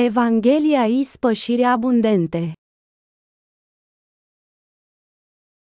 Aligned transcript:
Evanghelia 0.00 0.84
ispășirea 0.84 1.70
abundente. 1.70 2.52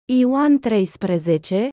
Ioan 0.04 0.58
13, 0.58 1.68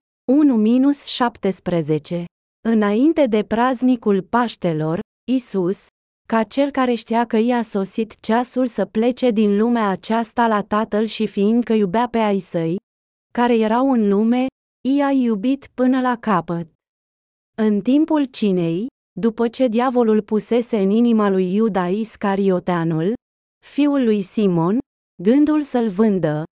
1-17 2.16 2.24
Înainte 2.68 3.26
de 3.26 3.44
praznicul 3.44 4.22
Paștelor, 4.22 5.00
Isus, 5.32 5.88
ca 6.28 6.44
cel 6.44 6.72
care 6.72 6.94
știa 6.94 7.26
că 7.26 7.38
i-a 7.38 7.62
sosit 7.62 8.20
ceasul 8.20 8.68
să 8.68 8.86
plece 8.86 9.32
din 9.32 9.58
lumea 9.58 9.90
aceasta 9.90 10.48
la 10.48 10.64
Tatăl 10.64 11.06
și 11.06 11.28
fiindcă 11.28 11.74
iubea 11.74 12.08
pe 12.08 12.18
ai 12.18 12.40
săi, 12.40 12.76
care 13.34 13.58
erau 13.58 13.92
în 13.92 14.08
lume, 14.08 14.46
i-a 14.90 15.12
iubit 15.12 15.68
până 15.74 16.02
la 16.02 16.18
capăt. 16.18 16.68
În 17.58 17.82
timpul 17.82 18.26
cinei, 18.26 18.88
după 19.20 19.48
ce 19.48 19.68
diavolul 19.68 20.22
pusese 20.22 20.78
în 20.78 20.90
inima 20.90 21.30
lui 21.30 21.54
Iuda 21.54 21.88
Iscarioteanul, 21.88 23.14
fiul 23.66 24.04
lui 24.04 24.22
Simon, 24.22 24.78
gândul 25.24 25.62
să-l 25.62 25.90
vândă, 25.90 26.44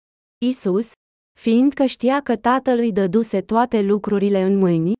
Isus, 0.45 0.91
fiindcă 1.39 1.85
știa 1.85 2.21
că 2.21 2.35
tatăl 2.35 2.77
îi 2.77 2.91
dăduse 2.91 3.41
toate 3.41 3.81
lucrurile 3.81 4.41
în 4.41 4.57
mâini, 4.57 4.93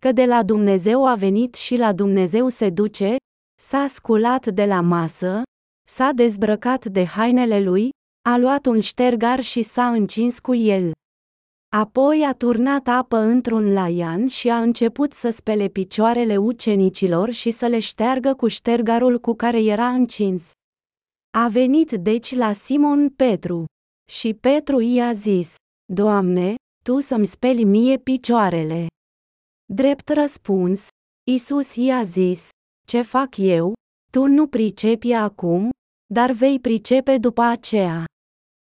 că 0.00 0.12
de 0.12 0.24
la 0.24 0.42
Dumnezeu 0.42 1.06
a 1.06 1.14
venit 1.14 1.54
și 1.54 1.76
la 1.76 1.92
Dumnezeu 1.92 2.48
se 2.48 2.70
duce, 2.70 3.16
s-a 3.60 3.86
sculat 3.86 4.46
de 4.46 4.64
la 4.64 4.80
masă, 4.80 5.42
s-a 5.88 6.12
dezbrăcat 6.12 6.84
de 6.84 7.04
hainele 7.04 7.60
lui, 7.60 7.90
a 8.28 8.36
luat 8.36 8.66
un 8.66 8.80
ștergar 8.80 9.40
și 9.40 9.62
s-a 9.62 9.90
încins 9.90 10.38
cu 10.38 10.54
el. 10.54 10.92
Apoi 11.76 12.24
a 12.24 12.32
turnat 12.32 12.86
apă 12.86 13.16
într-un 13.16 13.72
laian 13.72 14.26
și 14.26 14.48
a 14.48 14.60
început 14.60 15.12
să 15.12 15.30
spele 15.30 15.68
picioarele 15.68 16.36
ucenicilor 16.36 17.30
și 17.30 17.50
să 17.50 17.66
le 17.66 17.78
șteargă 17.78 18.34
cu 18.34 18.48
ștergarul 18.48 19.18
cu 19.20 19.34
care 19.34 19.62
era 19.62 19.88
încins. 19.88 20.52
A 21.30 21.48
venit 21.48 21.92
deci 21.92 22.34
la 22.34 22.52
Simon 22.52 23.08
Petru. 23.08 23.64
Și 24.10 24.34
Petru 24.34 24.80
i-a 24.80 25.12
zis, 25.12 25.54
Doamne, 25.92 26.54
Tu 26.84 27.00
să-mi 27.00 27.26
speli 27.26 27.64
mie 27.64 27.98
picioarele. 27.98 28.86
Drept 29.72 30.08
răspuns, 30.08 30.88
Isus 31.30 31.74
i-a 31.74 32.02
zis, 32.02 32.48
Ce 32.86 33.02
fac 33.02 33.36
eu? 33.36 33.72
Tu 34.12 34.26
nu 34.26 34.46
pricepi 34.46 35.12
acum, 35.12 35.70
dar 36.14 36.30
vei 36.30 36.60
pricepe 36.60 37.18
după 37.18 37.42
aceea. 37.42 38.04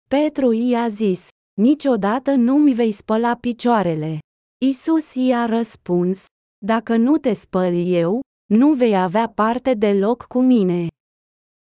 Petru 0.08 0.52
i-a 0.52 0.88
zis, 0.88 1.28
Niciodată 1.60 2.34
nu 2.34 2.58
mi 2.58 2.74
vei 2.74 2.92
spăla 2.92 3.36
picioarele. 3.36 4.18
Isus 4.64 5.14
i-a 5.14 5.46
răspuns, 5.46 6.24
Dacă 6.64 6.96
nu 6.96 7.18
te 7.18 7.32
spăl 7.32 7.86
eu, 7.86 8.20
nu 8.52 8.72
vei 8.72 8.96
avea 8.96 9.28
parte 9.28 9.74
deloc 9.74 10.22
cu 10.22 10.40
mine. 10.40 10.86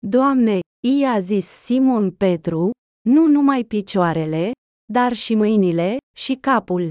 Doamne, 0.07 0.59
i-a 0.87 1.19
zis 1.19 1.47
Simon 1.47 2.11
Petru, 2.11 2.71
nu 3.09 3.27
numai 3.27 3.65
picioarele, 3.65 4.53
dar 4.93 5.13
și 5.13 5.35
mâinile 5.35 5.97
și 6.17 6.35
capul. 6.35 6.91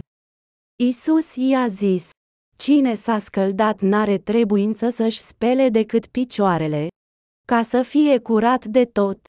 Isus 0.83 1.35
i-a 1.35 1.67
zis, 1.67 2.09
Cine 2.57 2.93
s-a 2.93 3.19
scăldat 3.19 3.81
n-are 3.81 4.17
trebuință 4.17 4.89
să-și 4.89 5.21
spele 5.21 5.69
decât 5.69 6.07
picioarele, 6.07 6.87
ca 7.47 7.61
să 7.61 7.81
fie 7.81 8.19
curat 8.19 8.65
de 8.65 8.85
tot. 8.85 9.19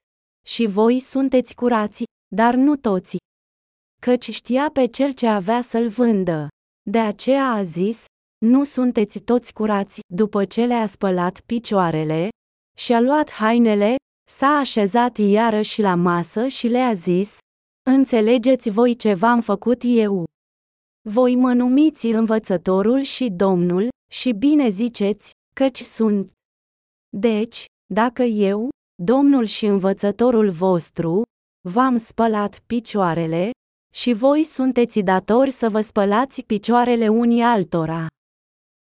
Și 0.47 0.65
voi 0.65 0.99
sunteți 0.99 1.55
curați, 1.55 2.03
dar 2.35 2.55
nu 2.55 2.75
toți 2.75 3.20
căci 4.01 4.29
știa 4.29 4.69
pe 4.73 4.85
cel 4.85 5.11
ce 5.11 5.27
avea 5.27 5.61
să-l 5.61 5.87
vândă. 5.87 6.47
De 6.89 6.99
aceea 6.99 7.45
a 7.51 7.63
zis, 7.63 8.05
nu 8.45 8.63
sunteți 8.63 9.19
toți 9.19 9.53
curați, 9.53 9.99
după 10.13 10.45
ce 10.45 10.65
le-a 10.65 10.85
spălat 10.85 11.39
picioarele, 11.39 12.29
și 12.77 12.93
a 12.93 12.99
luat 12.99 13.31
hainele, 13.31 13.95
s-a 14.29 14.47
așezat 14.47 15.17
iarăși 15.17 15.81
la 15.81 15.95
masă 15.95 16.47
și 16.47 16.67
le-a 16.67 16.93
zis, 16.93 17.37
Înțelegeți 17.89 18.69
voi 18.69 18.95
ce 18.95 19.13
v-am 19.13 19.41
făcut 19.41 19.81
eu. 19.83 20.23
Voi 21.09 21.35
mă 21.35 21.53
numiți 21.53 22.05
învățătorul 22.07 23.01
și 23.01 23.29
domnul, 23.29 23.89
și 24.11 24.31
bine 24.31 24.69
ziceți, 24.69 25.31
căci 25.55 25.81
sunt. 25.81 26.31
Deci, 27.17 27.65
dacă 27.93 28.23
eu, 28.23 28.69
domnul 29.03 29.45
și 29.45 29.65
învățătorul 29.65 30.49
vostru, 30.49 31.21
v-am 31.69 31.97
spălat 31.97 32.59
picioarele, 32.59 33.51
și 33.93 34.13
voi 34.13 34.43
sunteți 34.43 34.99
datori 34.99 35.49
să 35.49 35.69
vă 35.69 35.81
spălați 35.81 36.41
picioarele 36.41 37.07
unii 37.07 37.41
altora. 37.41 38.07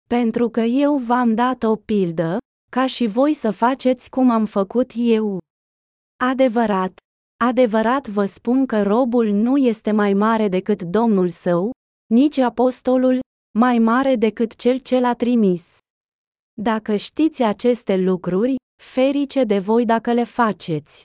Pentru 0.08 0.48
că 0.48 0.60
eu 0.60 0.96
v-am 0.96 1.34
dat 1.34 1.62
o 1.62 1.76
pildă, 1.76 2.38
ca 2.70 2.86
și 2.86 3.06
voi 3.06 3.34
să 3.34 3.50
faceți 3.50 4.10
cum 4.10 4.30
am 4.30 4.44
făcut 4.44 4.90
eu. 4.94 5.38
Adevărat, 6.24 6.92
adevărat 7.44 8.08
vă 8.08 8.24
spun 8.24 8.66
că 8.66 8.82
robul 8.82 9.26
nu 9.26 9.56
este 9.56 9.90
mai 9.90 10.12
mare 10.12 10.48
decât 10.48 10.82
Domnul 10.82 11.28
său, 11.28 11.70
nici 12.06 12.38
apostolul, 12.38 13.20
mai 13.58 13.78
mare 13.78 14.16
decât 14.16 14.54
cel 14.54 14.78
ce 14.78 15.00
l-a 15.00 15.14
trimis. 15.14 15.78
Dacă 16.60 16.96
știți 16.96 17.42
aceste 17.42 17.96
lucruri, 17.96 18.54
ferice 18.82 19.44
de 19.44 19.58
voi 19.58 19.84
dacă 19.84 20.12
le 20.12 20.24
faceți. 20.24 21.02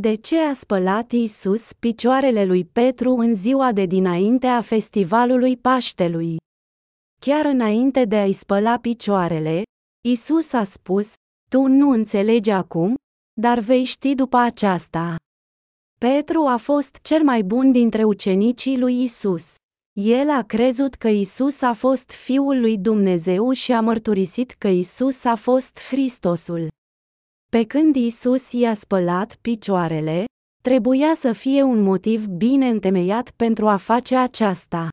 De 0.00 0.14
ce 0.14 0.38
a 0.38 0.52
spălat 0.52 1.12
Isus 1.12 1.72
picioarele 1.72 2.44
lui 2.44 2.64
Petru 2.64 3.14
în 3.14 3.34
ziua 3.34 3.72
de 3.72 3.86
dinainte 3.86 4.46
a 4.46 4.60
festivalului 4.60 5.56
Paștelui? 5.56 6.36
Chiar 7.20 7.44
înainte 7.44 8.04
de 8.04 8.16
a-i 8.16 8.32
spăla 8.32 8.78
picioarele, 8.78 9.62
Isus 10.08 10.52
a 10.52 10.64
spus, 10.64 11.12
Tu 11.50 11.66
nu 11.66 11.90
înțelegi 11.90 12.50
acum, 12.50 12.94
dar 13.40 13.58
vei 13.58 13.84
ști 13.84 14.14
după 14.14 14.36
aceasta. 14.36 15.16
Petru 16.00 16.46
a 16.46 16.56
fost 16.56 16.98
cel 17.02 17.22
mai 17.22 17.42
bun 17.42 17.72
dintre 17.72 18.04
ucenicii 18.04 18.78
lui 18.78 19.02
Isus. 19.02 19.54
El 20.00 20.30
a 20.30 20.42
crezut 20.42 20.94
că 20.94 21.08
Isus 21.08 21.60
a 21.60 21.72
fost 21.72 22.10
Fiul 22.10 22.60
lui 22.60 22.78
Dumnezeu 22.78 23.52
și 23.52 23.72
a 23.72 23.80
mărturisit 23.80 24.50
că 24.50 24.68
Isus 24.68 25.24
a 25.24 25.34
fost 25.34 25.78
Hristosul. 25.88 26.68
Pe 27.50 27.64
când 27.64 27.96
Isus 27.96 28.52
i-a 28.52 28.74
spălat 28.74 29.36
picioarele, 29.40 30.24
trebuia 30.62 31.14
să 31.14 31.32
fie 31.32 31.62
un 31.62 31.82
motiv 31.82 32.26
bine 32.26 32.68
întemeiat 32.68 33.30
pentru 33.30 33.68
a 33.68 33.76
face 33.76 34.16
aceasta. 34.16 34.88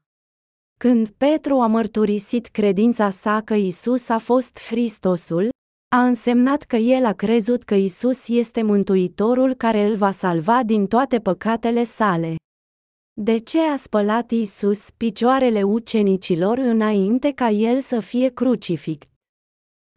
Când 0.79 1.09
Petru 1.09 1.59
a 1.59 1.67
mărturisit 1.67 2.47
credința 2.47 3.09
sa 3.09 3.41
că 3.41 3.53
Isus 3.53 4.09
a 4.09 4.17
fost 4.17 4.59
Hristosul, 4.67 5.49
a 5.95 6.05
însemnat 6.05 6.63
că 6.63 6.75
el 6.75 7.05
a 7.05 7.13
crezut 7.13 7.63
că 7.63 7.75
Isus 7.75 8.27
este 8.27 8.61
Mântuitorul 8.61 9.53
care 9.53 9.85
îl 9.85 9.95
va 9.95 10.11
salva 10.11 10.63
din 10.63 10.87
toate 10.87 11.19
păcatele 11.19 11.83
sale. 11.83 12.35
De 13.21 13.37
ce 13.37 13.59
a 13.59 13.75
spălat 13.75 14.31
Isus 14.31 14.89
picioarele 14.97 15.63
ucenicilor 15.63 16.57
înainte 16.57 17.31
ca 17.31 17.49
el 17.49 17.81
să 17.81 17.99
fie 17.99 18.29
crucificat? 18.29 19.14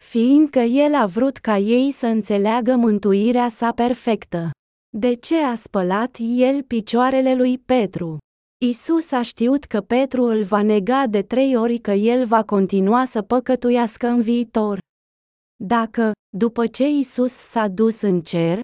Fiindcă 0.04 0.58
el 0.58 0.94
a 0.94 1.06
vrut 1.06 1.36
ca 1.36 1.58
ei 1.58 1.90
să 1.90 2.06
înțeleagă 2.06 2.76
mântuirea 2.76 3.48
sa 3.48 3.72
perfectă. 3.72 4.50
De 4.96 5.14
ce 5.14 5.36
a 5.36 5.54
spălat 5.54 6.16
el 6.20 6.62
picioarele 6.62 7.34
lui 7.34 7.58
Petru? 7.58 8.18
Isus 8.64 9.10
a 9.10 9.22
știut 9.22 9.64
că 9.64 9.80
Petru 9.80 10.24
îl 10.24 10.42
va 10.42 10.62
nega 10.62 11.06
de 11.06 11.22
trei 11.22 11.56
ori 11.56 11.78
că 11.78 11.90
el 11.90 12.26
va 12.26 12.44
continua 12.44 13.04
să 13.04 13.22
păcătuiască 13.22 14.06
în 14.06 14.22
viitor. 14.22 14.78
Dacă, 15.64 16.12
după 16.36 16.66
ce 16.66 16.88
Isus 16.88 17.32
s-a 17.32 17.68
dus 17.68 18.00
în 18.00 18.20
cer, 18.20 18.60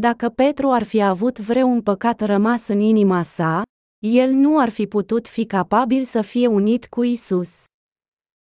dacă 0.00 0.28
Petru 0.28 0.70
ar 0.70 0.82
fi 0.82 1.02
avut 1.02 1.38
vreun 1.38 1.82
păcat 1.82 2.20
rămas 2.20 2.68
în 2.68 2.80
inima 2.80 3.22
sa, 3.22 3.62
el 4.06 4.30
nu 4.30 4.58
ar 4.58 4.68
fi 4.68 4.86
putut 4.86 5.28
fi 5.28 5.46
capabil 5.46 6.04
să 6.04 6.22
fie 6.22 6.46
unit 6.46 6.86
cu 6.86 7.02
Isus. 7.02 7.64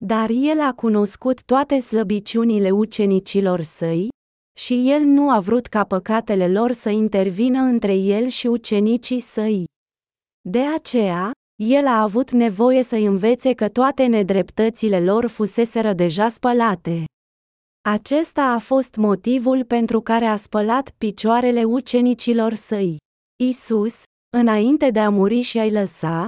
Dar 0.07 0.31
el 0.31 0.61
a 0.61 0.73
cunoscut 0.73 1.43
toate 1.45 1.81
slăbiciunile 1.81 2.71
ucenicilor 2.71 3.63
săi, 3.63 4.09
și 4.59 4.91
el 4.91 5.01
nu 5.01 5.31
a 5.31 5.41
vrut 5.41 5.67
ca 5.67 5.85
păcatele 5.85 6.49
lor 6.49 6.73
să 6.73 6.89
intervină 6.89 7.61
între 7.61 7.95
el 7.95 8.27
și 8.27 8.47
ucenicii 8.47 9.21
săi. 9.21 9.65
De 10.49 10.61
aceea, 10.61 11.31
el 11.63 11.87
a 11.87 12.01
avut 12.03 12.31
nevoie 12.31 12.83
să 12.83 12.97
învețe 12.97 13.53
că 13.53 13.69
toate 13.69 14.07
nedreptățile 14.07 15.01
lor 15.01 15.27
fuseseră 15.27 15.93
deja 15.93 16.29
spălate. 16.29 17.05
Acesta 17.89 18.43
a 18.43 18.59
fost 18.59 18.95
motivul 18.95 19.65
pentru 19.65 20.01
care 20.01 20.25
a 20.25 20.37
spălat 20.37 20.91
picioarele 20.99 21.65
ucenicilor 21.65 22.55
săi. 22.55 22.97
Isus, 23.43 24.03
înainte 24.37 24.91
de 24.91 25.01
a 25.01 25.11
muri 25.11 25.41
și 25.41 25.59
a-i 25.59 25.71
lăsa, 25.71 26.27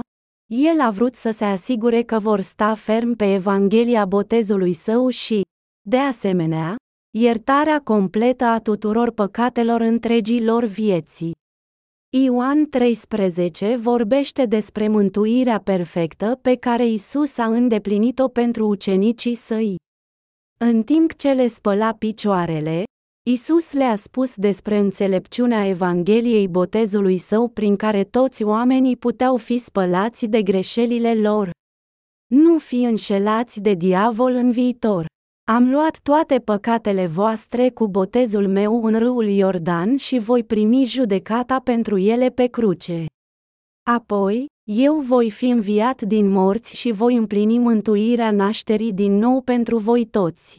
el 0.51 0.79
a 0.79 0.89
vrut 0.89 1.15
să 1.15 1.31
se 1.31 1.45
asigure 1.45 2.01
că 2.01 2.19
vor 2.19 2.39
sta 2.39 2.73
ferm 2.73 3.15
pe 3.15 3.33
Evanghelia 3.33 4.05
botezului 4.05 4.73
său 4.73 5.09
și, 5.09 5.41
de 5.81 5.97
asemenea, 5.97 6.75
iertarea 7.17 7.81
completă 7.81 8.43
a 8.43 8.59
tuturor 8.59 9.11
păcatelor 9.11 9.81
întregii 9.81 10.43
lor 10.43 10.65
vieții. 10.65 11.31
Ioan 12.17 12.69
13 12.69 13.75
vorbește 13.75 14.45
despre 14.45 14.87
mântuirea 14.87 15.59
perfectă 15.59 16.39
pe 16.41 16.55
care 16.55 16.87
Isus 16.87 17.37
a 17.37 17.45
îndeplinit-o 17.45 18.27
pentru 18.27 18.67
ucenicii 18.67 19.35
săi. 19.35 19.75
În 20.59 20.83
timp 20.83 21.13
ce 21.13 21.31
le 21.31 21.47
spăla 21.47 21.93
picioarele, 21.93 22.83
Isus 23.31 23.71
le-a 23.71 23.95
spus 23.95 24.35
despre 24.35 24.77
înțelepciunea 24.77 25.67
Evangheliei 25.67 26.47
botezului 26.47 27.17
său 27.17 27.47
prin 27.47 27.75
care 27.75 28.03
toți 28.03 28.43
oamenii 28.43 28.95
puteau 28.95 29.37
fi 29.37 29.57
spălați 29.57 30.25
de 30.25 30.41
greșelile 30.41 31.15
lor. 31.15 31.49
Nu 32.33 32.57
fi 32.57 32.83
înșelați 32.83 33.61
de 33.61 33.73
diavol 33.73 34.31
în 34.31 34.51
viitor. 34.51 35.05
Am 35.51 35.71
luat 35.71 35.99
toate 36.03 36.39
păcatele 36.39 37.05
voastre 37.05 37.69
cu 37.69 37.87
botezul 37.87 38.47
meu 38.47 38.83
în 38.83 38.99
râul 38.99 39.27
Iordan 39.27 39.95
și 39.95 40.19
voi 40.19 40.43
primi 40.43 40.85
judecata 40.85 41.59
pentru 41.59 41.97
ele 41.97 42.29
pe 42.29 42.45
cruce. 42.45 43.05
Apoi, 43.89 44.45
eu 44.71 44.95
voi 44.95 45.29
fi 45.31 45.45
înviat 45.45 46.01
din 46.01 46.29
morți 46.29 46.75
și 46.75 46.91
voi 46.91 47.15
împlini 47.15 47.57
mântuirea 47.57 48.31
nașterii 48.31 48.93
din 48.93 49.17
nou 49.17 49.41
pentru 49.41 49.77
voi 49.77 50.05
toți. 50.05 50.57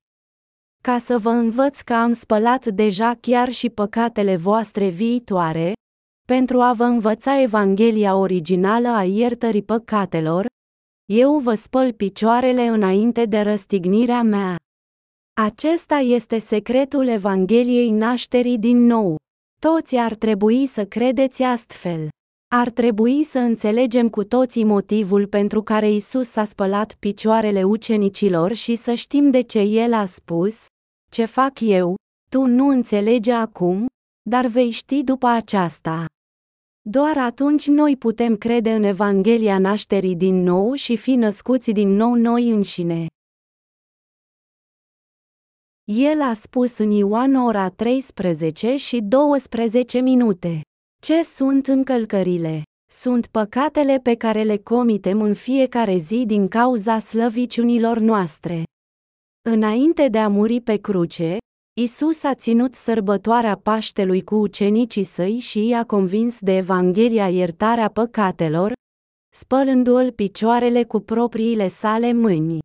Ca 0.82 0.98
să 0.98 1.18
vă 1.18 1.28
învăț 1.28 1.80
că 1.80 1.94
am 1.94 2.12
spălat 2.12 2.66
deja 2.66 3.14
chiar 3.20 3.50
și 3.50 3.70
păcatele 3.70 4.36
voastre 4.36 4.88
viitoare, 4.88 5.72
pentru 6.26 6.60
a 6.60 6.72
vă 6.72 6.84
învăța 6.84 7.40
Evanghelia 7.40 8.16
originală 8.16 8.88
a 8.88 9.04
iertării 9.04 9.62
păcatelor, 9.62 10.46
eu 11.12 11.38
vă 11.38 11.54
spăl 11.54 11.92
picioarele 11.92 12.62
înainte 12.66 13.24
de 13.24 13.40
răstignirea 13.40 14.22
mea. 14.22 14.56
Acesta 15.40 15.96
este 15.96 16.38
secretul 16.38 17.06
Evangheliei 17.06 17.90
nașterii 17.90 18.58
din 18.58 18.86
nou. 18.86 19.16
Toți 19.60 19.96
ar 19.96 20.14
trebui 20.14 20.66
să 20.66 20.84
credeți 20.84 21.42
astfel. 21.42 22.08
Ar 22.52 22.70
trebui 22.70 23.24
să 23.24 23.38
înțelegem 23.38 24.08
cu 24.08 24.24
toții 24.24 24.64
motivul 24.64 25.26
pentru 25.26 25.62
care 25.62 25.90
Isus 25.90 26.36
a 26.36 26.44
spălat 26.44 26.94
picioarele 26.94 27.64
ucenicilor 27.64 28.52
și 28.52 28.74
să 28.74 28.94
știm 28.94 29.30
de 29.30 29.40
ce 29.40 29.58
El 29.58 29.92
a 29.92 30.04
spus, 30.04 30.66
ce 31.10 31.24
fac 31.24 31.60
eu, 31.60 31.94
tu 32.30 32.44
nu 32.44 32.68
înțelegi 32.68 33.30
acum, 33.30 33.86
dar 34.30 34.46
vei 34.46 34.70
ști 34.70 35.02
după 35.02 35.26
aceasta. 35.26 36.06
Doar 36.80 37.18
atunci 37.18 37.66
noi 37.66 37.96
putem 37.96 38.36
crede 38.36 38.72
în 38.72 38.82
Evanghelia 38.82 39.58
nașterii 39.58 40.16
din 40.16 40.42
nou 40.42 40.74
și 40.74 40.96
fi 40.96 41.14
născuți 41.14 41.70
din 41.70 41.88
nou 41.88 42.14
noi 42.14 42.50
înșine. 42.50 43.06
El 45.84 46.20
a 46.22 46.32
spus 46.32 46.78
în 46.78 46.90
Ioan 46.90 47.34
ora 47.34 47.68
13 47.68 48.76
și 48.76 49.00
12 49.00 50.00
minute. 50.00 50.60
Ce 51.06 51.22
sunt 51.22 51.66
încălcările? 51.66 52.62
Sunt 52.92 53.26
păcatele 53.26 53.98
pe 54.02 54.14
care 54.14 54.42
le 54.42 54.56
comitem 54.56 55.22
în 55.22 55.34
fiecare 55.34 55.96
zi 55.96 56.26
din 56.26 56.48
cauza 56.48 56.98
slăviciunilor 56.98 57.98
noastre. 57.98 58.62
Înainte 59.48 60.08
de 60.08 60.18
a 60.18 60.28
muri 60.28 60.60
pe 60.60 60.76
cruce, 60.76 61.36
Isus 61.80 62.22
a 62.22 62.34
ținut 62.34 62.74
sărbătoarea 62.74 63.56
Paștelui 63.56 64.24
cu 64.24 64.34
ucenicii 64.34 65.04
săi 65.04 65.38
și 65.38 65.66
i-a 65.66 65.84
convins 65.84 66.40
de 66.40 66.56
Evanghelia 66.56 67.28
iertarea 67.28 67.88
păcatelor, 67.88 68.72
spălându-l 69.34 70.12
picioarele 70.12 70.84
cu 70.84 71.00
propriile 71.00 71.68
sale 71.68 72.12
mâini. 72.12 72.58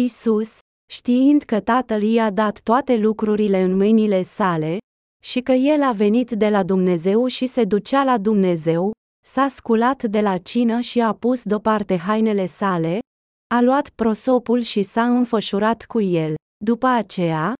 Isus, 0.00 0.58
știind 0.90 1.42
că 1.42 1.60
Tatăl 1.60 2.02
i-a 2.02 2.30
dat 2.30 2.60
toate 2.60 2.96
lucrurile 2.96 3.60
în 3.60 3.76
mâinile 3.76 4.22
sale, 4.22 4.78
și 5.26 5.40
că 5.40 5.52
el 5.52 5.82
a 5.82 5.92
venit 5.92 6.30
de 6.30 6.48
la 6.48 6.62
Dumnezeu 6.62 7.26
și 7.26 7.46
se 7.46 7.64
ducea 7.64 8.04
la 8.04 8.18
Dumnezeu, 8.18 8.92
s-a 9.24 9.48
sculat 9.48 10.02
de 10.02 10.20
la 10.20 10.38
cină 10.38 10.80
și 10.80 11.00
a 11.00 11.12
pus 11.12 11.42
deoparte 11.42 11.96
hainele 11.96 12.46
sale, 12.46 12.98
a 13.54 13.60
luat 13.60 13.88
prosopul 13.88 14.60
și 14.60 14.82
s-a 14.82 15.04
înfășurat 15.04 15.84
cu 15.84 16.00
el. 16.00 16.34
După 16.64 16.86
aceea, 16.86 17.54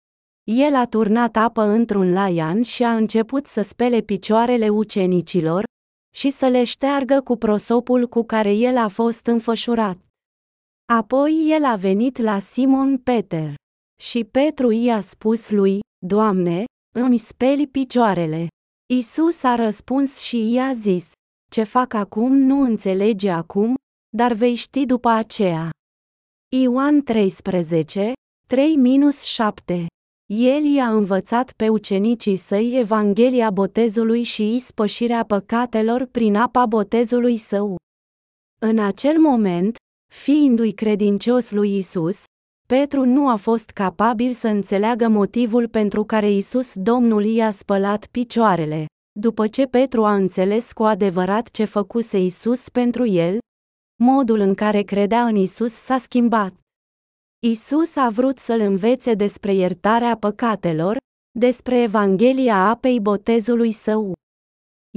el 0.50 0.74
a 0.74 0.86
turnat 0.86 1.36
apă 1.36 1.62
într-un 1.62 2.12
laian 2.12 2.62
și 2.62 2.82
a 2.82 2.96
început 2.96 3.46
să 3.46 3.62
spele 3.62 4.00
picioarele 4.00 4.68
ucenicilor 4.68 5.64
și 6.14 6.30
să 6.30 6.46
le 6.46 6.64
șteargă 6.64 7.20
cu 7.20 7.36
prosopul 7.36 8.08
cu 8.08 8.24
care 8.24 8.52
el 8.52 8.76
a 8.76 8.88
fost 8.88 9.26
înfășurat. 9.26 9.98
Apoi 10.92 11.46
el 11.48 11.64
a 11.64 11.76
venit 11.76 12.18
la 12.18 12.38
Simon 12.38 12.98
Peter. 12.98 13.54
Și 14.02 14.24
Petru 14.24 14.70
i-a 14.70 15.00
spus 15.00 15.50
lui, 15.50 15.80
Doamne, 16.06 16.64
îmi 17.00 17.18
speli 17.18 17.66
picioarele. 17.66 18.46
Isus 18.92 19.42
a 19.42 19.54
răspuns 19.54 20.18
și 20.18 20.52
i-a 20.52 20.72
zis, 20.72 21.12
ce 21.50 21.62
fac 21.62 21.94
acum 21.94 22.36
nu 22.36 22.60
înțelege 22.60 23.30
acum, 23.30 23.74
dar 24.16 24.32
vei 24.32 24.54
ști 24.54 24.86
după 24.86 25.08
aceea. 25.08 25.70
Ioan 26.56 27.02
13, 27.02 28.12
3-7 29.74 29.86
El 30.26 30.64
i-a 30.64 30.88
învățat 30.88 31.52
pe 31.52 31.68
ucenicii 31.68 32.36
săi 32.36 32.78
Evanghelia 32.78 33.50
botezului 33.50 34.22
și 34.22 34.54
ispășirea 34.54 35.24
păcatelor 35.24 36.06
prin 36.06 36.36
apa 36.36 36.66
botezului 36.66 37.36
său. 37.36 37.76
În 38.58 38.78
acel 38.78 39.18
moment, 39.18 39.76
fiindu-i 40.14 40.72
credincios 40.72 41.50
lui 41.50 41.76
Isus, 41.76 42.24
Petru 42.66 43.04
nu 43.04 43.28
a 43.28 43.36
fost 43.36 43.70
capabil 43.70 44.32
să 44.32 44.48
înțeleagă 44.48 45.08
motivul 45.08 45.68
pentru 45.68 46.04
care 46.04 46.30
Isus 46.30 46.72
Domnul 46.74 47.24
i-a 47.24 47.50
spălat 47.50 48.06
picioarele. 48.06 48.86
După 49.12 49.46
ce 49.46 49.66
Petru 49.66 50.04
a 50.04 50.14
înțeles 50.14 50.72
cu 50.72 50.82
adevărat 50.82 51.50
ce 51.50 51.64
făcuse 51.64 52.18
Isus 52.18 52.68
pentru 52.68 53.06
el, 53.06 53.38
modul 54.02 54.38
în 54.38 54.54
care 54.54 54.82
credea 54.82 55.26
în 55.26 55.36
Isus 55.36 55.72
s-a 55.72 55.98
schimbat. 55.98 56.54
Isus 57.46 57.96
a 57.96 58.08
vrut 58.08 58.38
să-l 58.38 58.60
învețe 58.60 59.14
despre 59.14 59.54
iertarea 59.54 60.16
păcatelor, 60.16 60.96
despre 61.38 61.82
Evanghelia 61.82 62.56
apei 62.68 63.00
botezului 63.00 63.72
său. 63.72 64.12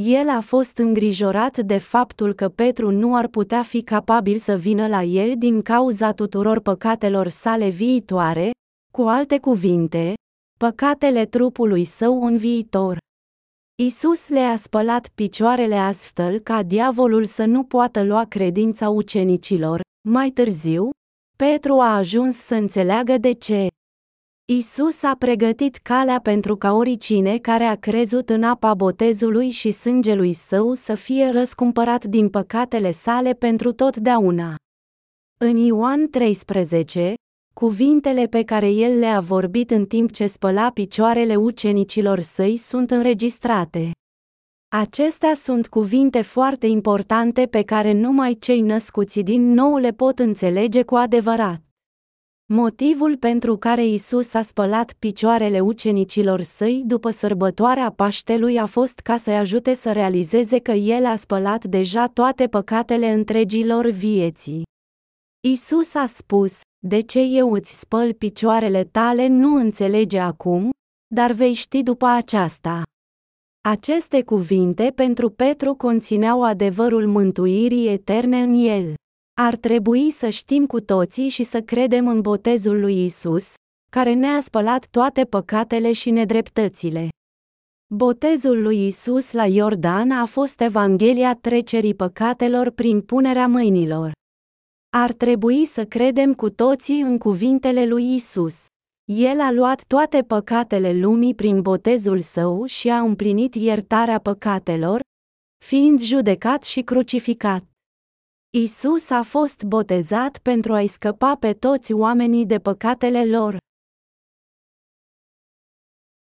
El 0.02 0.30
a 0.30 0.40
fost 0.40 0.78
îngrijorat 0.78 1.58
de 1.58 1.78
faptul 1.78 2.34
că 2.34 2.50
Petru 2.50 2.92
nu 2.92 3.16
ar 3.16 3.28
putea 3.28 3.64
fi 3.64 3.82
capabil 3.82 4.38
să 4.38 4.56
vină 4.56 4.88
la 4.88 5.04
el 5.04 5.34
din 5.38 5.62
cauza 5.62 6.12
tuturor 6.12 6.60
păcatelor 6.60 7.28
sale 7.28 7.70
viitoare, 7.70 8.52
cu 8.94 9.02
alte 9.02 9.40
cuvinte, 9.40 10.14
păcatele 10.60 11.26
trupului 11.26 11.84
său 11.84 12.24
în 12.26 12.38
viitor. 12.38 12.98
Isus 13.82 14.28
le-a 14.28 14.56
spălat 14.56 15.08
picioarele 15.16 15.76
astfel 15.76 16.40
ca 16.40 16.64
diavolul 16.64 17.26
să 17.26 17.46
nu 17.46 17.64
poată 17.64 18.04
lua 18.04 18.26
credința 18.26 18.90
ucenicilor. 18.90 19.82
Mai 20.08 20.30
târziu, 20.30 20.90
Petru 21.38 21.80
a 21.80 21.96
ajuns 21.96 22.38
să 22.38 22.56
înțeleagă 22.56 23.18
de 23.18 23.32
ce. 23.32 23.68
Isus 24.52 25.04
a 25.04 25.16
pregătit 25.20 25.76
calea 25.76 26.20
pentru 26.20 26.56
ca 26.56 26.74
oricine 26.74 27.38
care 27.38 27.64
a 27.64 27.76
crezut 27.76 28.30
în 28.30 28.44
apa 28.44 28.74
botezului 28.74 29.50
și 29.50 29.72
sângelui 29.72 30.34
său 30.34 30.74
să 30.74 30.94
fie 30.96 31.30
răscumpărat 31.30 32.06
din 32.06 32.30
păcatele 32.30 32.92
sale 32.92 33.34
pentru 33.34 33.72
totdeauna. 33.72 34.56
În 35.38 35.56
Ioan 35.56 36.10
13, 36.10 37.14
cuvintele 37.54 38.26
pe 38.26 38.44
care 38.44 38.70
el 38.70 39.00
le-a 39.00 39.20
vorbit 39.20 39.72
în 39.72 39.86
timp 39.86 40.12
ce 40.12 40.26
spăla 40.26 40.70
picioarele 40.72 41.36
ucenicilor 41.36 42.20
săi 42.20 42.58
sunt 42.58 42.92
înregistrate. 42.92 43.92
Acestea 44.76 45.34
sunt 45.34 45.68
cuvinte 45.68 46.22
foarte 46.22 46.68
importante 46.68 47.46
pe 47.46 47.62
care 47.62 47.92
numai 47.92 48.34
cei 48.40 48.62
născuți 48.62 49.20
din 49.20 49.54
nou 49.54 49.78
le 49.78 49.92
pot 49.92 50.20
înțelege 50.20 50.84
cu 50.84 50.96
adevărat. 50.96 51.69
Motivul 52.54 53.18
pentru 53.18 53.58
care 53.58 53.86
Isus 53.86 54.34
a 54.34 54.42
spălat 54.42 54.94
picioarele 55.00 55.60
ucenicilor 55.60 56.42
săi 56.42 56.84
după 56.86 57.10
sărbătoarea 57.10 57.92
Paștelui 57.92 58.60
a 58.60 58.66
fost 58.66 59.00
ca 59.00 59.18
să-i 59.18 59.38
ajute 59.38 59.74
să 59.74 59.92
realizeze 59.92 60.60
că 60.60 60.72
El 60.72 61.06
a 61.06 61.16
spălat 61.16 61.66
deja 61.66 62.08
toate 62.08 62.48
păcatele 62.48 63.12
întregilor 63.12 63.88
vieții. 63.88 64.64
Isus 65.48 65.94
a 65.94 66.06
spus, 66.06 66.60
de 66.80 67.00
ce 67.00 67.20
eu 67.20 67.52
îți 67.52 67.80
spăl 67.80 68.14
picioarele 68.14 68.84
tale 68.84 69.28
nu 69.28 69.56
înțelege 69.56 70.20
acum, 70.20 70.70
dar 71.16 71.32
vei 71.32 71.54
ști 71.54 71.84
după 71.84 72.06
aceasta. 72.06 72.84
Aceste 73.62 74.24
cuvinte 74.24 74.92
pentru 74.96 75.30
Petru 75.30 75.76
conțineau 75.76 76.44
adevărul 76.44 77.08
mântuirii 77.08 77.88
eterne 77.88 78.42
în 78.42 78.54
el. 78.54 78.94
Ar 79.42 79.56
trebui 79.56 80.12
să 80.12 80.30
știm 80.30 80.66
cu 80.66 80.80
toții 80.80 81.30
și 81.30 81.44
să 81.44 81.62
credem 81.62 82.08
în 82.08 82.22
botezul 82.22 82.80
lui 82.80 83.06
Isus, 83.06 83.54
care 83.92 84.14
ne-a 84.14 84.40
spălat 84.40 84.88
toate 84.92 85.24
păcatele 85.24 85.92
și 85.92 86.10
nedreptățile. 86.10 87.10
Botezul 87.94 88.62
lui 88.62 88.86
Isus 88.86 89.32
la 89.32 89.46
Iordan 89.46 90.12
a 90.12 90.26
fost 90.26 90.62
Evanghelia 90.62 91.36
trecerii 91.36 91.96
păcatelor 91.96 92.70
prin 92.70 93.02
punerea 93.02 93.48
mâinilor. 93.48 94.12
Ar 94.90 95.14
trebui 95.14 95.66
să 95.66 95.86
credem 95.86 96.34
cu 96.34 96.50
toții 96.50 97.02
în 97.02 97.18
cuvintele 97.18 97.86
lui 97.86 98.16
Isus. 98.16 98.66
El 99.12 99.40
a 99.40 99.52
luat 99.52 99.84
toate 99.84 100.22
păcatele 100.22 100.94
lumii 100.94 101.36
prin 101.36 101.62
botezul 101.62 102.20
său 102.20 102.66
și 102.66 102.90
a 102.90 103.00
împlinit 103.00 103.56
iertarea 103.56 104.20
păcatelor, 104.20 105.00
fiind 105.66 106.02
judecat 106.02 106.64
și 106.64 106.82
crucificat. 106.82 107.64
Isus 108.58 109.10
a 109.10 109.22
fost 109.22 109.64
botezat 109.64 110.38
pentru 110.38 110.74
a-i 110.74 110.88
scăpa 110.88 111.36
pe 111.36 111.54
toți 111.54 111.94
oamenii 111.94 112.46
de 112.46 112.60
păcatele 112.60 113.26
lor. 113.26 113.58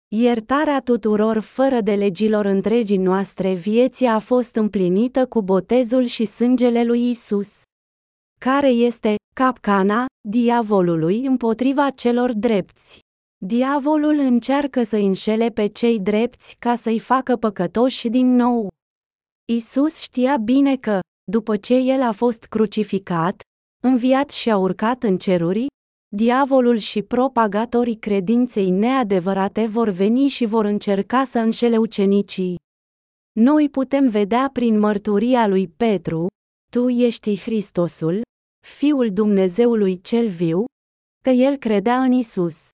Iertarea 0.08 0.80
tuturor 0.80 1.38
fără 1.40 1.80
de 1.80 1.94
legilor 1.94 2.44
întregii 2.44 2.96
noastre 2.96 3.54
vieții 3.54 4.06
a 4.06 4.18
fost 4.18 4.54
împlinită 4.54 5.26
cu 5.26 5.42
botezul 5.42 6.04
și 6.04 6.24
sângele 6.24 6.84
lui 6.84 7.10
Isus. 7.10 7.62
Care 8.40 8.68
este 8.68 9.14
capcana 9.34 10.06
diavolului 10.28 11.26
împotriva 11.26 11.90
celor 11.90 12.32
drepți? 12.32 13.00
Diavolul 13.44 14.18
încearcă 14.18 14.82
să 14.82 14.96
înșele 14.96 15.48
pe 15.48 15.66
cei 15.66 16.00
drepți 16.00 16.56
ca 16.58 16.74
să-i 16.74 16.98
facă 16.98 17.36
păcătoși 17.36 18.08
din 18.08 18.34
nou. 18.34 18.68
Isus 19.52 19.98
știa 20.00 20.36
bine 20.36 20.76
că, 20.76 21.00
după 21.32 21.56
ce 21.56 21.74
el 21.74 22.02
a 22.02 22.12
fost 22.12 22.44
crucificat, 22.44 23.40
înviat 23.84 24.30
și 24.30 24.50
a 24.50 24.56
urcat 24.56 25.02
în 25.02 25.18
ceruri, 25.18 25.66
diavolul 26.08 26.76
și 26.76 27.02
propagatorii 27.02 27.98
credinței 27.98 28.70
neadevărate 28.70 29.66
vor 29.66 29.88
veni 29.88 30.28
și 30.28 30.44
vor 30.44 30.64
încerca 30.64 31.24
să 31.24 31.38
înșele 31.38 31.76
ucenicii. 31.76 32.56
Noi 33.32 33.68
putem 33.70 34.08
vedea 34.08 34.50
prin 34.52 34.78
mărturia 34.78 35.46
lui 35.46 35.68
Petru, 35.68 36.26
Tu 36.72 36.88
ești 36.88 37.38
Hristosul, 37.38 38.20
Fiul 38.66 39.10
Dumnezeului 39.12 40.00
cel 40.00 40.28
viu, 40.28 40.64
că 41.24 41.30
el 41.30 41.56
credea 41.56 42.02
în 42.02 42.12
Isus. 42.12 42.68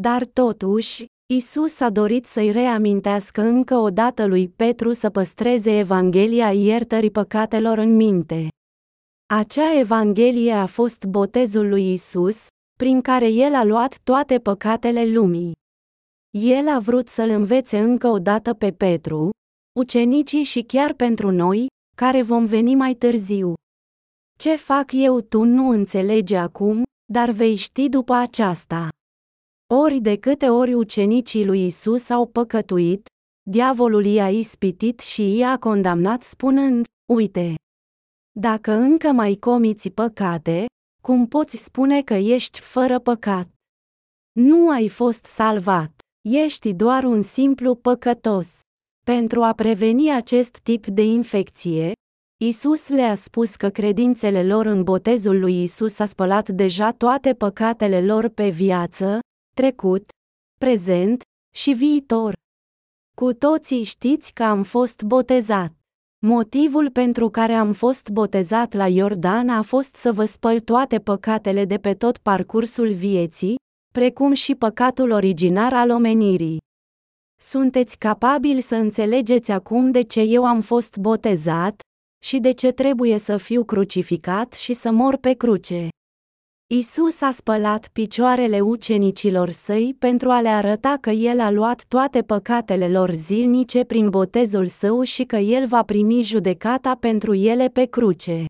Dar 0.00 0.26
totuși, 0.26 1.04
Isus 1.34 1.80
a 1.80 1.90
dorit 1.90 2.26
să-i 2.26 2.50
reamintească 2.50 3.40
încă 3.40 3.76
o 3.76 3.90
dată 3.90 4.26
lui 4.26 4.48
Petru 4.48 4.92
să 4.92 5.10
păstreze 5.10 5.78
Evanghelia 5.78 6.52
iertării 6.52 7.10
păcatelor 7.10 7.78
în 7.78 7.96
minte. 7.96 8.48
Acea 9.34 9.78
Evanghelie 9.78 10.52
a 10.52 10.66
fost 10.66 11.04
botezul 11.04 11.68
lui 11.68 11.92
Isus, 11.92 12.46
prin 12.78 13.00
care 13.00 13.28
el 13.28 13.54
a 13.54 13.64
luat 13.64 13.98
toate 14.04 14.38
păcatele 14.38 15.06
lumii. 15.06 15.52
El 16.38 16.68
a 16.68 16.78
vrut 16.78 17.08
să-l 17.08 17.30
învețe 17.30 17.78
încă 17.78 18.08
o 18.08 18.18
dată 18.18 18.54
pe 18.54 18.72
Petru, 18.72 19.30
ucenicii 19.78 20.42
și 20.42 20.62
chiar 20.62 20.92
pentru 20.92 21.30
noi, 21.30 21.66
care 21.96 22.22
vom 22.22 22.44
veni 22.44 22.74
mai 22.74 22.94
târziu. 22.94 23.54
Ce 24.38 24.56
fac 24.56 24.92
eu 24.92 25.20
tu 25.20 25.42
nu 25.42 25.68
înțelegi 25.68 26.34
acum, 26.34 26.82
dar 27.12 27.30
vei 27.30 27.54
ști 27.54 27.88
după 27.88 28.12
aceasta. 28.12 28.88
Ori 29.74 30.00
de 30.00 30.16
câte 30.16 30.48
ori 30.48 30.74
ucenicii 30.74 31.44
lui 31.44 31.66
Isus 31.66 32.08
au 32.08 32.26
păcătuit, 32.26 33.06
diavolul 33.50 34.04
i-a 34.04 34.30
ispitit 34.30 35.00
și 35.00 35.36
i-a 35.36 35.58
condamnat 35.58 36.22
spunând, 36.22 36.86
uite, 37.12 37.54
dacă 38.38 38.72
încă 38.72 39.12
mai 39.12 39.34
comiți 39.34 39.88
păcate, 39.88 40.66
cum 41.02 41.26
poți 41.26 41.56
spune 41.56 42.02
că 42.02 42.14
ești 42.14 42.60
fără 42.60 42.98
păcat? 42.98 43.48
Nu 44.32 44.70
ai 44.70 44.88
fost 44.88 45.24
salvat, 45.24 46.00
ești 46.28 46.72
doar 46.74 47.04
un 47.04 47.22
simplu 47.22 47.74
păcătos. 47.74 48.60
Pentru 49.04 49.42
a 49.42 49.52
preveni 49.52 50.12
acest 50.12 50.58
tip 50.58 50.86
de 50.86 51.02
infecție, 51.02 51.92
Isus 52.44 52.88
le-a 52.88 53.14
spus 53.14 53.56
că 53.56 53.68
credințele 53.68 54.44
lor 54.44 54.66
în 54.66 54.82
botezul 54.82 55.38
lui 55.38 55.62
Isus 55.62 55.98
a 55.98 56.04
spălat 56.04 56.48
deja 56.48 56.92
toate 56.92 57.34
păcatele 57.34 58.04
lor 58.04 58.28
pe 58.28 58.48
viață, 58.48 59.18
trecut, 59.58 60.08
prezent 60.58 61.22
și 61.54 61.72
viitor. 61.72 62.32
Cu 63.16 63.32
toții 63.32 63.82
știți 63.82 64.32
că 64.32 64.42
am 64.42 64.62
fost 64.62 65.02
botezat. 65.02 65.72
Motivul 66.18 66.90
pentru 66.90 67.28
care 67.28 67.52
am 67.52 67.72
fost 67.72 68.08
botezat 68.08 68.72
la 68.72 68.88
Iordan 68.88 69.48
a 69.48 69.62
fost 69.62 69.94
să 69.94 70.12
vă 70.12 70.24
spăl 70.24 70.60
toate 70.60 70.98
păcatele 70.98 71.64
de 71.64 71.78
pe 71.78 71.94
tot 71.94 72.18
parcursul 72.18 72.92
vieții, 72.92 73.56
precum 73.92 74.32
și 74.32 74.54
păcatul 74.54 75.10
originar 75.10 75.72
al 75.72 75.90
omenirii. 75.90 76.58
Sunteți 77.40 77.98
capabili 77.98 78.60
să 78.60 78.74
înțelegeți 78.74 79.50
acum 79.50 79.90
de 79.90 80.02
ce 80.02 80.20
eu 80.20 80.44
am 80.44 80.60
fost 80.60 80.96
botezat 80.96 81.80
și 82.24 82.38
de 82.38 82.52
ce 82.52 82.72
trebuie 82.72 83.18
să 83.18 83.36
fiu 83.36 83.64
crucificat 83.64 84.52
și 84.52 84.72
să 84.72 84.90
mor 84.90 85.16
pe 85.16 85.32
cruce. 85.32 85.88
Isus 86.74 87.20
a 87.20 87.30
spălat 87.30 87.88
picioarele 87.92 88.60
ucenicilor 88.60 89.50
săi 89.50 89.96
pentru 89.98 90.30
a 90.30 90.40
le 90.40 90.48
arăta 90.48 90.98
că 91.00 91.10
El 91.10 91.40
a 91.40 91.50
luat 91.50 91.84
toate 91.88 92.22
păcatele 92.22 92.88
lor 92.88 93.10
zilnice 93.10 93.84
prin 93.84 94.10
botezul 94.10 94.66
său 94.66 95.02
și 95.02 95.24
că 95.24 95.36
El 95.36 95.66
va 95.66 95.82
primi 95.82 96.22
judecata 96.22 96.96
pentru 97.00 97.34
ele 97.34 97.68
pe 97.68 97.84
cruce. 97.84 98.44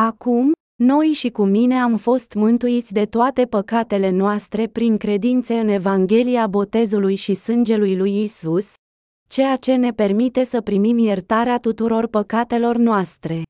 Acum, 0.00 0.52
noi 0.82 1.06
și 1.06 1.30
cu 1.30 1.44
mine 1.44 1.80
am 1.80 1.96
fost 1.96 2.34
mântuiți 2.34 2.92
de 2.92 3.04
toate 3.04 3.44
păcatele 3.44 4.10
noastre 4.10 4.66
prin 4.66 4.96
credințe 4.96 5.58
în 5.58 5.68
Evanghelia 5.68 6.46
botezului 6.46 7.14
și 7.14 7.34
sângelui 7.34 7.96
lui 7.96 8.22
Isus, 8.22 8.72
ceea 9.28 9.56
ce 9.56 9.74
ne 9.74 9.92
permite 9.92 10.44
să 10.44 10.60
primim 10.60 10.98
iertarea 10.98 11.58
tuturor 11.58 12.06
păcatelor 12.06 12.76
noastre. 12.76 13.42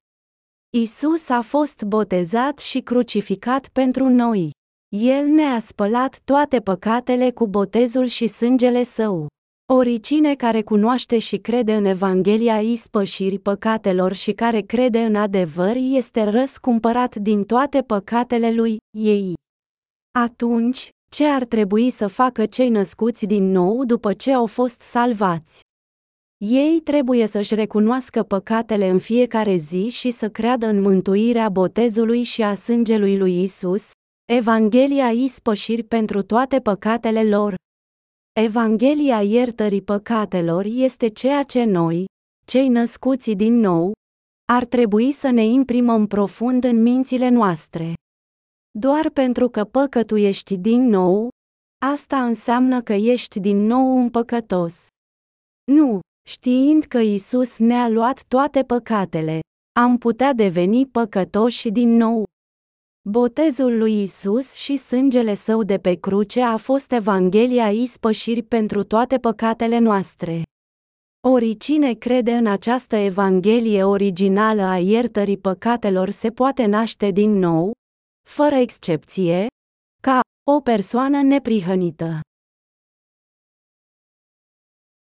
Isus 0.76 1.28
a 1.28 1.40
fost 1.40 1.82
botezat 1.82 2.58
și 2.58 2.80
crucificat 2.80 3.68
pentru 3.68 4.08
noi. 4.08 4.50
El 4.96 5.26
ne-a 5.26 5.58
spălat 5.58 6.20
toate 6.24 6.60
păcatele 6.60 7.30
cu 7.30 7.46
botezul 7.46 8.06
și 8.06 8.26
sângele 8.26 8.82
său. 8.82 9.26
Oricine 9.72 10.34
care 10.34 10.62
cunoaște 10.62 11.18
și 11.18 11.36
crede 11.36 11.74
în 11.74 11.84
Evanghelia 11.84 12.60
ispășirii 12.60 13.38
păcatelor 13.38 14.12
și 14.12 14.32
care 14.32 14.60
crede 14.60 14.98
în 14.98 15.14
adevăr 15.14 15.76
este 15.76 16.24
răscumpărat 16.24 17.16
din 17.16 17.44
toate 17.44 17.82
păcatele 17.82 18.52
lui, 18.52 18.76
ei. 18.96 19.32
Atunci, 20.18 20.88
ce 21.10 21.24
ar 21.26 21.44
trebui 21.44 21.90
să 21.90 22.06
facă 22.06 22.46
cei 22.46 22.68
născuți 22.68 23.26
din 23.26 23.50
nou 23.50 23.84
după 23.84 24.12
ce 24.12 24.32
au 24.32 24.46
fost 24.46 24.80
salvați? 24.80 25.60
Ei 26.44 26.80
trebuie 26.80 27.26
să-și 27.26 27.54
recunoască 27.54 28.22
păcatele 28.22 28.88
în 28.88 28.98
fiecare 28.98 29.56
zi 29.56 29.88
și 29.88 30.10
să 30.10 30.30
creadă 30.30 30.66
în 30.66 30.80
mântuirea 30.80 31.48
botezului 31.48 32.22
și 32.22 32.42
a 32.42 32.54
sângelui 32.54 33.18
lui 33.18 33.42
Isus, 33.42 33.90
Evanghelia 34.32 35.10
ispășiri 35.10 35.82
pentru 35.82 36.22
toate 36.22 36.60
păcatele 36.60 37.24
lor. 37.28 37.54
Evanghelia 38.40 39.22
iertării 39.22 39.82
păcatelor 39.82 40.64
este 40.64 41.08
ceea 41.08 41.42
ce 41.42 41.64
noi, 41.64 42.04
cei 42.46 42.68
născuți 42.68 43.30
din 43.30 43.54
nou, 43.54 43.92
ar 44.52 44.64
trebui 44.64 45.12
să 45.12 45.30
ne 45.30 45.44
imprimăm 45.44 46.06
profund 46.06 46.64
în 46.64 46.82
mințile 46.82 47.28
noastre. 47.28 47.92
Doar 48.78 49.10
pentru 49.10 49.48
că 49.48 49.64
păcătuiești 49.64 50.56
din 50.56 50.80
nou, 50.88 51.28
asta 51.84 52.24
înseamnă 52.24 52.82
că 52.82 52.92
ești 52.92 53.40
din 53.40 53.56
nou 53.56 53.96
un 53.96 54.10
păcătos. 54.10 54.86
Nu, 55.72 56.00
Știind 56.28 56.84
că 56.84 56.98
Isus 56.98 57.58
ne-a 57.58 57.88
luat 57.88 58.24
toate 58.24 58.62
păcatele, 58.62 59.40
am 59.80 59.98
putea 59.98 60.32
deveni 60.32 60.86
păcătoși 60.86 61.70
din 61.70 61.96
nou. 61.96 62.24
Botezul 63.08 63.78
lui 63.78 64.02
Isus 64.02 64.52
și 64.52 64.76
sângele 64.76 65.34
său 65.34 65.62
de 65.62 65.78
pe 65.78 65.94
cruce 65.94 66.42
a 66.42 66.56
fost 66.56 66.92
Evanghelia 66.92 67.70
ispășiri 67.70 68.42
pentru 68.42 68.82
toate 68.82 69.18
păcatele 69.18 69.78
noastre. 69.78 70.42
Oricine 71.28 71.92
crede 71.92 72.32
în 72.32 72.46
această 72.46 72.96
Evanghelie 72.96 73.84
originală 73.84 74.62
a 74.62 74.78
iertării 74.78 75.38
păcatelor 75.38 76.10
se 76.10 76.30
poate 76.30 76.66
naște 76.66 77.10
din 77.10 77.30
nou, 77.30 77.72
fără 78.28 78.54
excepție, 78.54 79.46
ca 80.02 80.20
o 80.50 80.60
persoană 80.60 81.22
neprihănită. 81.22 82.20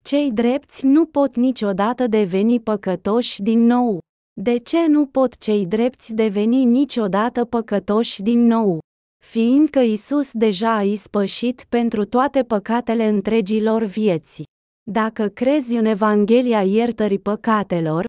Cei 0.07 0.31
drepți 0.31 0.85
nu 0.85 1.05
pot 1.05 1.35
niciodată 1.35 2.07
deveni 2.07 2.59
păcătoși 2.59 3.41
din 3.41 3.59
nou. 3.59 3.99
De 4.41 4.57
ce 4.57 4.87
nu 4.87 5.05
pot 5.05 5.37
cei 5.37 5.65
drepți 5.65 6.13
deveni 6.13 6.63
niciodată 6.63 7.45
păcătoși 7.45 8.21
din 8.21 8.45
nou? 8.45 8.79
Fiindcă 9.25 9.79
Isus 9.79 10.31
deja 10.31 10.75
a 10.75 10.83
ispășit 10.83 11.65
pentru 11.69 12.05
toate 12.05 12.43
păcatele 12.43 13.07
întregilor 13.07 13.83
vieți. 13.83 14.43
Dacă 14.91 15.27
crezi 15.27 15.75
în 15.75 15.85
Evanghelia 15.85 16.63
iertării 16.63 17.19
păcatelor, 17.19 18.05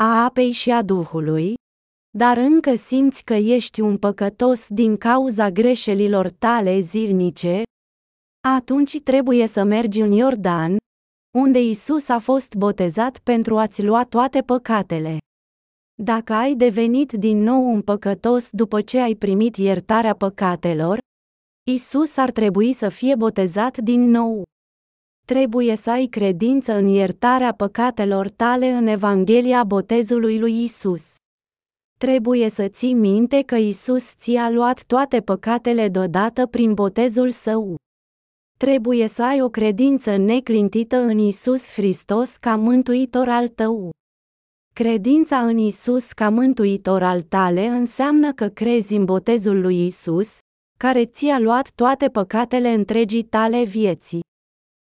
a 0.00 0.24
apei 0.24 0.50
și 0.50 0.70
a 0.70 0.82
Duhului, 0.82 1.54
dar 2.16 2.36
încă 2.36 2.74
simți 2.74 3.24
că 3.24 3.34
ești 3.34 3.80
un 3.80 3.98
păcătos 3.98 4.66
din 4.68 4.96
cauza 4.96 5.50
greșelilor 5.50 6.30
tale 6.30 6.80
zilnice, 6.80 7.62
atunci 8.48 9.00
trebuie 9.00 9.46
să 9.46 9.64
mergi 9.64 10.00
în 10.00 10.12
Iordan, 10.12 10.77
unde 11.38 11.60
Isus 11.62 12.08
a 12.08 12.18
fost 12.18 12.54
botezat 12.54 13.18
pentru 13.18 13.58
a-ți 13.58 13.82
lua 13.82 14.04
toate 14.04 14.40
păcatele. 14.40 15.18
Dacă 16.02 16.32
ai 16.32 16.54
devenit 16.54 17.12
din 17.12 17.38
nou 17.38 17.72
un 17.72 17.82
păcătos 17.82 18.50
după 18.50 18.80
ce 18.80 18.98
ai 18.98 19.14
primit 19.14 19.56
iertarea 19.56 20.14
păcatelor, 20.14 20.98
Isus 21.70 22.16
ar 22.16 22.30
trebui 22.30 22.72
să 22.72 22.88
fie 22.88 23.14
botezat 23.14 23.78
din 23.78 24.00
nou. 24.00 24.42
Trebuie 25.26 25.74
să 25.74 25.90
ai 25.90 26.06
credință 26.06 26.72
în 26.72 26.86
iertarea 26.86 27.52
păcatelor 27.52 28.28
tale 28.28 28.70
în 28.70 28.86
Evanghelia 28.86 29.64
botezului 29.64 30.38
lui 30.38 30.62
Isus. 30.62 31.14
Trebuie 31.98 32.48
să 32.48 32.68
ții 32.68 32.94
minte 32.94 33.42
că 33.42 33.56
Isus 33.56 34.14
ți-a 34.14 34.50
luat 34.50 34.84
toate 34.84 35.20
păcatele 35.20 35.88
deodată 35.88 36.46
prin 36.46 36.74
botezul 36.74 37.30
său. 37.30 37.76
Trebuie 38.58 39.06
să 39.06 39.22
ai 39.22 39.40
o 39.40 39.48
credință 39.48 40.16
neclintită 40.16 40.96
în 40.96 41.18
Isus 41.18 41.70
Hristos 41.70 42.36
ca 42.36 42.56
mântuitor 42.56 43.28
al 43.28 43.48
tău. 43.48 43.90
Credința 44.74 45.38
în 45.46 45.58
Isus 45.58 46.12
ca 46.12 46.28
mântuitor 46.28 47.02
al 47.02 47.22
tale 47.22 47.66
înseamnă 47.66 48.32
că 48.32 48.48
crezi 48.48 48.94
în 48.94 49.04
botezul 49.04 49.60
lui 49.60 49.86
Isus, 49.86 50.38
care 50.78 51.06
ți-a 51.06 51.38
luat 51.38 51.70
toate 51.70 52.08
păcatele 52.08 52.68
întregii 52.68 53.22
tale 53.22 53.64
vieții. 53.64 54.20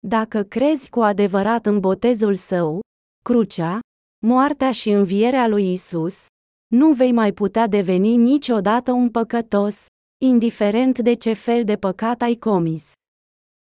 Dacă 0.08 0.44
crezi 0.44 0.90
cu 0.90 1.00
adevărat 1.00 1.66
în 1.66 1.80
botezul 1.80 2.36
său, 2.36 2.80
crucea, 3.24 3.80
moartea 4.26 4.72
și 4.72 4.90
învierea 4.90 5.48
lui 5.48 5.74
Isus, 5.74 6.26
nu 6.74 6.94
vei 6.94 7.12
mai 7.12 7.32
putea 7.32 7.68
deveni 7.68 8.16
niciodată 8.16 8.92
un 8.92 9.10
păcătos, 9.10 9.86
indiferent 10.24 11.00
de 11.00 11.14
ce 11.14 11.34
fel 11.34 11.64
de 11.64 11.76
păcat 11.76 12.22
ai 12.22 12.36
comis. 12.36 12.92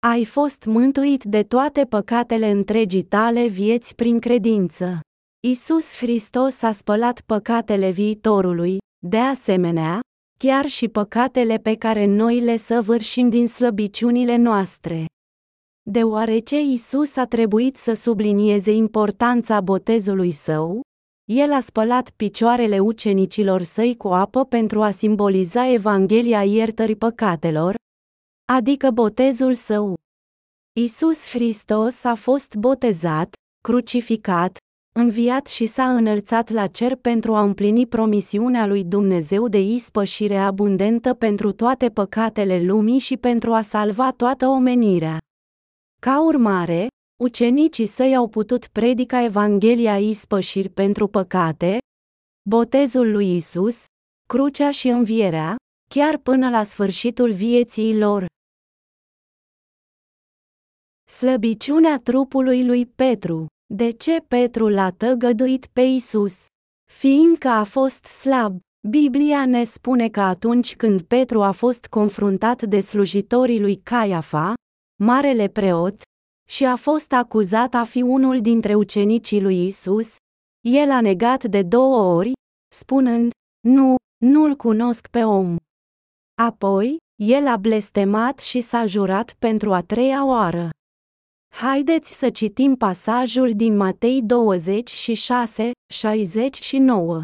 Ai 0.07 0.25
fost 0.25 0.65
mântuit 0.65 1.25
de 1.25 1.43
toate 1.43 1.85
păcatele 1.85 2.51
întregii 2.51 3.03
tale 3.03 3.47
vieți 3.47 3.95
prin 3.95 4.19
credință. 4.19 5.01
Isus 5.47 5.97
Hristos 5.97 6.63
a 6.63 6.73
spălat 6.73 7.21
păcatele 7.21 7.91
viitorului, 7.91 8.79
de 9.07 9.19
asemenea, 9.19 10.01
chiar 10.39 10.67
și 10.67 10.89
păcatele 10.89 11.57
pe 11.57 11.75
care 11.75 12.07
noi 12.07 12.41
le 12.41 12.57
săvârșim 12.57 13.29
din 13.29 13.47
slăbiciunile 13.47 14.37
noastre. 14.37 15.05
Deoarece 15.91 16.61
Isus 16.61 17.17
a 17.17 17.25
trebuit 17.25 17.77
să 17.77 17.93
sublinieze 17.93 18.73
importanța 18.73 19.61
botezului 19.61 20.31
său, 20.31 20.81
el 21.33 21.53
a 21.53 21.61
spălat 21.61 22.11
picioarele 22.11 22.79
ucenicilor 22.79 23.63
săi 23.63 23.97
cu 23.97 24.09
apă 24.09 24.45
pentru 24.45 24.83
a 24.83 24.91
simboliza 24.91 25.73
Evanghelia 25.73 26.45
iertării 26.45 26.97
păcatelor, 26.97 27.75
adică 28.53 28.91
botezul 28.91 29.55
său. 29.55 29.95
Isus 30.81 31.29
Hristos 31.29 32.05
a 32.05 32.15
fost 32.15 32.55
botezat, 32.55 33.35
crucificat, 33.63 34.57
înviat 34.95 35.47
și 35.47 35.67
s-a 35.67 35.95
înălțat 35.95 36.51
la 36.51 36.67
cer 36.67 36.97
pentru 36.97 37.35
a 37.35 37.43
împlini 37.43 37.87
promisiunea 37.87 38.67
lui 38.67 38.85
Dumnezeu 38.85 39.49
de 39.49 39.61
ispășire 39.61 40.37
abundentă 40.37 41.15
pentru 41.15 41.53
toate 41.53 41.89
păcatele 41.89 42.63
lumii 42.63 42.99
și 42.99 43.17
pentru 43.17 43.53
a 43.53 43.61
salva 43.63 44.13
toată 44.13 44.47
omenirea. 44.47 45.19
Ca 46.01 46.23
urmare, 46.23 46.87
ucenicii 47.23 47.87
săi 47.87 48.17
au 48.17 48.29
putut 48.29 48.67
predica 48.67 49.25
Evanghelia 49.25 49.99
ispășiri 49.99 50.69
pentru 50.69 51.09
păcate, 51.09 51.79
botezul 52.49 53.11
lui 53.11 53.37
Isus, 53.37 53.85
crucea 54.29 54.71
și 54.71 54.89
învierea, 54.89 55.57
chiar 55.95 56.17
până 56.17 56.51
la 56.51 56.63
sfârșitul 56.63 57.33
vieții 57.33 57.99
lor. 57.99 58.27
Slăbiciunea 61.11 61.99
trupului 61.99 62.67
lui 62.67 62.87
Petru 62.87 63.47
de 63.75 63.91
ce 63.91 64.25
Petru 64.29 64.69
l-a 64.69 64.91
tăgăduit 64.91 65.67
pe 65.67 65.81
Isus? 65.81 66.47
Fiindcă 66.93 67.49
a 67.49 67.65
fost 67.65 68.05
slab, 68.05 68.59
Biblia 68.89 69.47
ne 69.47 69.65
spune 69.65 70.09
că 70.09 70.21
atunci 70.21 70.77
când 70.77 71.03
Petru 71.03 71.43
a 71.43 71.51
fost 71.51 71.87
confruntat 71.87 72.63
de 72.63 72.81
slujitorii 72.81 73.61
lui 73.61 73.77
Caiafa, 73.77 74.55
marele 75.03 75.49
preot, 75.49 76.03
și 76.49 76.65
a 76.65 76.77
fost 76.77 77.13
acuzat 77.13 77.75
a 77.75 77.85
fi 77.85 78.03
unul 78.03 78.41
dintre 78.41 78.75
ucenicii 78.75 79.41
lui 79.41 79.67
Isus, 79.67 80.17
el 80.69 80.91
a 80.91 81.01
negat 81.01 81.45
de 81.45 81.63
două 81.63 82.15
ori, 82.15 82.33
spunând, 82.75 83.31
nu, 83.69 83.95
nu-l 84.25 84.55
cunosc 84.55 85.07
pe 85.09 85.25
om. 85.25 85.57
Apoi, 86.43 86.97
el 87.23 87.47
a 87.47 87.57
blestemat 87.57 88.39
și 88.39 88.61
s-a 88.61 88.87
jurat 88.87 89.35
pentru 89.39 89.73
a 89.73 89.81
treia 89.81 90.27
oară. 90.27 90.71
Haideți 91.61 92.19
să 92.19 92.31
citim 92.31 92.77
pasajul 92.77 93.53
din 93.55 93.77
Matei 93.77 94.23
26, 94.23 95.71
69. 95.93 97.23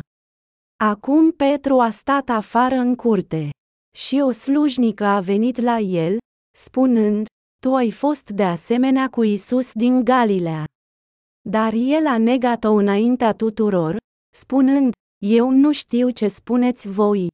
Acum 0.85 1.33
Petru 1.33 1.81
a 1.81 1.91
stat 1.91 2.29
afară 2.29 2.75
în 2.75 2.95
curte. 2.95 3.51
Și 3.97 4.21
o 4.21 4.31
slujnică 4.31 5.05
a 5.05 5.21
venit 5.21 5.61
la 5.61 5.79
el, 5.79 6.19
spunând, 6.57 7.27
Tu 7.63 7.75
ai 7.75 7.91
fost 7.91 8.31
de 8.31 8.45
asemenea 8.45 9.09
cu 9.09 9.23
Isus 9.23 9.73
din 9.73 10.05
Galilea. 10.05 10.65
Dar 11.49 11.73
el 11.73 12.07
a 12.07 12.19
negat-o 12.19 12.73
înaintea 12.73 13.33
tuturor, 13.33 13.97
spunând, 14.35 14.93
Eu 15.25 15.51
nu 15.51 15.73
știu 15.73 16.11
ce 16.11 16.29
spuneți 16.29 16.89
voi. 16.89 17.29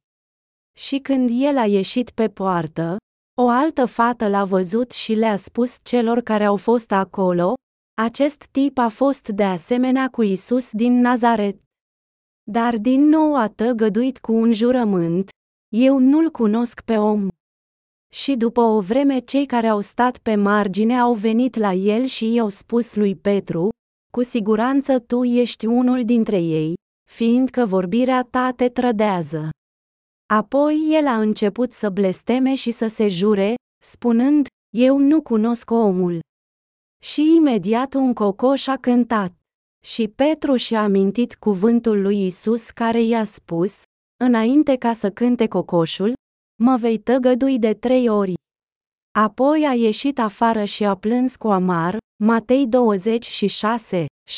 Și 0.77 0.99
când 0.99 1.29
el 1.33 1.57
a 1.57 1.65
ieșit 1.65 2.09
pe 2.09 2.29
poartă, 2.29 2.97
o 3.41 3.49
altă 3.49 3.85
fată 3.85 4.27
l-a 4.27 4.43
văzut 4.43 4.91
și 4.91 5.13
le-a 5.13 5.35
spus 5.35 5.77
celor 5.83 6.21
care 6.21 6.43
au 6.43 6.55
fost 6.55 6.91
acolo, 6.91 7.53
acest 8.01 8.45
tip 8.51 8.77
a 8.77 8.87
fost 8.87 9.27
de 9.27 9.43
asemenea 9.43 10.09
cu 10.09 10.23
Isus 10.23 10.71
din 10.71 10.99
Nazaret. 10.99 11.61
Dar 12.51 12.77
din 12.77 13.01
nou 13.01 13.35
a 13.35 13.47
tăgăduit 13.47 14.19
cu 14.19 14.33
un 14.33 14.53
jurământ, 14.53 15.29
eu 15.75 15.97
nu-l 15.97 16.29
cunosc 16.29 16.81
pe 16.81 16.97
om. 16.97 17.27
Și 18.13 18.35
după 18.35 18.61
o 18.61 18.79
vreme 18.79 19.19
cei 19.19 19.45
care 19.45 19.67
au 19.67 19.79
stat 19.79 20.17
pe 20.17 20.35
margine 20.35 20.99
au 20.99 21.13
venit 21.13 21.55
la 21.55 21.71
el 21.71 22.05
și 22.05 22.33
i-au 22.33 22.49
spus 22.49 22.95
lui 22.95 23.15
Petru, 23.15 23.69
cu 24.13 24.23
siguranță 24.23 24.99
tu 24.99 25.23
ești 25.23 25.65
unul 25.65 26.05
dintre 26.05 26.41
ei, 26.41 26.73
fiindcă 27.11 27.65
vorbirea 27.65 28.27
ta 28.29 28.51
te 28.55 28.69
trădează. 28.69 29.49
Apoi 30.33 30.87
el 30.89 31.07
a 31.07 31.19
început 31.19 31.73
să 31.73 31.89
blesteme 31.89 32.55
și 32.55 32.71
să 32.71 32.87
se 32.87 33.09
jure, 33.09 33.55
spunând, 33.83 34.47
Eu 34.75 34.97
nu 34.97 35.21
cunosc 35.21 35.71
omul. 35.71 36.19
Și 37.03 37.35
imediat 37.35 37.93
un 37.93 38.13
cocoș 38.13 38.67
a 38.67 38.77
cântat. 38.77 39.33
Și 39.85 40.07
Petru 40.07 40.55
și-a 40.55 40.83
amintit 40.83 41.35
cuvântul 41.35 42.01
lui 42.01 42.25
Isus 42.25 42.69
care 42.69 43.01
i-a 43.01 43.23
spus, 43.23 43.83
înainte 44.23 44.75
ca 44.75 44.93
să 44.93 45.11
cânte 45.11 45.47
cocoșul, 45.47 46.13
mă 46.63 46.77
vei 46.77 46.97
tăgădui 46.97 47.59
de 47.59 47.73
trei 47.73 48.09
ori. 48.09 48.33
Apoi 49.11 49.65
a 49.67 49.73
ieșit 49.73 50.19
afară 50.19 50.63
și 50.63 50.83
a 50.83 50.95
plâns 50.95 51.35
cu 51.35 51.47
amar, 51.47 51.97
Matei 52.23 52.67
26, 52.67 54.05
69-75. 54.31 54.33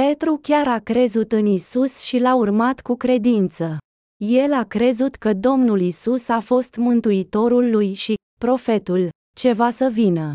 Petru 0.00 0.38
chiar 0.42 0.68
a 0.68 0.78
crezut 0.78 1.32
în 1.32 1.46
Isus 1.46 2.00
și 2.00 2.18
l-a 2.18 2.34
urmat 2.34 2.80
cu 2.80 2.96
credință. 2.96 3.78
El 4.24 4.52
a 4.52 4.64
crezut 4.64 5.14
că 5.14 5.32
Domnul 5.32 5.80
Isus 5.80 6.28
a 6.28 6.40
fost 6.40 6.76
mântuitorul 6.76 7.70
lui 7.70 7.92
și 7.92 8.14
profetul, 8.40 9.08
ceva 9.36 9.70
să 9.70 9.88
vină. 9.92 10.32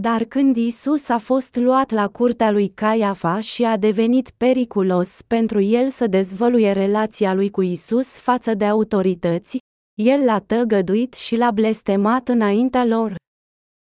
Dar 0.00 0.24
când 0.24 0.56
Isus 0.56 1.08
a 1.08 1.18
fost 1.18 1.56
luat 1.56 1.90
la 1.90 2.08
curtea 2.08 2.50
lui 2.50 2.68
Caiafa 2.68 3.40
și 3.40 3.64
a 3.64 3.76
devenit 3.76 4.30
periculos 4.36 5.22
pentru 5.26 5.60
el 5.60 5.90
să 5.90 6.06
dezvăluie 6.06 6.72
relația 6.72 7.34
lui 7.34 7.50
cu 7.50 7.62
Isus 7.62 8.08
față 8.08 8.54
de 8.54 8.64
autorități, 8.64 9.58
el 9.94 10.24
l-a 10.24 10.40
tăgăduit 10.40 11.12
și 11.12 11.36
l-a 11.36 11.50
blestemat 11.50 12.28
înaintea 12.28 12.84
lor. 12.84 13.14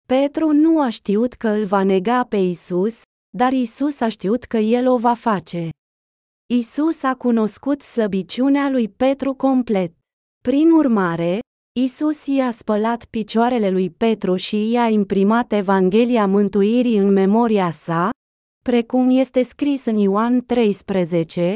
Petru 0.08 0.52
nu 0.52 0.80
a 0.80 0.88
știut 0.88 1.32
că 1.32 1.48
îl 1.48 1.64
va 1.64 1.82
nega 1.82 2.24
pe 2.24 2.36
Isus, 2.36 3.02
dar 3.36 3.52
Isus 3.52 4.00
a 4.00 4.08
știut 4.08 4.44
că 4.44 4.56
el 4.56 4.88
o 4.88 4.96
va 4.96 5.14
face. 5.14 5.68
Isus 6.54 7.02
a 7.02 7.14
cunoscut 7.14 7.80
slăbiciunea 7.80 8.68
lui 8.68 8.88
Petru 8.88 9.34
complet. 9.34 9.92
Prin 10.42 10.70
urmare, 10.70 11.38
Isus 11.80 12.26
i-a 12.26 12.50
spălat 12.50 13.04
picioarele 13.04 13.70
lui 13.70 13.90
Petru 13.90 14.36
și 14.36 14.70
i-a 14.70 14.88
imprimat 14.88 15.52
Evanghelia 15.52 16.26
mântuirii 16.26 16.96
în 16.96 17.12
memoria 17.12 17.70
sa, 17.70 18.10
precum 18.64 19.10
este 19.10 19.42
scris 19.42 19.84
în 19.84 19.96
Ioan 19.96 20.44
13, 20.46 21.54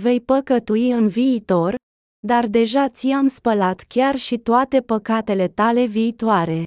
vei 0.00 0.20
păcătui 0.20 0.90
în 0.90 1.08
viitor, 1.08 1.74
dar 2.26 2.46
deja 2.46 2.88
ți-am 2.88 3.26
spălat 3.26 3.80
chiar 3.80 4.16
și 4.16 4.38
toate 4.38 4.80
păcatele 4.80 5.48
tale 5.48 5.84
viitoare. 5.84 6.62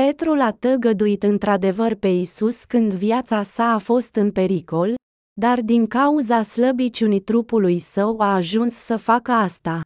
Petru 0.00 0.34
l-a 0.34 0.52
tăgăduit 0.52 1.22
într-adevăr 1.22 1.94
pe 1.94 2.08
Isus 2.08 2.64
când 2.64 2.92
viața 2.92 3.42
sa 3.42 3.64
a 3.64 3.78
fost 3.78 4.14
în 4.14 4.32
pericol, 4.32 4.94
dar 5.40 5.60
din 5.60 5.86
cauza 5.86 6.42
slăbiciunii 6.42 7.20
trupului 7.20 7.78
său 7.78 8.20
a 8.20 8.34
ajuns 8.34 8.74
să 8.74 8.96
facă 8.96 9.32
asta. 9.32 9.80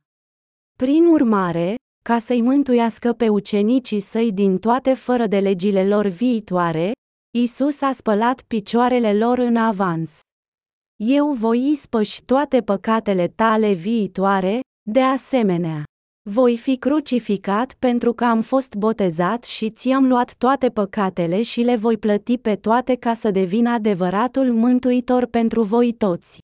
Prin 0.78 1.06
urmare, 1.06 1.74
ca 2.04 2.18
să-i 2.18 2.40
mântuiască 2.40 3.12
pe 3.12 3.28
ucenicii 3.28 4.00
săi 4.00 4.32
din 4.32 4.58
toate 4.58 4.94
fără 4.94 5.26
de 5.26 5.38
legile 5.38 5.86
lor 5.86 6.06
viitoare, 6.06 6.92
Isus 7.38 7.80
a 7.80 7.92
spălat 7.92 8.42
picioarele 8.42 9.14
lor 9.14 9.38
în 9.38 9.56
avans. 9.56 10.20
Eu 11.04 11.32
voi 11.32 11.70
ispăși 11.70 12.24
toate 12.24 12.60
păcatele 12.60 13.28
tale 13.28 13.72
viitoare, 13.72 14.60
de 14.90 15.02
asemenea. 15.02 15.87
Voi 16.30 16.56
fi 16.56 16.76
crucificat 16.76 17.74
pentru 17.78 18.12
că 18.12 18.24
am 18.24 18.40
fost 18.40 18.74
botezat 18.74 19.44
și 19.44 19.70
ți-am 19.70 20.08
luat 20.08 20.34
toate 20.34 20.68
păcatele 20.68 21.42
și 21.42 21.60
le 21.60 21.76
voi 21.76 21.96
plăti 21.98 22.38
pe 22.38 22.56
toate 22.56 22.94
ca 22.94 23.14
să 23.14 23.30
devin 23.30 23.66
adevăratul 23.66 24.52
mântuitor 24.52 25.26
pentru 25.26 25.62
voi 25.62 25.92
toți. 25.92 26.38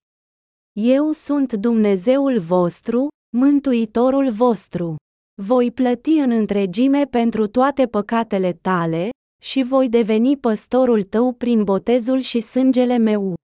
Eu 0.81 1.13
sunt 1.13 1.53
Dumnezeul 1.53 2.39
vostru, 2.39 3.09
mântuitorul 3.37 4.31
vostru. 4.31 4.97
Voi 5.43 5.71
plăti 5.71 6.11
în 6.19 6.31
întregime 6.31 7.05
pentru 7.05 7.47
toate 7.47 7.87
păcatele 7.87 8.53
tale, 8.53 9.09
și 9.43 9.63
voi 9.63 9.89
deveni 9.89 10.37
păstorul 10.37 11.03
tău 11.03 11.33
prin 11.33 11.65
botezul 11.65 12.19
și 12.21 12.41
sângele 12.41 12.97
meu. 12.97 13.35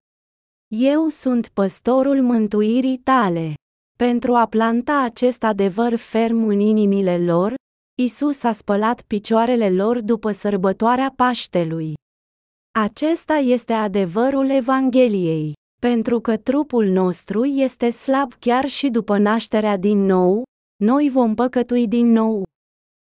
Eu 0.69 1.09
sunt 1.09 1.49
păstorul 1.49 2.23
mântuirii 2.23 2.99
tale. 2.99 3.55
Pentru 4.07 4.35
a 4.35 4.47
planta 4.47 5.03
acest 5.03 5.43
adevăr 5.43 5.97
ferm 5.97 6.47
în 6.47 6.61
inimile 6.61 7.19
lor, 7.19 7.55
Isus 8.03 8.43
a 8.43 8.53
spălat 8.53 9.03
picioarele 9.03 9.71
lor 9.71 10.01
după 10.01 10.33
sărbătoarea 10.33 11.13
Paștelui. 11.17 11.95
Acesta 12.79 13.35
este 13.35 13.73
adevărul 13.73 14.51
Evangheliei. 14.51 15.53
Pentru 15.81 16.21
că 16.21 16.37
trupul 16.37 16.87
nostru 16.87 17.45
este 17.45 17.91
slab 17.91 18.33
chiar 18.39 18.67
și 18.67 18.89
după 18.89 19.19
nașterea 19.19 19.77
din 19.77 19.99
nou, 19.99 20.43
noi 20.77 21.11
vom 21.13 21.35
păcătui 21.35 21.89
din 21.89 22.07
nou. 22.07 22.43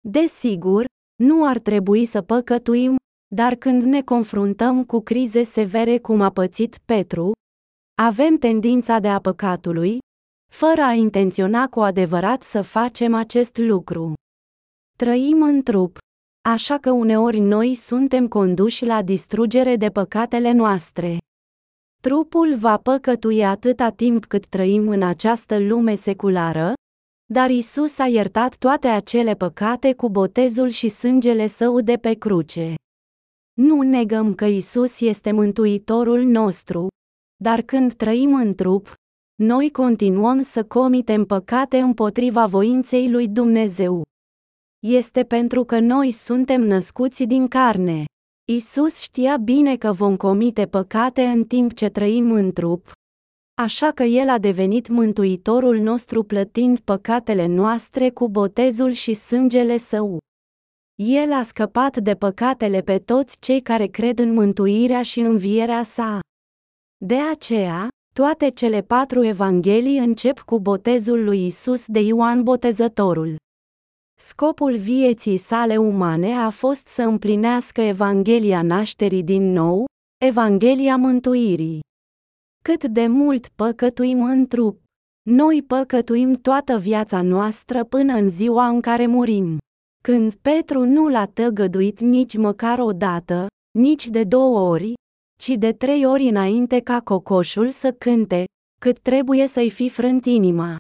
Desigur, 0.09 0.85
nu 1.23 1.47
ar 1.47 1.59
trebui 1.59 2.05
să 2.05 2.23
păcătuim, 2.23 2.97
dar 3.35 3.55
când 3.55 3.83
ne 3.83 4.03
confruntăm 4.03 4.85
cu 4.85 5.01
crize 5.01 5.43
severe 5.43 5.99
cum 5.99 6.21
a 6.21 6.31
pățit 6.31 6.79
Petru, 6.85 7.33
avem 8.03 8.37
tendința 8.37 8.99
de 8.99 9.09
a 9.09 9.19
păcatului, 9.21 9.99
fără 10.51 10.81
a 10.83 10.93
intenționa 10.93 11.69
cu 11.69 11.81
adevărat 11.81 12.43
să 12.43 12.63
facem 12.63 13.15
acest 13.15 13.57
lucru. 13.57 14.13
Trăim 14.97 15.43
în 15.43 15.63
trup, 15.63 15.99
așa 16.49 16.79
că 16.79 16.91
uneori 16.91 17.39
noi 17.39 17.75
suntem 17.75 18.29
conduși 18.29 18.85
la 18.85 19.03
distrugere 19.03 19.77
de 19.77 19.89
păcatele 19.89 20.53
noastre. 20.53 21.19
Trupul 22.03 22.55
va 22.57 22.77
păcătui 22.77 23.45
atâta 23.45 23.91
timp 23.91 24.25
cât 24.25 24.47
trăim 24.47 24.89
în 24.89 25.03
această 25.03 25.59
lume 25.59 25.95
seculară, 25.95 26.73
dar 27.33 27.51
Isus 27.51 27.99
a 27.99 28.07
iertat 28.07 28.57
toate 28.57 28.89
acele 28.89 29.35
păcate 29.35 29.95
cu 29.95 30.11
botezul 30.11 30.69
și 30.69 30.89
sângele 30.89 31.47
său 31.47 31.81
de 31.81 31.97
pe 31.97 32.15
cruce. 32.15 32.75
Nu 33.53 33.83
negăm 33.83 34.35
că 34.35 34.45
Isus 34.45 35.01
este 35.01 35.33
mântuitorul 35.33 36.23
nostru, 36.23 36.89
dar 37.37 37.63
când 37.63 37.95
trăim 37.95 38.35
în 38.35 38.55
trup, 38.55 38.95
noi 39.43 39.71
continuăm 39.71 40.43
să 40.43 40.65
comitem 40.65 41.25
păcate 41.25 41.79
împotriva 41.79 42.47
voinței 42.47 43.11
lui 43.11 43.29
Dumnezeu. 43.29 44.03
Este 44.87 45.25
pentru 45.25 45.65
că 45.65 45.79
noi 45.79 46.11
suntem 46.11 46.61
născuți 46.63 47.25
din 47.25 47.49
carne. 47.49 48.05
Isus 48.53 49.01
știa 49.01 49.37
bine 49.37 49.77
că 49.77 49.93
vom 49.93 50.17
comite 50.17 50.67
păcate 50.67 51.23
în 51.23 51.45
timp 51.45 51.75
ce 51.75 51.89
trăim 51.89 52.33
în 52.33 52.53
trup, 52.53 52.93
așa 53.63 53.91
că 53.91 54.03
El 54.03 54.29
a 54.29 54.39
devenit 54.39 54.89
mântuitorul 54.89 55.79
nostru 55.79 56.23
plătind 56.23 56.79
păcatele 56.81 57.47
noastre 57.47 58.11
cu 58.11 58.29
botezul 58.29 58.91
și 58.91 59.15
sângele 59.15 59.77
său. 59.77 60.19
El 61.03 61.33
a 61.33 61.43
scăpat 61.43 61.97
de 61.97 62.15
păcatele 62.15 62.81
pe 62.81 62.99
toți 62.99 63.37
cei 63.39 63.61
care 63.61 63.87
cred 63.87 64.19
în 64.19 64.33
mântuirea 64.33 65.03
și 65.03 65.21
învierea 65.21 65.83
sa. 65.83 66.21
De 67.05 67.17
aceea, 67.33 67.89
toate 68.15 68.49
cele 68.49 68.83
patru 68.83 69.25
evanghelii 69.25 69.99
încep 69.99 70.41
cu 70.41 70.61
botezul 70.61 71.25
lui 71.25 71.47
Isus 71.47 71.87
de 71.87 72.01
Ioan 72.01 72.43
Botezătorul. 72.43 73.37
Scopul 74.21 74.77
vieții 74.77 75.37
sale 75.37 75.77
umane 75.77 76.33
a 76.33 76.51
fost 76.51 76.87
să 76.87 77.03
împlinească 77.03 77.81
Evanghelia 77.81 78.63
nașterii 78.63 79.23
din 79.23 79.53
nou, 79.53 79.85
Evanghelia 80.25 80.97
mântuirii. 80.97 81.81
Cât 82.65 82.85
de 82.85 83.07
mult 83.07 83.49
păcătuim 83.49 84.23
în 84.23 84.47
trup. 84.47 84.83
Noi 85.31 85.63
păcătuim 85.63 86.33
toată 86.33 86.79
viața 86.79 87.23
noastră 87.23 87.85
până 87.85 88.13
în 88.13 88.29
ziua 88.29 88.69
în 88.69 88.81
care 88.81 89.07
murim. 89.07 89.59
Când 90.03 90.35
Petru 90.35 90.85
nu 90.85 91.09
l-a 91.09 91.27
tăgăduit 91.27 92.01
nici 92.01 92.37
măcar 92.37 92.79
o 92.79 92.93
dată, 92.93 93.47
nici 93.79 94.09
de 94.09 94.25
două 94.25 94.59
ori, 94.69 94.93
ci 95.41 95.49
de 95.49 95.73
trei 95.73 96.07
ori 96.07 96.29
înainte 96.29 96.81
ca 96.81 97.01
cocoșul 97.01 97.71
să 97.71 97.93
cânte, 97.93 98.45
cât 98.81 98.99
trebuie 98.99 99.47
să-i 99.47 99.71
fi 99.71 99.89
frânt 99.89 100.25
inima. 100.25 100.77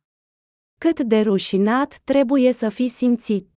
Cât 0.80 1.00
de 1.00 1.20
rușinat 1.20 1.98
trebuie 2.04 2.52
să 2.52 2.68
fi 2.68 2.88
simțit. 2.88 3.48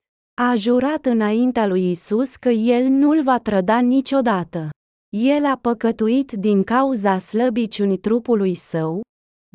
A 0.42 0.56
jurat 0.56 1.06
înaintea 1.06 1.68
lui 1.68 1.90
Isus 1.92 2.36
că 2.36 2.50
el 2.50 2.88
nu-l 2.88 3.24
va 3.24 3.40
trăda 3.40 3.80
niciodată. 3.80 4.70
El 5.18 5.46
a 5.46 5.58
păcătuit 5.62 6.32
din 6.32 6.64
cauza 6.64 7.18
slăbiciunii 7.18 7.98
trupului 7.98 8.54
său, 8.54 9.02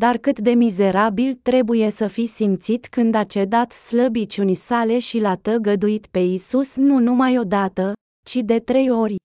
dar 0.00 0.16
cât 0.16 0.38
de 0.38 0.50
mizerabil 0.50 1.38
trebuie 1.42 1.90
să 1.90 2.06
fi 2.06 2.26
simțit 2.26 2.86
când 2.86 3.14
a 3.14 3.24
cedat 3.24 3.72
slăbiciunii 3.72 4.54
sale 4.54 4.98
și 4.98 5.18
l-a 5.18 5.36
tăgăduit 5.36 6.06
pe 6.06 6.18
Isus 6.18 6.76
nu 6.76 6.98
numai 6.98 7.38
odată, 7.38 7.92
ci 8.26 8.36
de 8.36 8.58
trei 8.58 8.90
ori. 8.90 9.16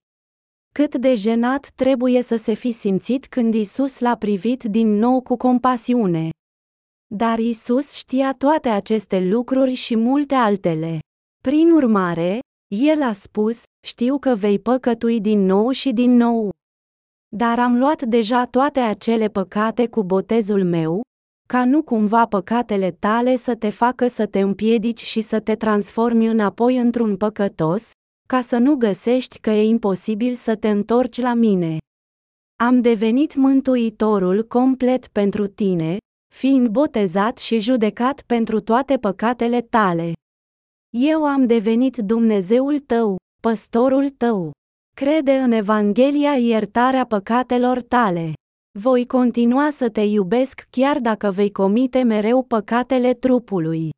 Cât 0.79 0.95
de 0.95 1.15
jenat 1.15 1.71
trebuie 1.75 2.21
să 2.21 2.35
se 2.35 2.53
fi 2.53 2.71
simțit 2.71 3.27
când 3.27 3.53
Isus 3.53 3.99
l-a 3.99 4.15
privit 4.15 4.63
din 4.63 4.87
nou 4.87 5.21
cu 5.21 5.37
compasiune. 5.37 6.29
Dar 7.15 7.39
Isus 7.39 7.91
știa 7.91 8.33
toate 8.33 8.69
aceste 8.69 9.19
lucruri 9.19 9.73
și 9.73 9.95
multe 9.95 10.35
altele. 10.35 10.99
Prin 11.43 11.71
urmare, 11.71 12.39
el 12.75 13.01
a 13.01 13.11
spus, 13.11 13.63
știu 13.87 14.17
că 14.17 14.35
vei 14.35 14.59
păcătui 14.59 15.21
din 15.21 15.45
nou 15.45 15.71
și 15.71 15.91
din 15.91 16.15
nou. 16.15 16.51
Dar 17.35 17.59
am 17.59 17.77
luat 17.77 18.01
deja 18.01 18.45
toate 18.45 18.79
acele 18.79 19.27
păcate 19.27 19.87
cu 19.87 20.03
botezul 20.03 20.63
meu, 20.63 21.01
ca 21.47 21.65
nu 21.65 21.83
cumva 21.83 22.25
păcatele 22.25 22.91
tale 22.91 23.35
să 23.35 23.55
te 23.55 23.69
facă 23.69 24.07
să 24.07 24.25
te 24.25 24.39
împiedici 24.39 25.03
și 25.03 25.21
să 25.21 25.39
te 25.39 25.55
transformi 25.55 26.27
înapoi 26.27 26.77
într-un 26.77 27.17
păcătos, 27.17 27.91
ca 28.27 28.41
să 28.41 28.57
nu 28.57 28.75
găsești 28.75 29.39
că 29.39 29.49
e 29.49 29.63
imposibil 29.63 30.33
să 30.33 30.55
te 30.55 30.69
întorci 30.69 31.17
la 31.17 31.33
mine. 31.33 31.77
Am 32.63 32.81
devenit 32.81 33.35
mântuitorul 33.35 34.47
complet 34.47 35.07
pentru 35.07 35.47
tine, 35.47 35.97
fiind 36.35 36.67
botezat 36.67 37.37
și 37.37 37.59
judecat 37.59 38.21
pentru 38.21 38.59
toate 38.59 38.97
păcatele 38.97 39.61
tale. 39.61 40.13
Eu 40.97 41.25
am 41.25 41.45
devenit 41.45 41.97
Dumnezeul 41.97 42.79
tău, 42.79 43.15
păstorul 43.41 44.09
tău. 44.09 44.51
Crede 44.95 45.37
în 45.37 45.51
Evanghelia 45.51 46.37
iertarea 46.37 47.05
păcatelor 47.05 47.81
tale. 47.81 48.33
Voi 48.79 49.05
continua 49.05 49.69
să 49.69 49.89
te 49.89 50.01
iubesc 50.01 50.67
chiar 50.69 50.99
dacă 50.99 51.31
vei 51.31 51.51
comite 51.51 52.03
mereu 52.03 52.43
păcatele 52.43 53.13
trupului. 53.13 53.89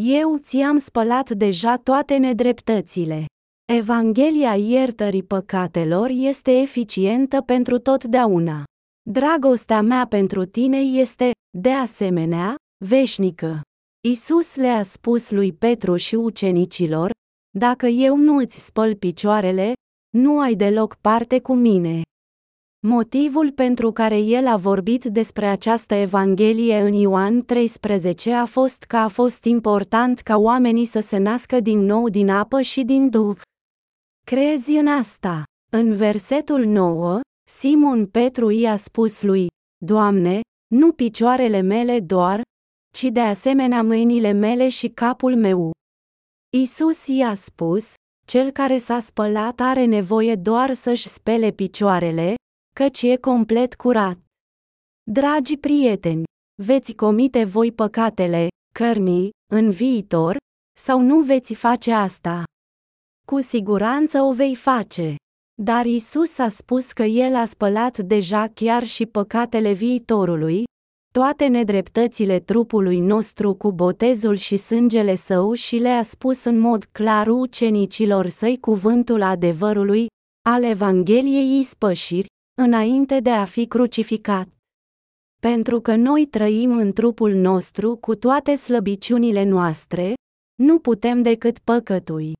Eu 0.00 0.36
ți-am 0.36 0.78
spălat 0.78 1.30
deja 1.30 1.76
toate 1.76 2.16
nedreptățile. 2.16 3.24
Evanghelia 3.72 4.54
iertării 4.54 5.22
păcatelor 5.22 6.08
este 6.10 6.50
eficientă 6.50 7.40
pentru 7.40 7.78
totdeauna. 7.78 8.64
Dragostea 9.10 9.80
mea 9.80 10.06
pentru 10.06 10.44
tine 10.44 10.76
este, 10.76 11.30
de 11.58 11.70
asemenea, 11.70 12.54
veșnică. 12.84 13.60
Isus 14.08 14.54
le-a 14.54 14.82
spus 14.82 15.30
lui 15.30 15.52
Petru 15.52 15.96
și 15.96 16.14
ucenicilor, 16.14 17.10
Dacă 17.58 17.86
eu 17.86 18.16
nu 18.16 18.36
îți 18.36 18.64
spăl 18.64 18.94
picioarele, 18.94 19.72
nu 20.16 20.40
ai 20.40 20.54
deloc 20.54 20.94
parte 20.94 21.40
cu 21.40 21.54
mine. 21.54 22.02
Motivul 22.86 23.52
pentru 23.52 23.92
care 23.92 24.18
el 24.18 24.46
a 24.46 24.56
vorbit 24.56 25.04
despre 25.04 25.46
această 25.46 25.94
Evanghelie 25.94 26.80
în 26.80 26.92
Ioan 26.92 27.44
13 27.44 28.32
a 28.32 28.44
fost 28.44 28.82
că 28.82 28.96
a 28.96 29.08
fost 29.08 29.44
important 29.44 30.20
ca 30.20 30.36
oamenii 30.36 30.84
să 30.84 31.00
se 31.00 31.16
nască 31.16 31.60
din 31.60 31.78
nou 31.78 32.08
din 32.08 32.30
apă 32.30 32.60
și 32.60 32.84
din 32.84 33.08
Duh. 33.08 33.38
Crezi 34.30 34.70
în 34.70 34.86
asta? 34.86 35.42
În 35.72 35.96
versetul 35.96 36.64
9, 36.64 37.20
Simon 37.50 38.06
Petru 38.06 38.50
i-a 38.50 38.76
spus 38.76 39.22
lui, 39.22 39.46
Doamne, 39.84 40.40
nu 40.74 40.92
picioarele 40.92 41.60
mele 41.60 42.00
doar, 42.00 42.42
ci 42.94 43.02
de 43.02 43.20
asemenea 43.20 43.82
mâinile 43.82 44.32
mele 44.32 44.68
și 44.68 44.88
capul 44.88 45.36
meu. 45.36 45.70
Isus 46.56 47.06
i-a 47.06 47.34
spus, 47.34 47.94
cel 48.26 48.50
care 48.50 48.78
s-a 48.78 48.98
spălat 48.98 49.60
are 49.60 49.84
nevoie 49.84 50.34
doar 50.34 50.72
să-și 50.72 51.08
spele 51.08 51.50
picioarele, 51.50 52.34
căci 52.74 53.02
e 53.02 53.16
complet 53.16 53.74
curat. 53.74 54.18
Dragi 55.10 55.56
prieteni, 55.56 56.24
veți 56.62 56.94
comite 56.94 57.44
voi 57.44 57.72
păcatele, 57.72 58.48
cărnii, 58.74 59.30
în 59.52 59.70
viitor, 59.70 60.36
sau 60.78 61.00
nu 61.00 61.20
veți 61.20 61.54
face 61.54 61.92
asta? 61.92 62.44
Cu 63.32 63.40
siguranță 63.40 64.20
o 64.20 64.32
vei 64.32 64.54
face. 64.54 65.14
Dar 65.62 65.86
Isus 65.86 66.38
a 66.38 66.48
spus 66.48 66.92
că 66.92 67.02
El 67.02 67.34
a 67.34 67.44
spălat 67.44 67.98
deja 67.98 68.50
chiar 68.54 68.84
și 68.84 69.06
păcatele 69.06 69.72
viitorului, 69.72 70.64
toate 71.12 71.46
nedreptățile 71.46 72.40
trupului 72.40 72.98
nostru 72.98 73.54
cu 73.54 73.72
botezul 73.72 74.36
și 74.36 74.56
sângele 74.56 75.14
său 75.14 75.52
și 75.52 75.76
le-a 75.76 76.02
spus 76.02 76.44
în 76.44 76.58
mod 76.58 76.84
clar 76.84 77.26
ucenicilor 77.26 78.26
săi 78.26 78.58
cuvântul 78.60 79.22
adevărului, 79.22 80.06
al 80.48 80.62
Evangheliei 80.62 81.58
ispășiri, 81.58 82.26
înainte 82.62 83.20
de 83.20 83.30
a 83.30 83.44
fi 83.44 83.66
crucificat. 83.66 84.48
Pentru 85.40 85.80
că 85.80 85.96
noi 85.96 86.26
trăim 86.26 86.76
în 86.76 86.92
trupul 86.92 87.32
nostru 87.34 87.96
cu 87.96 88.14
toate 88.14 88.54
slăbiciunile 88.54 89.44
noastre, 89.44 90.14
nu 90.62 90.78
putem 90.78 91.22
decât 91.22 91.58
păcătui. 91.58 92.32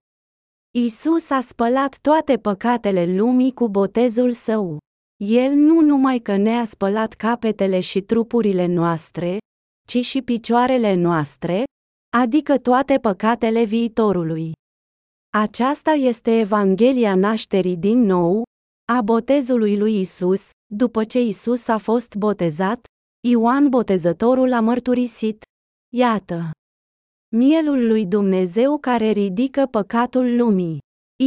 Isus 0.85 1.31
a 1.31 1.41
spălat 1.41 1.99
toate 2.01 2.37
păcatele 2.37 3.17
lumii 3.17 3.53
cu 3.53 3.69
botezul 3.69 4.33
său. 4.33 4.79
El 5.25 5.53
nu 5.53 5.81
numai 5.81 6.19
că 6.19 6.37
ne-a 6.37 6.65
spălat 6.65 7.13
capetele 7.13 7.81
și 7.81 8.01
trupurile 8.01 8.67
noastre, 8.67 9.39
ci 9.89 10.05
și 10.05 10.23
picioarele 10.23 10.95
noastre, 10.95 11.65
adică 12.17 12.59
toate 12.59 12.99
păcatele 12.99 13.65
viitorului. 13.65 14.53
Aceasta 15.37 15.91
este 15.91 16.39
Evanghelia 16.39 17.15
nașterii 17.15 17.77
din 17.77 18.01
nou, 18.01 18.43
a 18.93 19.01
botezului 19.01 19.79
lui 19.79 20.01
Isus, 20.01 20.51
după 20.75 21.05
ce 21.05 21.21
Isus 21.21 21.69
a 21.69 21.79
fost 21.79 22.15
botezat, 22.15 22.87
Ioan 23.29 23.69
Botezătorul 23.69 24.53
a 24.53 24.61
mărturisit. 24.61 25.45
Iată! 25.95 26.51
Mielul 27.37 27.87
lui 27.87 28.07
Dumnezeu 28.07 28.79
care 28.79 29.11
ridică 29.11 29.67
păcatul 29.67 30.37
lumii. 30.37 30.79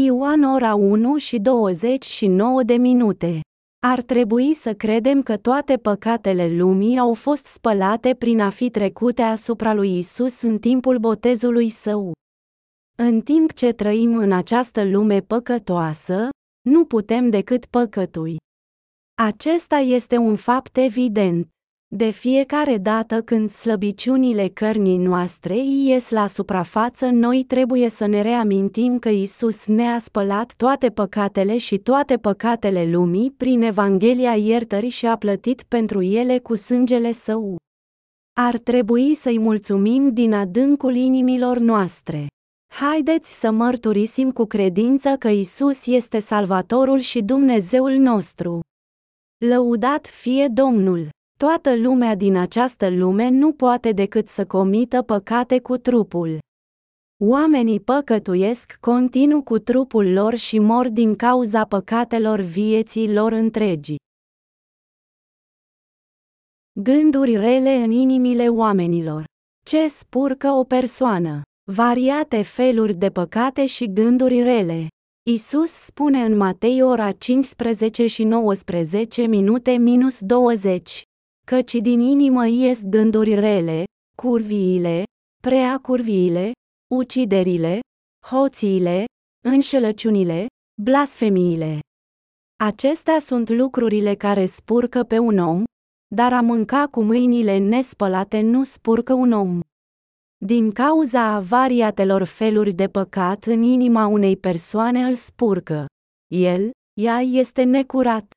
Ioan 0.05 0.43
ora 0.43 0.75
1 0.75 1.17
și 1.17 1.39
29 1.39 2.63
de 2.63 2.73
minute. 2.73 3.39
Ar 3.85 4.01
trebui 4.01 4.53
să 4.53 4.73
credem 4.73 5.21
că 5.23 5.37
toate 5.37 5.77
păcatele 5.77 6.55
lumii 6.55 6.97
au 6.97 7.13
fost 7.13 7.45
spălate 7.45 8.15
prin 8.15 8.39
a 8.39 8.49
fi 8.49 8.69
trecute 8.69 9.21
asupra 9.21 9.73
lui 9.73 9.97
Isus 9.97 10.41
în 10.41 10.59
timpul 10.59 10.97
botezului 10.97 11.69
său. 11.69 12.11
În 12.97 13.21
timp 13.21 13.53
ce 13.53 13.71
trăim 13.71 14.15
în 14.15 14.31
această 14.31 14.83
lume 14.83 15.19
păcătoasă, 15.19 16.29
nu 16.69 16.85
putem 16.85 17.29
decât 17.29 17.65
păcătui. 17.65 18.35
Acesta 19.21 19.77
este 19.77 20.17
un 20.17 20.35
fapt 20.35 20.77
evident. 20.77 21.47
De 21.95 22.09
fiecare 22.09 22.77
dată 22.77 23.21
când 23.21 23.49
slăbiciunile 23.49 24.47
cărnii 24.47 24.97
noastre 24.97 25.57
ies 25.57 26.09
la 26.09 26.27
suprafață, 26.27 27.05
noi 27.05 27.43
trebuie 27.43 27.89
să 27.89 28.05
ne 28.05 28.21
reamintim 28.21 28.99
că 28.99 29.09
Isus 29.09 29.65
ne-a 29.65 29.99
spălat 29.99 30.53
toate 30.57 30.89
păcatele 30.89 31.57
și 31.57 31.77
toate 31.77 32.17
păcatele 32.17 32.85
lumii 32.91 33.31
prin 33.31 33.61
Evanghelia 33.61 34.35
iertării 34.35 34.89
și 34.89 35.05
a 35.05 35.17
plătit 35.17 35.63
pentru 35.63 36.01
ele 36.01 36.39
cu 36.39 36.55
sângele 36.55 37.11
său. 37.11 37.55
Ar 38.33 38.57
trebui 38.57 39.15
să-i 39.15 39.39
mulțumim 39.39 40.13
din 40.13 40.33
adâncul 40.33 40.95
inimilor 40.95 41.57
noastre. 41.57 42.27
Haideți 42.73 43.39
să 43.39 43.51
mărturisim 43.51 44.31
cu 44.31 44.45
credință 44.45 45.15
că 45.19 45.27
Isus 45.27 45.87
este 45.87 46.19
Salvatorul 46.19 46.99
și 46.99 47.21
Dumnezeul 47.21 47.93
nostru. 47.93 48.59
Lăudat 49.45 50.07
fie 50.07 50.47
Domnul! 50.47 51.09
Toată 51.41 51.75
lumea 51.75 52.15
din 52.15 52.35
această 52.35 52.89
lume 52.89 53.29
nu 53.29 53.53
poate 53.53 53.91
decât 53.91 54.27
să 54.27 54.45
comită 54.45 55.01
păcate 55.01 55.59
cu 55.59 55.77
trupul. 55.77 56.39
Oamenii 57.23 57.79
păcătuiesc 57.79 58.77
continuu 58.79 59.43
cu 59.43 59.59
trupul 59.59 60.11
lor 60.11 60.35
și 60.35 60.59
mor 60.59 60.89
din 60.89 61.15
cauza 61.15 61.65
păcatelor 61.65 62.39
vieții 62.39 63.13
lor 63.13 63.31
întregi. 63.31 63.95
Gânduri 66.79 67.35
rele 67.35 67.75
în 67.75 67.91
inimile 67.91 68.49
oamenilor. 68.49 69.23
Ce 69.65 69.87
spurcă 69.87 70.47
o 70.47 70.63
persoană? 70.63 71.41
Variate 71.71 72.41
feluri 72.41 72.93
de 72.93 73.09
păcate 73.09 73.65
și 73.65 73.93
gânduri 73.93 74.41
rele. 74.41 74.87
Isus 75.29 75.71
spune 75.71 76.23
în 76.23 76.37
Matei 76.37 76.81
ora 76.81 77.11
15 77.11 78.07
și 78.07 78.23
19 78.23 79.25
minute 79.25 79.71
minus 79.71 80.19
20 80.19 81.03
căci 81.51 81.73
din 81.73 81.99
inimă 81.99 82.47
ies 82.47 82.81
gânduri 82.83 83.33
rele, 83.33 83.83
curviile, 84.17 85.03
prea 85.43 85.79
curviile, 85.81 86.51
uciderile, 86.93 87.79
hoțiile, 88.25 89.05
înșelăciunile, 89.45 90.45
blasfemiile. 90.81 91.79
Acestea 92.63 93.19
sunt 93.19 93.49
lucrurile 93.49 94.15
care 94.15 94.45
spurcă 94.45 95.03
pe 95.03 95.17
un 95.17 95.37
om, 95.37 95.63
dar 96.15 96.33
a 96.33 96.41
mânca 96.41 96.87
cu 96.87 97.01
mâinile 97.03 97.57
nespălate 97.57 98.41
nu 98.41 98.63
spurcă 98.63 99.13
un 99.13 99.31
om. 99.31 99.59
Din 100.45 100.71
cauza 100.71 101.39
variatelor 101.39 102.23
feluri 102.23 102.73
de 102.73 102.87
păcat 102.87 103.45
în 103.45 103.61
inima 103.61 104.05
unei 104.05 104.37
persoane 104.37 105.03
îl 105.03 105.15
spurcă. 105.15 105.85
El, 106.33 106.71
ea 107.01 107.19
este 107.19 107.63
necurat. 107.63 108.31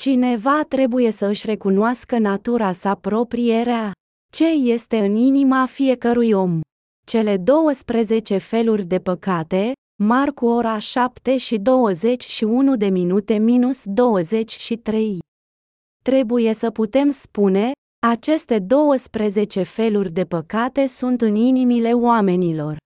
Cineva 0.00 0.64
trebuie 0.68 1.10
să 1.10 1.26
își 1.26 1.46
recunoască 1.46 2.18
natura 2.18 2.72
sa 2.72 2.94
proprie 2.94 3.62
rea. 3.62 3.92
Ce 4.32 4.46
este 4.46 4.98
în 4.98 5.14
inima 5.14 5.66
fiecărui 5.66 6.32
om? 6.32 6.60
Cele 7.06 7.36
12 7.36 8.38
feluri 8.38 8.84
de 8.84 8.98
păcate, 8.98 9.72
Marcu 10.02 10.46
ora 10.46 10.78
7 10.78 11.36
și 11.36 11.58
21 11.58 12.76
de 12.76 12.88
minute 12.88 13.38
minus 13.38 13.82
23. 13.84 15.18
Trebuie 16.04 16.52
să 16.52 16.70
putem 16.70 17.10
spune, 17.10 17.72
aceste 18.06 18.58
12 18.58 19.62
feluri 19.62 20.12
de 20.12 20.24
păcate 20.24 20.86
sunt 20.86 21.20
în 21.20 21.34
inimile 21.34 21.92
oamenilor. 21.92 22.76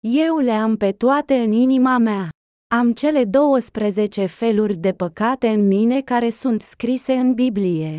Eu 0.00 0.36
le 0.36 0.52
am 0.52 0.76
pe 0.76 0.92
toate 0.92 1.34
în 1.34 1.52
inima 1.52 1.98
mea. 1.98 2.28
Am 2.74 2.92
cele 2.92 3.24
12 3.24 4.26
feluri 4.26 4.76
de 4.76 4.92
păcate 4.92 5.48
în 5.48 5.66
mine 5.66 6.00
care 6.02 6.28
sunt 6.30 6.62
scrise 6.62 7.12
în 7.12 7.34
Biblie. 7.34 7.96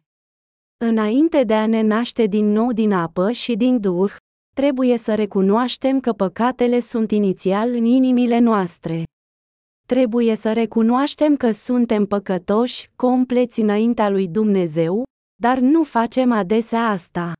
Înainte 0.86 1.43
de 1.43 1.53
a 1.53 1.67
ne 1.67 1.82
naște 1.82 2.25
din 2.25 2.45
nou 2.45 2.71
din 2.71 2.91
apă 2.91 3.32
și 3.32 3.56
din 3.56 3.80
duh, 3.80 4.15
trebuie 4.56 4.97
să 4.97 5.15
recunoaștem 5.15 5.99
că 5.99 6.13
păcatele 6.13 6.80
sunt 6.80 7.12
inițial 7.12 7.69
în 7.73 7.84
inimile 7.86 8.39
noastre. 8.39 9.03
Trebuie 9.86 10.36
să 10.36 10.53
recunoaștem 10.53 11.36
că 11.36 11.51
suntem 11.51 12.06
păcătoși, 12.06 12.89
compleți 12.95 13.60
înaintea 13.60 14.10
lui 14.10 14.27
Dumnezeu, 14.27 15.03
dar 15.41 15.58
nu 15.58 15.84
facem 15.84 16.32
adesea 16.32 16.88
asta. 16.88 17.34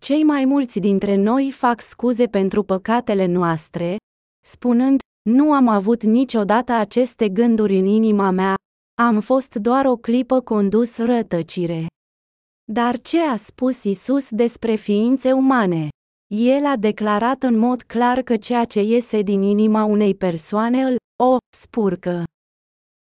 Cei 0.00 0.22
mai 0.22 0.44
mulți 0.44 0.80
dintre 0.80 1.16
noi 1.16 1.50
fac 1.50 1.80
scuze 1.80 2.26
pentru 2.26 2.62
păcatele 2.62 3.26
noastre, 3.26 3.96
spunând, 4.44 5.00
nu 5.22 5.52
am 5.52 5.68
avut 5.68 6.02
niciodată 6.02 6.72
aceste 6.72 7.28
gânduri 7.28 7.78
în 7.78 7.84
inima 7.84 8.30
mea, 8.30 8.54
am 9.02 9.20
fost 9.20 9.54
doar 9.54 9.86
o 9.86 9.96
clipă 9.96 10.40
condus 10.40 10.96
rătăcire. 10.96 11.86
Dar 12.72 13.00
ce 13.00 13.20
a 13.20 13.36
spus 13.36 13.84
Isus 13.84 14.30
despre 14.30 14.74
ființe 14.74 15.32
umane? 15.32 15.88
El 16.34 16.66
a 16.66 16.76
declarat 16.76 17.42
în 17.42 17.58
mod 17.58 17.82
clar 17.82 18.22
că 18.22 18.36
ceea 18.36 18.64
ce 18.64 18.82
iese 18.82 19.22
din 19.22 19.42
inima 19.42 19.84
unei 19.84 20.14
persoane 20.14 20.82
îl 20.82 20.96
o 21.22 21.36
spurcă. 21.56 22.24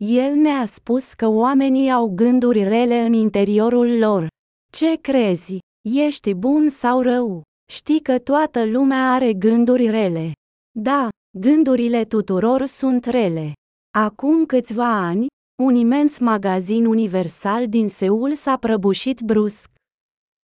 El 0.04 0.36
ne-a 0.36 0.66
spus 0.66 1.14
că 1.14 1.28
oamenii 1.28 1.92
au 1.92 2.08
gânduri 2.16 2.64
rele 2.64 3.00
în 3.00 3.14
interiorul 3.14 3.98
lor. 3.98 4.28
Ce 4.72 4.96
crezi? 5.02 5.58
Ești 5.90 6.34
bun 6.34 6.70
sau 6.70 7.02
rău? 7.02 7.42
Știi 7.72 8.02
că 8.02 8.20
toată 8.20 8.66
lumea 8.66 9.14
are 9.14 9.34
gânduri 9.34 9.90
rele. 9.90 10.32
Da, 10.80 11.10
Gândurile 11.40 12.06
tuturor 12.06 12.66
sunt 12.66 13.06
rele. 13.06 13.54
Acum 13.98 14.46
câțiva 14.46 15.08
ani, 15.08 15.28
un 15.64 15.76
imens 15.76 16.20
magazin 16.20 16.86
universal 16.86 17.68
din 17.68 17.88
Seul 17.88 18.36
s-a 18.36 18.58
prăbușit 18.58 19.22
brusc. 19.22 19.70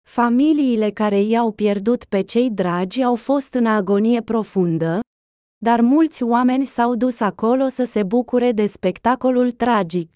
Familiile 0.09 0.91
care 0.91 1.21
i-au 1.21 1.53
pierdut 1.53 2.05
pe 2.05 2.21
cei 2.21 2.51
dragi 2.51 3.03
au 3.03 3.15
fost 3.15 3.55
în 3.55 3.67
agonie 3.67 4.23
profundă, 4.23 5.01
dar 5.65 5.81
mulți 5.81 6.23
oameni 6.23 6.65
s-au 6.65 6.95
dus 6.95 7.21
acolo 7.21 7.69
să 7.69 7.85
se 7.85 8.03
bucure 8.03 8.53
de 8.53 8.67
spectacolul 8.67 9.51
tragic. 9.51 10.13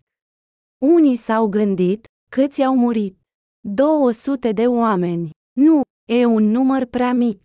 Unii 0.79 1.17
s-au 1.17 1.47
gândit, 1.47 2.07
câți 2.31 2.63
au 2.63 2.77
murit? 2.77 3.19
200 3.69 4.53
de 4.53 4.67
oameni. 4.67 5.31
Nu, 5.61 5.81
e 6.11 6.25
un 6.25 6.43
număr 6.45 6.85
prea 6.85 7.13
mic. 7.13 7.43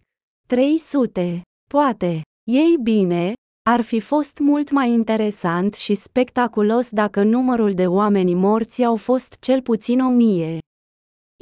300, 0.48 1.42
poate. 1.70 2.22
Ei 2.52 2.78
bine, 2.82 3.34
ar 3.70 3.82
fi 3.82 4.00
fost 4.00 4.40
mult 4.40 4.72
mai 4.72 4.90
interesant 4.90 5.74
și 5.74 5.94
spectaculos 5.94 6.90
dacă 6.90 7.24
numărul 7.24 7.72
de 7.74 7.88
oameni 7.88 8.34
morți 8.34 8.84
au 8.84 8.96
fost 8.96 9.38
cel 9.40 9.62
puțin 9.62 10.00
o 10.00 10.10
mie. 10.10 10.58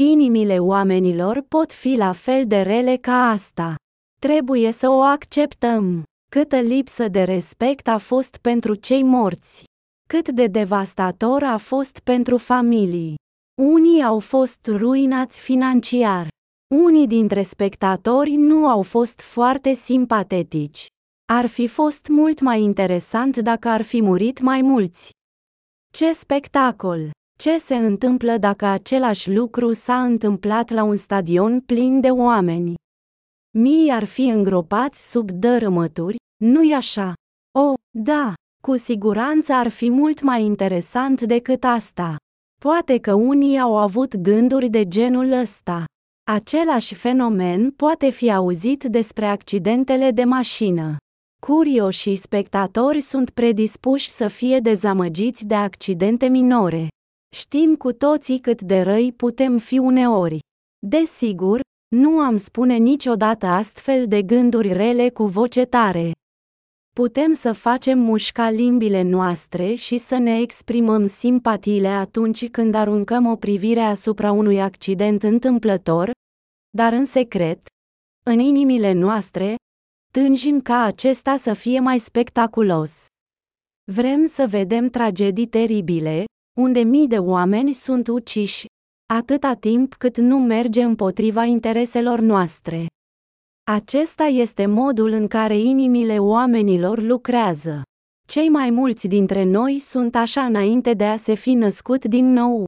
Inimile 0.01 0.59
oamenilor 0.59 1.45
pot 1.47 1.73
fi 1.73 1.95
la 1.95 2.11
fel 2.11 2.47
de 2.47 2.61
rele 2.61 2.95
ca 2.95 3.29
asta. 3.29 3.75
Trebuie 4.19 4.71
să 4.71 4.89
o 4.89 5.01
acceptăm. 5.01 6.03
Câtă 6.31 6.59
lipsă 6.59 7.07
de 7.07 7.23
respect 7.23 7.87
a 7.87 7.97
fost 7.97 8.37
pentru 8.37 8.75
cei 8.75 9.03
morți. 9.03 9.63
Cât 10.09 10.29
de 10.29 10.47
devastator 10.47 11.43
a 11.43 11.57
fost 11.57 11.99
pentru 11.99 12.37
familii. 12.37 13.15
Unii 13.61 14.03
au 14.03 14.19
fost 14.19 14.65
ruinați 14.67 15.39
financiar. 15.39 16.27
Unii 16.75 17.07
dintre 17.07 17.41
spectatori 17.41 18.31
nu 18.36 18.67
au 18.67 18.81
fost 18.81 19.21
foarte 19.21 19.73
simpatetici. 19.73 20.86
Ar 21.34 21.45
fi 21.45 21.67
fost 21.67 22.07
mult 22.07 22.39
mai 22.41 22.62
interesant 22.62 23.38
dacă 23.38 23.67
ar 23.67 23.81
fi 23.81 24.01
murit 24.01 24.39
mai 24.39 24.62
mulți. 24.62 25.10
Ce 25.93 26.13
spectacol! 26.13 27.10
Ce 27.39 27.57
se 27.57 27.75
întâmplă 27.75 28.38
dacă 28.38 28.65
același 28.65 29.31
lucru 29.31 29.73
s-a 29.73 30.03
întâmplat 30.03 30.69
la 30.69 30.84
un 30.84 30.95
stadion 30.95 31.60
plin 31.60 31.99
de 31.99 32.10
oameni? 32.10 32.73
Mii 33.57 33.91
ar 33.91 34.03
fi 34.03 34.21
îngropați 34.21 35.10
sub 35.12 35.31
dărâmături, 35.31 36.15
nu-i 36.43 36.73
așa? 36.73 37.13
O, 37.60 37.73
da, 37.97 38.34
cu 38.63 38.75
siguranță 38.75 39.53
ar 39.53 39.67
fi 39.67 39.89
mult 39.89 40.21
mai 40.21 40.43
interesant 40.43 41.21
decât 41.21 41.63
asta. 41.63 42.15
Poate 42.62 42.97
că 42.97 43.13
unii 43.13 43.60
au 43.60 43.77
avut 43.77 44.15
gânduri 44.15 44.69
de 44.69 44.88
genul 44.88 45.31
ăsta. 45.31 45.86
Același 46.23 46.95
fenomen 46.95 47.71
poate 47.71 48.10
fi 48.10 48.31
auzit 48.31 48.84
despre 48.84 49.25
accidentele 49.25 50.12
de 50.12 50.23
mașină. 50.23 50.97
Curioșii 51.41 52.15
spectatori 52.15 53.01
sunt 53.01 53.29
predispuși 53.29 54.10
să 54.10 54.27
fie 54.27 54.60
dezamăgiți 54.60 55.45
de 55.45 55.55
accidente 55.55 56.27
minore. 56.27 56.88
Știm 57.36 57.75
cu 57.75 57.93
toții 57.93 58.39
cât 58.39 58.62
de 58.62 58.81
răi 58.81 59.13
putem 59.13 59.57
fi 59.57 59.77
uneori. 59.77 60.39
Desigur, 60.88 61.60
nu 61.95 62.19
am 62.19 62.38
spune 62.38 62.75
niciodată 62.75 63.45
astfel 63.45 64.07
de 64.07 64.21
gânduri 64.21 64.73
rele 64.73 65.10
cu 65.10 65.25
voce 65.25 65.65
tare. 65.65 66.12
Putem 66.95 67.34
să 67.34 67.54
facem 67.54 67.99
mușca 67.99 68.49
limbile 68.49 69.01
noastre 69.01 69.73
și 69.73 69.97
să 69.97 70.17
ne 70.17 70.39
exprimăm 70.39 71.08
simpatiile 71.08 71.88
atunci 71.88 72.49
când 72.49 72.75
aruncăm 72.75 73.25
o 73.25 73.36
privire 73.36 73.80
asupra 73.80 74.32
unui 74.32 74.62
accident 74.62 75.23
întâmplător, 75.23 76.12
dar 76.69 76.93
în 76.93 77.06
secret, 77.06 77.67
în 78.23 78.39
inimile 78.39 78.91
noastre, 78.91 79.56
tânjim 80.13 80.62
ca 80.62 80.84
acesta 80.84 81.36
să 81.36 81.54
fie 81.54 81.80
mai 81.80 81.99
spectaculos. 81.99 83.06
Vrem 83.91 84.25
să 84.25 84.47
vedem 84.47 84.89
tragedii 84.89 85.47
teribile, 85.47 86.25
unde 86.60 86.80
mii 86.80 87.08
de 87.08 87.17
oameni 87.17 87.73
sunt 87.73 88.08
uciși, 88.08 88.65
atâta 89.13 89.54
timp 89.54 89.93
cât 89.93 90.17
nu 90.17 90.39
merge 90.39 90.84
împotriva 90.84 91.43
intereselor 91.43 92.19
noastre. 92.19 92.86
Acesta 93.73 94.23
este 94.23 94.65
modul 94.65 95.12
în 95.12 95.27
care 95.27 95.57
inimile 95.57 96.19
oamenilor 96.19 97.01
lucrează. 97.01 97.81
Cei 98.27 98.49
mai 98.49 98.69
mulți 98.69 99.07
dintre 99.07 99.43
noi 99.43 99.79
sunt 99.79 100.15
așa 100.15 100.45
înainte 100.45 100.93
de 100.93 101.05
a 101.05 101.15
se 101.15 101.34
fi 101.34 101.53
născut 101.53 102.05
din 102.05 102.25
nou. 102.25 102.65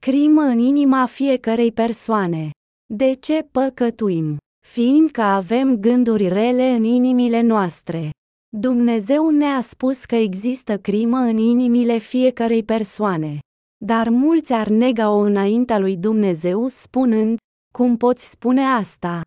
Crimă 0.00 0.42
în 0.42 0.58
inima 0.58 1.06
fiecărei 1.06 1.72
persoane. 1.72 2.50
De 2.94 3.12
ce 3.12 3.48
păcătuim? 3.50 4.36
Fiindcă 4.66 5.22
avem 5.22 5.76
gânduri 5.76 6.28
rele 6.28 6.68
în 6.68 6.84
inimile 6.84 7.40
noastre. 7.40 8.10
Dumnezeu 8.56 9.30
ne-a 9.30 9.60
spus 9.60 10.04
că 10.04 10.14
există 10.14 10.78
crimă 10.78 11.18
în 11.18 11.36
inimile 11.36 11.98
fiecărei 11.98 12.62
persoane. 12.62 13.38
Dar 13.84 14.08
mulți 14.08 14.52
ar 14.52 14.68
nega-o 14.68 15.18
înaintea 15.18 15.78
lui 15.78 15.96
Dumnezeu 15.96 16.68
spunând, 16.68 17.38
cum 17.78 17.96
poți 17.96 18.30
spune 18.30 18.62
asta? 18.62 19.20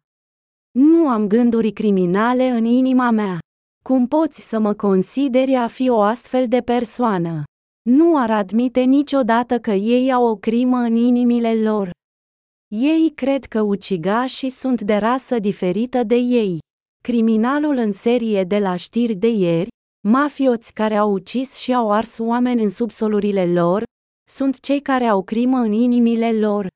Nu 0.72 1.08
am 1.08 1.28
gânduri 1.28 1.72
criminale 1.72 2.48
în 2.48 2.66
inima 2.66 3.10
mea. 3.10 3.40
Cum 3.84 4.08
poți 4.08 4.48
să 4.48 4.60
mă 4.60 4.74
consideri 4.74 5.56
a 5.56 5.68
fi 5.68 5.90
o 5.90 6.02
astfel 6.02 6.48
de 6.48 6.62
persoană? 6.62 7.44
Nu 7.90 8.18
ar 8.18 8.32
admite 8.32 8.82
niciodată 8.82 9.60
că 9.60 9.72
ei 9.72 10.12
au 10.12 10.28
o 10.28 10.36
crimă 10.36 10.78
în 10.78 10.96
inimile 10.96 11.62
lor. 11.62 11.90
Ei 12.68 13.12
cred 13.16 13.46
că 13.46 13.62
ucigașii 13.62 14.50
sunt 14.50 14.82
de 14.82 14.96
rasă 14.96 15.40
diferită 15.40 16.04
de 16.04 16.16
ei. 16.16 16.58
Criminalul 17.04 17.76
în 17.76 17.92
serie 17.92 18.44
de 18.44 18.60
la 18.60 18.76
știri 18.76 19.16
de 19.16 19.30
ieri, 19.30 19.70
mafioți 20.08 20.74
care 20.74 20.96
au 20.96 21.12
ucis 21.12 21.56
și 21.56 21.74
au 21.74 21.92
ars 21.92 22.18
oameni 22.18 22.64
în 22.64 22.70
subsolurile 22.70 23.46
lor, 23.46 23.84
sunt 24.30 24.60
cei 24.60 24.82
care 24.82 25.06
au 25.06 25.24
crimă 25.24 25.58
în 25.58 25.72
inimile 25.72 26.32
lor. 26.32 26.68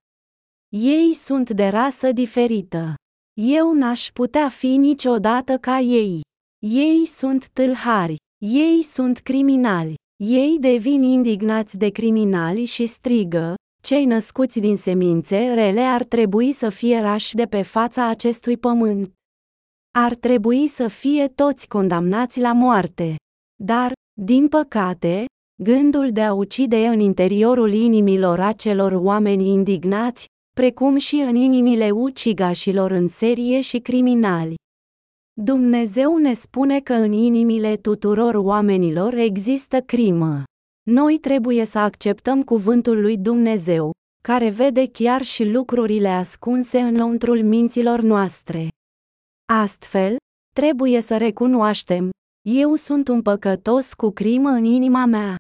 Ei 0.78 1.14
sunt 1.14 1.50
de 1.50 1.68
rasă 1.68 2.12
diferită. 2.12 2.94
Eu 3.42 3.74
n-aș 3.74 4.10
putea 4.14 4.50
fi 4.50 4.76
niciodată 4.76 5.58
ca 5.58 5.80
ei. 5.80 6.22
Ei 6.66 7.06
sunt 7.06 7.48
tâlhari. 7.48 8.16
Ei 8.46 8.84
sunt 8.84 9.20
criminali. 9.20 9.96
Ei 10.24 10.58
devin 10.60 11.04
indignați 11.04 11.78
de 11.78 11.90
criminali 11.90 12.66
și 12.66 12.86
strigă, 12.86 13.54
cei 13.84 14.06
născuți 14.06 14.60
din 14.60 14.76
semințe 14.76 15.54
rele 15.54 15.82
ar 15.82 16.04
trebui 16.04 16.52
să 16.52 16.70
fie 16.70 17.00
rași 17.00 17.36
de 17.36 17.46
pe 17.46 17.62
fața 17.62 18.08
acestui 18.08 18.58
pământ. 18.58 19.14
Ar 19.92 20.16
trebui 20.16 20.68
să 20.68 20.88
fie 20.88 21.28
toți 21.28 21.68
condamnați 21.68 22.40
la 22.40 22.54
moarte. 22.54 23.16
Dar, 23.64 23.94
din 24.22 24.48
păcate, 24.48 25.26
gândul 25.64 26.12
de 26.12 26.22
a 26.22 26.34
ucide 26.34 26.88
în 26.88 27.00
interiorul 27.00 27.74
inimilor 27.74 28.40
acelor 28.40 28.92
oameni 28.92 29.48
indignați, 29.48 30.30
precum 30.52 30.98
și 30.98 31.16
în 31.16 31.36
inimile 31.36 31.92
ucigașilor 31.92 32.92
în 32.92 33.08
serie 33.08 33.62
și 33.62 33.80
criminali. 33.80 34.56
Dumnezeu 35.42 36.18
ne 36.18 36.34
spune 36.34 36.80
că 36.80 36.94
în 36.94 37.12
inimile 37.12 37.78
tuturor 37.78 38.36
oamenilor 38.36 39.14
există 39.14 39.82
crimă. 39.82 40.44
Noi 40.90 41.18
trebuie 41.18 41.66
să 41.66 41.80
acceptăm 41.80 42.44
cuvântul 42.44 43.02
lui 43.02 43.18
Dumnezeu, 43.18 43.92
care 44.24 44.50
vede 44.50 44.88
chiar 44.88 45.22
și 45.22 45.44
lucrurile 45.44 46.08
ascunse 46.10 46.80
în 46.80 46.96
lăuntrul 46.96 47.44
minților 47.44 48.00
noastre. 48.00 48.68
Astfel, 49.54 50.16
trebuie 50.56 51.02
să 51.02 51.18
recunoaștem, 51.18 52.10
eu 52.50 52.76
sunt 52.76 53.08
un 53.08 53.22
păcătos 53.22 53.94
cu 53.94 54.10
crimă 54.10 54.50
în 54.50 54.64
inima 54.64 55.06
mea. 55.06 55.36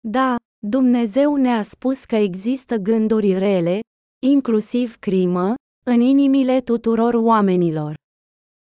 Da, 0.00 0.36
Dumnezeu 0.66 1.34
ne-a 1.36 1.62
spus 1.62 2.04
că 2.04 2.16
există 2.16 2.76
gânduri 2.76 3.38
rele, 3.38 3.80
inclusiv 4.26 4.96
crimă, 4.96 5.54
în 5.86 6.00
inimile 6.00 6.60
tuturor 6.60 7.14
oamenilor. 7.14 7.94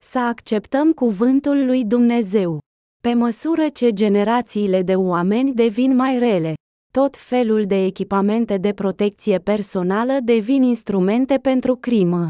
Să 0.04 0.20
acceptăm 0.20 0.92
cuvântul 0.92 1.66
lui 1.66 1.86
Dumnezeu. 1.86 2.60
Pe 3.04 3.14
măsură 3.14 3.70
ce 3.70 3.94
generațiile 3.94 4.82
de 4.82 4.96
oameni 4.96 5.54
devin 5.54 5.96
mai 5.96 6.20
rele, 6.20 6.54
tot 6.94 7.18
felul 7.18 7.66
de 7.66 7.86
echipamente 7.86 8.58
de 8.58 8.74
protecție 8.74 9.40
personală 9.40 10.18
devin 10.24 10.62
instrumente 10.62 11.38
pentru 11.38 11.76
crimă. 11.76 12.30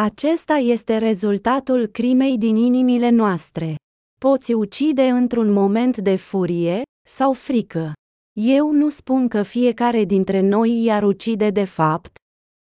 Acesta 0.00 0.54
este 0.54 0.98
rezultatul 0.98 1.86
crimei 1.86 2.38
din 2.38 2.56
inimile 2.56 3.10
noastre. 3.10 3.74
Poți 4.20 4.52
ucide 4.52 5.08
într-un 5.08 5.52
moment 5.52 5.96
de 5.96 6.16
furie 6.16 6.82
sau 7.08 7.32
frică. 7.32 7.92
Eu 8.40 8.70
nu 8.70 8.88
spun 8.88 9.28
că 9.28 9.42
fiecare 9.42 10.04
dintre 10.04 10.40
noi 10.40 10.82
i-ar 10.82 11.02
ucide 11.02 11.50
de 11.50 11.64
fapt, 11.64 12.16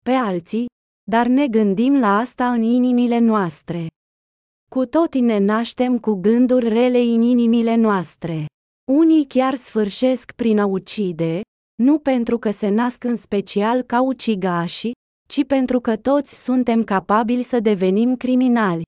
pe 0.04 0.12
alții, 0.12 0.66
dar 1.04 1.28
ne 1.28 1.48
gândim 1.48 2.00
la 2.00 2.18
asta 2.18 2.52
în 2.52 2.62
inimile 2.62 3.20
noastre. 3.20 3.88
Cu 4.72 4.86
toții 4.86 5.22
ne 5.22 5.38
naștem 5.38 6.00
cu 6.00 6.14
gânduri 6.14 6.68
rele 6.68 6.98
în 6.98 7.22
inimile 7.22 7.76
noastre. 7.76 8.46
Unii 8.92 9.26
chiar 9.26 9.56
sfârșesc 9.56 10.32
prin 10.32 10.60
a 10.60 10.66
ucide, 10.66 11.42
nu 11.84 12.00
pentru 12.00 12.38
că 12.38 12.52
se 12.52 12.70
nasc 12.70 13.04
în 13.04 13.16
special 13.16 13.82
ca 13.82 14.02
ucigași, 14.02 14.92
ci 15.28 15.46
pentru 15.46 15.80
că 15.80 15.98
toți 15.98 16.44
suntem 16.44 16.84
capabili 16.84 17.42
să 17.42 17.60
devenim 17.60 18.16
criminali. 18.16 18.84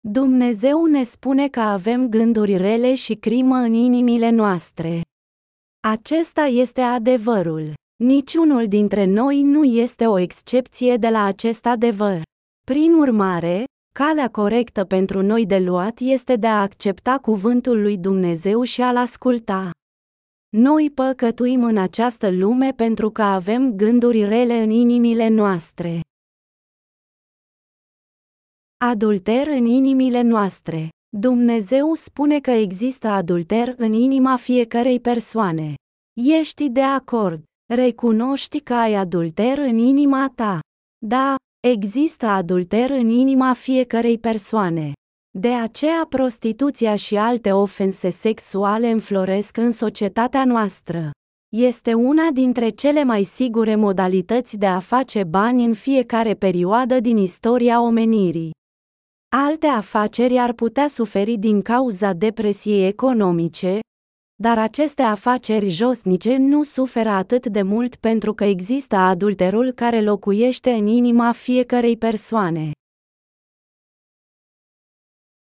Dumnezeu 0.00 0.84
ne 0.84 1.02
spune 1.02 1.48
că 1.48 1.60
avem 1.60 2.08
gânduri 2.08 2.56
rele 2.56 2.94
și 2.94 3.14
crimă 3.14 3.56
în 3.56 3.72
inimile 3.72 4.30
noastre. 4.30 5.02
Acesta 5.86 6.42
este 6.42 6.80
adevărul. 6.80 7.72
Niciunul 8.04 8.68
dintre 8.68 9.04
noi 9.04 9.42
nu 9.42 9.64
este 9.64 10.06
o 10.06 10.18
excepție 10.18 10.96
de 10.96 11.08
la 11.08 11.24
acest 11.24 11.66
adevăr. 11.66 12.22
Prin 12.66 12.92
urmare, 12.92 13.64
calea 13.94 14.30
corectă 14.30 14.84
pentru 14.84 15.22
noi 15.22 15.46
de 15.46 15.58
luat 15.58 15.98
este 15.98 16.36
de 16.36 16.46
a 16.46 16.60
accepta 16.60 17.18
cuvântul 17.18 17.82
lui 17.82 17.98
Dumnezeu 17.98 18.62
și 18.62 18.82
a-l 18.82 18.96
asculta. 18.96 19.70
Noi 20.56 20.90
păcătuim 20.90 21.64
în 21.64 21.76
această 21.76 22.30
lume 22.30 22.72
pentru 22.72 23.10
că 23.10 23.22
avem 23.22 23.72
gânduri 23.76 24.24
rele 24.24 24.54
în 24.54 24.70
inimile 24.70 25.28
noastre. 25.28 26.00
Adulter 28.84 29.46
în 29.46 29.64
inimile 29.64 30.20
noastre. 30.22 30.88
Dumnezeu 31.16 31.94
spune 31.94 32.40
că 32.40 32.50
există 32.50 33.08
adulter 33.08 33.74
în 33.76 33.92
inima 33.92 34.36
fiecărei 34.36 35.00
persoane. 35.00 35.74
Ești 36.22 36.68
de 36.68 36.82
acord? 36.82 37.42
Recunoști 37.74 38.60
că 38.60 38.74
ai 38.74 38.94
adulter 38.94 39.58
în 39.58 39.78
inima 39.78 40.32
ta. 40.34 40.60
Da, 41.06 41.34
există 41.66 42.26
adulter 42.26 42.90
în 42.90 43.08
inima 43.08 43.52
fiecărei 43.52 44.18
persoane. 44.18 44.92
De 45.38 45.52
aceea 45.52 46.06
prostituția 46.08 46.96
și 46.96 47.16
alte 47.16 47.52
ofense 47.52 48.10
sexuale 48.10 48.90
înfloresc 48.90 49.56
în 49.56 49.70
societatea 49.70 50.44
noastră. 50.44 51.10
Este 51.56 51.94
una 51.94 52.30
dintre 52.30 52.68
cele 52.68 53.04
mai 53.04 53.22
sigure 53.22 53.74
modalități 53.74 54.56
de 54.56 54.66
a 54.66 54.78
face 54.78 55.24
bani 55.24 55.64
în 55.64 55.74
fiecare 55.74 56.34
perioadă 56.34 57.00
din 57.00 57.16
istoria 57.16 57.80
omenirii. 57.82 58.50
Alte 59.36 59.66
afaceri 59.66 60.38
ar 60.38 60.52
putea 60.52 60.86
suferi 60.86 61.36
din 61.36 61.62
cauza 61.62 62.12
depresiei 62.12 62.86
economice, 62.86 63.78
Dar 64.36 64.58
aceste 64.58 65.02
afaceri 65.02 65.68
josnice 65.68 66.36
nu 66.36 66.62
suferă 66.62 67.08
atât 67.08 67.46
de 67.46 67.62
mult 67.62 67.96
pentru 67.96 68.34
că 68.34 68.44
există 68.44 68.96
adulterul 68.96 69.72
care 69.72 70.02
locuiește 70.02 70.70
în 70.72 70.86
inima 70.86 71.32
fiecărei 71.32 71.96
persoane. 71.96 72.70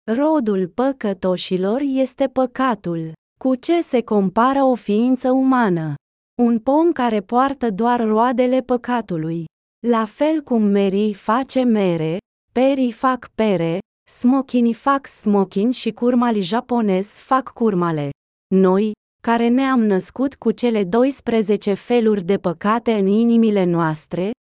Rodul 0.03 0.67
păcătoșilor 0.67 1.81
este 1.81 2.27
păcatul. 2.27 3.11
Cu 3.39 3.55
ce 3.55 3.81
se 3.81 4.01
compară 4.01 4.63
o 4.63 4.75
ființă 4.75 5.31
umană? 5.31 5.93
Un 6.41 6.59
pom 6.59 6.91
care 6.91 7.21
poartă 7.21 7.69
doar 7.69 8.01
roadele 8.01 8.61
păcatului. 8.61 9.45
La 9.87 10.05
fel 10.05 10.41
cum 10.41 10.61
merii 10.61 11.13
face 11.13 11.63
mere, 11.63 12.17
perii 12.51 12.91
fac 12.91 13.29
pere, 13.35 13.77
smochinii 14.09 14.73
fac 14.73 15.07
smochin 15.07 15.71
și 15.71 15.91
curmali 15.91 16.41
japonez 16.41 17.07
fac 17.07 17.49
curmale. 17.53 18.09
Noi, 18.55 18.91
care 19.21 19.47
ne-am 19.47 19.79
născut 19.79 20.35
cu 20.35 20.51
cele 20.51 20.83
12 20.83 21.73
feluri 21.73 22.23
de 22.23 22.37
păcate 22.37 22.93
în 22.93 23.07
inimile 23.07 23.63
noastre, 23.63 24.31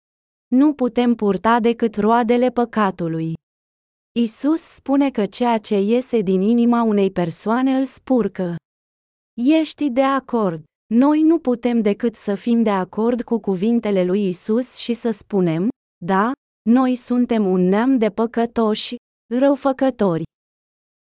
nu 0.55 0.75
putem 0.75 1.15
purta 1.15 1.61
decât 1.61 1.97
roadele 1.97 2.49
păcatului. 2.49 3.33
Isus 4.19 4.61
spune 4.61 5.11
că 5.11 5.27
ceea 5.27 5.59
ce 5.59 5.81
iese 5.81 6.21
din 6.21 6.41
inima 6.41 6.83
unei 6.83 7.11
persoane 7.11 7.77
îl 7.77 7.85
spurcă. 7.85 8.57
Ești 9.35 9.91
de 9.91 10.03
acord? 10.03 10.63
Noi 10.95 11.23
nu 11.23 11.39
putem 11.39 11.81
decât 11.81 12.15
să 12.15 12.35
fim 12.35 12.63
de 12.63 12.71
acord 12.71 13.23
cu 13.23 13.39
cuvintele 13.39 14.05
lui 14.05 14.29
Isus 14.29 14.77
și 14.77 14.93
să 14.93 15.11
spunem, 15.11 15.69
da, 16.05 16.33
noi 16.69 16.95
suntem 16.95 17.47
un 17.47 17.61
neam 17.61 17.99
de 17.99 18.11
păcătoși, 18.11 18.97
răufăcători. 19.35 20.23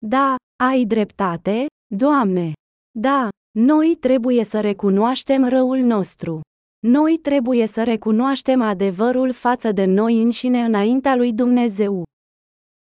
Da, 0.07 0.35
ai 0.65 0.85
dreptate, 0.85 1.67
Doamne. 1.95 2.53
Da, 2.99 3.29
noi 3.59 3.97
trebuie 4.01 4.45
să 4.45 4.61
recunoaștem 4.61 5.49
răul 5.49 5.79
nostru. 5.79 6.41
Noi 6.87 7.19
trebuie 7.19 7.67
să 7.67 7.85
recunoaștem 7.85 8.61
adevărul 8.63 9.33
față 9.33 9.73
de 9.73 9.85
noi 9.85 10.23
înșine 10.23 10.61
înaintea 10.61 11.17
lui 11.17 11.33
Dumnezeu. 11.33 12.05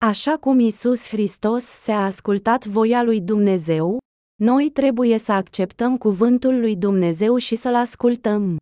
Așa 0.05 0.37
cum 0.37 0.59
Isus 0.59 1.09
Hristos 1.09 1.65
se-a 1.65 2.05
ascultat 2.05 2.67
voia 2.67 3.03
lui 3.03 3.21
Dumnezeu, 3.21 3.99
noi 4.41 4.71
trebuie 4.71 5.19
să 5.19 5.33
acceptăm 5.33 5.97
cuvântul 5.97 6.61
lui 6.61 6.77
Dumnezeu 6.77 7.37
și 7.37 7.55
să-l 7.55 7.75
ascultăm. 7.75 8.57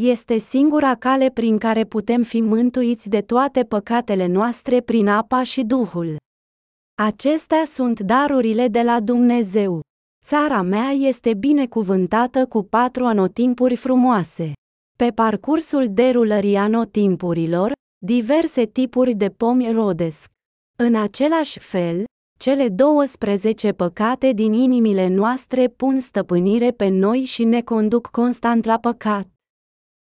Este 0.00 0.38
singura 0.38 0.94
cale 0.94 1.30
prin 1.30 1.58
care 1.58 1.84
putem 1.84 2.22
fi 2.22 2.40
mântuiți 2.40 3.08
de 3.08 3.20
toate 3.20 3.64
păcatele 3.64 4.26
noastre 4.26 4.80
prin 4.80 5.08
apa 5.08 5.42
și 5.42 5.62
Duhul. 5.62 6.16
Acestea 7.02 7.64
sunt 7.64 8.00
darurile 8.00 8.68
de 8.68 8.82
la 8.82 9.00
Dumnezeu. 9.00 9.80
Țara 10.24 10.62
mea 10.62 10.90
este 10.90 11.34
binecuvântată 11.34 12.46
cu 12.46 12.62
patru 12.62 13.04
anotimpuri 13.04 13.76
frumoase. 13.76 14.52
Pe 14.98 15.10
parcursul 15.10 15.86
derulării 15.90 16.56
anotimpurilor, 16.56 17.72
diverse 18.04 18.66
tipuri 18.66 19.14
de 19.14 19.28
pomi 19.28 19.72
rodesc. 19.72 20.30
În 20.78 20.94
același 20.94 21.58
fel, 21.58 22.04
cele 22.38 22.68
12 22.68 23.72
păcate 23.72 24.32
din 24.32 24.52
inimile 24.52 25.08
noastre 25.08 25.68
pun 25.68 26.00
stăpânire 26.00 26.70
pe 26.70 26.88
noi 26.88 27.24
și 27.24 27.44
ne 27.44 27.62
conduc 27.62 28.06
constant 28.06 28.64
la 28.64 28.78
păcat. 28.78 29.28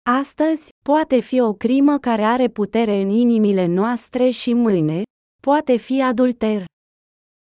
Astăzi, 0.09 0.69
poate 0.85 1.19
fi 1.19 1.39
o 1.39 1.53
crimă 1.53 1.97
care 1.97 2.23
are 2.23 2.47
putere 2.47 3.01
în 3.01 3.09
inimile 3.09 3.65
noastre 3.65 4.29
și 4.29 4.53
mâine, 4.53 5.01
poate 5.41 5.75
fi 5.75 6.01
adulter. 6.01 6.65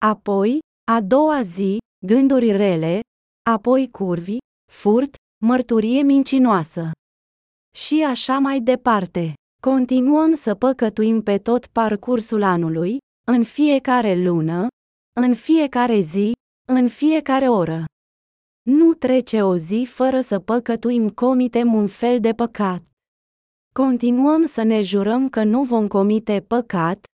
Apoi, 0.05 0.59
a 0.91 1.01
doua 1.01 1.41
zi, 1.41 1.77
gânduri 2.05 2.51
rele, 2.51 2.99
apoi 3.49 3.89
curvi, 3.91 4.37
furt, 4.71 5.15
mărturie 5.45 6.01
mincinoasă. 6.01 6.91
Și 7.77 8.03
așa 8.03 8.39
mai 8.39 8.61
departe. 8.61 9.33
Continuăm 9.61 10.33
să 10.35 10.55
păcătuim 10.55 11.21
pe 11.21 11.37
tot 11.37 11.65
parcursul 11.65 12.43
anului, 12.43 12.97
în 13.27 13.43
fiecare 13.43 14.23
lună, 14.23 14.67
în 15.21 15.35
fiecare 15.35 15.99
zi, 15.99 16.31
în 16.67 16.89
fiecare 16.89 17.47
oră. 17.47 17.85
Nu 18.69 18.93
trece 18.93 19.41
o 19.41 19.55
zi 19.55 19.87
fără 19.89 20.21
să 20.21 20.39
păcătuim 20.39 21.09
comitem 21.09 21.73
un 21.73 21.87
fel 21.87 22.19
de 22.19 22.33
păcat. 22.33 22.83
Continuăm 23.73 24.45
să 24.45 24.63
ne 24.63 24.81
jurăm 24.81 25.29
că 25.29 25.43
nu 25.43 25.63
vom 25.63 25.87
comite 25.87 26.45
păcat, 26.47 27.05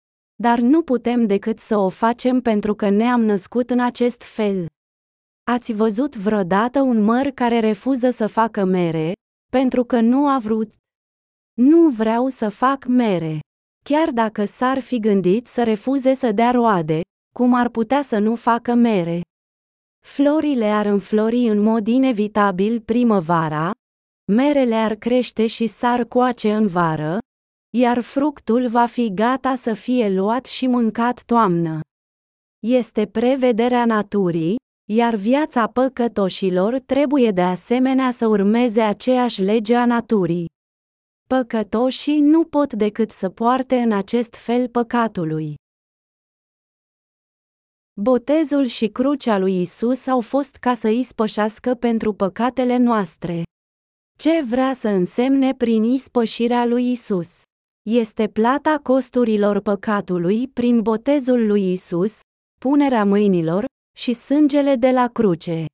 dar 0.43 0.59
nu 0.59 0.83
putem 0.83 1.27
decât 1.27 1.59
să 1.59 1.77
o 1.77 1.89
facem 1.89 2.41
pentru 2.41 2.75
că 2.75 2.89
ne-am 2.89 3.23
născut 3.25 3.71
în 3.71 3.81
acest 3.81 4.23
fel. 4.23 4.67
Ați 5.51 5.73
văzut 5.73 6.17
vreodată 6.17 6.81
un 6.81 7.03
măr 7.03 7.27
care 7.27 7.61
refuză 7.61 8.11
să 8.11 8.27
facă 8.27 8.65
mere, 8.65 9.13
pentru 9.53 9.85
că 9.85 10.01
nu 10.01 10.29
a 10.29 10.39
vrut? 10.39 10.75
Nu 11.55 11.89
vreau 11.89 12.29
să 12.29 12.49
fac 12.49 12.85
mere. 12.85 13.39
Chiar 13.85 14.11
dacă 14.11 14.45
s-ar 14.45 14.79
fi 14.79 15.01
gândit 15.01 15.47
să 15.47 15.63
refuze 15.63 16.15
să 16.15 16.33
dea 16.33 16.51
roade, 16.51 17.01
cum 17.35 17.55
ar 17.55 17.69
putea 17.69 18.03
să 18.03 18.19
nu 18.19 18.35
facă 18.35 18.75
mere? 18.75 19.21
Florile 20.07 20.65
ar 20.65 20.87
înflori 20.87 21.49
în 21.49 21.63
mod 21.63 21.87
inevitabil 21.87 22.81
primăvara, 22.81 23.71
merele 24.33 24.75
ar 24.75 24.95
crește 24.95 25.47
și 25.47 25.67
s-ar 25.67 26.05
coace 26.05 26.55
în 26.55 26.67
vară, 26.67 27.19
iar 27.77 28.01
fructul 28.01 28.69
va 28.69 28.87
fi 28.87 29.15
gata 29.15 29.55
să 29.55 29.75
fie 29.75 30.09
luat 30.09 30.47
și 30.47 30.67
mâncat 30.67 31.23
toamnă. 31.25 31.81
Este 32.67 33.07
prevederea 33.07 33.85
naturii, 33.85 34.57
iar 34.85 35.15
viața 35.15 35.67
păcătoșilor 35.67 36.79
trebuie 36.79 37.31
de 37.31 37.43
asemenea 37.43 38.11
să 38.11 38.27
urmeze 38.27 38.81
aceeași 38.81 39.43
lege 39.43 39.75
a 39.75 39.87
naturii. 39.87 40.47
Păcătoșii 41.29 42.21
nu 42.21 42.45
pot 42.45 42.73
decât 42.73 43.11
să 43.11 43.29
poarte 43.29 43.77
în 43.77 43.93
acest 43.93 44.35
fel 44.35 44.69
păcatului. 44.69 45.55
Botezul 48.01 48.65
și 48.65 48.87
crucea 48.89 49.39
lui 49.39 49.61
Isus 49.61 50.07
au 50.07 50.21
fost 50.21 50.57
ca 50.57 50.75
să 50.75 50.89
ispășească 50.89 51.75
pentru 51.75 52.13
păcatele 52.13 52.77
noastre. 52.77 53.43
Ce 54.19 54.43
vrea 54.43 54.73
să 54.73 54.89
însemne 54.89 55.55
prin 55.55 55.83
ispășirea 55.83 56.65
lui 56.65 56.91
Isus? 56.91 57.43
Este 57.91 58.29
plata 58.29 58.81
costurilor 58.83 59.61
păcatului 59.61 60.49
prin 60.49 60.83
botezul 60.83 61.47
lui 61.47 61.73
Isus, 61.73 62.21
punerea 62.61 63.05
mâinilor 63.05 63.65
și 63.97 64.13
sângele 64.13 64.77
de 64.77 64.91
la 64.91 65.09
cruce. 65.09 65.65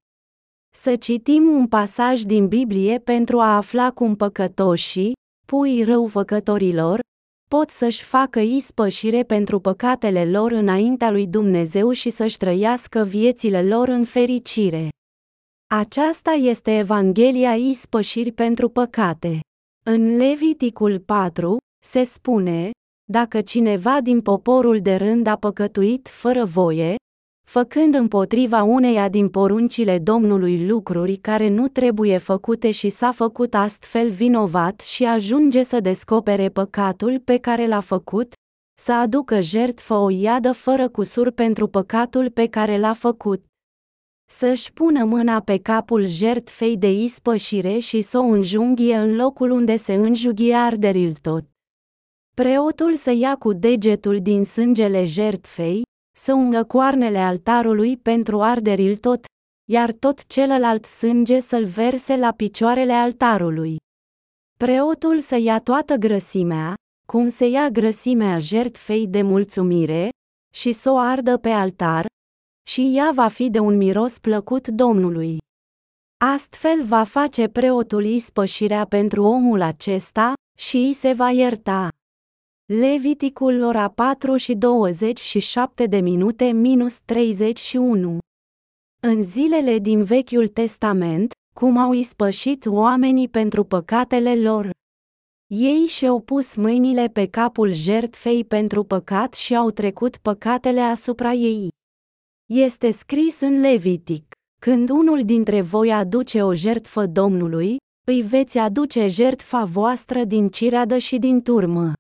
Să 0.76 0.96
citim 0.96 1.48
un 1.48 1.66
pasaj 1.66 2.22
din 2.22 2.48
Biblie 2.48 2.98
pentru 2.98 3.40
a 3.40 3.56
afla 3.56 3.90
cum 3.90 4.16
păcătoșii, 4.16 5.12
pui 5.46 5.84
răufăcătorilor, 5.84 7.00
pot 7.48 7.70
să-și 7.70 8.04
facă 8.04 8.40
ispășire 8.40 9.22
pentru 9.22 9.60
păcatele 9.60 10.30
lor 10.30 10.52
înaintea 10.52 11.10
lui 11.10 11.26
Dumnezeu 11.26 11.90
și 11.90 12.10
să-și 12.10 12.36
trăiască 12.36 13.02
viețile 13.02 13.62
lor 13.62 13.88
în 13.88 14.04
fericire. 14.04 14.88
Aceasta 15.74 16.30
este 16.30 16.78
Evanghelia 16.78 17.54
ispășiri 17.54 18.32
pentru 18.32 18.68
păcate. 18.68 19.40
În 19.84 20.16
Leviticul 20.16 20.98
4, 20.98 21.56
se 21.84 22.02
spune, 22.02 22.70
dacă 23.10 23.40
cineva 23.40 24.00
din 24.00 24.20
poporul 24.20 24.80
de 24.80 24.94
rând 24.96 25.26
a 25.26 25.36
păcătuit 25.36 26.08
fără 26.08 26.44
voie, 26.44 26.94
făcând 27.44 27.94
împotriva 27.94 28.62
uneia 28.62 29.08
din 29.08 29.28
poruncile 29.28 29.98
Domnului 29.98 30.66
lucruri 30.66 31.16
care 31.16 31.48
nu 31.48 31.68
trebuie 31.68 32.18
făcute 32.18 32.70
și 32.70 32.88
s-a 32.88 33.10
făcut 33.10 33.54
astfel 33.54 34.10
vinovat 34.10 34.80
și 34.80 35.04
ajunge 35.04 35.62
să 35.62 35.80
descopere 35.80 36.48
păcatul 36.48 37.20
pe 37.20 37.36
care 37.36 37.66
l-a 37.66 37.80
făcut, 37.80 38.32
să 38.80 38.92
aducă 38.92 39.40
jertfă 39.40 39.94
o 39.94 40.10
iadă 40.10 40.52
fără 40.52 40.88
cusur 40.88 41.30
pentru 41.30 41.66
păcatul 41.66 42.30
pe 42.30 42.46
care 42.46 42.78
l-a 42.78 42.92
făcut. 42.92 43.44
Să-și 44.30 44.72
pună 44.72 45.04
mâna 45.04 45.40
pe 45.40 45.58
capul 45.58 46.06
jertfei 46.06 46.76
de 46.76 46.92
ispășire 46.92 47.78
și 47.78 48.00
să 48.00 48.18
o 48.18 48.22
înjunghie 48.22 48.96
în 48.96 49.16
locul 49.16 49.50
unde 49.50 49.76
se 49.76 49.94
înjughie 49.94 50.54
arderil 50.54 51.12
tot. 51.22 51.44
Preotul 52.34 52.94
să 52.94 53.10
ia 53.10 53.36
cu 53.36 53.52
degetul 53.52 54.20
din 54.22 54.44
sângele 54.44 55.04
jertfei, 55.04 55.82
să 56.22 56.32
ungă 56.32 56.64
coarnele 56.64 57.18
altarului 57.18 57.96
pentru 57.96 58.42
arderil 58.42 58.96
tot, 58.96 59.24
iar 59.70 59.92
tot 59.92 60.26
celălalt 60.26 60.84
sânge 60.84 61.40
să-l 61.40 61.64
verse 61.64 62.16
la 62.16 62.32
picioarele 62.32 62.92
altarului. 62.92 63.76
Preotul 64.56 65.20
să 65.20 65.36
ia 65.36 65.60
toată 65.60 65.94
grăsimea, 65.94 66.74
cum 67.06 67.28
se 67.28 67.46
ia 67.46 67.68
grăsimea 67.68 68.38
jertfei 68.38 69.06
de 69.06 69.22
mulțumire, 69.22 70.08
și 70.54 70.72
să 70.72 70.90
o 70.90 70.96
ardă 70.96 71.36
pe 71.36 71.48
altar, 71.48 72.06
și 72.68 72.92
ea 72.96 73.10
va 73.14 73.28
fi 73.28 73.50
de 73.50 73.58
un 73.58 73.76
miros 73.76 74.18
plăcut 74.18 74.68
Domnului. 74.68 75.38
Astfel 76.24 76.84
va 76.84 77.04
face 77.04 77.48
preotul 77.48 78.04
ispășirea 78.04 78.84
pentru 78.84 79.24
omul 79.24 79.60
acesta, 79.60 80.32
și 80.58 80.76
îi 80.76 80.92
se 80.92 81.12
va 81.12 81.30
ierta. 81.30 81.88
Leviticul 82.72 83.62
ora 83.62 83.88
4 83.88 84.36
și 84.36 84.54
27 84.54 85.86
de 85.86 86.00
minute 86.00 86.44
minus 86.44 86.98
31 87.04 88.18
În 89.02 89.22
zilele 89.22 89.78
din 89.78 90.04
Vechiul 90.04 90.48
Testament, 90.48 91.32
cum 91.54 91.76
au 91.76 91.92
ispășit 91.92 92.66
oamenii 92.66 93.28
pentru 93.28 93.64
păcatele 93.64 94.36
lor. 94.36 94.70
Ei 95.46 95.86
și-au 95.86 96.20
pus 96.20 96.54
mâinile 96.54 97.08
pe 97.08 97.26
capul 97.26 97.72
jertfei 97.72 98.44
pentru 98.44 98.84
păcat 98.84 99.34
și 99.34 99.56
au 99.56 99.70
trecut 99.70 100.16
păcatele 100.16 100.80
asupra 100.80 101.32
ei. 101.32 101.68
Este 102.48 102.90
scris 102.90 103.40
în 103.40 103.60
Levitic, 103.60 104.32
când 104.60 104.88
unul 104.88 105.24
dintre 105.24 105.60
voi 105.60 105.92
aduce 105.92 106.42
o 106.42 106.54
jertfă 106.54 107.06
Domnului, 107.06 107.76
îi 108.06 108.22
veți 108.22 108.58
aduce 108.58 109.06
jertfa 109.06 109.64
voastră 109.64 110.24
din 110.24 110.48
cireadă 110.48 110.98
și 110.98 111.18
din 111.18 111.42
turmă. 111.42 111.92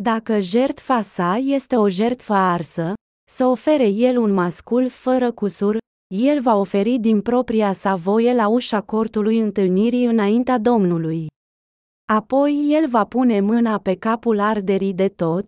Dacă 0.00 0.38
jertfa 0.38 1.02
sa 1.02 1.36
este 1.36 1.76
o 1.76 1.88
jertfă 1.88 2.32
arsă, 2.32 2.92
să 3.30 3.46
ofere 3.46 3.88
el 3.88 4.18
un 4.18 4.32
mascul 4.32 4.88
fără 4.88 5.32
cusur, 5.32 5.78
el 6.14 6.40
va 6.40 6.54
oferi 6.54 6.98
din 6.98 7.20
propria 7.20 7.72
sa 7.72 7.94
voie 7.94 8.34
la 8.34 8.48
ușa 8.48 8.80
cortului 8.80 9.38
întâlnirii 9.38 10.04
înaintea 10.04 10.58
Domnului. 10.58 11.26
Apoi 12.12 12.66
el 12.68 12.88
va 12.88 13.04
pune 13.04 13.40
mâna 13.40 13.78
pe 13.78 13.94
capul 13.96 14.38
arderii 14.38 14.94
de 14.94 15.08
tot, 15.08 15.46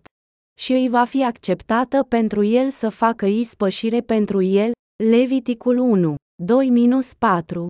și 0.59 0.71
îi 0.71 0.89
va 0.89 1.03
fi 1.03 1.23
acceptată 1.23 2.03
pentru 2.03 2.43
el 2.43 2.69
să 2.69 2.89
facă 2.89 3.25
ispășire 3.25 4.01
pentru 4.01 4.41
el, 4.41 4.71
Leviticul 5.03 5.77
1, 5.77 6.15
2-4. 6.15 7.65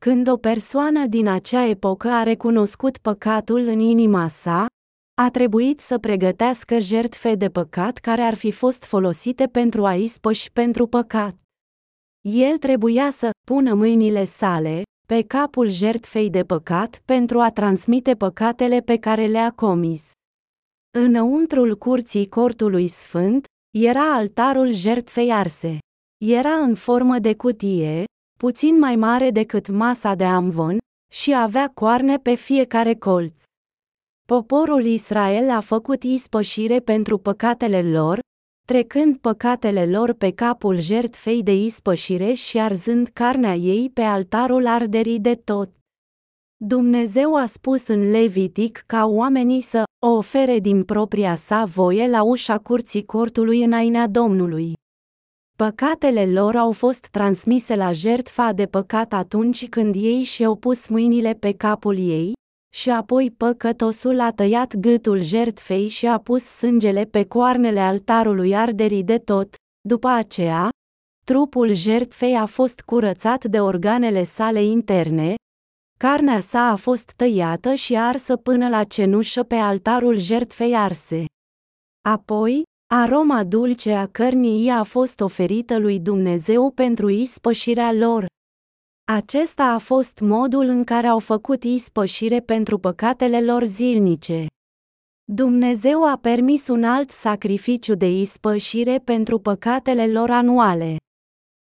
Când 0.00 0.28
o 0.28 0.36
persoană 0.36 1.06
din 1.06 1.28
acea 1.28 1.64
epocă 1.64 2.08
a 2.08 2.22
recunoscut 2.22 2.98
păcatul 2.98 3.66
în 3.66 3.78
inima 3.78 4.28
sa, 4.28 4.66
a 5.16 5.30
trebuit 5.30 5.80
să 5.80 5.98
pregătească 5.98 6.78
jertfe 6.78 7.34
de 7.34 7.48
păcat 7.48 7.98
care 7.98 8.20
ar 8.22 8.34
fi 8.34 8.50
fost 8.50 8.84
folosite 8.84 9.46
pentru 9.46 9.86
a 9.86 9.94
ispăși 9.94 10.52
pentru 10.52 10.86
păcat. 10.86 11.36
El 12.20 12.58
trebuia 12.58 13.10
să 13.10 13.30
pună 13.46 13.74
mâinile 13.74 14.24
sale 14.24 14.82
pe 15.06 15.22
capul 15.22 15.68
jertfei 15.68 16.30
de 16.30 16.44
păcat 16.44 17.02
pentru 17.04 17.40
a 17.40 17.50
transmite 17.50 18.14
păcatele 18.14 18.80
pe 18.80 18.96
care 18.96 19.26
le-a 19.26 19.50
comis. 19.50 20.10
Înăuntrul 20.98 21.76
curții 21.76 22.28
cortului 22.28 22.88
sfânt 22.88 23.44
era 23.76 24.14
altarul 24.14 24.72
jertfei 24.72 25.32
arse. 25.32 25.78
Era 26.24 26.54
în 26.54 26.74
formă 26.74 27.18
de 27.18 27.34
cutie, 27.34 28.04
puțin 28.38 28.78
mai 28.78 28.96
mare 28.96 29.30
decât 29.30 29.68
masa 29.68 30.14
de 30.14 30.24
amvon, 30.24 30.78
și 31.12 31.34
avea 31.34 31.70
coarne 31.74 32.18
pe 32.18 32.34
fiecare 32.34 32.94
colț. 32.94 33.42
Poporul 34.26 34.84
Israel 34.84 35.50
a 35.50 35.60
făcut 35.60 36.02
ispășire 36.02 36.80
pentru 36.80 37.18
păcatele 37.18 37.82
lor, 37.82 38.18
trecând 38.66 39.16
păcatele 39.16 39.86
lor 39.86 40.12
pe 40.12 40.30
capul 40.30 40.78
jertfei 40.80 41.42
de 41.42 41.54
ispășire 41.54 42.32
și 42.32 42.58
arzând 42.58 43.08
carnea 43.08 43.54
ei 43.54 43.90
pe 43.90 44.00
altarul 44.00 44.66
arderii 44.66 45.20
de 45.20 45.34
tot. 45.34 45.70
Dumnezeu 46.56 47.36
a 47.36 47.46
spus 47.46 47.86
în 47.86 48.10
Levitic 48.10 48.82
ca 48.86 49.04
oamenii 49.06 49.60
să 49.60 49.82
o 50.06 50.08
ofere 50.08 50.58
din 50.58 50.84
propria 50.84 51.34
sa 51.34 51.64
voie 51.64 52.08
la 52.08 52.22
ușa 52.22 52.58
curții 52.58 53.04
cortului 53.04 53.64
înaintea 53.64 54.06
Domnului. 54.06 54.72
Păcatele 55.56 56.26
lor 56.26 56.56
au 56.56 56.72
fost 56.72 57.06
transmise 57.06 57.76
la 57.76 57.92
jertfa 57.92 58.52
de 58.52 58.66
păcat 58.66 59.12
atunci 59.12 59.68
când 59.68 59.94
ei 59.94 60.22
și-au 60.22 60.56
pus 60.56 60.88
mâinile 60.88 61.32
pe 61.32 61.52
capul 61.52 61.98
ei, 61.98 62.32
și 62.74 62.90
apoi 62.90 63.30
păcătosul 63.30 64.20
a 64.20 64.30
tăiat 64.30 64.76
gâtul 64.76 65.20
jertfei 65.20 65.88
și 65.88 66.06
a 66.06 66.18
pus 66.18 66.44
sângele 66.44 67.04
pe 67.04 67.24
coarnele 67.24 67.80
altarului 67.80 68.56
arderii 68.56 69.04
de 69.04 69.18
tot, 69.18 69.54
după 69.88 70.08
aceea, 70.08 70.68
trupul 71.24 71.72
jertfei 71.72 72.34
a 72.34 72.46
fost 72.46 72.80
curățat 72.80 73.44
de 73.44 73.60
organele 73.60 74.24
sale 74.24 74.62
interne, 74.62 75.34
carnea 75.98 76.40
sa 76.40 76.60
a 76.70 76.76
fost 76.76 77.12
tăiată 77.16 77.74
și 77.74 77.96
arsă 77.96 78.36
până 78.36 78.68
la 78.68 78.84
cenușă 78.84 79.42
pe 79.42 79.54
altarul 79.54 80.16
jertfei 80.16 80.76
arse. 80.76 81.24
Apoi, 82.08 82.62
aroma 82.94 83.44
dulce 83.44 83.92
a 83.92 84.06
cărnii 84.06 84.70
a 84.70 84.82
fost 84.82 85.20
oferită 85.20 85.78
lui 85.78 86.00
Dumnezeu 86.00 86.70
pentru 86.70 87.08
ispășirea 87.08 87.92
lor. 87.92 88.26
Acesta 89.06 89.64
a 89.64 89.78
fost 89.78 90.20
modul 90.20 90.66
în 90.66 90.84
care 90.84 91.06
au 91.06 91.18
făcut 91.18 91.64
ispășire 91.64 92.40
pentru 92.40 92.78
păcatele 92.78 93.42
lor 93.42 93.64
zilnice. 93.64 94.46
Dumnezeu 95.24 96.08
a 96.08 96.16
permis 96.16 96.68
un 96.68 96.84
alt 96.84 97.10
sacrificiu 97.10 97.94
de 97.94 98.10
ispășire 98.10 98.98
pentru 98.98 99.38
păcatele 99.38 100.06
lor 100.12 100.30
anuale. 100.30 100.96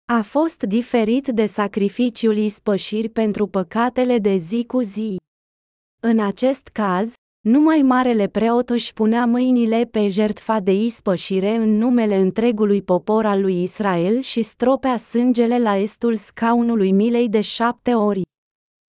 A 0.05 0.21
fost 0.21 0.63
diferit 0.63 1.27
de 1.27 1.45
sacrificiul 1.45 2.37
ispășiri 2.37 3.09
pentru 3.09 3.47
păcatele 3.47 4.19
de 4.19 4.35
zi 4.35 4.65
cu 4.65 4.81
zi. 4.81 5.17
În 6.01 6.19
acest 6.19 6.67
caz, 6.67 7.13
numai 7.45 7.81
marele 7.81 8.27
preot 8.27 8.69
își 8.69 8.93
punea 8.93 9.25
mâinile 9.25 9.87
pe 9.91 10.07
jertfa 10.07 10.59
de 10.59 10.73
ispășire 10.73 11.55
în 11.55 11.77
numele 11.77 12.15
întregului 12.15 12.81
popor 12.81 13.25
al 13.25 13.41
lui 13.41 13.63
Israel 13.63 14.19
și 14.19 14.41
stropea 14.41 14.97
sângele 14.97 15.59
la 15.59 15.75
estul 15.75 16.15
scaunului 16.15 16.91
milei 16.91 17.29
de 17.29 17.41
șapte 17.41 17.93
ori. 17.93 18.21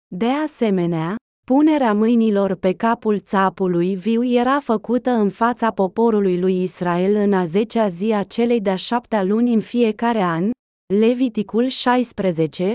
De 0.08 0.26
asemenea, 0.26 1.16
punerea 1.45 1.93
mâinilor 1.93 2.56
pe 2.56 2.74
capul 2.74 3.20
țapului 3.20 3.95
viu 3.95 4.26
era 4.26 4.60
făcută 4.60 5.10
în 5.10 5.30
fața 5.30 5.72
poporului 5.72 6.39
lui 6.39 6.64
Israel 6.64 7.16
în 7.16 7.34
a 7.34 7.45
zecea 7.45 7.88
zi 7.88 8.12
a 8.12 8.24
celei 8.24 8.62
de-a 8.62 8.76
șaptea 8.76 9.24
luni 9.24 9.54
în 9.54 9.62
fiecare 9.62 10.22
an, 10.22 10.49
Leviticul 10.93 11.68
16, 11.68 12.74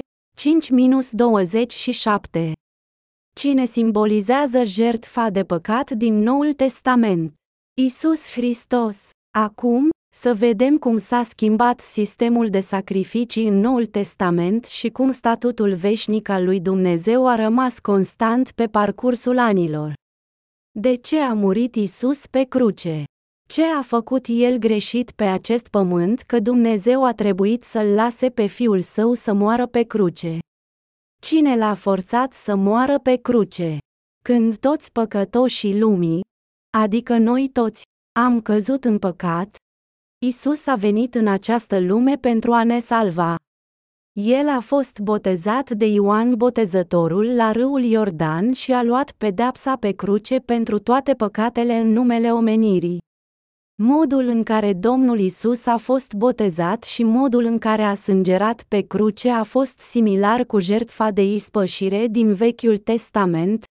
5-27 2.39 2.53
cine 3.39 3.65
simbolizează 3.65 4.65
jertfa 4.65 5.31
de 5.31 5.45
păcat 5.45 5.91
din 5.91 6.19
Noul 6.19 6.53
Testament. 6.53 7.35
Isus 7.81 8.31
Hristos. 8.31 9.11
Acum, 9.39 9.89
să 10.15 10.35
vedem 10.35 10.79
cum 10.79 10.99
s-a 10.99 11.23
schimbat 11.23 11.81
sistemul 11.81 12.49
de 12.49 12.61
sacrificii 12.61 13.47
în 13.49 13.61
Noul 13.61 13.87
Testament 13.87 14.65
și 14.65 14.89
cum 14.89 15.11
statutul 15.11 15.75
veșnic 15.75 16.29
al 16.29 16.45
lui 16.45 16.61
Dumnezeu 16.61 17.29
a 17.29 17.35
rămas 17.35 17.79
constant 17.79 18.51
pe 18.51 18.67
parcursul 18.67 19.39
anilor. 19.39 19.93
De 20.79 20.95
ce 20.95 21.19
a 21.19 21.33
murit 21.33 21.75
Isus 21.75 22.27
pe 22.27 22.43
cruce? 22.43 23.05
Ce 23.49 23.65
a 23.65 23.83
făcut 23.83 24.27
el 24.29 24.57
greșit 24.57 25.11
pe 25.11 25.25
acest 25.25 25.69
pământ 25.69 26.21
că 26.21 26.41
Dumnezeu 26.41 27.05
a 27.05 27.13
trebuit 27.13 27.65
să-l 27.65 27.87
lase 27.87 28.31
pe 28.31 28.47
fiul 28.47 28.81
său 28.81 29.15
să 29.15 29.33
moară 29.33 29.67
pe 29.67 29.83
cruce? 29.83 30.39
Cine 31.29 31.57
l-a 31.57 31.75
forțat 31.75 32.33
să 32.33 32.55
moară 32.55 32.99
pe 32.99 33.17
cruce? 33.17 33.79
Când 34.25 34.57
toți 34.57 34.93
păcătoșii 34.93 35.79
lumii, 35.79 36.21
adică 36.79 37.17
noi 37.17 37.49
toți, 37.49 37.83
am 38.21 38.41
căzut 38.41 38.85
în 38.85 38.99
păcat, 38.99 39.57
Isus 40.27 40.67
a 40.67 40.75
venit 40.75 41.15
în 41.15 41.27
această 41.27 41.81
lume 41.81 42.17
pentru 42.17 42.53
a 42.53 42.65
ne 42.65 42.79
salva. 42.79 43.37
El 44.13 44.49
a 44.49 44.61
fost 44.61 44.99
botezat 44.99 45.71
de 45.71 45.87
Ioan 45.87 46.35
Botezătorul 46.35 47.35
la 47.35 47.53
râul 47.53 47.83
Iordan 47.83 48.53
și 48.53 48.73
a 48.73 48.83
luat 48.83 49.13
pedepsa 49.13 49.77
pe 49.77 49.93
cruce 49.93 50.39
pentru 50.39 50.79
toate 50.79 51.15
păcatele 51.15 51.75
în 51.75 51.89
numele 51.89 52.33
omenirii. 52.33 52.99
Modul 53.83 54.27
în 54.27 54.43
care 54.43 54.73
Domnul 54.73 55.19
Isus 55.19 55.67
a 55.67 55.77
fost 55.77 56.13
botezat 56.13 56.83
și 56.83 57.03
modul 57.03 57.45
în 57.45 57.59
care 57.59 57.83
a 57.83 57.95
sângerat 57.95 58.63
pe 58.69 58.81
cruce 58.81 59.31
a 59.31 59.43
fost 59.43 59.81
similar 59.81 60.45
cu 60.45 60.59
jertfa 60.59 61.11
de 61.11 61.23
ispășire 61.25 62.07
din 62.07 62.35
Vechiul 62.35 62.77
Testament, 62.77 63.65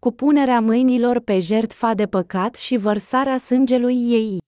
cu 0.00 0.10
punerea 0.10 0.60
mâinilor 0.60 1.20
pe 1.20 1.38
jertfa 1.38 1.94
de 1.94 2.06
păcat 2.06 2.54
și 2.54 2.76
vărsarea 2.76 3.38
sângelui 3.38 4.10
ei. 4.10 4.38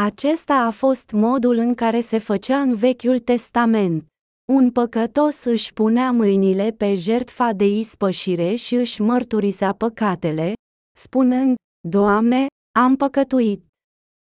Acesta 0.00 0.54
a 0.54 0.70
fost 0.70 1.10
modul 1.10 1.56
în 1.56 1.74
care 1.74 2.00
se 2.00 2.18
făcea 2.18 2.60
în 2.60 2.74
Vechiul 2.74 3.18
Testament. 3.18 4.06
Un 4.52 4.70
păcătos 4.70 5.44
își 5.44 5.72
punea 5.72 6.10
mâinile 6.10 6.70
pe 6.70 6.94
jertfa 6.94 7.52
de 7.52 7.66
ispășire 7.66 8.54
și 8.54 8.74
își 8.74 9.02
mărturisea 9.02 9.72
păcatele, 9.72 10.52
spunând, 10.98 11.54
Doamne, 11.88 12.46
am 12.78 12.96
păcătuit. 12.96 13.70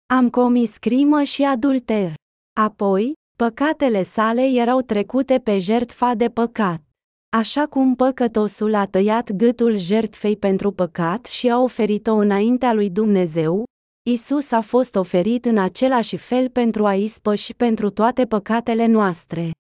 Am 0.06 0.30
comis 0.30 0.78
crimă 0.78 1.24
și 1.24 1.43
adulter. 1.43 2.14
Apoi, 2.60 3.14
păcatele 3.38 4.04
sale 4.04 4.41
erau 4.41 4.82
trecute 4.82 5.39
pe 5.39 5.58
jertfa 5.58 6.14
de 6.14 6.30
păcat. 6.30 6.82
Așa 7.30 7.66
cum 7.66 7.95
păcătosul 7.95 8.74
a 8.74 8.86
tăiat 8.86 9.32
gâtul 9.32 9.76
jertfei 9.76 10.38
pentru 10.38 10.72
păcat 10.72 11.26
și 11.26 11.49
a 11.49 11.60
oferit-o 11.60 12.14
înaintea 12.14 12.74
lui 12.74 12.89
Dumnezeu, 12.89 13.64
Isus 14.10 14.51
a 14.51 14.62
fost 14.62 14.95
oferit 14.95 15.45
în 15.45 15.58
același 15.58 16.18
fel 16.18 16.49
pentru 16.49 16.86
a 16.86 16.93
ispăși 16.93 17.54
pentru 17.54 17.89
toate 17.89 18.26
păcatele 18.26 18.86
noastre. 18.86 19.51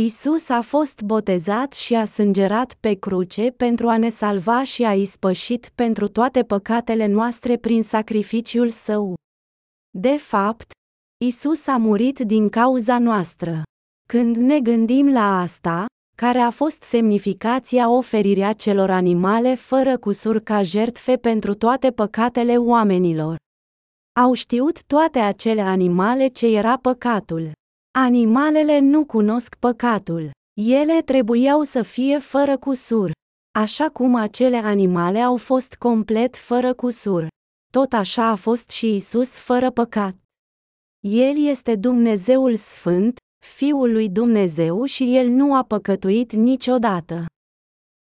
Isus 0.00 0.48
a 0.48 0.60
fost 0.60 1.02
botezat 1.02 1.72
și 1.72 1.94
a 1.94 2.04
sângerat 2.04 2.74
pe 2.80 2.94
cruce 2.94 3.50
pentru 3.50 3.88
a 3.88 3.96
ne 3.96 4.08
salva 4.08 4.62
și 4.62 4.84
a 4.84 4.94
ispășit 4.94 5.70
pentru 5.74 6.08
toate 6.08 6.42
păcatele 6.42 7.06
noastre 7.06 7.56
prin 7.56 7.82
sacrificiul 7.82 8.68
său. 8.68 9.14
De 9.98 10.16
fapt, 10.16 10.70
Isus 11.24 11.66
a 11.66 11.76
murit 11.76 12.18
din 12.18 12.48
cauza 12.48 12.98
noastră. 12.98 13.62
Când 14.08 14.36
ne 14.36 14.60
gândim 14.60 15.12
la 15.12 15.40
asta, 15.40 15.86
care 16.16 16.38
a 16.38 16.50
fost 16.50 16.82
semnificația 16.82 17.90
oferirea 17.90 18.52
celor 18.52 18.90
animale 18.90 19.54
fără 19.54 19.98
cusur 19.98 20.38
ca 20.40 20.62
jertfe 20.62 21.16
pentru 21.16 21.54
toate 21.54 21.90
păcatele 21.90 22.56
oamenilor? 22.56 23.36
Au 24.20 24.32
știut 24.32 24.82
toate 24.84 25.18
acele 25.18 25.60
animale 25.60 26.26
ce 26.26 26.56
era 26.56 26.78
păcatul. 26.78 27.52
Animalele 27.98 28.78
nu 28.78 29.04
cunosc 29.04 29.54
păcatul. 29.54 30.30
Ele 30.60 31.02
trebuiau 31.02 31.62
să 31.62 31.82
fie 31.82 32.18
fără 32.18 32.56
cusur. 32.58 33.10
Așa 33.58 33.88
cum 33.88 34.14
acele 34.14 34.56
animale 34.56 35.20
au 35.20 35.36
fost 35.36 35.74
complet 35.74 36.36
fără 36.36 36.74
cusur. 36.74 37.28
Tot 37.76 37.92
așa 37.92 38.26
a 38.26 38.34
fost 38.34 38.70
și 38.70 38.94
Isus 38.94 39.36
fără 39.36 39.70
păcat. 39.70 40.16
El 41.00 41.46
este 41.46 41.74
Dumnezeul 41.74 42.56
Sfânt, 42.56 43.16
Fiul 43.46 43.92
lui 43.92 44.08
Dumnezeu 44.08 44.84
și 44.84 45.16
el 45.16 45.28
nu 45.28 45.54
a 45.54 45.62
păcătuit 45.62 46.32
niciodată. 46.32 47.24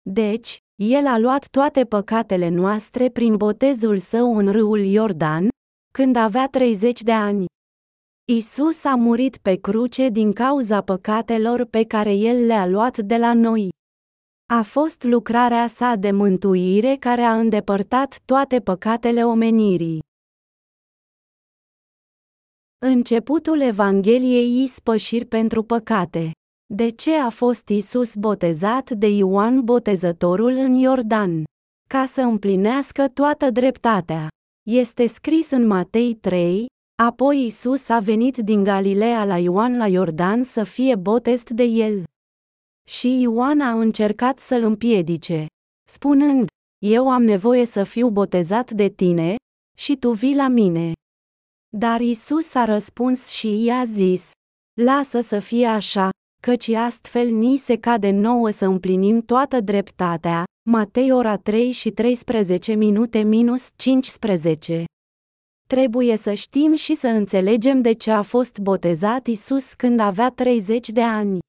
Deci, 0.09 0.57
el 0.75 1.07
a 1.07 1.17
luat 1.17 1.47
toate 1.47 1.85
păcatele 1.85 2.49
noastre 2.49 3.09
prin 3.09 3.37
botezul 3.37 3.97
său 3.97 4.37
în 4.37 4.51
râul 4.51 4.79
Iordan, 4.79 5.47
când 5.93 6.15
avea 6.15 6.47
30 6.47 7.01
de 7.01 7.11
ani. 7.11 7.45
Isus 8.31 8.83
a 8.83 8.95
murit 8.95 9.37
pe 9.37 9.55
cruce 9.55 10.09
din 10.09 10.33
cauza 10.33 10.81
păcatelor 10.81 11.65
pe 11.65 11.83
care 11.83 12.13
el 12.13 12.45
le-a 12.45 12.65
luat 12.65 12.97
de 12.97 13.17
la 13.17 13.33
noi. 13.33 13.69
A 14.53 14.61
fost 14.61 15.03
lucrarea 15.03 15.67
sa 15.67 15.95
de 15.95 16.11
mântuire 16.11 16.95
care 16.95 17.21
a 17.21 17.39
îndepărtat 17.39 18.19
toate 18.25 18.59
păcatele 18.59 19.25
omenirii. 19.25 19.99
Începutul 22.85 23.61
Evangheliei 23.61 24.63
ispășiri 24.63 25.25
pentru 25.25 25.63
păcate. 25.63 26.31
De 26.73 26.89
ce 26.89 27.15
a 27.15 27.29
fost 27.29 27.69
Isus 27.69 28.15
botezat 28.15 28.89
de 28.89 29.07
Ioan 29.07 29.61
Botezătorul 29.61 30.51
în 30.51 30.73
Iordan? 30.73 31.43
Ca 31.89 32.05
să 32.05 32.21
împlinească 32.21 33.07
toată 33.07 33.49
dreptatea. 33.49 34.27
Este 34.69 35.07
scris 35.07 35.51
în 35.51 35.67
Matei 35.67 36.13
3, 36.13 36.65
apoi 37.03 37.45
Isus 37.45 37.89
a 37.89 37.99
venit 37.99 38.37
din 38.37 38.63
Galileea 38.63 39.25
la 39.25 39.37
Ioan 39.37 39.77
la 39.77 39.87
Iordan 39.87 40.43
să 40.43 40.63
fie 40.63 40.95
botest 40.95 41.49
de 41.49 41.63
el. 41.63 42.03
Și 42.89 43.19
Ioan 43.21 43.61
a 43.61 43.71
încercat 43.79 44.39
să-l 44.39 44.63
împiedice, 44.63 45.45
spunând, 45.89 46.47
Eu 46.85 47.09
am 47.09 47.23
nevoie 47.23 47.65
să 47.65 47.83
fiu 47.83 48.09
botezat 48.09 48.71
de 48.71 48.89
tine, 48.89 49.35
și 49.77 49.97
tu 49.97 50.11
vii 50.11 50.35
la 50.35 50.47
mine. 50.47 50.91
Dar 51.77 52.01
Isus 52.01 52.53
a 52.53 52.65
răspuns 52.65 53.27
și 53.27 53.63
i-a 53.63 53.83
zis, 53.83 54.31
Lasă 54.81 55.21
să 55.21 55.39
fie 55.39 55.65
așa, 55.65 56.09
căci 56.41 56.69
astfel 56.69 57.29
ni 57.29 57.57
se 57.57 57.77
cade 57.77 58.11
nouă 58.11 58.49
să 58.49 58.65
împlinim 58.65 59.21
toată 59.21 59.61
dreptatea, 59.61 60.43
Matei 60.69 61.11
ora 61.11 61.37
3 61.37 61.71
și 61.71 61.91
13 61.91 62.73
minute 62.73 63.19
minus 63.19 63.69
15. 63.75 64.83
Trebuie 65.67 66.15
să 66.15 66.33
știm 66.33 66.75
și 66.75 66.95
să 66.95 67.07
înțelegem 67.07 67.81
de 67.81 67.91
ce 67.91 68.11
a 68.11 68.21
fost 68.21 68.59
botezat 68.59 69.27
Isus 69.27 69.73
când 69.73 69.99
avea 69.99 70.29
30 70.29 70.89
de 70.89 71.01
ani. 71.01 71.39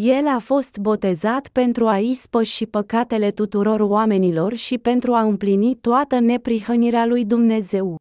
El 0.00 0.26
a 0.26 0.38
fost 0.38 0.78
botezat 0.78 1.48
pentru 1.48 1.86
a 1.86 1.98
ispăși 1.98 2.66
păcatele 2.66 3.30
tuturor 3.30 3.80
oamenilor 3.80 4.54
și 4.54 4.78
pentru 4.78 5.14
a 5.14 5.20
împlini 5.20 5.76
toată 5.76 6.18
neprihănirea 6.18 7.06
lui 7.06 7.24
Dumnezeu. 7.24 7.96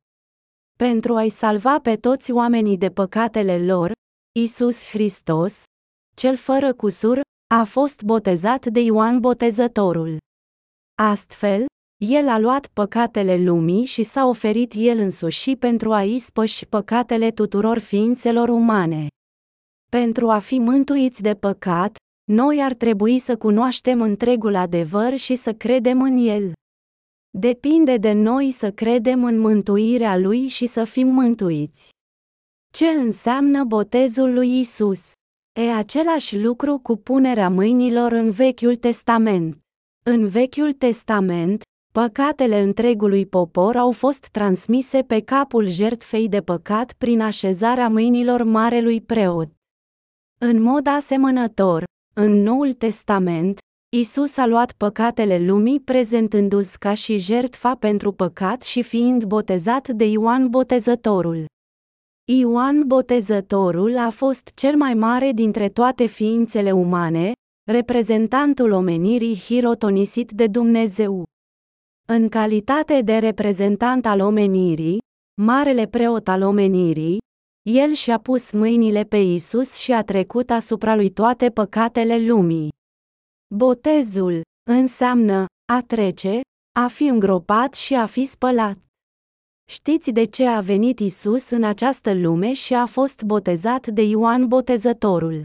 Pentru 0.78 1.16
a-i 1.16 1.30
salva 1.30 1.80
pe 1.80 1.96
toți 1.96 2.32
oamenii 2.32 2.78
de 2.78 2.90
păcatele 2.90 3.66
lor, 3.66 3.92
Isus 4.40 4.84
Hristos, 4.86 5.64
cel 6.16 6.36
fără 6.36 6.74
cusur, 6.74 7.22
a 7.56 7.64
fost 7.64 8.04
botezat 8.04 8.66
de 8.66 8.80
Ioan 8.80 9.20
Botezătorul. 9.20 10.18
Astfel, 11.02 11.66
el 12.06 12.28
a 12.28 12.40
luat 12.40 12.68
păcatele 12.68 13.38
lumii 13.38 13.86
și 13.86 14.04
s-a 14.04 14.26
oferit 14.26 14.74
el 14.76 14.98
însuși 14.98 15.56
pentru 15.56 15.94
a 15.94 16.04
ispăși 16.04 16.66
păcatele 16.66 17.32
tuturor 17.32 17.78
ființelor 17.78 18.50
umane. 18.50 19.08
Pentru 19.90 20.30
a 20.30 20.40
fi 20.40 20.60
mântuiți 20.60 21.22
de 21.22 21.34
păcat, 21.34 21.96
noi 22.32 22.62
ar 22.62 22.74
trebui 22.74 23.20
să 23.20 23.38
cunoaștem 23.38 24.02
întregul 24.02 24.56
adevăr 24.56 25.16
și 25.18 25.36
să 25.36 25.54
credem 25.54 26.02
în 26.02 26.18
el. 26.18 26.52
Depinde 27.38 27.98
de 27.98 28.12
noi 28.12 28.52
să 28.52 28.72
credem 28.72 29.24
în 29.24 29.40
mântuirea 29.40 30.18
lui 30.18 30.48
și 30.48 30.66
să 30.66 30.84
fim 30.84 31.08
mântuiți. 31.08 31.90
Ce 32.74 32.88
înseamnă 32.88 33.64
botezul 33.64 34.34
lui 34.34 34.60
Isus? 34.60 35.12
E 35.60 35.72
același 35.72 36.40
lucru 36.40 36.78
cu 36.78 36.96
punerea 36.98 37.50
mâinilor 37.50 38.12
în 38.12 38.32
Vechiul 38.32 38.76
Testament. 38.76 39.58
În 40.06 40.28
Vechiul 40.28 40.72
Testament, 40.72 41.62
păcatele 41.94 42.62
întregului 42.62 43.26
popor 43.26 43.76
au 43.76 43.92
fost 43.92 44.28
transmise 44.28 45.02
pe 45.02 45.22
capul 45.22 45.68
jertfei 45.68 46.30
de 46.30 46.42
păcat 46.42 46.94
prin 46.94 47.22
așezarea 47.22 47.90
mâinilor 47.90 48.44
marelui 48.44 49.02
preot. 49.02 49.57
În 50.40 50.62
mod 50.62 50.88
asemănător, 50.88 51.84
în 52.16 52.32
Noul 52.32 52.74
Testament, 52.74 53.60
Isus 53.96 54.38
a 54.38 54.46
luat 54.46 54.72
păcatele 54.72 55.46
lumii 55.46 55.80
prezentându-se 55.80 56.76
ca 56.80 56.94
și 56.94 57.18
jertfa 57.18 57.76
pentru 57.76 58.12
păcat 58.12 58.62
și 58.64 58.84
fiind 58.84 59.24
botezat 59.24 59.88
de 59.88 60.06
Ioan 60.06 60.50
Botezătorul. 60.50 61.46
Ioan 62.32 62.88
Botezătorul 62.88 63.98
a 63.98 64.10
fost 64.10 64.52
cel 64.56 64.76
mai 64.76 64.94
mare 64.94 65.32
dintre 65.32 65.70
toate 65.70 66.06
ființele 66.06 66.72
umane, 66.72 67.32
reprezentantul 67.72 68.72
omenirii 68.72 69.36
hirotonisit 69.36 70.32
de 70.32 70.48
Dumnezeu. 70.48 71.24
În 72.08 72.30
calitate 72.30 73.02
de 73.02 73.18
reprezentant 73.18 74.06
al 74.06 74.20
omenirii, 74.20 75.00
marele 75.42 75.88
preot 75.88 76.28
al 76.28 76.42
omenirii, 76.42 77.18
el 77.70 77.92
și-a 77.92 78.18
pus 78.18 78.52
mâinile 78.52 79.04
pe 79.04 79.18
Isus 79.18 79.76
și 79.76 79.92
a 79.92 80.04
trecut 80.04 80.50
asupra 80.50 80.96
lui 80.96 81.10
toate 81.10 81.50
păcatele 81.50 82.26
lumii. 82.26 82.70
Botezul 83.56 84.42
înseamnă 84.70 85.46
a 85.72 85.82
trece, 85.82 86.42
a 86.80 86.88
fi 86.88 87.04
îngropat 87.04 87.74
și 87.74 87.94
a 87.94 88.06
fi 88.06 88.26
spălat. 88.26 88.78
Știți 89.70 90.12
de 90.12 90.24
ce 90.24 90.46
a 90.46 90.62
venit 90.62 91.00
Isus 91.00 91.50
în 91.50 91.64
această 91.64 92.14
lume 92.14 92.54
și 92.54 92.74
a 92.74 92.86
fost 92.86 93.24
botezat 93.24 93.88
de 93.88 94.02
Ioan 94.02 94.48
Botezătorul? 94.48 95.42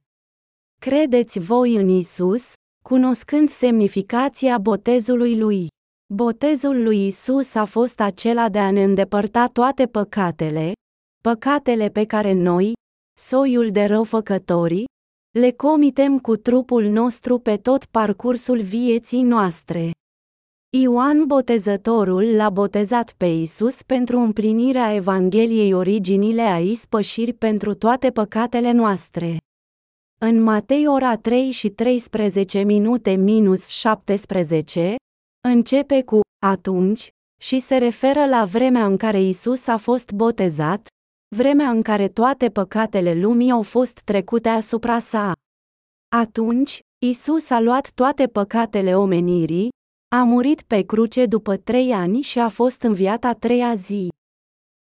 Credeți 0.81 1.39
voi 1.39 1.75
în 1.75 1.89
Isus, 1.89 2.53
cunoscând 2.85 3.49
semnificația 3.49 4.59
botezului 4.59 5.39
lui. 5.39 5.67
Botezul 6.15 6.83
lui 6.83 7.07
Isus 7.07 7.55
a 7.55 7.65
fost 7.65 8.01
acela 8.01 8.49
de 8.49 8.59
a 8.59 8.71
ne 8.71 8.83
îndepărta 8.83 9.47
toate 9.47 9.87
păcatele, 9.87 10.73
păcatele 11.23 11.89
pe 11.89 12.05
care 12.05 12.33
noi, 12.33 12.73
soiul 13.19 13.71
de 13.71 13.85
răufăcătorii, 13.85 14.85
le 15.39 15.51
comitem 15.53 16.19
cu 16.19 16.37
trupul 16.37 16.85
nostru 16.85 17.39
pe 17.39 17.57
tot 17.57 17.85
parcursul 17.85 18.61
vieții 18.61 19.23
noastre. 19.23 19.91
Ioan 20.77 21.27
Botezătorul 21.27 22.35
l-a 22.35 22.51
botezat 22.51 23.15
pe 23.17 23.27
Isus 23.27 23.83
pentru 23.83 24.19
împlinirea 24.19 24.95
Evangheliei 24.95 25.73
originile 25.73 26.43
a 26.43 26.59
ispășiri 26.59 27.33
pentru 27.33 27.75
toate 27.75 28.11
păcatele 28.11 28.73
noastre. 28.73 29.37
În 30.21 30.43
Matei 30.43 30.87
ora 30.87 31.17
3 31.17 31.51
și 31.51 31.69
13 31.69 32.63
minute 32.63 33.11
minus 33.11 33.69
17, 33.69 34.97
începe 35.49 36.03
cu 36.03 36.21
atunci 36.47 37.09
și 37.41 37.61
se 37.61 37.77
referă 37.77 38.27
la 38.27 38.45
vremea 38.45 38.87
în 38.87 38.97
care 38.97 39.21
Isus 39.21 39.67
a 39.67 39.77
fost 39.77 40.13
botezat, 40.13 40.87
vremea 41.37 41.71
în 41.71 41.83
care 41.83 42.09
toate 42.09 42.49
păcatele 42.49 43.15
lumii 43.15 43.51
au 43.51 43.63
fost 43.63 44.01
trecute 44.01 44.49
asupra 44.49 44.99
sa. 44.99 45.33
Atunci, 46.17 46.81
Isus 47.07 47.51
a 47.51 47.61
luat 47.61 47.91
toate 47.95 48.27
păcatele 48.27 48.97
omenirii, 48.97 49.69
a 50.15 50.23
murit 50.23 50.63
pe 50.63 50.83
cruce 50.83 51.27
după 51.27 51.57
trei 51.57 51.93
ani 51.93 52.21
și 52.21 52.39
a 52.39 52.49
fost 52.49 52.83
înviat 52.83 53.25
a 53.25 53.33
treia 53.33 53.75
zi. 53.75 54.09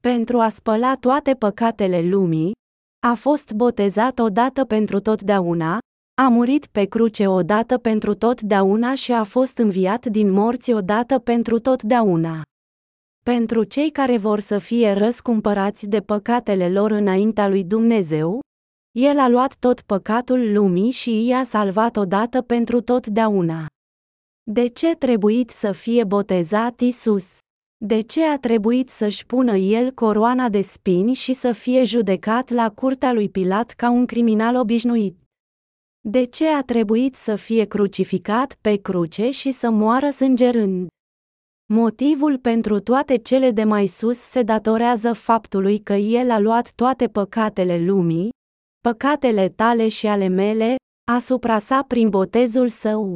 Pentru 0.02 0.40
a 0.40 0.48
spăla 0.48 0.96
toate 0.96 1.34
păcatele 1.34 2.00
lumii, 2.00 2.52
a 3.06 3.14
fost 3.14 3.52
botezat 3.52 4.18
odată 4.18 4.64
pentru 4.64 5.00
totdeauna, 5.00 5.78
a 6.22 6.28
murit 6.28 6.66
pe 6.66 6.84
cruce 6.84 7.26
odată 7.26 7.78
pentru 7.78 8.14
totdeauna 8.14 8.94
și 8.94 9.12
a 9.12 9.24
fost 9.24 9.58
înviat 9.58 10.06
din 10.06 10.30
morți 10.30 10.72
odată 10.72 11.18
pentru 11.18 11.58
totdeauna. 11.58 12.42
Pentru 13.24 13.64
cei 13.64 13.90
care 13.90 14.16
vor 14.16 14.40
să 14.40 14.58
fie 14.58 14.92
răscumpărați 14.92 15.86
de 15.86 16.00
păcatele 16.00 16.70
lor 16.70 16.90
înaintea 16.90 17.48
lui 17.48 17.64
Dumnezeu, 17.64 18.40
El 18.98 19.18
a 19.18 19.28
luat 19.28 19.56
tot 19.58 19.80
păcatul 19.80 20.52
lumii 20.52 20.90
și 20.90 21.26
i-a 21.26 21.44
salvat 21.44 21.96
odată 21.96 22.42
pentru 22.42 22.80
totdeauna. 22.80 23.66
De 24.42 24.66
ce 24.66 24.94
trebuit 24.94 25.50
să 25.50 25.72
fie 25.72 26.04
botezat 26.04 26.80
Isus? 26.80 27.38
De 27.76 28.00
ce 28.00 28.24
a 28.24 28.38
trebuit 28.38 28.90
să-și 28.90 29.26
pună 29.26 29.56
el 29.56 29.92
coroana 29.92 30.48
de 30.48 30.60
spini 30.60 31.14
și 31.14 31.32
să 31.32 31.52
fie 31.52 31.84
judecat 31.84 32.50
la 32.50 32.70
curtea 32.70 33.12
lui 33.12 33.28
Pilat 33.28 33.70
ca 33.70 33.90
un 33.90 34.06
criminal 34.06 34.56
obișnuit? 34.56 35.16
De 36.00 36.24
ce 36.24 36.48
a 36.48 36.62
trebuit 36.62 37.14
să 37.14 37.36
fie 37.36 37.64
crucificat 37.64 38.58
pe 38.60 38.76
cruce 38.76 39.30
și 39.30 39.50
să 39.50 39.70
moară 39.70 40.10
sângerând? 40.10 40.88
Motivul 41.74 42.38
pentru 42.38 42.80
toate 42.80 43.16
cele 43.16 43.50
de 43.50 43.64
mai 43.64 43.86
sus 43.86 44.18
se 44.18 44.42
datorează 44.42 45.12
faptului 45.12 45.78
că 45.78 45.92
El 45.92 46.30
a 46.30 46.38
luat 46.38 46.72
toate 46.72 47.08
păcatele 47.08 47.84
lumii, 47.84 48.30
păcatele 48.80 49.48
tale 49.48 49.88
și 49.88 50.06
ale 50.06 50.28
mele, 50.28 50.76
asupra 51.12 51.58
sa 51.58 51.84
prin 51.88 52.08
botezul 52.08 52.68
său. 52.68 53.14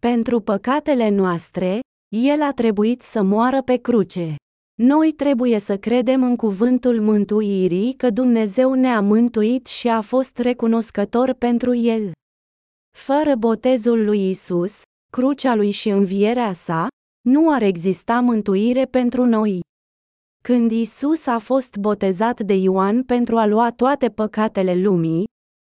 Pentru 0.00 0.40
păcatele 0.40 1.08
noastre, 1.08 1.80
El 2.14 2.42
a 2.42 2.52
trebuit 2.52 3.02
să 3.02 3.22
moară 3.22 3.62
pe 3.62 3.76
cruce. 3.76 4.34
Noi 4.82 5.12
trebuie 5.12 5.58
să 5.58 5.78
credem 5.78 6.22
în 6.22 6.36
cuvântul 6.36 7.00
mântuirii 7.00 7.94
că 7.94 8.10
Dumnezeu 8.10 8.72
ne-a 8.72 9.00
mântuit 9.00 9.66
și 9.66 9.88
a 9.88 10.00
fost 10.00 10.38
recunoscător 10.38 11.32
pentru 11.32 11.74
El. 11.74 12.12
Fără 12.98 13.34
botezul 13.34 14.04
lui 14.04 14.30
Isus, 14.30 14.82
crucea 15.12 15.54
lui 15.54 15.70
și 15.70 15.88
învierea 15.88 16.52
sa, 16.52 16.88
nu 17.28 17.52
ar 17.52 17.62
exista 17.62 18.20
mântuire 18.20 18.84
pentru 18.84 19.24
noi. 19.24 19.60
Când 20.44 20.70
Isus 20.70 21.26
a 21.26 21.38
fost 21.38 21.76
botezat 21.76 22.40
de 22.40 22.54
Ioan 22.54 23.02
pentru 23.02 23.36
a 23.36 23.46
lua 23.46 23.72
toate 23.72 24.10
păcatele 24.10 24.74
lumii, 24.74 25.24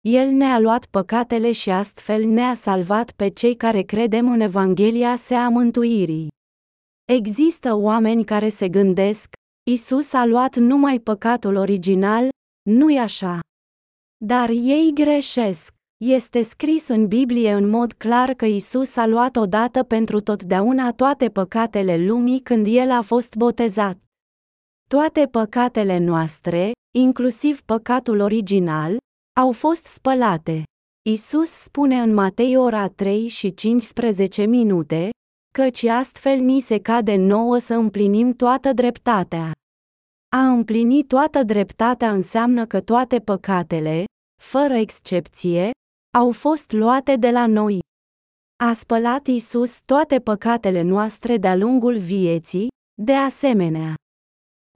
el 0.07 0.29
ne-a 0.29 0.59
luat 0.59 0.85
păcatele 0.85 1.51
și 1.51 1.69
astfel 1.69 2.25
ne-a 2.25 2.53
salvat 2.53 3.11
pe 3.11 3.27
cei 3.27 3.55
care 3.55 3.81
credem 3.81 4.31
în 4.31 4.39
Evanghelia 4.39 5.15
a 5.29 5.49
mântuirii. 5.49 6.27
Există 7.11 7.73
oameni 7.73 8.25
care 8.25 8.49
se 8.49 8.69
gândesc, 8.69 9.33
Isus 9.71 10.13
a 10.13 10.25
luat 10.25 10.55
numai 10.55 10.99
păcatul 10.99 11.55
original, 11.55 12.29
nu-i 12.69 12.97
așa. 12.97 13.39
Dar 14.25 14.49
ei 14.49 14.91
greșesc. 14.93 15.78
Este 16.05 16.41
scris 16.41 16.87
în 16.87 17.07
Biblie 17.07 17.51
în 17.51 17.69
mod 17.69 17.93
clar 17.93 18.33
că 18.33 18.45
Isus 18.45 18.95
a 18.95 19.05
luat 19.05 19.35
odată 19.35 19.83
pentru 19.83 20.19
totdeauna 20.19 20.91
toate 20.91 21.29
păcatele 21.29 21.97
lumii 21.97 22.39
când 22.39 22.65
el 22.69 22.91
a 22.91 23.01
fost 23.01 23.35
botezat. 23.35 23.97
Toate 24.89 25.27
păcatele 25.31 25.97
noastre, 25.97 26.71
inclusiv 26.97 27.61
păcatul 27.61 28.19
original, 28.19 28.97
au 29.39 29.51
fost 29.51 29.85
spălate. 29.85 30.63
Isus 31.09 31.49
spune 31.49 32.01
în 32.01 32.13
Matei 32.13 32.57
ora 32.57 32.87
3 32.87 33.27
și 33.27 33.53
15 33.53 34.45
minute, 34.45 35.09
căci 35.53 35.83
astfel 35.83 36.39
ni 36.39 36.59
se 36.59 36.79
cade 36.79 37.15
nouă 37.15 37.57
să 37.57 37.73
împlinim 37.73 38.33
toată 38.33 38.73
dreptatea. 38.73 39.51
A 40.35 40.51
împlini 40.51 41.03
toată 41.03 41.43
dreptatea 41.43 42.11
înseamnă 42.11 42.65
că 42.65 42.81
toate 42.81 43.19
păcatele, 43.19 44.03
fără 44.41 44.73
excepție, 44.73 45.71
au 46.17 46.31
fost 46.31 46.71
luate 46.71 47.15
de 47.15 47.31
la 47.31 47.47
noi. 47.47 47.79
A 48.63 48.73
spălat 48.73 49.27
Isus 49.27 49.81
toate 49.85 50.19
păcatele 50.19 50.81
noastre 50.81 51.37
de-a 51.37 51.55
lungul 51.55 51.97
vieții, 51.97 52.67
de 53.01 53.13
asemenea. 53.13 53.93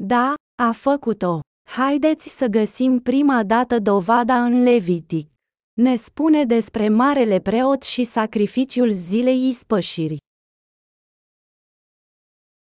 Da, 0.04 0.34
a 0.64 0.72
făcut-o. 0.72 1.40
Haideți 1.70 2.30
să 2.30 2.48
găsim 2.48 3.00
prima 3.00 3.44
dată 3.44 3.80
dovada 3.80 4.44
în 4.44 4.64
Levitic. 4.64 5.30
Ne 5.74 5.96
spune 5.96 6.46
despre 6.46 6.90
marele 6.90 7.40
preot 7.40 7.82
și 7.84 8.04
sacrificiul 8.04 8.92
zilei 8.92 9.48
ispășirii. 9.48 10.22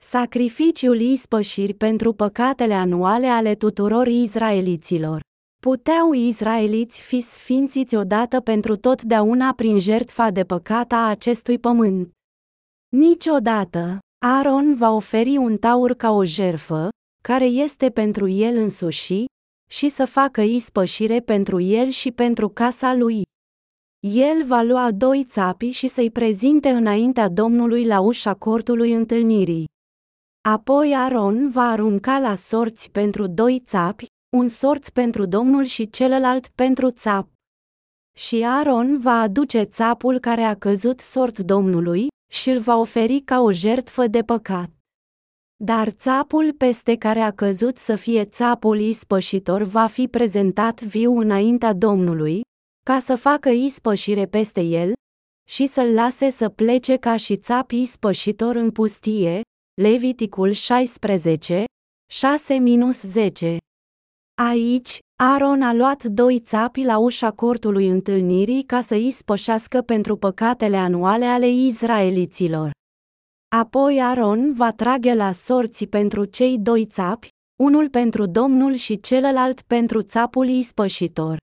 Sacrificiul 0.01 0.99
ispășiri 0.99 1.74
pentru 1.74 2.13
păcatele 2.13 2.74
anuale 2.74 3.28
ale 3.28 3.55
tuturor 3.55 4.07
izraeliților. 4.07 5.21
Puteau 5.70 6.14
izraeliți 6.14 7.01
fi 7.01 7.22
sfințiți 7.22 7.95
odată 7.95 8.39
pentru 8.39 8.76
totdeauna 8.76 9.53
prin 9.53 9.80
jertfa 9.80 10.30
de 10.30 10.43
păcat 10.43 10.91
a 10.91 11.07
acestui 11.09 11.59
pământ. 11.59 12.11
Niciodată, 12.95 13.99
Aaron 14.26 14.76
va 14.76 14.89
oferi 14.89 15.38
un 15.38 15.57
taur 15.57 15.93
ca 15.93 16.11
o 16.11 16.24
jerfă, 16.24 16.89
care 17.24 17.45
este 17.45 17.89
pentru 17.89 18.28
el 18.28 18.57
însuși, 18.57 19.26
și 19.70 19.89
să 19.89 20.05
facă 20.05 20.41
ispășire 20.41 21.20
pentru 21.20 21.59
el 21.59 21.88
și 21.88 22.11
pentru 22.11 22.49
casa 22.49 22.93
lui. 22.93 23.22
El 23.99 24.45
va 24.45 24.61
lua 24.61 24.91
doi 24.91 25.24
țapi 25.24 25.70
și 25.70 25.88
să-i 25.88 26.11
prezinte 26.11 26.70
înaintea 26.70 27.30
Domnului 27.30 27.86
la 27.86 27.99
ușa 27.99 28.34
cortului 28.34 28.93
întâlnirii. 28.93 29.66
Apoi 30.49 30.95
Aaron 30.95 31.49
va 31.49 31.70
arunca 31.70 32.20
la 32.20 32.36
sorți 32.36 32.91
pentru 32.91 33.28
doi 33.28 33.64
țapi, 33.66 34.05
un 34.34 34.47
sorț 34.47 34.89
pentru 34.89 35.25
Domnul 35.25 35.63
și 35.63 35.89
celălalt 35.89 36.47
pentru 36.47 36.89
țap. 36.91 37.27
Și 38.17 38.43
Aaron 38.45 38.99
va 38.99 39.19
aduce 39.19 39.63
țapul 39.63 40.19
care 40.19 40.41
a 40.41 40.55
căzut 40.55 40.99
sorț 40.99 41.39
Domnului 41.39 42.07
și 42.31 42.49
îl 42.49 42.59
va 42.59 42.75
oferi 42.75 43.19
ca 43.19 43.39
o 43.39 43.51
jertfă 43.51 44.07
de 44.07 44.21
păcat. 44.21 44.69
Dar 45.63 45.89
țapul 45.89 46.53
peste 46.53 46.95
care 46.95 47.19
a 47.19 47.31
căzut 47.31 47.77
să 47.77 47.95
fie 47.95 48.25
țapul 48.25 48.79
ispășitor 48.79 49.63
va 49.63 49.88
fi 49.88 50.07
prezentat 50.07 50.81
viu 50.81 51.17
înaintea 51.17 51.73
Domnului, 51.73 52.41
ca 52.86 52.99
să 52.99 53.15
facă 53.15 53.49
ispășire 53.49 54.25
peste 54.25 54.61
el, 54.61 54.93
și 55.49 55.65
să-l 55.65 55.93
lase 55.93 56.29
să 56.29 56.49
plece 56.49 56.97
ca 56.97 57.15
și 57.15 57.38
țap 57.38 57.71
ispășitor 57.71 58.55
în 58.55 58.71
pustie, 58.71 59.41
Leviticul 59.81 60.51
16, 60.51 61.63
6-10. 62.13 63.57
Aici, 64.41 64.99
Aaron 65.15 65.61
a 65.61 65.73
luat 65.73 66.03
doi 66.03 66.39
țapi 66.39 66.84
la 66.84 66.97
ușa 66.97 67.31
cortului 67.31 67.88
întâlnirii 67.88 68.63
ca 68.63 68.81
să 68.81 68.93
îi 68.93 69.11
spășească 69.11 69.81
pentru 69.81 70.15
păcatele 70.15 70.77
anuale 70.77 71.25
ale 71.25 71.49
izraeliților. 71.49 72.71
Apoi 73.55 74.01
Aaron 74.01 74.53
va 74.53 74.71
trage 74.71 75.13
la 75.13 75.31
sorții 75.31 75.88
pentru 75.88 76.25
cei 76.25 76.57
doi 76.59 76.86
țapi, 76.86 77.27
unul 77.63 77.89
pentru 77.89 78.25
Domnul 78.25 78.73
și 78.73 78.99
celălalt 78.99 79.61
pentru 79.61 80.01
țapul 80.01 80.47
ispășitor. 80.47 81.38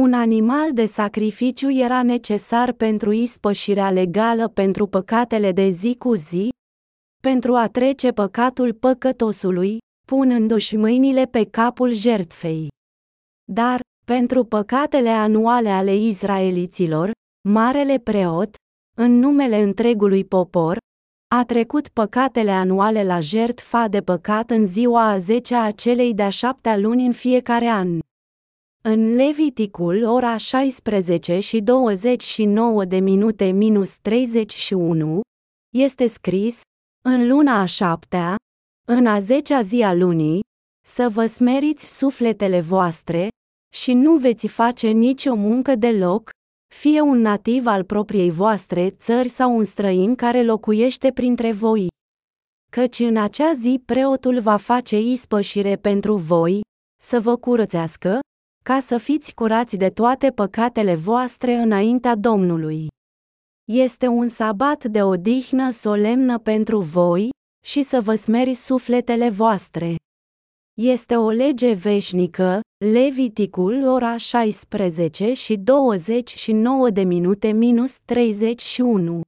Un 0.00 0.12
animal 0.12 0.72
de 0.72 0.86
sacrificiu 0.86 1.70
era 1.70 2.02
necesar 2.02 2.72
pentru 2.72 3.12
ispășirea 3.12 3.90
legală 3.90 4.48
pentru 4.48 4.86
păcatele 4.86 5.52
de 5.52 5.68
zi 5.68 5.96
cu 5.98 6.14
zi, 6.14 6.48
pentru 7.22 7.54
a 7.54 7.68
trece 7.68 8.10
păcatul 8.10 8.74
păcătosului, 8.74 9.78
punându-și 10.10 10.76
mâinile 10.76 11.24
pe 11.24 11.44
capul 11.44 11.92
jertfei. 11.92 12.68
Dar, 13.52 13.80
pentru 14.06 14.44
păcatele 14.44 15.08
anuale 15.08 15.68
ale 15.68 15.94
izraeliților, 15.96 17.10
marele 17.48 17.98
preot, 17.98 18.54
în 18.96 19.18
numele 19.18 19.62
întregului 19.62 20.24
popor, 20.24 20.78
a 21.34 21.44
trecut 21.44 21.88
păcatele 21.88 22.50
anuale 22.50 23.04
la 23.04 23.20
jertfa 23.20 23.88
de 23.88 24.00
păcat 24.02 24.50
în 24.50 24.66
ziua 24.66 25.08
a 25.08 25.18
zecea 25.18 25.62
a 25.62 25.70
celei 25.70 26.14
de-a 26.14 26.28
șaptea 26.28 26.76
luni 26.76 27.06
în 27.06 27.12
fiecare 27.12 27.66
an. 27.66 27.98
În 28.82 29.14
Leviticul 29.14 30.04
ora 30.04 30.36
16 30.36 31.40
și 31.40 31.60
29 31.60 32.84
de 32.84 32.98
minute 32.98 33.44
minus 33.44 33.96
31, 33.96 35.20
este 35.76 36.06
scris, 36.06 36.60
în 37.04 37.28
luna 37.28 37.60
a 37.60 37.64
șaptea, 37.64 38.36
în 38.88 39.06
a 39.06 39.18
zecea 39.18 39.60
zi 39.60 39.82
a 39.82 39.94
lunii, 39.94 40.40
să 40.86 41.08
vă 41.08 41.26
smeriți 41.26 41.96
sufletele 41.96 42.60
voastre, 42.60 43.28
și 43.74 43.92
nu 43.92 44.16
veți 44.16 44.46
face 44.46 44.88
nicio 44.88 45.34
muncă 45.34 45.74
deloc, 45.74 46.30
fie 46.74 47.00
un 47.00 47.18
nativ 47.18 47.66
al 47.66 47.84
propriei 47.84 48.30
voastre 48.30 48.90
țări 48.90 49.28
sau 49.28 49.56
un 49.56 49.64
străin 49.64 50.14
care 50.14 50.42
locuiește 50.42 51.12
printre 51.12 51.52
voi. 51.52 51.86
Căci 52.72 52.98
în 52.98 53.16
acea 53.16 53.52
zi 53.52 53.82
preotul 53.84 54.40
va 54.40 54.56
face 54.56 54.98
ispășire 55.00 55.76
pentru 55.76 56.16
voi, 56.16 56.60
să 57.02 57.20
vă 57.20 57.36
curățească, 57.36 58.18
ca 58.64 58.80
să 58.80 58.98
fiți 58.98 59.34
curați 59.34 59.76
de 59.76 59.90
toate 59.90 60.30
păcatele 60.30 60.94
voastre 60.94 61.54
înaintea 61.54 62.14
Domnului. 62.14 62.86
Este 63.72 64.06
un 64.06 64.28
sabat 64.28 64.84
de 64.84 65.02
odihnă 65.02 65.70
solemnă 65.70 66.38
pentru 66.38 66.80
voi, 66.80 67.28
și 67.66 67.82
să 67.82 68.00
vă 68.00 68.14
smeri 68.14 68.54
sufletele 68.54 69.30
voastre. 69.30 69.96
Este 70.74 71.16
o 71.16 71.30
lege 71.30 71.72
veșnică, 71.72 72.60
Leviticul 72.84 73.86
ora 73.86 74.16
16 74.16 75.32
și 75.32 75.56
29 75.56 76.90
de 76.90 77.02
minute 77.02 77.52
minus 77.52 77.96
31. 78.04 79.20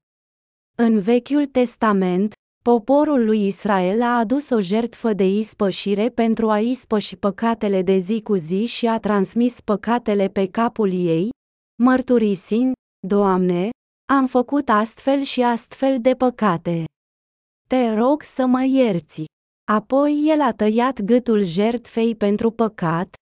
În 0.77 1.01
Vechiul 1.01 1.47
Testament, 1.47 2.33
poporul 2.65 3.25
lui 3.25 3.47
Israel 3.47 4.03
a 4.03 4.19
adus 4.19 4.51
o 4.51 4.61
jertfă 4.61 5.13
de 5.13 5.29
ispășire 5.29 6.09
pentru 6.09 6.51
a 6.51 6.59
ispăși 6.59 7.17
păcatele 7.17 7.83
de 7.83 7.97
zi 7.97 8.23
cu 8.23 8.35
zi 8.35 8.67
și 8.67 8.87
a 8.87 8.99
transmis 8.99 9.61
păcatele 9.61 10.29
pe 10.29 10.47
capul 10.47 10.93
ei, 10.93 11.29
mărturisind, 11.83 12.73
Doamne, 13.07 13.71
am 14.13 14.27
făcut 14.27 14.69
astfel 14.69 15.23
și 15.23 15.43
astfel 15.43 16.01
de 16.01 16.15
păcate. 16.15 16.85
Te 17.73 17.95
rog 17.95 18.23
să 18.23 18.47
mă 18.47 18.65
ierți. 18.65 19.25
Apoi 19.73 20.23
el 20.27 20.41
a 20.41 20.53
tăiat 20.53 21.01
gâtul 21.01 21.43
jertfei 21.43 22.17
pentru 22.17 22.51
păcat, 22.51 23.15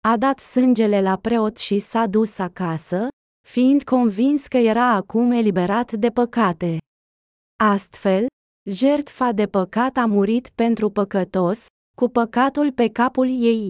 a 0.00 0.16
dat 0.16 0.38
sângele 0.38 1.00
la 1.00 1.16
preot 1.16 1.56
și 1.56 1.78
s-a 1.78 2.06
dus 2.06 2.38
acasă, 2.38 3.08
fiind 3.48 3.82
convins 3.82 4.46
că 4.46 4.56
era 4.56 4.86
acum 4.90 5.30
eliberat 5.30 5.92
de 5.92 6.10
păcate. 6.10 6.78
Astfel, 7.64 8.26
jertfa 8.70 9.32
de 9.32 9.46
păcat 9.46 9.96
a 9.96 10.06
murit 10.06 10.48
pentru 10.54 10.90
păcătos, 10.90 11.66
cu 11.96 12.08
păcatul 12.08 12.72
pe 12.72 12.88
capul 12.88 13.28
ei. 13.28 13.68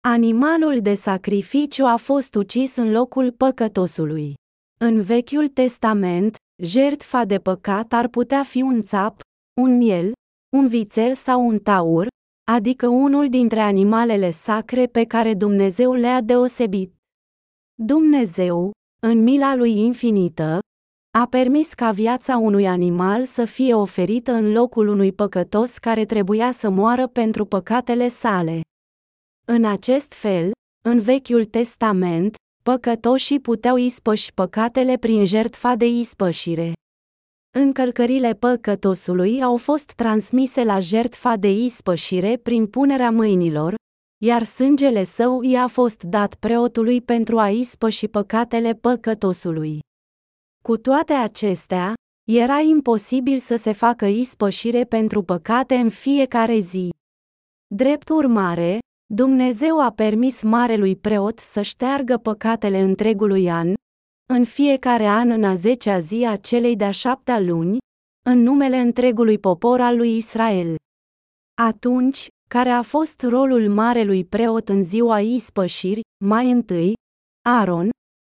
Animalul 0.00 0.80
de 0.80 0.94
sacrificiu 0.94 1.84
a 1.84 1.96
fost 1.96 2.34
ucis 2.34 2.76
în 2.76 2.90
locul 2.90 3.32
păcătosului. 3.32 4.34
În 4.80 5.02
Vechiul 5.02 5.48
Testament, 5.48 6.36
jertfa 6.62 7.24
de 7.24 7.38
păcat 7.38 7.92
ar 7.92 8.08
putea 8.08 8.42
fi 8.42 8.62
un 8.62 8.82
țap, 8.82 9.20
un 9.58 9.76
miel, 9.76 10.12
un 10.56 10.68
vițel 10.68 11.14
sau 11.14 11.46
un 11.46 11.58
taur, 11.58 12.06
adică 12.50 12.88
unul 12.88 13.28
dintre 13.28 13.60
animalele 13.60 14.30
sacre 14.30 14.86
pe 14.86 15.04
care 15.04 15.34
Dumnezeu 15.34 15.92
le-a 15.92 16.20
deosebit. 16.20 16.94
Dumnezeu, 17.74 18.70
în 19.00 19.22
mila 19.22 19.54
lui 19.54 19.78
infinită, 19.78 20.58
a 21.18 21.26
permis 21.26 21.74
ca 21.74 21.90
viața 21.90 22.36
unui 22.36 22.66
animal 22.66 23.24
să 23.24 23.44
fie 23.44 23.74
oferită 23.74 24.32
în 24.32 24.52
locul 24.52 24.88
unui 24.88 25.12
păcătos 25.12 25.78
care 25.78 26.04
trebuia 26.04 26.50
să 26.50 26.68
moară 26.68 27.06
pentru 27.06 27.44
păcatele 27.44 28.08
sale. 28.08 28.60
În 29.44 29.64
acest 29.64 30.12
fel, 30.12 30.50
în 30.84 31.00
Vechiul 31.00 31.44
Testament, 31.44 32.34
păcătoșii 32.62 33.40
puteau 33.40 33.76
ispăși 33.76 34.34
păcatele 34.34 34.96
prin 34.96 35.24
jertfa 35.24 35.74
de 35.74 35.86
ispășire. 35.86 36.72
Încălcările 37.50 38.34
păcătosului 38.34 39.42
au 39.42 39.56
fost 39.56 39.92
transmise 39.92 40.64
la 40.64 40.80
jertfa 40.80 41.36
de 41.36 41.50
ispășire 41.50 42.36
prin 42.36 42.66
punerea 42.66 43.10
mâinilor, 43.10 43.74
iar 44.24 44.42
sângele 44.42 45.04
său 45.04 45.42
i-a 45.42 45.66
fost 45.66 46.02
dat 46.02 46.34
preotului 46.34 47.00
pentru 47.00 47.38
a 47.38 47.48
ispăși 47.48 48.08
păcatele 48.08 48.74
păcătosului. 48.74 49.78
Cu 50.64 50.76
toate 50.76 51.12
acestea, 51.12 51.94
era 52.30 52.58
imposibil 52.60 53.38
să 53.38 53.56
se 53.56 53.72
facă 53.72 54.06
ispășire 54.06 54.84
pentru 54.84 55.22
păcate 55.22 55.74
în 55.74 55.88
fiecare 55.88 56.58
zi. 56.58 56.90
Drept 57.74 58.08
urmare, 58.08 58.78
Dumnezeu 59.14 59.80
a 59.80 59.90
permis 59.90 60.42
marelui 60.42 60.96
preot 60.96 61.38
să 61.38 61.62
șteargă 61.62 62.16
păcatele 62.16 62.80
întregului 62.80 63.50
an, 63.50 63.74
în 64.34 64.44
fiecare 64.44 65.06
an 65.06 65.30
în 65.30 65.44
a 65.44 65.54
zecea 65.54 65.98
zi 65.98 66.24
a 66.24 66.36
celei 66.36 66.76
de-a 66.76 66.90
șaptea 66.90 67.40
luni, 67.40 67.78
în 68.26 68.38
numele 68.38 68.76
întregului 68.76 69.38
popor 69.38 69.80
al 69.80 69.96
lui 69.96 70.16
Israel. 70.16 70.76
Atunci, 71.62 72.26
care 72.50 72.68
a 72.68 72.82
fost 72.82 73.22
rolul 73.22 73.68
marelui 73.68 74.24
preot 74.24 74.68
în 74.68 74.82
ziua 74.82 75.20
ispășiri, 75.20 76.00
mai 76.24 76.50
întâi, 76.50 76.92
Aaron, 77.48 77.90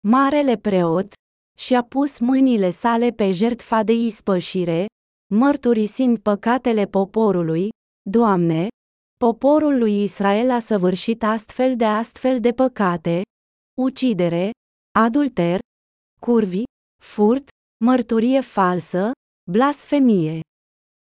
marele 0.07 0.57
preot, 0.57 1.13
și-a 1.57 1.83
pus 1.83 2.19
mâinile 2.19 2.69
sale 2.69 3.09
pe 3.09 3.31
jertfa 3.31 3.83
de 3.83 3.93
ispășire, 3.93 4.85
mărturisind 5.33 6.19
păcatele 6.19 6.85
poporului, 6.85 7.69
Doamne, 8.09 8.67
poporul 9.17 9.77
lui 9.77 10.03
Israel 10.03 10.51
a 10.51 10.59
săvârșit 10.59 11.23
astfel 11.23 11.75
de 11.75 11.85
astfel 11.85 12.39
de 12.39 12.51
păcate, 12.51 13.21
ucidere, 13.81 14.49
adulter, 14.99 15.59
curvi, 16.25 16.63
furt, 17.03 17.47
mărturie 17.83 18.41
falsă, 18.41 19.11
blasfemie. 19.51 20.39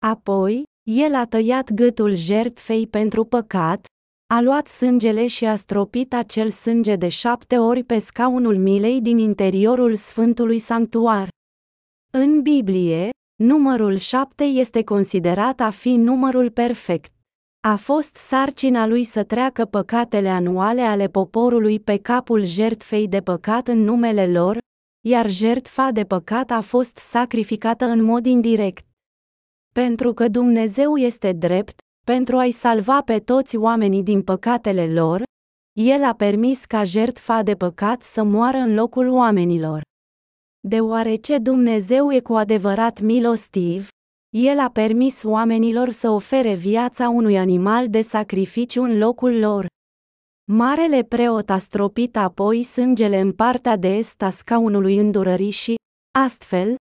Apoi, 0.05 0.63
el 0.89 1.15
a 1.15 1.25
tăiat 1.25 1.71
gâtul 1.71 2.13
jertfei 2.13 2.87
pentru 2.87 3.25
păcat, 3.25 3.85
a 4.33 4.41
luat 4.41 4.67
sângele 4.67 5.27
și 5.27 5.45
a 5.45 5.55
stropit 5.55 6.13
acel 6.13 6.49
sânge 6.49 6.95
de 6.95 7.07
șapte 7.07 7.57
ori 7.57 7.83
pe 7.83 7.99
scaunul 7.99 8.57
milei 8.57 9.01
din 9.01 9.17
interiorul 9.17 9.95
Sfântului 9.95 10.59
Sanctuar. 10.59 11.27
În 12.13 12.41
Biblie, 12.41 13.09
numărul 13.43 13.97
șapte 13.97 14.43
este 14.43 14.83
considerat 14.83 15.59
a 15.59 15.69
fi 15.69 15.95
numărul 15.95 16.51
perfect. 16.51 17.13
A 17.67 17.75
fost 17.75 18.15
sarcina 18.15 18.87
lui 18.87 19.03
să 19.03 19.23
treacă 19.23 19.65
păcatele 19.65 20.29
anuale 20.29 20.81
ale 20.81 21.07
poporului 21.07 21.79
pe 21.79 21.97
capul 21.97 22.43
jertfei 22.43 23.07
de 23.07 23.21
păcat 23.21 23.67
în 23.67 23.77
numele 23.77 24.27
lor, 24.27 24.61
iar 25.05 25.29
jertfa 25.29 25.91
de 25.91 26.03
păcat 26.03 26.51
a 26.51 26.61
fost 26.61 26.97
sacrificată 26.97 27.85
în 27.85 28.03
mod 28.03 28.25
indirect. 28.25 28.85
Pentru 29.73 30.13
că 30.13 30.27
Dumnezeu 30.27 30.95
este 30.95 31.31
drept, 31.31 31.79
pentru 32.05 32.37
a-i 32.37 32.51
salva 32.51 33.01
pe 33.01 33.19
toți 33.19 33.57
oamenii 33.57 34.03
din 34.03 34.21
păcatele 34.21 34.93
lor, 34.93 35.23
El 35.73 36.03
a 36.03 36.13
permis 36.13 36.65
ca 36.65 36.83
jertfa 36.83 37.41
de 37.41 37.55
păcat 37.55 38.03
să 38.03 38.23
moară 38.23 38.57
în 38.57 38.73
locul 38.73 39.09
oamenilor. 39.09 39.81
Deoarece 40.59 41.37
Dumnezeu 41.37 42.11
e 42.11 42.19
cu 42.19 42.33
adevărat 42.33 42.99
milostiv, 42.99 43.87
El 44.35 44.59
a 44.59 44.69
permis 44.69 45.23
oamenilor 45.23 45.89
să 45.89 46.09
ofere 46.09 46.53
viața 46.53 47.09
unui 47.09 47.37
animal 47.37 47.89
de 47.89 48.01
sacrificiu 48.01 48.83
în 48.83 48.97
locul 48.97 49.39
lor. 49.39 49.67
Marele 50.51 51.03
preot 51.03 51.49
a 51.49 51.57
stropit 51.57 52.17
apoi 52.17 52.63
sângele 52.63 53.19
în 53.19 53.31
partea 53.31 53.75
de 53.75 53.87
est 53.87 54.21
a 54.21 54.29
scaunului 54.29 54.97
îndurării 54.97 55.49
și, 55.49 55.75
astfel, 56.19 56.75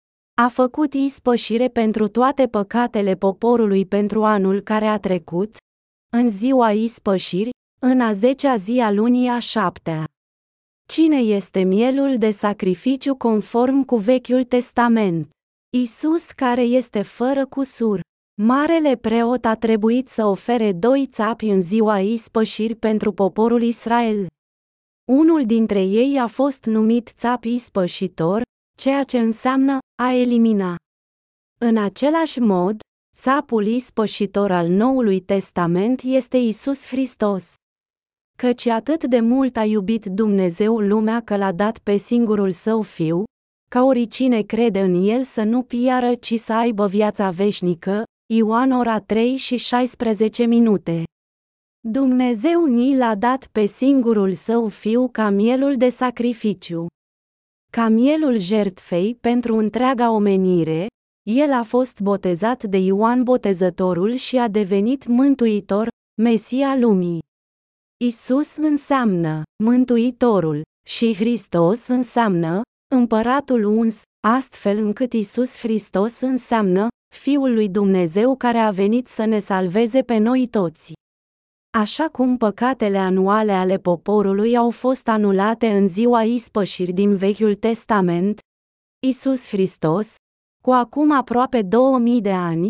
a 0.41 0.47
făcut 0.47 0.93
ispășire 0.93 1.67
pentru 1.67 2.07
toate 2.07 2.47
păcatele 2.47 3.15
poporului 3.15 3.85
pentru 3.85 4.23
anul 4.23 4.61
care 4.61 4.85
a 4.85 4.97
trecut, 4.99 5.57
în 6.11 6.29
ziua 6.29 6.71
ispășiri, 6.71 7.49
în 7.79 8.01
a 8.01 8.11
zecea 8.11 8.55
zi 8.55 8.79
a 8.79 8.91
lunii 8.91 9.27
a 9.27 9.39
șaptea. 9.39 10.05
Cine 10.85 11.17
este 11.17 11.63
mielul 11.63 12.17
de 12.17 12.29
sacrificiu 12.29 13.15
conform 13.15 13.83
cu 13.83 13.95
Vechiul 13.95 14.43
Testament? 14.43 15.29
Isus 15.77 16.31
care 16.31 16.61
este 16.61 17.01
fără 17.01 17.45
cusur. 17.45 18.01
Marele 18.41 18.95
preot 18.95 19.45
a 19.45 19.55
trebuit 19.55 20.07
să 20.07 20.25
ofere 20.25 20.73
doi 20.73 21.07
țapi 21.11 21.45
în 21.45 21.61
ziua 21.61 21.99
ispășiri 21.99 22.75
pentru 22.75 23.11
poporul 23.11 23.61
Israel. 23.61 24.27
Unul 25.11 25.45
dintre 25.45 25.83
ei 25.83 26.19
a 26.19 26.27
fost 26.27 26.65
numit 26.65 27.11
țap 27.17 27.43
ispășitor, 27.43 28.41
ceea 28.77 29.03
ce 29.03 29.19
înseamnă 29.19 29.77
a 30.01 30.13
elimina. 30.13 30.75
În 31.61 31.77
același 31.77 32.39
mod, 32.39 32.79
țapul 33.17 33.65
ispășitor 33.65 34.51
al 34.51 34.67
Noului 34.67 35.19
Testament 35.19 36.01
este 36.01 36.37
Isus 36.37 36.85
Hristos. 36.85 37.53
Căci 38.37 38.65
atât 38.65 39.03
de 39.03 39.19
mult 39.19 39.57
a 39.57 39.63
iubit 39.63 40.05
Dumnezeu 40.05 40.79
lumea 40.79 41.21
că 41.21 41.37
l-a 41.37 41.51
dat 41.51 41.77
pe 41.77 41.97
singurul 41.97 42.51
său 42.51 42.81
fiu, 42.81 43.23
ca 43.69 43.83
oricine 43.83 44.41
crede 44.41 44.79
în 44.79 45.07
el 45.07 45.23
să 45.23 45.43
nu 45.43 45.63
piară, 45.63 46.15
ci 46.15 46.33
să 46.33 46.53
aibă 46.53 46.87
viața 46.87 47.29
veșnică, 47.29 48.03
Ioan 48.33 48.71
ora 48.71 48.99
3 48.99 49.35
și 49.35 49.57
16 49.57 50.45
minute. 50.45 51.03
Dumnezeu 51.87 52.65
ni 52.65 52.97
l-a 52.97 53.15
dat 53.15 53.47
pe 53.51 53.65
singurul 53.65 54.33
său 54.33 54.67
fiu 54.67 55.09
ca 55.11 55.29
mielul 55.29 55.77
de 55.77 55.89
sacrificiu. 55.89 56.87
Ca 57.71 57.87
mielul 57.87 58.37
jertfei 58.37 59.15
pentru 59.15 59.55
întreaga 59.55 60.11
omenire, 60.11 60.87
el 61.29 61.51
a 61.53 61.63
fost 61.63 61.99
botezat 61.99 62.63
de 62.63 62.77
Ioan 62.77 63.23
Botezătorul 63.23 64.15
și 64.15 64.37
a 64.37 64.47
devenit 64.47 65.05
mântuitor, 65.05 65.87
Mesia 66.21 66.75
lumii. 66.75 67.19
Isus 68.03 68.55
înseamnă 68.55 69.43
mântuitorul 69.63 70.61
și 70.87 71.15
Hristos 71.15 71.87
înseamnă 71.87 72.61
împăratul 72.95 73.63
uns, 73.63 74.01
astfel 74.27 74.77
încât 74.77 75.13
Isus 75.13 75.57
Hristos 75.57 76.19
înseamnă 76.19 76.87
Fiul 77.15 77.53
lui 77.53 77.69
Dumnezeu 77.69 78.35
care 78.35 78.57
a 78.57 78.71
venit 78.71 79.07
să 79.07 79.25
ne 79.25 79.39
salveze 79.39 80.01
pe 80.01 80.17
noi 80.17 80.47
toți. 80.47 80.93
Așa 81.77 82.07
cum 82.07 82.37
păcatele 82.37 82.97
anuale 82.97 83.51
ale 83.51 83.77
poporului 83.77 84.57
au 84.57 84.69
fost 84.69 85.07
anulate 85.07 85.67
în 85.67 85.87
ziua 85.87 86.23
ispășiri 86.23 86.91
din 86.91 87.15
Vechiul 87.15 87.55
Testament, 87.55 88.39
Isus 89.07 89.47
Hristos, 89.47 90.15
cu 90.63 90.71
acum 90.71 91.11
aproape 91.11 91.61
2000 91.61 92.21
de 92.21 92.31
ani, 92.31 92.69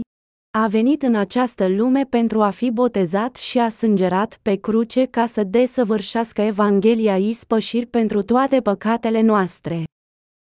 a 0.57 0.67
venit 0.67 1.01
în 1.01 1.15
această 1.15 1.67
lume 1.67 2.03
pentru 2.03 2.41
a 2.41 2.49
fi 2.49 2.71
botezat 2.71 3.35
și 3.35 3.59
a 3.59 3.69
sângerat 3.69 4.39
pe 4.41 4.55
cruce 4.55 5.05
ca 5.05 5.25
să 5.25 5.43
desăvârșească 5.43 6.41
Evanghelia 6.41 7.17
ispășiri 7.17 7.85
pentru 7.85 8.21
toate 8.21 8.61
păcatele 8.61 9.21
noastre. 9.21 9.83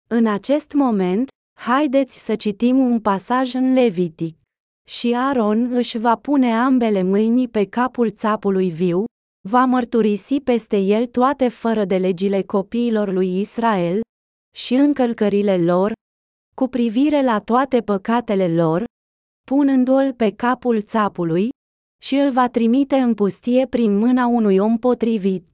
În 0.10 0.28
acest 0.28 0.74
moment, 0.74 1.30
haideți 1.66 2.24
să 2.26 2.36
citim 2.36 2.78
un 2.78 3.00
pasaj 3.00 3.54
în 3.54 3.74
Levitic 3.74 4.38
și 4.90 5.14
Aaron 5.16 5.72
își 5.74 5.98
va 5.98 6.16
pune 6.16 6.54
ambele 6.54 7.04
mâini 7.04 7.48
pe 7.48 7.66
capul 7.66 8.12
țapului 8.12 8.70
viu, 8.70 9.04
va 9.50 9.66
mărturisi 9.66 10.40
peste 10.40 10.78
el 10.78 11.06
toate 11.06 11.48
fără 11.48 11.86
de 11.86 11.98
legile 11.98 12.42
copiilor 12.42 13.12
lui 13.12 13.40
Israel 13.40 14.02
și 14.56 14.74
încălcările 14.74 15.58
lor, 15.58 15.92
cu 16.56 16.68
privire 16.68 17.24
la 17.24 17.40
toate 17.40 17.82
păcatele 17.82 18.56
lor, 18.56 18.84
punându-l 19.48 20.14
pe 20.14 20.32
capul 20.32 20.82
țapului, 20.82 21.50
și 22.04 22.16
îl 22.16 22.32
va 22.32 22.50
trimite 22.50 22.96
în 22.96 23.14
pustie 23.14 23.68
prin 23.68 23.98
mâna 23.98 24.26
unui 24.26 24.58
om 24.58 24.78
potrivit. 24.78 25.46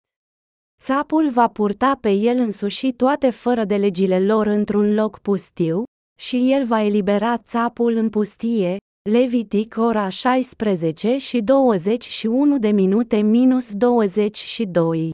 Țapul 0.81 1.29
va 1.29 1.47
purta 1.47 1.97
pe 2.01 2.11
el 2.11 2.37
însuși 2.37 2.91
toate 2.91 3.29
fără 3.29 3.63
de 3.63 3.75
legile 3.75 4.25
lor 4.25 4.45
într-un 4.45 4.93
loc 4.93 5.19
pustiu, 5.19 5.83
și 6.19 6.51
el 6.51 6.65
va 6.65 6.81
elibera 6.81 7.37
țapul 7.37 7.95
în 7.95 8.09
pustie, 8.09 8.77
Levitic 9.09 9.75
ora 9.77 10.09
16 10.09 11.17
și 11.17 11.41
21 11.41 12.57
de 12.57 12.69
minute 12.69 13.17
minus 13.17 13.73
22. 13.73 15.11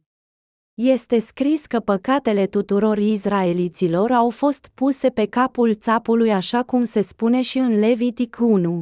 Este 0.81 1.19
scris 1.19 1.65
că 1.65 1.79
păcatele 1.79 2.47
tuturor 2.47 2.97
izraeliților 2.97 4.11
au 4.11 4.29
fost 4.29 4.69
puse 4.73 5.09
pe 5.09 5.25
capul 5.25 5.75
țapului 5.75 6.31
așa 6.31 6.63
cum 6.63 6.83
se 6.83 7.01
spune 7.01 7.41
și 7.41 7.57
în 7.57 7.79
Levitic 7.79 8.37
1. 8.39 8.79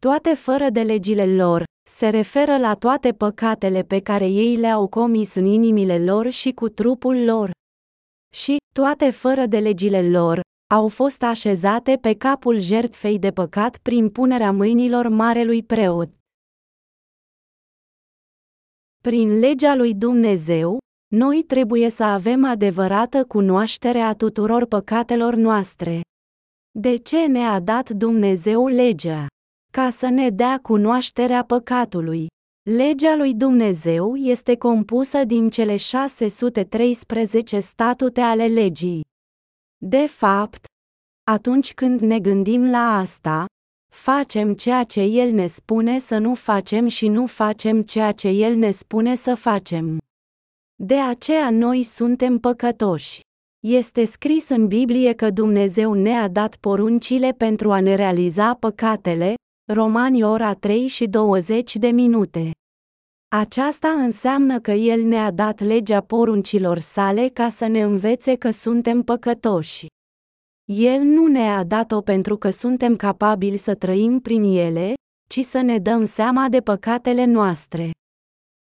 Toate 0.00 0.34
fără 0.34 0.68
de 0.70 0.82
legile 0.82 1.34
lor, 1.34 1.64
se 1.90 2.08
referă 2.08 2.56
la 2.56 2.74
toate 2.74 3.12
păcatele 3.12 3.82
pe 3.82 4.00
care 4.00 4.26
ei 4.26 4.56
le-au 4.56 4.88
comis 4.88 5.34
în 5.34 5.44
inimile 5.44 5.98
lor 5.98 6.28
și 6.28 6.52
cu 6.52 6.68
trupul 6.68 7.24
lor. 7.24 7.50
Și, 8.34 8.56
toate 8.74 9.10
fără 9.10 9.46
de 9.46 9.58
legile 9.58 10.10
lor, 10.10 10.40
au 10.70 10.88
fost 10.88 11.22
așezate 11.22 11.96
pe 11.96 12.14
capul 12.14 12.58
jertfei 12.58 13.18
de 13.18 13.30
păcat 13.30 13.76
prin 13.76 14.10
punerea 14.10 14.52
mâinilor 14.52 15.08
marelui 15.08 15.62
preot. 15.62 16.10
Prin 19.02 19.38
legea 19.38 19.74
lui 19.74 19.94
Dumnezeu, 19.94 20.78
noi 21.14 21.42
trebuie 21.42 21.88
să 21.88 22.02
avem 22.02 22.44
adevărată 22.44 23.24
cunoaștere 23.24 23.98
a 23.98 24.14
tuturor 24.14 24.66
păcatelor 24.66 25.34
noastre. 25.34 26.00
De 26.78 26.96
ce 26.96 27.26
ne-a 27.26 27.60
dat 27.60 27.90
Dumnezeu 27.90 28.66
legea? 28.66 29.26
Ca 29.72 29.90
să 29.90 30.08
ne 30.08 30.30
dea 30.30 30.58
cunoașterea 30.62 31.44
păcatului. 31.44 32.26
Legea 32.70 33.14
lui 33.16 33.34
Dumnezeu 33.34 34.14
este 34.16 34.56
compusă 34.56 35.24
din 35.24 35.50
cele 35.50 35.76
613 35.76 37.58
statute 37.58 38.20
ale 38.20 38.46
legii. 38.46 39.08
De 39.82 40.06
fapt, 40.06 40.64
atunci 41.30 41.74
când 41.74 42.00
ne 42.00 42.18
gândim 42.18 42.70
la 42.70 42.96
asta, 42.96 43.46
facem 43.92 44.54
ceea 44.54 44.84
ce 44.84 45.00
El 45.00 45.32
ne 45.32 45.46
spune 45.46 45.98
să 45.98 46.18
nu 46.18 46.34
facem 46.34 46.86
și 46.86 47.08
nu 47.08 47.26
facem 47.26 47.82
ceea 47.82 48.12
ce 48.12 48.28
El 48.28 48.56
ne 48.56 48.70
spune 48.70 49.14
să 49.14 49.34
facem. 49.34 49.98
De 50.74 50.98
aceea 50.98 51.50
noi 51.50 51.82
suntem 51.82 52.38
păcătoși. 52.38 53.20
Este 53.66 54.04
scris 54.04 54.48
în 54.48 54.66
Biblie 54.66 55.12
că 55.12 55.30
Dumnezeu 55.30 55.92
ne-a 55.92 56.28
dat 56.28 56.56
poruncile 56.56 57.32
pentru 57.32 57.72
a 57.72 57.80
ne 57.80 57.94
realiza 57.94 58.54
păcatele, 58.54 59.34
Romani 59.72 60.22
ora 60.22 60.54
3 60.54 60.86
și 60.86 61.06
20 61.06 61.76
de 61.76 61.88
minute. 61.88 62.50
Aceasta 63.36 63.88
înseamnă 63.88 64.60
că 64.60 64.70
El 64.70 65.02
ne-a 65.02 65.30
dat 65.30 65.60
legea 65.60 66.00
poruncilor 66.00 66.78
sale 66.78 67.28
ca 67.28 67.48
să 67.48 67.66
ne 67.66 67.82
învețe 67.82 68.36
că 68.36 68.50
suntem 68.50 69.02
păcătoși. 69.02 69.86
El 70.72 71.00
nu 71.02 71.26
ne-a 71.26 71.64
dat-o 71.64 72.00
pentru 72.00 72.36
că 72.36 72.50
suntem 72.50 72.96
capabili 72.96 73.56
să 73.56 73.74
trăim 73.74 74.20
prin 74.20 74.42
ele, 74.42 74.94
ci 75.28 75.40
să 75.40 75.60
ne 75.60 75.78
dăm 75.78 76.04
seama 76.04 76.48
de 76.48 76.60
păcatele 76.60 77.24
noastre. 77.24 77.90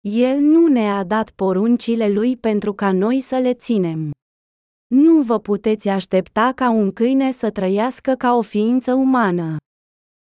El 0.01 0.39
nu 0.39 0.67
ne-a 0.67 1.03
dat 1.03 1.29
poruncile 1.29 2.09
lui 2.09 2.37
pentru 2.37 2.73
ca 2.73 2.91
noi 2.91 3.19
să 3.19 3.37
le 3.37 3.53
ținem. 3.53 4.11
Nu 4.87 5.21
vă 5.21 5.39
puteți 5.39 5.89
aștepta 5.89 6.51
ca 6.55 6.69
un 6.69 6.91
câine 6.91 7.31
să 7.31 7.49
trăiască 7.49 8.15
ca 8.15 8.33
o 8.35 8.41
ființă 8.41 8.93
umană. 8.93 9.57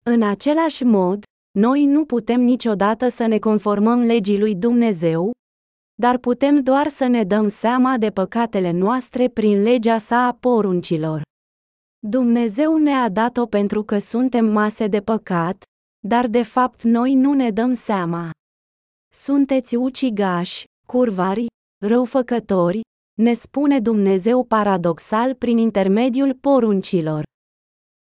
În 0.04 0.22
același 0.22 0.84
mod, 0.84 1.22
noi 1.58 1.84
nu 1.84 2.04
putem 2.04 2.40
niciodată 2.40 3.08
să 3.08 3.26
ne 3.26 3.38
conformăm 3.38 4.00
legii 4.00 4.38
lui 4.38 4.54
Dumnezeu, 4.54 5.30
dar 5.94 6.18
putem 6.18 6.62
doar 6.62 6.88
să 6.88 7.06
ne 7.06 7.24
dăm 7.24 7.48
seama 7.48 7.96
de 7.98 8.10
păcatele 8.10 8.70
noastre 8.70 9.28
prin 9.28 9.62
legea 9.62 9.98
sa 9.98 10.26
a 10.26 10.32
poruncilor. 10.32 11.22
Dumnezeu 11.98 12.76
ne-a 12.76 13.08
dat-o 13.08 13.46
pentru 13.46 13.82
că 13.82 13.98
suntem 13.98 14.44
mase 14.44 14.86
de 14.86 15.00
păcat, 15.00 15.62
dar 16.06 16.26
de 16.26 16.42
fapt 16.42 16.82
noi 16.82 17.14
nu 17.14 17.32
ne 17.32 17.50
dăm 17.50 17.72
seama. 17.74 18.30
Sunteți 19.12 19.76
ucigași, 19.76 20.64
curvari, 20.86 21.46
răufăcători, 21.84 22.80
ne 23.20 23.32
spune 23.32 23.80
Dumnezeu 23.80 24.44
paradoxal 24.44 25.34
prin 25.34 25.58
intermediul 25.58 26.34
poruncilor. 26.34 27.22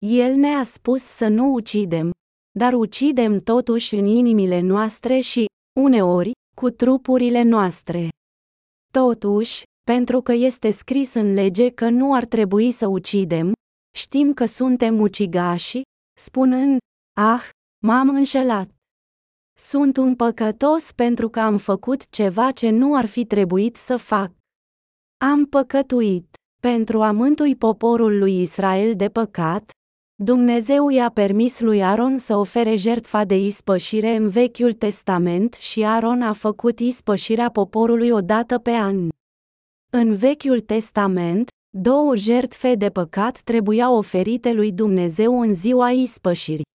El 0.06 0.36
ne-a 0.36 0.64
spus 0.64 1.01
să 1.01 1.28
nu 1.28 1.53
ucidem, 1.53 2.12
dar 2.60 2.74
ucidem 2.74 3.39
totuși 3.39 3.95
în 3.95 4.06
inimile 4.06 4.60
noastre 4.60 5.20
și, 5.20 5.45
uneori, 5.80 6.32
cu 6.56 6.70
trupurile 6.70 7.43
noastre. 7.43 8.10
Totuși, 8.93 9.64
pentru 9.84 10.22
că 10.22 10.32
este 10.32 10.72
scris 10.72 11.14
în 11.14 11.34
lege 11.34 11.70
că 11.70 11.89
nu 11.89 12.14
ar 12.14 12.26
trebui 12.26 12.72
să 12.72 12.88
ucidem, 12.88 13.53
știm 13.95 14.34
că 14.34 14.45
suntem 14.45 14.99
ucigași, 14.99 15.82
spunând, 16.18 16.78
ah, 17.20 17.49
m-am 17.86 18.10
înșelat. 18.10 18.70
Sunt 19.58 19.97
un 19.97 20.16
păcătos 20.16 20.91
pentru 20.91 21.30
că 21.30 21.39
am 21.39 21.58
făcut 21.58 22.10
ceva 22.10 22.51
ce 22.51 22.70
nu 22.70 22.95
ar 22.95 23.06
fi 23.06 23.26
trebuit 23.26 23.76
să 23.76 23.97
fac. 23.97 24.32
Am 25.18 25.45
păcătuit. 25.45 26.36
Pentru 26.62 27.01
a 27.01 27.12
mântui 27.12 27.56
poporul 27.56 28.18
lui 28.18 28.41
Israel 28.41 28.95
de 28.95 29.10
păcat, 29.10 29.72
Dumnezeu 30.24 30.89
i-a 30.89 31.09
permis 31.09 31.59
lui 31.59 31.84
Aron 31.84 32.18
să 32.18 32.36
ofere 32.36 32.76
jertfa 32.76 33.24
de 33.24 33.38
ispășire 33.38 34.16
în 34.16 34.30
Vechiul 34.30 34.74
Testament 34.74 35.53
și 35.53 35.86
Aron 35.86 36.22
a 36.22 36.34
făcut 36.34 36.80
ispășirea 36.80 37.49
poporului 37.49 38.09
o 38.09 38.22
dată 38.22 38.59
pe 38.59 38.72
an. 38.72 39.07
În 39.91 40.16
Vechiul 40.16 40.59
Testament, 40.59 41.49
două 41.78 42.16
jertfe 42.16 42.76
de 42.76 42.89
păcat 42.89 43.39
trebuiau 43.39 43.95
oferite 43.95 44.53
lui 44.53 44.72
Dumnezeu 44.72 45.41
în 45.41 45.53
ziua 45.53 45.91
ispășirii. 45.91 46.66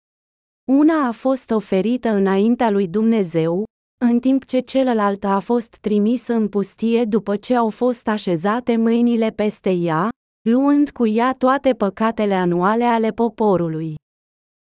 Una 0.73 1.07
a 1.07 1.13
fost 1.13 1.51
oferită 1.51 2.09
înaintea 2.09 2.71
lui 2.71 2.89
Dumnezeu, 2.89 3.65
în 4.05 4.19
timp 4.21 4.45
ce 4.45 4.59
celălalt 4.59 5.25
a 5.25 5.39
fost 5.39 5.77
trimis 5.81 6.27
în 6.27 6.49
pustie 6.49 7.05
după 7.05 7.37
ce 7.37 7.57
au 7.57 7.69
fost 7.69 8.09
așezate 8.09 8.77
mâinile 8.77 9.31
peste 9.31 9.71
ea, 9.71 10.09
luând 10.43 10.91
cu 10.91 11.07
ea 11.07 11.35
toate 11.35 11.73
păcatele 11.73 12.35
anuale 12.35 12.85
ale 12.85 13.11
poporului. 13.11 13.95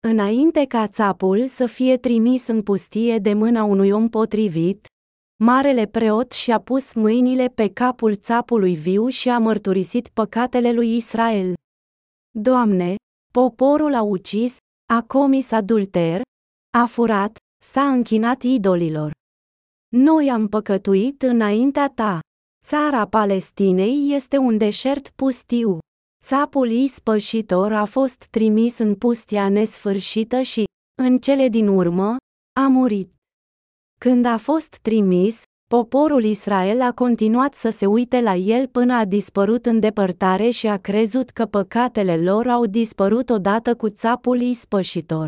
Înainte 0.07 0.65
ca 0.65 0.87
țapul 0.87 1.47
să 1.47 1.65
fie 1.65 1.97
trimis 1.97 2.47
în 2.47 2.63
pustie 2.63 3.17
de 3.17 3.33
mâna 3.33 3.63
unui 3.63 3.91
om 3.91 4.09
potrivit, 4.09 4.85
marele 5.43 5.85
preot 5.85 6.31
și-a 6.31 6.59
pus 6.59 6.93
mâinile 6.93 7.47
pe 7.47 7.69
capul 7.69 8.15
țapului 8.15 8.75
viu 8.75 9.07
și 9.07 9.29
a 9.29 9.37
mărturisit 9.39 10.07
păcatele 10.07 10.71
lui 10.71 10.95
Israel. 10.95 11.53
Doamne, 12.29 12.95
poporul 13.33 13.93
a 13.93 14.01
ucis, 14.01 14.57
a 14.93 15.01
comis 15.01 15.51
adulter, 15.51 16.21
a 16.77 16.85
furat, 16.85 17.37
s-a 17.63 17.89
închinat 17.89 18.41
idolilor. 18.41 19.11
Noi 19.87 20.29
am 20.29 20.47
păcătuit 20.47 21.21
înaintea 21.21 21.89
ta. 21.89 22.19
Țara 22.69 23.07
Palestinei 23.07 24.13
este 24.13 24.37
un 24.37 24.57
deșert 24.57 25.09
pustiu. 25.09 25.77
Țapul 26.25 26.69
ispășitor 26.69 27.71
a 27.73 27.85
fost 27.85 28.27
trimis 28.29 28.77
în 28.77 28.95
pustia 28.95 29.49
nesfârșită 29.49 30.41
și, 30.41 30.63
în 31.01 31.17
cele 31.17 31.47
din 31.47 31.67
urmă, 31.67 32.15
a 32.59 32.67
murit. 32.67 33.13
Când 33.99 34.25
a 34.25 34.37
fost 34.37 34.77
trimis, 34.81 35.41
poporul 35.69 36.23
Israel 36.23 36.81
a 36.81 36.91
continuat 36.91 37.53
să 37.53 37.69
se 37.69 37.85
uite 37.85 38.21
la 38.21 38.35
el 38.35 38.67
până 38.67 38.93
a 38.93 39.05
dispărut 39.05 39.65
în 39.65 39.79
depărtare 39.79 40.49
și 40.49 40.67
a 40.67 40.77
crezut 40.77 41.29
că 41.29 41.45
păcatele 41.45 42.17
lor 42.17 42.47
au 42.47 42.65
dispărut 42.65 43.29
odată 43.29 43.75
cu 43.75 43.89
țapul 43.89 44.41
ispășitor. 44.41 45.27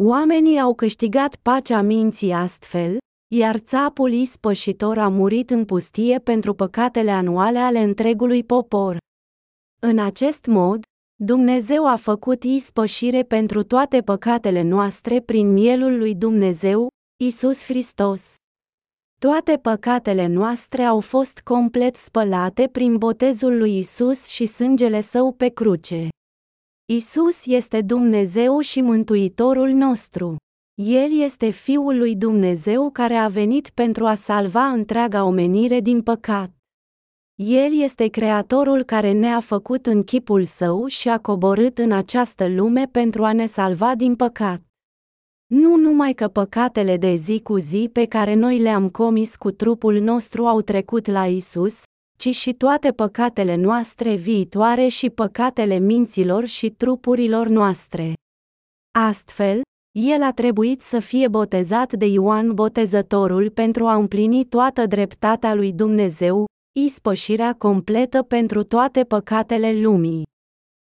Oamenii 0.00 0.60
au 0.60 0.74
câștigat 0.74 1.36
pacea 1.36 1.80
minții 1.80 2.32
astfel, 2.32 2.98
iar 3.28 3.58
țapul 3.58 4.12
ispășitor 4.12 4.98
a 4.98 5.08
murit 5.08 5.50
în 5.50 5.64
pustie 5.64 6.18
pentru 6.18 6.54
păcatele 6.54 7.10
anuale 7.10 7.58
ale 7.58 7.78
întregului 7.78 8.44
popor. 8.44 8.96
În 9.80 9.98
acest 9.98 10.46
mod, 10.46 10.82
Dumnezeu 11.14 11.86
a 11.86 11.96
făcut 11.96 12.42
ispășire 12.44 13.22
pentru 13.22 13.62
toate 13.62 14.00
păcatele 14.00 14.62
noastre 14.62 15.20
prin 15.20 15.52
mielul 15.52 15.98
lui 15.98 16.14
Dumnezeu, 16.14 16.88
Isus 17.24 17.64
Hristos. 17.64 18.34
Toate 19.20 19.58
păcatele 19.62 20.26
noastre 20.26 20.82
au 20.82 21.00
fost 21.00 21.40
complet 21.40 21.96
spălate 21.96 22.68
prin 22.68 22.96
botezul 22.96 23.58
lui 23.58 23.78
Isus 23.78 24.26
și 24.26 24.46
sângele 24.46 25.00
său 25.00 25.32
pe 25.32 25.48
cruce. 25.48 26.08
Isus 26.92 27.46
este 27.46 27.80
Dumnezeu 27.82 28.60
și 28.60 28.80
Mântuitorul 28.80 29.70
nostru. 29.70 30.36
El 30.80 31.20
este 31.20 31.50
Fiul 31.50 31.96
lui 31.96 32.16
Dumnezeu 32.16 32.90
care 32.90 33.14
a 33.14 33.28
venit 33.28 33.70
pentru 33.70 34.06
a 34.06 34.14
salva 34.14 34.66
întreaga 34.66 35.24
omenire 35.24 35.80
din 35.80 36.02
păcat. 36.02 36.50
El 37.34 37.80
este 37.80 38.06
Creatorul 38.08 38.82
care 38.82 39.12
ne-a 39.12 39.40
făcut 39.40 39.86
în 39.86 40.02
chipul 40.02 40.44
său 40.44 40.86
și 40.86 41.08
a 41.08 41.18
coborât 41.18 41.78
în 41.78 41.92
această 41.92 42.48
lume 42.48 42.86
pentru 42.86 43.24
a 43.24 43.32
ne 43.32 43.46
salva 43.46 43.94
din 43.94 44.16
păcat. 44.16 44.62
Nu 45.46 45.76
numai 45.76 46.12
că 46.12 46.28
păcatele 46.28 46.96
de 46.96 47.14
zi 47.14 47.40
cu 47.42 47.56
zi 47.56 47.90
pe 47.92 48.04
care 48.04 48.34
noi 48.34 48.58
le-am 48.58 48.88
comis 48.88 49.36
cu 49.36 49.50
trupul 49.50 49.98
nostru 49.98 50.46
au 50.46 50.60
trecut 50.60 51.06
la 51.06 51.26
Isus, 51.26 51.82
ci 52.18 52.34
și 52.34 52.52
toate 52.52 52.92
păcatele 52.92 53.54
noastre 53.54 54.14
viitoare 54.14 54.86
și 54.86 55.10
păcatele 55.10 55.78
minților 55.78 56.46
și 56.46 56.70
trupurilor 56.70 57.46
noastre. 57.46 58.12
Astfel, 58.98 59.60
el 60.00 60.22
a 60.22 60.32
trebuit 60.32 60.82
să 60.82 60.98
fie 60.98 61.28
botezat 61.28 61.92
de 61.92 62.06
Ioan 62.06 62.54
Botezătorul 62.54 63.50
pentru 63.50 63.86
a 63.86 63.94
împlini 63.94 64.44
toată 64.44 64.86
dreptatea 64.86 65.54
lui 65.54 65.72
Dumnezeu, 65.72 66.46
ispășirea 66.80 67.54
completă 67.54 68.22
pentru 68.22 68.62
toate 68.62 69.04
păcatele 69.04 69.80
lumii. 69.80 70.26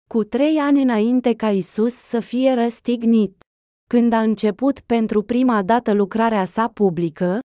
Cu 0.10 0.24
trei 0.24 0.58
ani 0.58 0.82
înainte 0.82 1.34
ca 1.34 1.50
Isus 1.50 1.94
să 1.94 2.20
fie 2.20 2.54
răstignit, 2.54 3.44
când 3.90 4.14
a 4.14 4.22
început 4.22 4.80
pentru 4.80 5.22
prima 5.22 5.62
dată 5.64 5.94
lucrarea 5.94 6.46
sa 6.46 6.68
publică, 6.68 7.40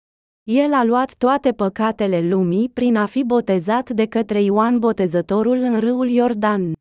el 0.43 0.73
a 0.73 0.83
luat 0.83 1.15
toate 1.17 1.51
păcatele 1.51 2.27
lumii 2.27 2.69
prin 2.69 2.95
a 2.95 3.05
fi 3.05 3.23
botezat 3.23 3.89
de 3.89 4.05
către 4.05 4.41
Ioan 4.41 4.79
Botezătorul 4.79 5.57
în 5.57 5.79
râul 5.79 6.09
Iordan. 6.09 6.73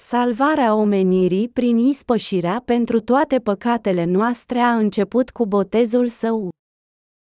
Salvarea 0.00 0.74
omenirii 0.74 1.48
prin 1.48 1.76
ispășirea 1.76 2.62
pentru 2.64 3.00
toate 3.00 3.38
păcatele 3.38 4.04
noastre 4.04 4.58
a 4.58 4.76
început 4.76 5.30
cu 5.30 5.46
botezul 5.46 6.08
său. 6.08 6.48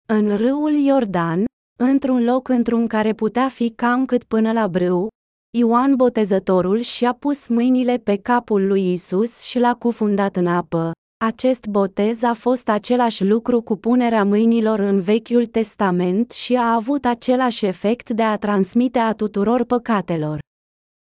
În 0.06 0.36
râul 0.36 0.72
Iordan, 0.72 1.44
într-un 1.78 2.24
loc 2.24 2.48
într-un 2.48 2.86
care 2.86 3.12
putea 3.12 3.48
fi 3.48 3.70
cam 3.70 4.04
cât 4.04 4.24
până 4.24 4.52
la 4.52 4.68
brâu, 4.68 5.08
Ioan 5.56 5.96
Botezătorul 5.96 6.80
și-a 6.80 7.12
pus 7.12 7.46
mâinile 7.46 7.96
pe 7.96 8.16
capul 8.16 8.66
lui 8.66 8.92
Isus 8.92 9.40
și 9.40 9.58
l-a 9.58 9.74
cufundat 9.74 10.36
în 10.36 10.46
apă. 10.46 10.92
Acest 11.24 11.66
botez 11.66 12.22
a 12.22 12.32
fost 12.32 12.68
același 12.68 13.24
lucru 13.24 13.62
cu 13.62 13.76
punerea 13.76 14.24
mâinilor 14.24 14.78
în 14.78 15.00
Vechiul 15.00 15.46
Testament 15.46 16.30
și 16.30 16.54
a 16.54 16.74
avut 16.74 17.04
același 17.04 17.66
efect 17.66 18.10
de 18.10 18.22
a 18.22 18.36
transmite 18.36 18.98
a 18.98 19.12
tuturor 19.12 19.64
păcatelor. 19.64 20.38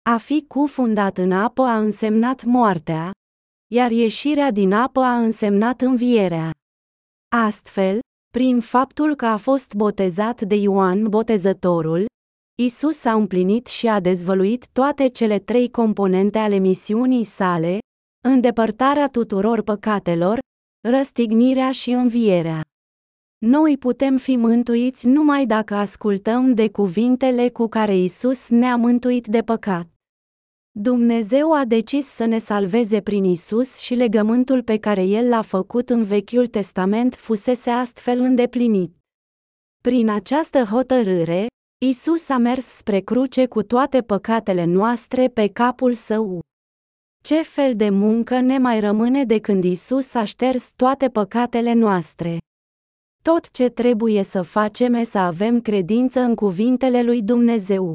A 0.03 0.16
fi 0.16 0.44
cufundat 0.48 1.18
în 1.18 1.32
apă 1.32 1.62
a 1.62 1.78
însemnat 1.78 2.44
moartea, 2.44 3.11
iar 3.74 3.90
ieșirea 3.90 4.51
din 4.51 4.72
apă 4.72 5.01
a 5.01 5.18
însemnat 5.18 5.80
învierea. 5.80 6.51
Astfel, 7.36 7.98
prin 8.32 8.61
faptul 8.61 9.14
că 9.14 9.26
a 9.26 9.36
fost 9.36 9.74
botezat 9.74 10.40
de 10.40 10.55
Ioan 10.55 11.09
Botezătorul, 11.09 12.07
Isus 12.62 13.05
a 13.05 13.12
împlinit 13.12 13.66
și 13.66 13.86
a 13.86 14.01
dezvăluit 14.01 14.68
toate 14.72 15.09
cele 15.09 15.38
trei 15.38 15.70
componente 15.70 16.38
ale 16.38 16.57
misiunii 16.57 17.24
sale, 17.24 17.78
îndepărtarea 18.24 19.09
tuturor 19.09 19.62
păcatelor, 19.62 20.38
răstignirea 20.88 21.72
și 21.72 21.90
învierea. 21.90 22.62
Noi 23.47 23.78
putem 23.78 24.16
fi 24.16 24.36
mântuiți 24.36 25.07
numai 25.07 25.47
dacă 25.47 25.74
ascultăm 25.74 26.55
de 26.55 26.70
cuvintele 26.70 27.49
cu 27.49 27.68
care 27.68 27.97
Isus 27.97 28.49
ne-a 28.49 28.76
mântuit 28.76 29.26
de 29.26 29.43
păcat. 29.43 29.88
Dumnezeu 30.70 31.53
a 31.53 31.64
decis 31.64 32.07
să 32.07 32.24
ne 32.24 32.38
salveze 32.38 33.01
prin 33.01 33.24
Isus 33.24 33.78
și 33.78 33.95
legământul 33.95 34.62
pe 34.62 34.78
care 34.78 35.03
El 35.03 35.28
l-a 35.28 35.43
făcut 35.43 35.91
în 35.91 36.05
Vechiul 36.05 36.47
Testament 36.47 37.14
fusese 37.14 37.70
astfel 37.70 38.20
îndeplinit. 38.20 38.95
Prin 39.82 40.09
această 40.09 40.64
hotărâre, 40.64 41.47
Isus 41.86 42.28
a 42.28 42.36
mers 42.36 42.64
spre 42.66 43.01
cruce 43.01 43.47
cu 43.47 43.62
toate 43.62 44.03
păcatele 44.03 44.64
noastre 44.64 45.28
pe 45.28 45.49
capul 45.49 45.95
său. 45.95 46.41
Ce 47.22 47.43
fel 47.43 47.76
de 47.76 47.88
muncă 47.91 48.41
ne 48.41 48.59
mai 48.59 48.80
rămâne 48.80 49.24
de 49.24 49.38
când 49.38 49.64
Isus 49.64 50.14
a 50.14 50.24
șters 50.24 50.72
toate 50.76 51.09
păcatele 51.09 51.72
noastre? 51.72 52.38
Tot 53.22 53.50
ce 53.50 53.68
trebuie 53.68 54.22
să 54.22 54.42
facem 54.42 54.94
e 54.94 55.04
să 55.04 55.18
avem 55.18 55.60
credință 55.60 56.20
în 56.20 56.34
cuvintele 56.34 57.02
lui 57.02 57.22
Dumnezeu. 57.22 57.94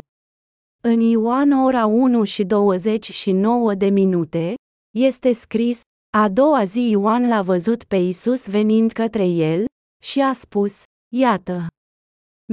În 0.83 0.99
Ioan 0.99 1.51
ora 1.51 1.85
1 1.85 2.23
și 2.23 2.43
29 2.43 3.73
de 3.73 3.89
minute, 3.89 4.53
este 4.97 5.33
scris, 5.33 5.81
a 6.17 6.29
doua 6.29 6.63
zi 6.63 6.89
Ioan 6.89 7.27
l-a 7.27 7.41
văzut 7.41 7.83
pe 7.83 7.95
Isus 7.95 8.47
venind 8.47 8.91
către 8.91 9.25
el, 9.25 9.65
și 10.03 10.21
a 10.21 10.33
spus, 10.33 10.83
Iată! 11.15 11.67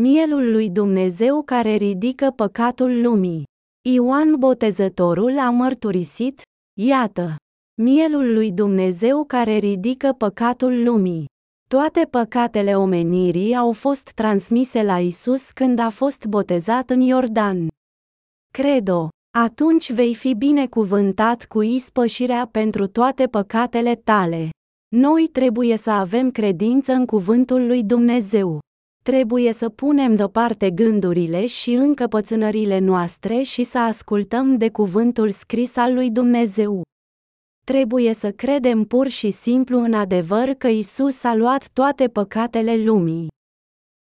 Mielul 0.00 0.50
lui 0.50 0.70
Dumnezeu 0.70 1.42
care 1.42 1.74
ridică 1.74 2.30
păcatul 2.30 3.00
lumii. 3.00 3.44
Ioan 3.88 4.36
Botezătorul 4.38 5.38
a 5.38 5.50
mărturisit, 5.50 6.42
Iată! 6.80 7.36
Mielul 7.82 8.32
lui 8.32 8.52
Dumnezeu 8.52 9.24
care 9.24 9.56
ridică 9.56 10.12
păcatul 10.12 10.82
lumii. 10.82 11.26
Toate 11.72 12.06
păcatele 12.10 12.76
omenirii 12.76 13.54
au 13.54 13.72
fost 13.72 14.12
transmise 14.14 14.82
la 14.82 14.98
Isus 14.98 15.50
când 15.50 15.78
a 15.78 15.88
fost 15.88 16.24
botezat 16.24 16.90
în 16.90 17.00
Iordan. 17.00 17.68
Credo, 18.50 19.08
atunci 19.38 19.92
vei 19.92 20.14
fi 20.14 20.34
binecuvântat 20.34 21.44
cu 21.44 21.62
ispășirea 21.62 22.48
pentru 22.50 22.86
toate 22.86 23.26
păcatele 23.26 23.94
tale. 23.94 24.50
Noi 24.96 25.28
trebuie 25.32 25.76
să 25.76 25.90
avem 25.90 26.30
credință 26.30 26.92
în 26.92 27.06
cuvântul 27.06 27.66
lui 27.66 27.82
Dumnezeu. 27.82 28.58
Trebuie 29.04 29.52
să 29.52 29.68
punem 29.68 30.16
deoparte 30.16 30.70
gândurile 30.70 31.46
și 31.46 31.72
încăpățânările 31.72 32.78
noastre 32.78 33.42
și 33.42 33.62
să 33.62 33.78
ascultăm 33.78 34.56
de 34.56 34.70
cuvântul 34.70 35.30
scris 35.30 35.76
al 35.76 35.94
lui 35.94 36.10
Dumnezeu. 36.10 36.82
Trebuie 37.66 38.12
să 38.12 38.30
credem 38.32 38.84
pur 38.84 39.08
și 39.08 39.30
simplu 39.30 39.78
în 39.78 39.94
adevăr 39.94 40.48
că 40.48 40.68
Isus 40.68 41.22
a 41.22 41.34
luat 41.34 41.68
toate 41.72 42.08
păcatele 42.08 42.76
lumii. 42.76 43.28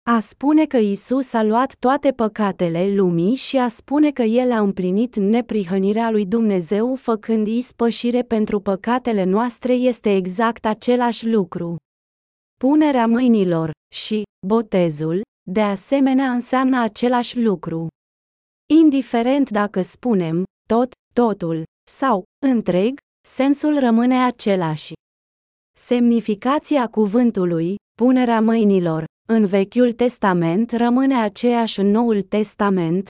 A 0.09 0.19
spune 0.19 0.65
că 0.65 0.77
Isus 0.77 1.33
a 1.33 1.43
luat 1.43 1.75
toate 1.79 2.11
păcatele 2.11 2.93
lumii 2.93 3.35
și 3.35 3.57
a 3.57 3.67
spune 3.67 4.11
că 4.11 4.21
El 4.21 4.51
a 4.51 4.59
împlinit 4.59 5.15
neprihănirea 5.15 6.11
lui 6.11 6.25
Dumnezeu 6.25 6.95
făcând 6.95 7.47
ispășire 7.47 8.21
pentru 8.21 8.59
păcatele 8.59 9.23
noastre 9.23 9.73
este 9.73 10.15
exact 10.15 10.65
același 10.65 11.27
lucru. 11.27 11.75
Punerea 12.57 13.07
mâinilor 13.07 13.71
și 13.93 14.23
botezul, 14.47 15.21
de 15.51 15.61
asemenea, 15.61 16.31
înseamnă 16.31 16.81
același 16.81 17.39
lucru. 17.39 17.87
Indiferent 18.69 19.49
dacă 19.49 19.81
spunem 19.81 20.43
tot, 20.67 20.91
totul 21.13 21.63
sau 21.91 22.23
întreg, 22.45 22.99
sensul 23.27 23.79
rămâne 23.79 24.23
același. 24.23 24.93
Semnificația 25.77 26.87
cuvântului, 26.87 27.75
punerea 27.97 28.41
mâinilor, 28.41 29.03
în 29.29 29.45
Vechiul 29.45 29.91
Testament 29.91 30.71
rămâne 30.71 31.15
aceeași 31.15 31.79
în 31.79 31.87
Noul 31.87 32.21
Testament, 32.21 33.07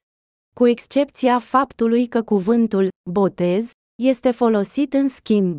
cu 0.56 0.68
excepția 0.68 1.40
faptului 1.40 2.08
că 2.08 2.24
cuvântul 2.24 2.88
botez 3.10 3.72
este 4.02 4.32
folosit 4.32 4.94
în 4.94 5.08
schimb. 5.08 5.58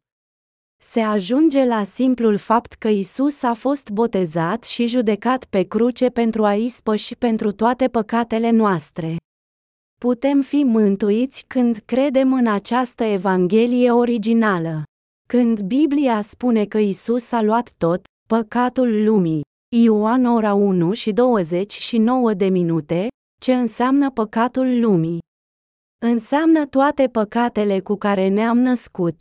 Se 0.82 1.00
ajunge 1.00 1.64
la 1.64 1.84
simplul 1.84 2.36
fapt 2.36 2.72
că 2.72 2.88
Isus 2.88 3.42
a 3.42 3.54
fost 3.54 3.90
botezat 3.90 4.64
și 4.64 4.86
judecat 4.86 5.44
pe 5.44 5.62
cruce 5.62 6.08
pentru 6.08 6.44
a 6.44 6.54
ispăși 6.54 7.16
pentru 7.16 7.52
toate 7.52 7.88
păcatele 7.88 8.50
noastre. 8.50 9.16
Putem 10.02 10.40
fi 10.40 10.64
mântuiți 10.64 11.44
când 11.46 11.76
credem 11.76 12.32
în 12.32 12.46
această 12.46 13.04
Evanghelie 13.04 13.90
originală. 13.90 14.82
Când 15.28 15.60
Biblia 15.60 16.20
spune 16.20 16.64
că 16.64 16.78
Isus 16.78 17.32
a 17.32 17.42
luat 17.42 17.72
tot 17.78 18.04
păcatul 18.28 19.04
lumii, 19.04 19.40
Ioan 19.76 20.24
ora 20.24 20.54
1 20.54 20.92
și 20.92 21.12
29 21.12 22.34
de 22.34 22.48
minute, 22.48 23.08
ce 23.40 23.54
înseamnă 23.54 24.10
păcatul 24.10 24.80
lumii. 24.80 25.18
Înseamnă 26.04 26.66
toate 26.66 27.08
păcatele 27.08 27.80
cu 27.80 27.94
care 27.94 28.28
ne-am 28.28 28.58
născut, 28.58 29.20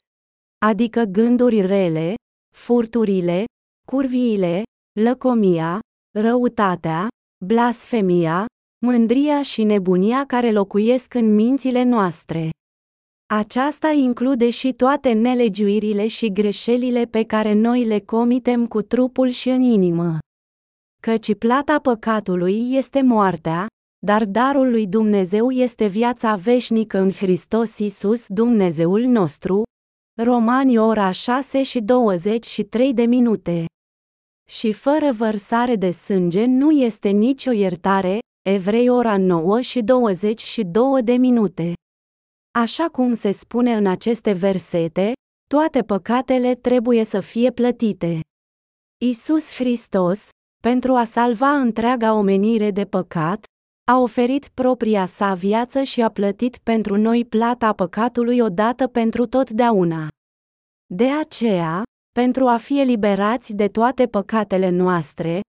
adică 0.65 1.03
gânduri 1.03 1.65
rele, 1.65 2.13
furturile, 2.55 3.43
curviile, 3.87 4.63
lăcomia, 4.99 5.79
răutatea, 6.19 7.07
blasfemia, 7.45 8.45
mândria 8.85 9.41
și 9.41 9.63
nebunia 9.63 10.25
care 10.25 10.51
locuiesc 10.51 11.13
în 11.13 11.35
mințile 11.35 11.83
noastre. 11.83 12.49
Aceasta 13.33 13.89
include 13.89 14.49
și 14.49 14.73
toate 14.73 15.11
nelegiuirile 15.11 16.07
și 16.07 16.31
greșelile 16.31 17.05
pe 17.05 17.23
care 17.23 17.53
noi 17.53 17.83
le 17.83 17.99
comitem 17.99 18.67
cu 18.67 18.81
trupul 18.81 19.29
și 19.29 19.49
în 19.49 19.61
inimă 19.61 20.19
căci 21.01 21.35
plata 21.35 21.79
păcatului 21.79 22.73
este 22.75 23.01
moartea, 23.01 23.67
dar 24.05 24.25
darul 24.25 24.69
lui 24.69 24.87
Dumnezeu 24.87 25.51
este 25.51 25.87
viața 25.87 26.35
veșnică 26.35 26.97
în 26.97 27.11
Hristos 27.11 27.79
Isus 27.79 28.27
Dumnezeul 28.27 29.01
nostru. 29.01 29.63
Romani 30.23 30.77
ora 30.77 31.11
6 31.11 31.63
și 31.63 31.79
23 31.79 32.93
de 32.93 33.03
minute. 33.03 33.65
Și 34.49 34.73
fără 34.73 35.11
vărsare 35.11 35.75
de 35.75 35.91
sânge 35.91 36.45
nu 36.45 36.71
este 36.71 37.09
nicio 37.09 37.51
iertare, 37.51 38.19
Evrei 38.49 38.89
ora 38.89 39.17
9 39.17 39.61
și 39.61 39.81
22 39.81 41.01
de 41.03 41.13
minute. 41.13 41.73
Așa 42.51 42.87
cum 42.87 43.13
se 43.13 43.31
spune 43.31 43.75
în 43.75 43.87
aceste 43.87 44.31
versete, 44.31 45.13
toate 45.47 45.81
păcatele 45.81 46.55
trebuie 46.55 47.03
să 47.03 47.19
fie 47.19 47.51
plătite. 47.51 48.19
Isus 49.05 49.53
Hristos, 49.53 50.29
pentru 50.61 50.95
a 50.95 51.03
salva 51.03 51.51
întreaga 51.51 52.13
omenire 52.13 52.71
de 52.71 52.85
păcat, 52.85 53.43
a 53.91 53.97
oferit 53.97 54.47
propria 54.47 55.05
sa 55.05 55.33
viață 55.33 55.83
și 55.83 56.01
a 56.01 56.09
plătit 56.09 56.57
pentru 56.57 56.97
noi 56.97 57.25
plata 57.25 57.73
păcatului 57.73 58.39
odată 58.39 58.87
pentru 58.87 59.25
totdeauna. 59.25 60.07
De 60.93 61.09
aceea, 61.11 61.83
pentru 62.11 62.47
a 62.47 62.57
fi 62.57 62.79
eliberați 62.79 63.53
de 63.53 63.67
toate 63.67 64.07
păcatele 64.07 64.69
noastre, 64.69 65.41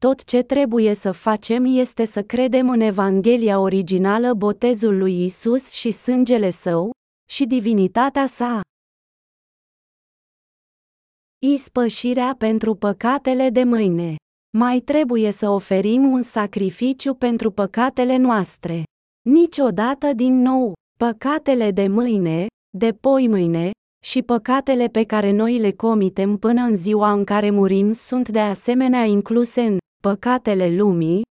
tot 0.00 0.24
ce 0.24 0.42
trebuie 0.42 0.94
să 0.94 1.12
facem 1.12 1.64
este 1.64 2.04
să 2.04 2.22
credem 2.22 2.68
în 2.68 2.80
Evanghelia 2.80 3.58
originală 3.60 4.34
botezul 4.34 4.98
lui 4.98 5.24
Isus 5.24 5.70
și 5.70 5.90
sângele 5.90 6.50
său, 6.50 6.90
și 7.30 7.46
divinitatea 7.46 8.26
sa. 8.26 8.60
Ispășirea 11.38 12.34
pentru 12.38 12.74
păcatele 12.74 13.50
de 13.50 13.64
mâine. 13.64 14.16
Mai 14.58 14.80
trebuie 14.80 15.30
să 15.30 15.48
oferim 15.48 16.10
un 16.10 16.22
sacrificiu 16.22 17.14
pentru 17.14 17.50
păcatele 17.50 18.16
noastre. 18.16 18.82
Niciodată 19.28 20.12
din 20.12 20.40
nou, 20.40 20.72
păcatele 20.98 21.70
de 21.70 21.88
mâine, 21.88 22.46
de 22.78 22.92
poi 22.92 23.28
mâine, 23.28 23.70
și 24.04 24.22
păcatele 24.22 24.86
pe 24.86 25.04
care 25.04 25.30
noi 25.30 25.58
le 25.58 25.72
comitem 25.72 26.36
până 26.36 26.62
în 26.62 26.76
ziua 26.76 27.12
în 27.12 27.24
care 27.24 27.50
murim 27.50 27.92
sunt 27.92 28.28
de 28.28 28.40
asemenea 28.40 29.04
incluse 29.04 29.60
în 29.60 29.78
păcatele 30.06 30.76
lumii, 30.76 31.22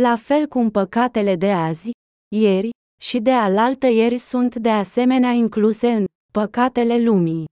la 0.00 0.16
fel 0.16 0.46
cum 0.46 0.70
păcatele 0.70 1.36
de 1.36 1.52
azi, 1.52 1.90
ieri 2.34 2.70
și 3.02 3.20
de 3.20 3.30
alaltă 3.30 3.86
ieri 3.86 4.16
sunt 4.16 4.54
de 4.54 4.70
asemenea 4.70 5.30
incluse 5.30 5.92
în 5.92 6.04
păcatele 6.32 7.02
lumii. 7.02 7.44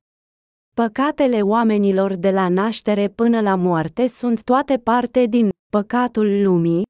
Păcatele 0.77 1.43
oamenilor 1.43 2.15
de 2.15 2.31
la 2.31 2.49
naștere 2.49 3.09
până 3.09 3.41
la 3.41 3.55
moarte 3.55 4.07
sunt 4.07 4.43
toate 4.43 4.79
parte 4.79 5.27
din 5.27 5.49
păcatul 5.71 6.43
lumii, 6.43 6.83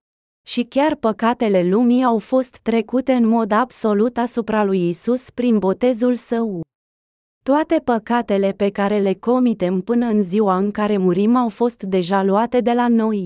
și 0.47 0.63
chiar 0.63 0.95
păcatele 0.95 1.63
lumii 1.69 2.05
au 2.05 2.19
fost 2.19 2.59
trecute 2.59 3.13
în 3.13 3.27
mod 3.27 3.51
absolut 3.51 4.17
asupra 4.17 4.65
lui 4.65 4.89
Isus 4.89 5.31
prin 5.31 5.59
botezul 5.59 6.15
său. 6.15 6.61
Toate 7.45 7.81
păcatele 7.85 8.53
pe 8.53 8.71
care 8.71 8.99
le 8.99 9.15
comitem 9.15 9.81
până 9.81 10.07
în 10.07 10.23
ziua 10.23 10.57
în 10.57 10.71
care 10.71 10.97
murim 10.97 11.37
au 11.37 11.49
fost 11.49 11.83
deja 11.83 12.23
luate 12.23 12.61
de 12.61 12.73
la 12.73 12.89
noi. 12.89 13.25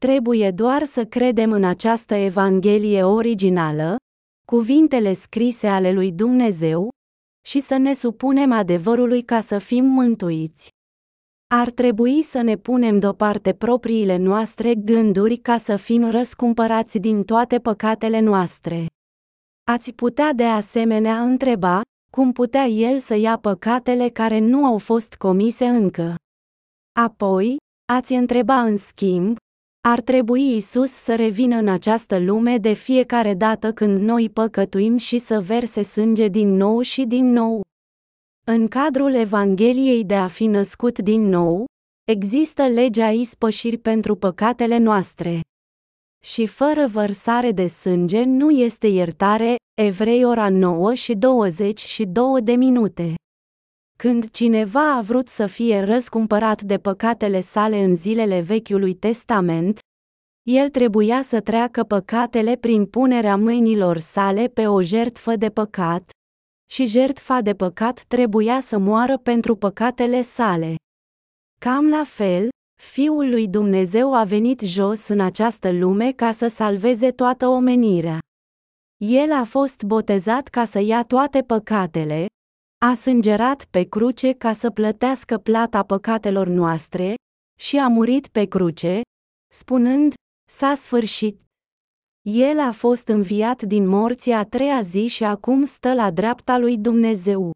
Trebuie 0.00 0.50
doar 0.50 0.84
să 0.84 1.04
credem 1.04 1.52
în 1.52 1.64
această 1.64 2.14
Evanghelie 2.14 3.02
originală, 3.02 3.96
cuvintele 4.46 5.12
scrise 5.12 5.66
ale 5.66 5.92
lui 5.92 6.12
Dumnezeu, 6.12 6.88
și 7.46 7.60
să 7.60 7.76
ne 7.76 7.92
supunem 7.92 8.52
adevărului 8.52 9.22
ca 9.22 9.40
să 9.40 9.58
fim 9.58 9.84
mântuiți. 9.84 10.68
Ar 11.54 11.70
trebui 11.70 12.22
să 12.22 12.40
ne 12.40 12.56
punem 12.56 12.98
deoparte 12.98 13.54
propriile 13.54 14.16
noastre 14.16 14.74
gânduri 14.74 15.36
ca 15.36 15.56
să 15.56 15.76
fim 15.76 16.10
răscumpărați 16.10 16.98
din 16.98 17.24
toate 17.24 17.58
păcatele 17.58 18.20
noastre. 18.20 18.86
Ați 19.70 19.92
putea 19.92 20.32
de 20.32 20.44
asemenea 20.44 21.22
întreba, 21.22 21.80
cum 22.10 22.32
putea 22.32 22.64
el 22.64 22.98
să 22.98 23.14
ia 23.14 23.38
păcatele 23.38 24.08
care 24.08 24.38
nu 24.38 24.64
au 24.64 24.78
fost 24.78 25.14
comise 25.14 25.66
încă. 25.66 26.14
Apoi, 27.00 27.56
ați 27.92 28.12
întreba 28.12 28.60
în 28.62 28.76
schimb, 28.76 29.36
ar 29.88 30.00
trebui 30.00 30.56
Isus 30.56 30.90
să 30.90 31.14
revină 31.14 31.56
în 31.56 31.68
această 31.68 32.18
lume 32.18 32.58
de 32.58 32.72
fiecare 32.72 33.34
dată 33.34 33.72
când 33.72 34.00
noi 34.00 34.30
păcătuim 34.30 34.96
și 34.96 35.18
să 35.18 35.40
verse 35.40 35.82
sânge 35.82 36.28
din 36.28 36.48
nou 36.48 36.80
și 36.80 37.04
din 37.04 37.32
nou. 37.32 37.60
În 38.46 38.68
cadrul 38.68 39.14
Evangheliei 39.14 40.04
de 40.04 40.14
a 40.14 40.28
fi 40.28 40.46
născut 40.46 40.98
din 40.98 41.28
nou, 41.28 41.64
există 42.04 42.66
legea 42.66 43.10
ispășiri 43.10 43.78
pentru 43.78 44.16
păcatele 44.16 44.78
noastre. 44.78 45.40
Și 46.24 46.46
fără 46.46 46.86
vărsare 46.86 47.52
de 47.52 47.66
sânge 47.66 48.24
nu 48.24 48.50
este 48.50 48.86
iertare, 48.86 49.56
Evrei 49.82 50.24
ora 50.24 50.48
9 50.48 50.94
și 50.94 51.14
22 51.14 52.42
de 52.42 52.52
minute. 52.52 53.14
Când 53.96 54.30
cineva 54.30 54.94
a 54.94 55.00
vrut 55.00 55.28
să 55.28 55.46
fie 55.46 55.80
răscumpărat 55.80 56.62
de 56.62 56.78
păcatele 56.78 57.40
sale 57.40 57.82
în 57.82 57.94
zilele 57.94 58.40
Vechiului 58.40 58.94
Testament, 58.94 59.78
el 60.42 60.68
trebuia 60.68 61.22
să 61.22 61.40
treacă 61.40 61.84
păcatele 61.84 62.56
prin 62.56 62.86
punerea 62.86 63.36
mâinilor 63.36 63.98
sale 63.98 64.46
pe 64.48 64.66
o 64.66 64.82
jertfă 64.82 65.36
de 65.36 65.50
păcat, 65.50 66.10
și 66.70 66.86
jertfa 66.86 67.40
de 67.40 67.54
păcat 67.54 68.04
trebuia 68.08 68.60
să 68.60 68.78
moară 68.78 69.18
pentru 69.18 69.56
păcatele 69.56 70.22
sale. 70.22 70.74
Cam 71.60 71.88
la 71.88 72.04
fel, 72.04 72.48
Fiul 72.82 73.28
lui 73.30 73.48
Dumnezeu 73.48 74.14
a 74.14 74.24
venit 74.24 74.60
jos 74.60 75.08
în 75.08 75.20
această 75.20 75.72
lume 75.72 76.12
ca 76.12 76.32
să 76.32 76.46
salveze 76.46 77.10
toată 77.10 77.46
omenirea. 77.46 78.18
El 78.96 79.32
a 79.32 79.44
fost 79.44 79.82
botezat 79.82 80.48
ca 80.48 80.64
să 80.64 80.78
ia 80.78 81.04
toate 81.04 81.42
păcatele, 81.42 82.26
a 82.88 82.94
sângerat 82.94 83.64
pe 83.70 83.82
cruce 83.82 84.32
ca 84.32 84.52
să 84.52 84.70
plătească 84.70 85.38
plata 85.38 85.82
păcatelor 85.82 86.46
noastre, 86.46 87.14
și 87.60 87.76
a 87.76 87.88
murit 87.88 88.26
pe 88.26 88.44
cruce, 88.44 89.00
spunând, 89.52 90.14
s-a 90.50 90.74
sfârșit. 90.74 91.40
El 92.22 92.60
a 92.60 92.72
fost 92.72 93.08
înviat 93.08 93.62
din 93.62 93.86
morții 93.86 94.32
a 94.32 94.44
treia 94.44 94.80
zi 94.80 95.06
și 95.06 95.24
acum 95.24 95.64
stă 95.64 95.94
la 95.94 96.10
dreapta 96.10 96.58
lui 96.58 96.78
Dumnezeu. 96.78 97.50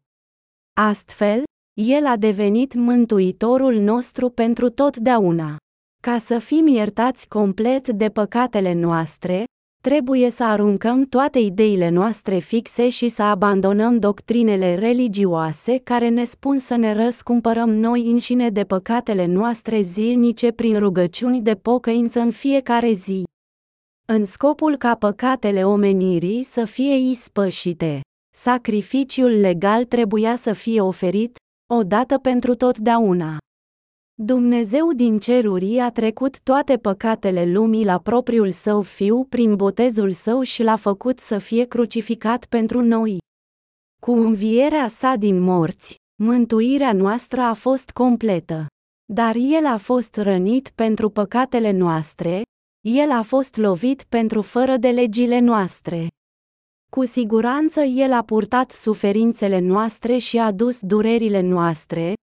Astfel, 0.81 1.43
El 1.79 2.05
a 2.05 2.15
devenit 2.15 2.73
mântuitorul 2.73 3.75
nostru 3.75 4.29
pentru 4.29 4.69
totdeauna. 4.69 5.57
Ca 6.03 6.17
să 6.17 6.39
fim 6.39 6.67
iertați 6.67 7.27
complet 7.27 7.87
de 7.87 8.09
păcatele 8.09 8.73
noastre, 8.73 9.43
Trebuie 9.81 10.29
să 10.29 10.43
aruncăm 10.43 11.05
toate 11.05 11.39
ideile 11.39 11.89
noastre 11.89 12.37
fixe 12.37 12.89
și 12.89 13.09
să 13.09 13.23
abandonăm 13.23 13.99
doctrinele 13.99 14.75
religioase 14.75 15.77
care 15.77 16.09
ne 16.09 16.23
spun 16.23 16.57
să 16.57 16.75
ne 16.75 16.93
răscumpărăm 16.93 17.69
noi 17.69 18.11
înșine 18.11 18.49
de 18.49 18.63
păcatele 18.63 19.25
noastre 19.25 19.81
zilnice 19.81 20.51
prin 20.51 20.79
rugăciuni 20.79 21.41
de 21.41 21.55
pocăință 21.55 22.19
în 22.19 22.31
fiecare 22.31 22.91
zi. 22.91 23.23
În 24.07 24.25
scopul 24.25 24.77
ca 24.77 24.95
păcatele 24.95 25.65
omenirii 25.65 26.43
să 26.43 26.65
fie 26.65 26.95
ispășite, 26.95 28.01
sacrificiul 28.33 29.29
legal 29.29 29.83
trebuia 29.83 30.35
să 30.35 30.53
fie 30.53 30.81
oferit, 30.81 31.37
odată 31.73 32.17
pentru 32.17 32.55
totdeauna. 32.55 33.37
Dumnezeu 34.15 34.91
din 34.91 35.19
ceruri 35.19 35.79
a 35.79 35.91
trecut 35.91 36.39
toate 36.39 36.77
păcatele 36.77 37.45
lumii 37.45 37.85
la 37.85 37.99
propriul 37.99 38.51
său 38.51 38.81
fiu 38.81 39.23
prin 39.23 39.55
botezul 39.55 40.11
său 40.11 40.41
și 40.41 40.63
l-a 40.63 40.75
făcut 40.75 41.19
să 41.19 41.37
fie 41.37 41.65
crucificat 41.65 42.45
pentru 42.45 42.81
noi. 42.81 43.17
Cu 44.01 44.11
învierea 44.11 44.87
sa 44.87 45.15
din 45.15 45.39
morți, 45.39 45.95
mântuirea 46.23 46.93
noastră 46.93 47.41
a 47.41 47.53
fost 47.53 47.89
completă. 47.91 48.65
Dar 49.13 49.35
el 49.35 49.65
a 49.65 49.77
fost 49.77 50.15
rănit 50.15 50.71
pentru 50.75 51.09
păcatele 51.09 51.71
noastre, 51.71 52.41
el 52.81 53.11
a 53.11 53.21
fost 53.21 53.57
lovit 53.57 54.03
pentru 54.03 54.41
fără 54.41 54.77
de 54.77 54.89
legile 54.89 55.39
noastre. 55.39 56.07
Cu 56.91 57.05
siguranță 57.05 57.81
el 57.81 58.13
a 58.13 58.23
purtat 58.23 58.71
suferințele 58.71 59.59
noastre 59.59 60.17
și 60.17 60.37
a 60.37 60.51
dus 60.51 60.79
durerile 60.79 61.41
noastre, 61.41 62.13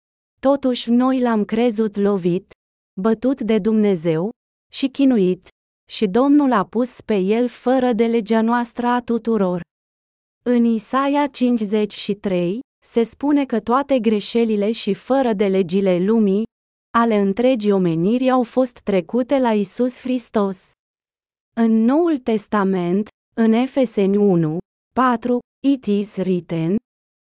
Totuși 0.40 0.90
noi 0.90 1.20
l-am 1.20 1.44
crezut 1.44 1.97
lovit, 1.97 2.52
bătut 3.01 3.40
de 3.40 3.59
Dumnezeu, 3.59 4.31
și 4.73 4.89
chinuit, 4.89 5.48
și 5.90 6.06
Domnul 6.06 6.52
a 6.52 6.65
pus 6.65 7.01
pe 7.01 7.16
el 7.16 7.48
fără 7.48 7.93
de 7.93 8.06
legea 8.06 8.40
noastră 8.40 8.86
a 8.86 9.01
tuturor. 9.01 9.60
În 10.44 10.65
Isaia 10.65 11.27
53, 11.27 12.60
se 12.85 13.02
spune 13.02 13.47
că 13.47 13.60
toate 13.60 13.98
greșelile 13.98 14.73
și 14.73 14.94
fără 14.94 15.32
de 15.32 15.47
legile 15.47 15.98
lumii, 15.98 16.43
ale 16.98 17.16
întregii 17.16 17.73
omeniri 17.73 18.31
au 18.31 18.43
fost 18.43 18.78
trecute 18.78 19.39
la 19.39 19.52
Isus 19.52 20.01
Hristos. 20.01 20.70
În 21.56 21.85
Noul 21.85 22.19
Testament, 22.19 23.09
în 23.36 23.52
Efeseni 23.52 24.16
1, 24.16 24.59
4, 24.94 25.39
it 25.66 25.86
is 25.86 26.16
written, 26.16 26.77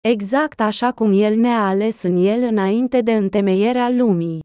exact 0.07 0.59
așa 0.59 0.91
cum 0.91 1.11
El 1.13 1.35
ne-a 1.35 1.67
ales 1.67 2.03
în 2.03 2.15
El 2.15 2.41
înainte 2.41 3.01
de 3.01 3.13
întemeierea 3.15 3.89
lumii. 3.89 4.39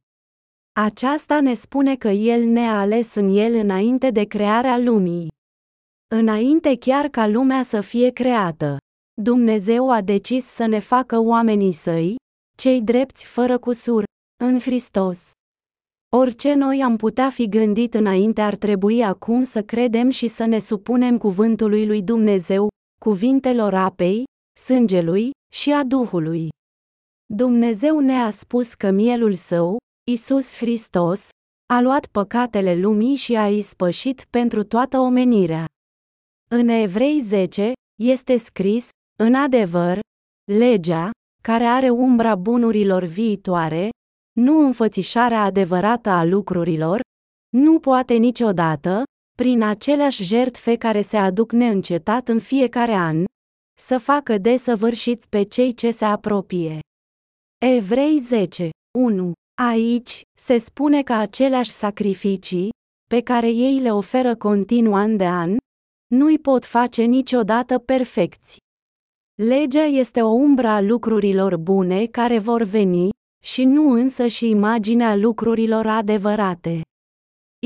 Aceasta 0.81 1.41
ne 1.41 1.55
spune 1.55 1.97
că 1.97 2.09
El 2.09 2.45
ne-a 2.45 2.79
ales 2.79 3.15
în 3.15 3.37
El 3.37 3.55
înainte 3.55 4.11
de 4.11 4.25
crearea 4.25 4.79
lumii. 4.79 5.29
Înainte 6.15 6.77
chiar 6.77 7.09
ca 7.09 7.27
lumea 7.27 7.63
să 7.63 7.81
fie 7.81 8.11
creată, 8.11 8.77
Dumnezeu 9.23 9.91
a 9.91 10.01
decis 10.01 10.45
să 10.45 10.67
ne 10.67 10.79
facă 10.79 11.19
oamenii 11.19 11.73
săi, 11.73 12.17
cei 12.57 12.83
drepți 12.83 13.25
fără 13.25 13.59
cusur, 13.59 14.05
în 14.45 14.61
Hristos. 14.61 15.31
Orice 16.17 16.55
noi 16.55 16.83
am 16.83 16.97
putea 16.97 17.31
fi 17.31 17.49
gândit 17.49 17.95
înainte 17.95 18.41
ar 18.41 18.57
trebui 18.57 19.05
acum 19.05 19.43
să 19.43 19.63
credem 19.63 20.11
și 20.11 20.27
să 20.27 20.45
ne 20.45 20.59
supunem 20.59 21.19
cuvântului 21.19 21.87
lui 21.87 22.03
Dumnezeu, 22.03 22.69
cuvintelor 23.01 23.75
apei, 23.75 24.25
sângelui 24.65 25.31
și 25.53 25.73
a 25.73 25.85
Duhului. 25.85 26.49
Dumnezeu 27.27 27.99
ne-a 27.99 28.31
spus 28.31 28.75
că 28.75 28.91
mielul 28.91 29.35
său, 29.35 29.77
Isus 30.11 30.57
Hristos, 30.57 31.29
a 31.73 31.81
luat 31.81 32.07
păcatele 32.07 32.75
lumii 32.75 33.17
și 33.17 33.37
a 33.37 33.49
ispășit 33.49 34.27
pentru 34.31 34.63
toată 34.63 34.99
omenirea. 34.99 35.65
În 36.51 36.69
Evrei 36.69 37.21
10, 37.21 37.73
este 38.03 38.37
scris, 38.37 38.89
în 39.19 39.35
adevăr, 39.35 39.99
legea, 40.53 41.11
care 41.43 41.65
are 41.65 41.91
umbra 41.91 42.35
bunurilor 42.35 43.05
viitoare, 43.05 43.89
nu 44.41 44.59
înfățișarea 44.67 45.43
adevărată 45.43 46.11
a 46.11 46.25
lucrurilor, 46.25 47.01
nu 47.57 47.81
poate 47.81 48.15
niciodată, 48.15 49.03
prin 49.37 49.63
aceleași 49.63 50.25
jertfe 50.25 50.77
care 50.77 51.01
se 51.01 51.17
aduc 51.17 51.53
neîncetat 51.53 52.29
în 52.29 52.39
fiecare 52.39 52.93
an, 52.93 53.25
să 53.81 53.99
facă 53.99 54.39
desăvârșiți 54.39 55.29
pe 55.29 55.43
cei 55.43 55.75
ce 55.75 55.91
se 55.91 56.05
apropie. 56.05 56.79
Evrei 57.59 58.19
10. 58.19 58.71
1. 58.99 59.33
Aici, 59.63 60.23
se 60.39 60.59
spune 60.59 61.03
că 61.03 61.13
aceleași 61.13 61.71
sacrificii, 61.71 62.69
pe 63.09 63.21
care 63.21 63.51
ei 63.51 63.79
le 63.79 63.93
oferă 63.93 64.37
continuu 64.37 64.95
an 64.95 65.17
de 65.17 65.27
an, 65.27 65.57
nu-i 66.15 66.39
pot 66.39 66.65
face 66.65 67.03
niciodată 67.03 67.79
perfecți. 67.79 68.59
Legea 69.35 69.85
este 69.85 70.23
o 70.23 70.29
umbră 70.29 70.67
a 70.69 70.81
lucrurilor 70.81 71.57
bune 71.57 72.07
care 72.07 72.39
vor 72.39 72.63
veni, 72.63 73.09
și 73.45 73.65
nu 73.65 73.91
însă 73.91 74.27
și 74.27 74.49
imaginea 74.49 75.15
lucrurilor 75.17 75.87
adevărate. 75.87 76.83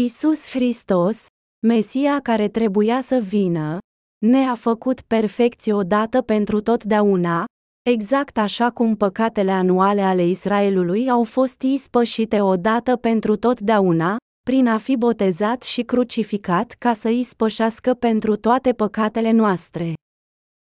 Isus 0.01 0.49
Hristos, 0.49 1.27
Mesia 1.67 2.21
care 2.21 2.49
trebuia 2.49 3.01
să 3.01 3.19
vină, 3.19 3.79
ne-a 4.25 4.55
făcut 4.55 5.01
perfecți 5.01 5.71
odată 5.71 6.23
pentru 6.23 6.61
totdeauna, 6.61 7.45
exact 7.91 8.39
așa 8.39 8.71
cum 8.71 8.97
păcatele 8.97 9.51
anuale 9.51 10.03
ale 10.03 10.27
Israelului 10.27 11.11
au 11.11 11.25
fost 11.25 11.63
ispășite 11.63 12.41
odată 12.41 12.97
pentru 12.97 13.37
totdeauna, 13.37 14.17
prin 14.45 14.67
a 14.67 14.79
fi 14.79 14.97
botezat 14.97 15.63
și 15.63 15.83
crucificat 15.83 16.71
ca 16.79 16.93
să 16.93 17.09
ispășească 17.09 17.95
pentru 17.95 18.37
toate 18.37 18.73
păcatele 18.73 19.31
noastre. 19.31 19.93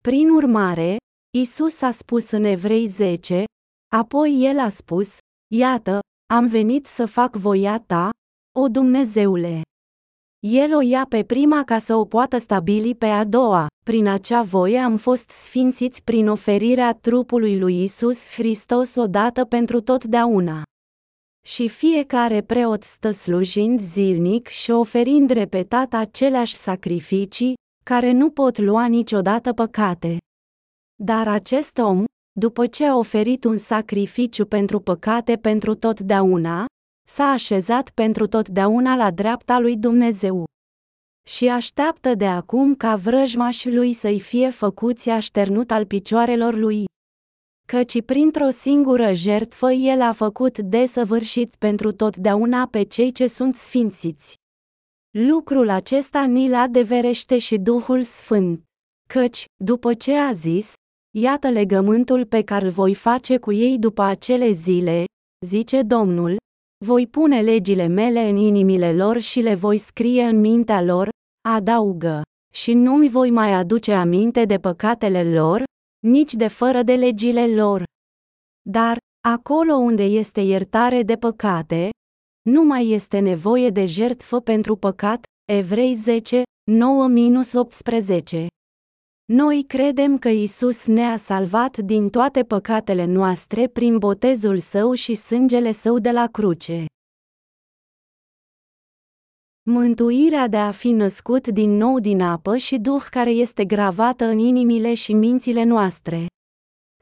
Prin 0.04 0.30
urmare, 0.30 0.98
Isus 1.38 1.82
a 1.82 1.92
spus 1.92 2.32
în 2.32 2.44
Evrei 2.44 2.86
10, 2.86 3.44
apoi 3.96 4.44
el 4.44 4.60
a 4.60 4.70
spus, 4.70 5.18
Iată, 5.54 6.00
am 6.34 6.48
venit 6.48 6.86
să 6.86 7.06
fac 7.06 7.36
voia 7.36 7.80
ta, 7.80 8.10
o 8.60 8.68
Dumnezeule. 8.68 9.62
El 10.48 10.76
o 10.76 10.82
ia 10.82 11.06
pe 11.10 11.24
prima 11.24 11.64
ca 11.64 11.80
să 11.80 11.96
o 11.96 12.06
poată 12.06 12.38
stabili 12.38 12.96
pe 12.96 13.06
a 13.06 13.24
doua. 13.24 13.68
Prin 13.86 14.08
acea 14.08 14.42
voie 14.42 14.78
am 14.78 14.98
fost 14.98 15.30
sfințiți 15.30 16.04
prin 16.04 16.28
oferirea 16.28 16.94
trupului 16.94 17.60
lui 17.60 17.84
Isus 17.84 18.26
Hristos 18.26 18.96
odată 18.96 19.46
pentru 19.46 19.82
totdeauna. 19.82 20.64
Și 21.46 21.68
fiecare 21.68 22.42
preot 22.42 22.84
stă 22.84 23.12
slujind 23.12 23.80
zilnic 23.80 24.48
și 24.48 24.72
oferind 24.72 25.30
repetat 25.30 25.94
aceleași 25.94 26.56
sacrificii, 26.56 27.54
care 27.84 28.12
nu 28.12 28.30
pot 28.30 28.58
lua 28.58 28.86
niciodată 28.86 29.54
păcate. 29.54 30.18
Dar 31.04 31.28
acest 31.28 31.78
om, 31.78 32.04
după 32.40 32.68
ce 32.68 32.86
a 32.86 32.98
oferit 32.98 33.44
un 33.44 33.58
sacrificiu 33.58 34.46
pentru 34.46 34.80
păcate 34.80 35.36
pentru 35.36 35.74
totdeauna, 35.74 36.66
s-a 37.08 37.24
așezat 37.24 37.90
pentru 37.90 38.28
totdeauna 38.28 38.96
la 38.96 39.12
dreapta 39.12 39.60
lui 39.60 39.78
Dumnezeu. 39.78 40.44
Și 41.28 41.48
așteaptă 41.48 42.16
de 42.16 42.28
acum 42.28 42.76
ca 42.76 42.96
vrăjmașii 42.96 43.74
lui 43.74 43.94
să-i 43.94 44.20
fie 44.20 44.50
făcuți 44.50 45.10
așternut 45.10 45.72
al 45.72 45.86
picioarelor 45.86 46.56
lui. 46.56 46.86
Căci 47.68 48.02
printr-o 48.02 48.50
singură 48.50 49.14
jertfă 49.14 49.72
el 49.72 50.02
a 50.02 50.12
făcut 50.12 50.58
desăvârșit 50.58 51.56
pentru 51.56 51.92
totdeauna 51.92 52.68
pe 52.68 52.84
cei 52.84 53.12
ce 53.12 53.28
sunt 53.28 53.56
sfințiți. 53.56 54.36
Lucrul 55.18 55.70
acesta 55.70 56.24
ni-l 56.24 56.54
adeverește 56.54 57.38
și 57.38 57.58
Duhul 57.58 58.04
Sfânt. 58.04 58.64
Căci, 59.10 59.46
după 59.64 59.94
ce 59.94 60.16
a 60.16 60.32
zis, 60.32 60.74
iată 61.18 61.50
legământul 61.50 62.26
pe 62.26 62.44
care 62.44 62.66
îl 62.66 62.72
voi 62.72 62.94
face 62.94 63.38
cu 63.38 63.52
ei 63.52 63.78
după 63.80 64.02
acele 64.02 64.52
zile, 64.52 65.06
zice 65.46 65.82
Domnul, 65.82 66.38
voi 66.86 67.08
pune 67.08 67.42
legile 67.42 67.88
mele 67.88 68.20
în 68.20 68.36
inimile 68.36 68.94
lor 68.94 69.20
și 69.20 69.40
le 69.40 69.56
voi 69.56 69.78
scrie 69.78 70.24
în 70.24 70.40
mintea 70.40 70.82
lor, 70.82 71.10
adaugă, 71.50 72.22
și 72.54 72.74
nu-mi 72.74 73.10
voi 73.10 73.30
mai 73.30 73.54
aduce 73.54 73.94
aminte 73.94 74.46
de 74.46 74.58
păcatele 74.58 75.34
lor, 75.34 75.64
nici 76.08 76.34
de 76.34 76.48
fără 76.48 76.82
de 76.82 76.96
legile 76.96 77.48
lor. 77.48 77.84
Dar, 78.70 78.98
acolo 79.28 79.76
unde 79.76 80.04
este 80.04 80.42
iertare 80.42 81.04
de 81.04 81.16
păcate, 81.16 81.90
nu 82.50 82.64
mai 82.64 82.90
este 82.90 83.20
nevoie 83.20 83.70
de 83.70 83.86
jertfă 83.86 84.40
pentru 84.40 84.76
păcat, 84.76 85.24
Evrei 85.52 85.94
10, 85.94 86.44
9-18. 86.72 88.48
Noi 89.34 89.64
credem 89.68 90.18
că 90.18 90.30
Isus 90.30 90.86
ne-a 90.86 91.18
salvat 91.18 91.78
din 91.78 92.10
toate 92.10 92.44
păcatele 92.44 93.06
noastre 93.06 93.68
prin 93.68 93.98
botezul 93.98 94.60
său 94.60 94.94
și 94.94 95.16
sângele 95.16 95.72
său 95.72 96.00
de 96.00 96.12
la 96.12 96.28
cruce. 96.28 96.86
Mântuirea 99.70 100.48
de 100.48 100.58
a 100.58 100.72
fi 100.72 100.92
născut 100.92 101.48
din 101.48 101.70
nou 101.70 102.00
din 102.00 102.22
apă 102.22 102.58
și 102.58 102.78
Duh 102.78 103.08
care 103.10 103.30
este 103.30 103.66
gravată 103.66 104.26
în 104.26 104.38
inimile 104.38 104.94
și 104.94 105.14
mințile 105.14 105.64
noastre. 105.64 106.26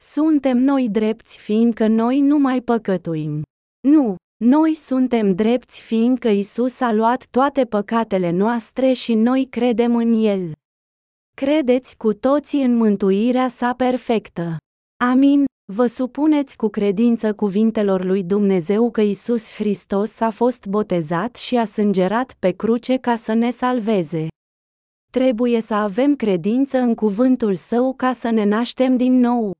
Suntem 0.02 0.58
noi 0.58 0.88
drepți 0.88 1.38
fiindcă 1.38 1.86
noi 1.86 2.20
nu 2.20 2.38
mai 2.38 2.60
păcătuim. 2.60 3.42
Nu, 3.80 4.16
noi 4.44 4.74
suntem 4.74 5.34
drepți 5.34 5.80
fiindcă 5.80 6.28
Isus 6.28 6.80
a 6.80 6.92
luat 6.92 7.26
toate 7.30 7.64
păcatele 7.64 8.30
noastre 8.30 8.92
și 8.92 9.14
noi 9.14 9.46
credem 9.50 9.96
în 9.96 10.12
El. 10.12 10.52
Credeți 11.44 11.96
cu 11.96 12.12
toții 12.12 12.62
în 12.62 12.76
mântuirea 12.76 13.48
sa 13.48 13.74
perfectă. 13.74 14.56
Amin. 15.04 15.44
Vă 15.72 15.86
supuneți 15.86 16.56
cu 16.56 16.68
credință 16.68 17.34
cuvintelor 17.34 18.04
lui 18.04 18.24
Dumnezeu 18.24 18.90
că 18.90 19.00
Isus 19.00 19.52
Hristos 19.52 20.20
a 20.20 20.30
fost 20.30 20.66
botezat 20.66 21.36
și 21.36 21.56
a 21.56 21.64
sângerat 21.64 22.34
pe 22.38 22.50
cruce 22.50 22.96
ca 22.96 23.16
să 23.16 23.32
ne 23.32 23.50
salveze. 23.50 24.28
Trebuie 25.12 25.60
să 25.60 25.74
avem 25.74 26.16
credință 26.16 26.78
în 26.78 26.94
cuvântul 26.94 27.54
său 27.54 27.94
ca 27.94 28.12
să 28.12 28.30
ne 28.30 28.44
naștem 28.44 28.96
din 28.96 29.18
nou. 29.18 29.52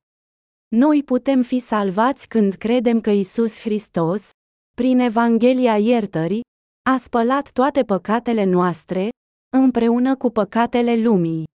Noi 0.76 1.02
putem 1.02 1.42
fi 1.42 1.58
salvați 1.58 2.28
când 2.28 2.54
credem 2.54 3.00
că 3.00 3.10
Isus 3.10 3.60
Hristos, 3.60 4.30
prin 4.76 4.98
Evanghelia 4.98 5.78
iertării, 5.78 6.42
a 6.90 6.96
spălat 6.96 7.50
toate 7.52 7.82
păcatele 7.82 8.44
noastre, 8.44 9.08
împreună 9.56 10.16
cu 10.16 10.30
păcatele 10.30 10.96
lumii. 10.96 11.49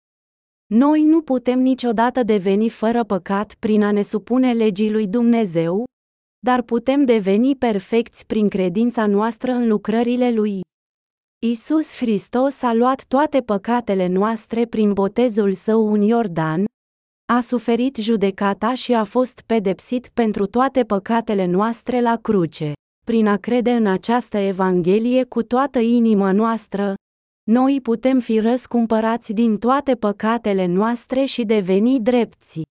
Noi 0.74 1.04
nu 1.04 1.22
putem 1.22 1.60
niciodată 1.60 2.24
deveni 2.24 2.70
fără 2.70 3.04
păcat 3.04 3.56
prin 3.60 3.84
a 3.84 3.92
ne 3.92 4.02
supune 4.02 4.54
legii 4.54 4.92
lui 4.92 5.08
Dumnezeu, 5.08 5.84
dar 6.40 6.62
putem 6.62 7.06
deveni 7.06 7.56
perfecți 7.56 8.26
prin 8.26 8.50
credința 8.50 9.06
noastră 9.06 9.52
în 9.52 9.68
lucrările 9.68 10.32
lui. 10.32 10.62
Isus 11.46 11.96
Hristos 11.96 12.62
a 12.62 12.74
luat 12.74 13.06
toate 13.08 13.42
păcatele 13.42 14.08
noastre 14.08 14.66
prin 14.66 14.94
botezul 14.94 15.54
său 15.54 15.94
în 15.94 16.02
Iordan, 16.02 16.66
a 17.34 17.40
suferit 17.40 17.96
judecata 17.96 18.74
și 18.74 18.94
a 18.94 19.04
fost 19.04 19.42
pedepsit 19.46 20.08
pentru 20.14 20.46
toate 20.46 20.84
păcatele 20.84 21.46
noastre 21.46 22.02
la 22.02 22.16
cruce. 22.16 22.74
Prin 23.06 23.28
a 23.28 23.38
crede 23.38 23.72
în 23.72 23.86
această 23.86 24.38
Evanghelie 24.38 25.24
cu 25.24 25.44
toată 25.44 25.80
inima 25.80 26.32
noastră, 26.32 26.94
noi 27.52 27.80
putem 27.82 28.20
fi 28.20 28.40
răscumpărați 28.40 29.34
din 29.34 29.58
toate 29.58 29.96
păcatele 29.96 30.66
noastre 30.66 31.26
și 31.26 31.44
deveni 31.44 32.00
drepți. 32.00 32.62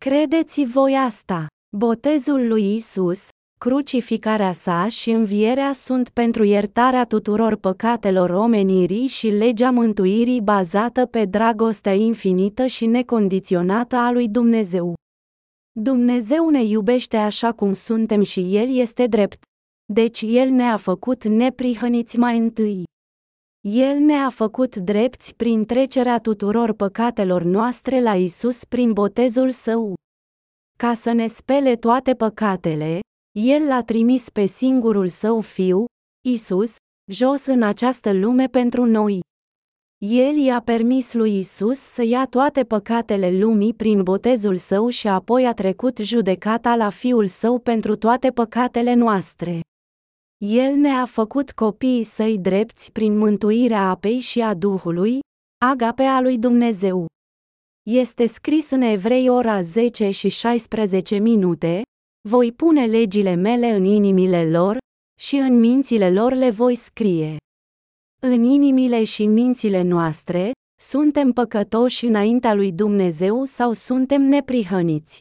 Credeți 0.00 0.64
voi 0.64 0.94
asta? 0.94 1.46
Botezul 1.76 2.48
lui 2.48 2.74
Isus, 2.74 3.28
crucificarea 3.58 4.52
sa 4.52 4.88
și 4.88 5.10
învierea 5.10 5.72
sunt 5.72 6.08
pentru 6.08 6.44
iertarea 6.44 7.04
tuturor 7.04 7.56
păcatelor 7.56 8.30
omenirii 8.30 9.06
și 9.06 9.28
legea 9.28 9.70
mântuirii 9.70 10.40
bazată 10.40 11.06
pe 11.06 11.24
dragostea 11.24 11.94
infinită 11.94 12.66
și 12.66 12.86
necondiționată 12.86 13.96
a 13.96 14.12
lui 14.12 14.28
Dumnezeu. 14.28 14.94
Dumnezeu 15.80 16.48
ne 16.48 16.62
iubește 16.64 17.16
așa 17.16 17.52
cum 17.52 17.72
suntem 17.72 18.22
și 18.22 18.56
El 18.56 18.76
este 18.76 19.06
drept. 19.06 19.42
Deci 19.92 20.24
El 20.26 20.48
ne-a 20.48 20.76
făcut 20.76 21.24
neprihăniți 21.24 22.18
mai 22.18 22.38
întâi. 22.38 22.88
El 23.68 23.98
ne-a 23.98 24.30
făcut 24.30 24.76
drepți 24.76 25.34
prin 25.34 25.64
trecerea 25.64 26.18
tuturor 26.18 26.72
păcatelor 26.72 27.42
noastre 27.42 28.00
la 28.00 28.14
Isus 28.16 28.64
prin 28.64 28.92
botezul 28.92 29.50
său. 29.50 29.94
Ca 30.78 30.94
să 30.94 31.12
ne 31.12 31.26
spele 31.26 31.76
toate 31.76 32.14
păcatele, 32.14 33.00
El 33.38 33.66
l-a 33.66 33.82
trimis 33.82 34.30
pe 34.30 34.44
singurul 34.44 35.08
său 35.08 35.40
fiu, 35.40 35.84
Isus, 36.28 36.76
jos 37.10 37.46
în 37.46 37.62
această 37.62 38.12
lume 38.12 38.46
pentru 38.46 38.84
noi. 38.84 39.20
El 39.98 40.36
i-a 40.36 40.60
permis 40.60 41.12
lui 41.12 41.38
Isus 41.38 41.78
să 41.78 42.02
ia 42.02 42.26
toate 42.26 42.64
păcatele 42.64 43.38
lumii 43.38 43.74
prin 43.74 44.02
botezul 44.02 44.56
său 44.56 44.88
și 44.88 45.08
apoi 45.08 45.46
a 45.46 45.52
trecut 45.52 45.98
judecata 45.98 46.76
la 46.76 46.90
fiul 46.90 47.26
său 47.26 47.58
pentru 47.58 47.96
toate 47.96 48.30
păcatele 48.30 48.94
noastre. 48.94 49.60
El 50.46 50.74
ne-a 50.74 51.04
făcut 51.04 51.52
copiii 51.52 52.02
săi 52.02 52.38
drepți 52.38 52.92
prin 52.92 53.18
mântuirea 53.18 53.88
apei 53.88 54.20
și 54.20 54.40
a 54.40 54.54
Duhului, 54.54 55.18
agape 55.64 56.02
a 56.02 56.20
lui 56.20 56.38
Dumnezeu. 56.38 57.06
Este 57.90 58.26
scris 58.26 58.70
în 58.70 58.80
Evrei 58.80 59.28
ora 59.28 59.60
10 59.60 60.10
și 60.10 60.28
16 60.28 61.18
minute, 61.18 61.82
voi 62.28 62.52
pune 62.52 62.86
legile 62.86 63.34
mele 63.34 63.70
în 63.70 63.84
inimile 63.84 64.50
lor, 64.50 64.78
și 65.20 65.36
în 65.36 65.58
mințile 65.58 66.10
lor 66.10 66.32
le 66.32 66.50
voi 66.50 66.74
scrie. 66.74 67.36
În 68.22 68.42
inimile 68.42 69.04
și 69.04 69.26
mințile 69.26 69.82
noastre, 69.82 70.52
suntem 70.80 71.32
păcătoși 71.32 72.06
înaintea 72.06 72.54
lui 72.54 72.72
Dumnezeu 72.72 73.44
sau 73.44 73.72
suntem 73.72 74.22
neprihăniți. 74.22 75.18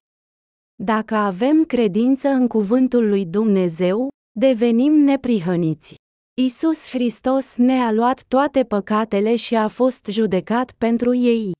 Dacă 0.83 1.15
avem 1.15 1.65
credință 1.65 2.27
în 2.27 2.47
cuvântul 2.47 3.09
lui 3.09 3.25
Dumnezeu, 3.25 4.09
devenim 4.31 4.93
neprihăniți. 4.93 5.95
Isus 6.41 6.89
Hristos 6.89 7.56
ne-a 7.56 7.91
luat 7.91 8.23
toate 8.27 8.64
păcatele 8.64 9.35
și 9.35 9.56
a 9.56 9.68
fost 9.68 10.06
judecat 10.06 10.72
pentru 10.72 11.14
ei. 11.14 11.51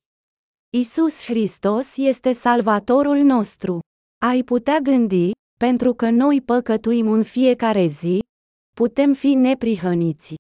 Isus 0.78 1.24
Hristos 1.24 1.98
este 1.98 2.32
salvatorul 2.32 3.18
nostru. 3.18 3.80
Ai 4.26 4.44
putea 4.44 4.80
gândi, 4.80 5.32
pentru 5.60 5.94
că 5.94 6.10
noi 6.10 6.42
păcătuim 6.42 7.08
în 7.08 7.24
fiecare 7.24 7.86
zi, 7.86 8.20
putem 8.76 9.14
fi 9.14 9.34
neprihăniți. 9.34 10.36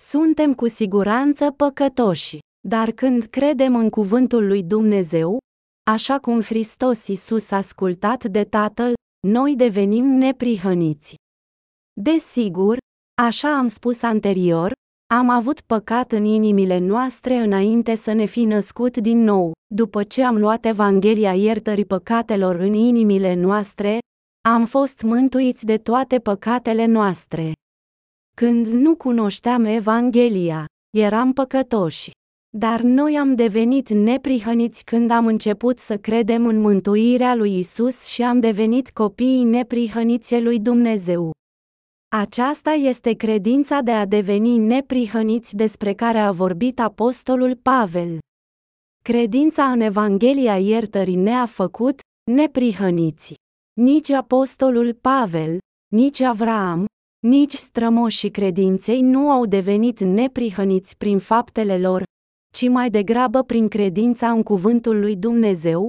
Suntem 0.00 0.54
cu 0.54 0.68
siguranță 0.68 1.50
păcătoși, 1.50 2.38
dar 2.68 2.90
când 2.90 3.24
credem 3.24 3.76
în 3.76 3.90
cuvântul 3.90 4.46
lui 4.46 4.62
Dumnezeu, 4.62 5.38
așa 5.90 6.18
cum 6.18 6.40
Hristos 6.40 7.06
Isus 7.06 7.50
a 7.50 7.56
ascultat 7.56 8.24
de 8.24 8.44
Tatăl, 8.44 8.92
noi 9.26 9.56
devenim 9.56 10.04
neprihăniți. 10.04 11.14
Desigur, 12.02 12.78
așa 13.22 13.56
am 13.56 13.68
spus 13.68 14.02
anterior, 14.02 14.72
am 15.14 15.28
avut 15.28 15.60
păcat 15.60 16.12
în 16.12 16.24
inimile 16.24 16.78
noastre 16.78 17.36
înainte 17.36 17.94
să 17.94 18.12
ne 18.12 18.24
fi 18.24 18.44
născut 18.44 18.96
din 18.96 19.18
nou. 19.18 19.52
După 19.74 20.02
ce 20.02 20.24
am 20.24 20.38
luat 20.38 20.64
Evanghelia 20.64 21.34
iertării 21.34 21.84
păcatelor 21.84 22.54
în 22.54 22.72
inimile 22.72 23.34
noastre, 23.34 23.98
am 24.48 24.66
fost 24.66 25.02
mântuiți 25.02 25.64
de 25.64 25.78
toate 25.78 26.18
păcatele 26.18 26.86
noastre. 26.86 27.52
Când 28.36 28.66
nu 28.66 28.96
cunoșteam 28.96 29.64
Evanghelia, 29.64 30.64
eram 30.96 31.32
păcătoși. 31.32 32.10
Dar 32.56 32.80
noi 32.80 33.18
am 33.18 33.34
devenit 33.34 33.88
neprihăniți 33.88 34.84
când 34.84 35.10
am 35.10 35.26
început 35.26 35.78
să 35.78 35.96
credem 35.98 36.46
în 36.46 36.60
mântuirea 36.60 37.34
lui 37.34 37.58
Isus 37.58 38.04
și 38.04 38.22
am 38.22 38.40
devenit 38.40 38.90
copiii 38.90 39.44
neprihăniți 39.44 40.40
lui 40.40 40.58
Dumnezeu. 40.58 41.32
Aceasta 42.16 42.70
este 42.70 43.12
credința 43.12 43.80
de 43.80 43.90
a 43.90 44.04
deveni 44.06 44.58
neprihăniți 44.58 45.56
despre 45.56 45.92
care 45.92 46.18
a 46.18 46.30
vorbit 46.30 46.80
apostolul 46.80 47.56
Pavel. 47.56 48.18
Credința 49.02 49.70
în 49.70 49.80
Evanghelia 49.80 50.58
iertării 50.58 51.16
ne-a 51.16 51.46
făcut 51.46 52.00
neprihăniți. 52.30 53.34
Nici 53.80 54.10
apostolul 54.10 54.94
Pavel, 54.94 55.58
nici 55.92 56.20
Avraam, 56.20 56.86
nici 57.26 57.52
strămoșii 57.52 58.30
credinței 58.30 59.00
nu 59.00 59.30
au 59.30 59.46
devenit 59.46 60.00
neprihăniți 60.00 60.96
prin 60.96 61.18
faptele 61.18 61.78
lor, 61.78 62.02
ci 62.54 62.68
mai 62.68 62.90
degrabă 62.90 63.42
prin 63.42 63.68
credința 63.68 64.30
în 64.30 64.42
cuvântul 64.42 65.00
lui 65.00 65.16
Dumnezeu, 65.16 65.86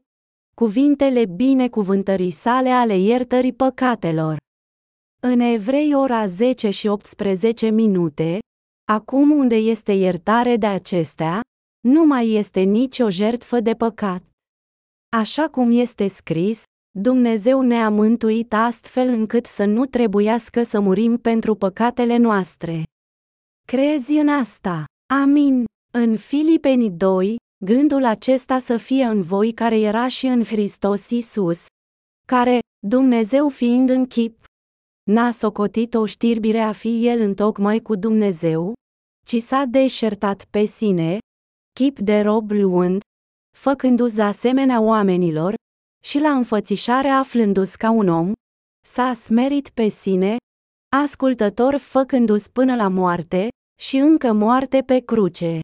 cuvintele 0.55 1.25
binecuvântării 1.25 2.31
sale 2.31 2.69
ale 2.69 2.97
iertării 2.97 3.53
păcatelor. 3.53 4.37
În 5.23 5.39
Evrei 5.39 5.93
ora 5.93 6.25
10 6.25 6.69
și 6.69 6.87
18 6.87 7.69
minute, 7.69 8.39
acum 8.91 9.31
unde 9.31 9.55
este 9.55 9.91
iertare 9.91 10.57
de 10.57 10.65
acestea, 10.65 11.41
nu 11.87 12.05
mai 12.05 12.31
este 12.31 12.59
nicio 12.59 13.09
jertfă 13.09 13.59
de 13.59 13.73
păcat. 13.73 14.23
Așa 15.17 15.49
cum 15.49 15.71
este 15.79 16.07
scris, 16.07 16.63
Dumnezeu 16.99 17.61
ne-a 17.61 17.89
mântuit 17.89 18.53
astfel 18.53 19.07
încât 19.07 19.45
să 19.45 19.65
nu 19.65 19.85
trebuiască 19.85 20.63
să 20.63 20.79
murim 20.79 21.17
pentru 21.17 21.55
păcatele 21.55 22.17
noastre. 22.17 22.83
Crezi 23.67 24.13
în 24.13 24.27
asta? 24.29 24.85
Amin. 25.13 25.65
În 25.93 26.17
Filipeni 26.17 26.89
2, 26.89 27.35
gândul 27.65 28.05
acesta 28.05 28.59
să 28.59 28.77
fie 28.77 29.03
în 29.03 29.21
voi 29.21 29.53
care 29.53 29.79
era 29.79 30.07
și 30.07 30.25
în 30.25 30.43
Hristos 30.43 31.09
Isus, 31.09 31.65
care, 32.27 32.59
Dumnezeu 32.87 33.49
fiind 33.49 33.89
în 33.89 34.05
chip, 34.05 34.40
n-a 35.03 35.31
socotit 35.31 35.93
o 35.93 36.05
știrbire 36.05 36.59
a 36.59 36.71
fi 36.71 37.07
el 37.07 37.19
întocmai 37.19 37.79
cu 37.79 37.95
Dumnezeu, 37.95 38.73
ci 39.25 39.35
s-a 39.35 39.63
deșertat 39.63 40.45
pe 40.49 40.65
sine, 40.65 41.17
chip 41.73 41.99
de 41.99 42.21
rob 42.21 42.51
luând, 42.51 43.01
făcându-se 43.57 44.21
asemenea 44.21 44.81
oamenilor, 44.81 45.53
și 46.03 46.19
la 46.19 46.29
înfățișare 46.31 47.07
aflându-se 47.07 47.75
ca 47.77 47.89
un 47.89 48.07
om, 48.07 48.31
s-a 48.85 49.13
smerit 49.13 49.69
pe 49.69 49.87
sine, 49.87 50.37
ascultător 50.95 51.77
făcându-se 51.77 52.49
până 52.53 52.75
la 52.75 52.87
moarte, 52.87 53.47
și 53.81 53.97
încă 53.97 54.31
moarte 54.31 54.81
pe 54.81 54.99
cruce. 54.99 55.59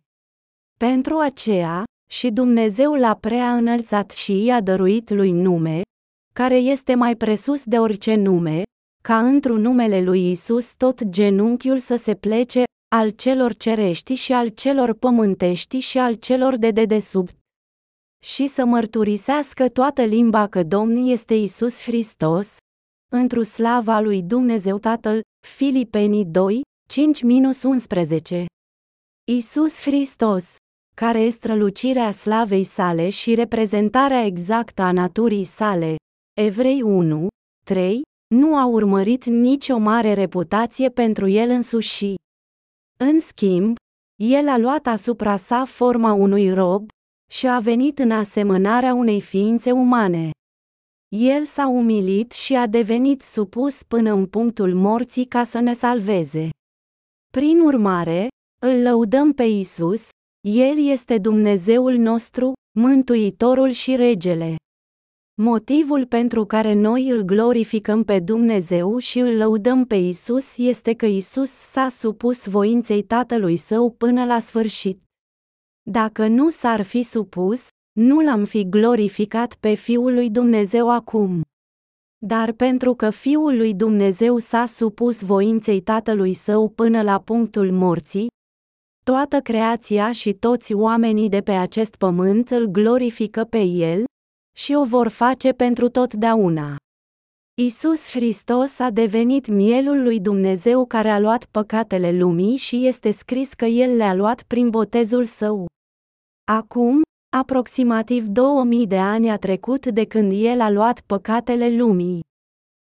Pentru 0.79 1.17
aceea, 1.17 1.83
și 2.09 2.31
Dumnezeu 2.31 2.93
l-a 2.93 3.15
prea 3.15 3.55
înălțat 3.55 4.11
și 4.11 4.43
i-a 4.43 4.61
dăruit 4.61 5.09
lui 5.09 5.31
nume, 5.31 5.81
care 6.33 6.55
este 6.55 6.95
mai 6.95 7.15
presus 7.15 7.63
de 7.63 7.79
orice 7.79 8.15
nume, 8.15 8.63
ca 9.07 9.19
într-un 9.19 9.61
numele 9.61 10.01
lui 10.01 10.31
Isus 10.31 10.73
tot 10.73 11.03
genunchiul 11.03 11.79
să 11.79 11.95
se 11.95 12.15
plece, 12.15 12.63
al 12.95 13.09
celor 13.09 13.55
cerești 13.55 14.13
și 14.13 14.33
al 14.33 14.47
celor 14.47 14.93
pământești 14.93 15.79
și 15.79 15.97
al 15.97 16.13
celor 16.13 16.57
de 16.57 16.71
dedesubt. 16.71 17.37
Și 18.25 18.47
să 18.47 18.65
mărturisească 18.65 19.69
toată 19.69 20.03
limba 20.03 20.47
că 20.47 20.63
Domnul 20.63 21.09
este 21.09 21.33
Isus 21.33 21.81
Hristos, 21.81 22.57
întru 23.11 23.43
slava 23.43 23.99
lui 23.99 24.21
Dumnezeu 24.21 24.77
Tatăl, 24.77 25.21
Filipenii 25.47 26.25
2, 26.25 26.61
5-11. 28.41 28.45
Isus 29.31 29.81
Hristos, 29.81 30.55
care 30.95 31.19
este 31.19 31.47
strălucirea 31.47 32.11
slavei 32.11 32.63
sale 32.63 33.09
și 33.09 33.33
reprezentarea 33.33 34.25
exactă 34.25 34.81
a 34.81 34.91
naturii 34.91 35.43
sale, 35.43 35.95
Evrei 36.41 36.81
1, 36.81 37.27
3, 37.65 38.01
nu 38.35 38.57
a 38.57 38.65
urmărit 38.65 39.25
nicio 39.25 39.77
mare 39.77 40.13
reputație 40.13 40.89
pentru 40.89 41.27
el 41.27 41.49
însuși. 41.49 42.13
În 42.99 43.19
schimb, 43.19 43.75
el 44.23 44.47
a 44.47 44.57
luat 44.57 44.87
asupra 44.87 45.37
sa 45.37 45.65
forma 45.65 46.13
unui 46.13 46.53
rob 46.53 46.89
și 47.31 47.47
a 47.47 47.59
venit 47.59 47.99
în 47.99 48.11
asemănarea 48.11 48.93
unei 48.93 49.21
ființe 49.21 49.71
umane. 49.71 50.31
El 51.15 51.43
s-a 51.43 51.67
umilit 51.67 52.31
și 52.31 52.55
a 52.55 52.67
devenit 52.67 53.21
supus 53.21 53.83
până 53.83 54.11
în 54.11 54.25
punctul 54.25 54.73
morții 54.73 55.25
ca 55.25 55.43
să 55.43 55.59
ne 55.59 55.73
salveze. 55.73 56.49
Prin 57.31 57.59
urmare, 57.59 58.27
îl 58.61 58.81
lăudăm 58.81 59.33
pe 59.33 59.43
Isus, 59.43 60.09
El 60.47 60.87
este 60.87 61.17
Dumnezeul 61.17 61.93
nostru, 61.93 62.53
Mântuitorul 62.79 63.69
și 63.69 63.95
Regele. 63.95 64.55
Motivul 65.41 66.05
pentru 66.05 66.45
care 66.45 66.73
noi 66.73 67.09
îl 67.09 67.21
glorificăm 67.21 68.03
pe 68.03 68.19
Dumnezeu 68.19 68.97
și 68.97 69.19
îl 69.19 69.37
lăudăm 69.37 69.85
pe 69.85 69.95
Isus 69.95 70.57
este 70.57 70.93
că 70.93 71.05
Isus 71.05 71.49
s-a 71.49 71.89
supus 71.89 72.45
voinței 72.45 73.03
Tatălui 73.03 73.55
Său 73.55 73.91
până 73.91 74.25
la 74.25 74.39
sfârșit. 74.39 75.01
Dacă 75.81 76.27
nu 76.27 76.49
s-ar 76.49 76.81
fi 76.81 77.03
supus, 77.03 77.67
nu 77.91 78.19
l-am 78.19 78.45
fi 78.45 78.69
glorificat 78.69 79.55
pe 79.55 79.73
Fiul 79.73 80.13
lui 80.13 80.29
Dumnezeu 80.29 80.91
acum. 80.91 81.41
Dar 82.25 82.51
pentru 82.51 82.93
că 82.93 83.09
Fiul 83.09 83.57
lui 83.57 83.73
Dumnezeu 83.73 84.37
s-a 84.37 84.65
supus 84.65 85.21
voinței 85.21 85.81
Tatălui 85.81 86.33
Său 86.33 86.69
până 86.69 87.01
la 87.01 87.19
punctul 87.19 87.71
morții, 87.71 88.27
toată 89.03 89.41
creația 89.41 90.11
și 90.11 90.33
toți 90.33 90.73
oamenii 90.73 91.29
de 91.29 91.41
pe 91.41 91.51
acest 91.51 91.95
pământ 91.95 92.49
îl 92.49 92.65
glorifică 92.65 93.43
pe 93.43 93.61
El, 93.61 94.05
și 94.57 94.73
o 94.73 94.83
vor 94.83 95.07
face 95.07 95.51
pentru 95.51 95.89
totdeauna. 95.89 96.75
Isus 97.61 98.09
Hristos 98.09 98.79
a 98.79 98.89
devenit 98.89 99.47
mielul 99.47 100.03
lui 100.03 100.19
Dumnezeu 100.19 100.85
care 100.85 101.09
a 101.09 101.19
luat 101.19 101.45
păcatele 101.45 102.11
lumii 102.11 102.55
și 102.55 102.85
este 102.85 103.11
scris 103.11 103.53
că 103.53 103.65
El 103.65 103.95
le-a 103.95 104.13
luat 104.13 104.43
prin 104.43 104.69
botezul 104.69 105.25
său. 105.25 105.65
Acum, 106.51 107.01
aproximativ 107.37 108.25
2000 108.25 108.87
de 108.87 108.97
ani 108.97 109.29
a 109.29 109.37
trecut 109.37 109.85
de 109.85 110.05
când 110.05 110.31
El 110.35 110.61
a 110.61 110.69
luat 110.69 111.01
păcatele 111.01 111.75
lumii. 111.75 112.23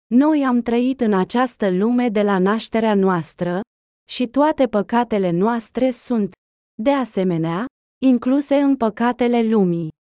Noi 0.07 0.45
am 0.45 0.61
trăit 0.61 1.02
în 1.02 1.14
această 1.14 1.69
lume 1.69 2.10
de 2.10 2.22
la 2.22 2.38
nașterea 2.38 2.95
noastră, 2.95 3.61
și 4.10 4.27
toate 4.27 4.68
păcatele 4.68 5.31
noastre 5.31 5.89
sunt, 5.89 6.31
de 6.81 6.91
asemenea, 6.91 7.65
incluse 8.06 8.56
în 8.56 8.76
păcatele 8.76 9.44
lumii. 9.44 9.95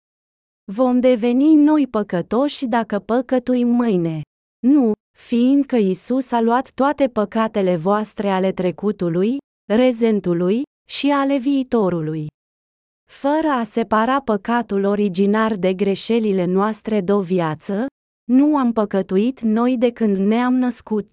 Vom 0.72 1.00
deveni 1.00 1.56
noi 1.56 1.88
păcătoși 1.88 2.66
dacă 2.66 3.00
păcătuim 3.00 3.68
mâine. 3.68 4.22
Nu, 4.68 4.92
fiindcă 5.18 5.76
Isus 5.76 6.32
a 6.32 6.42
luat 6.42 6.72
toate 6.72 7.08
păcatele 7.08 7.76
voastre 7.76 8.30
ale 8.30 8.52
trecutului, 8.52 9.38
rezentului 9.74 10.62
și 10.90 11.10
ale 11.10 11.38
viitorului. 11.38 12.28
Fără 13.12 13.48
a 13.48 13.64
separa 13.64 14.22
păcatul 14.22 14.84
originar 14.84 15.56
de 15.56 15.74
greșelile 15.74 16.46
noastre 16.46 17.02
de 17.02 17.12
o 17.12 17.22
viață, 17.22 17.86
nu 18.32 18.58
am 18.58 18.74
păcătuit 18.74 19.42
noi 19.42 19.78
de 19.78 19.92
când 19.92 20.18
ne-am 20.18 20.54
născut. 20.54 21.12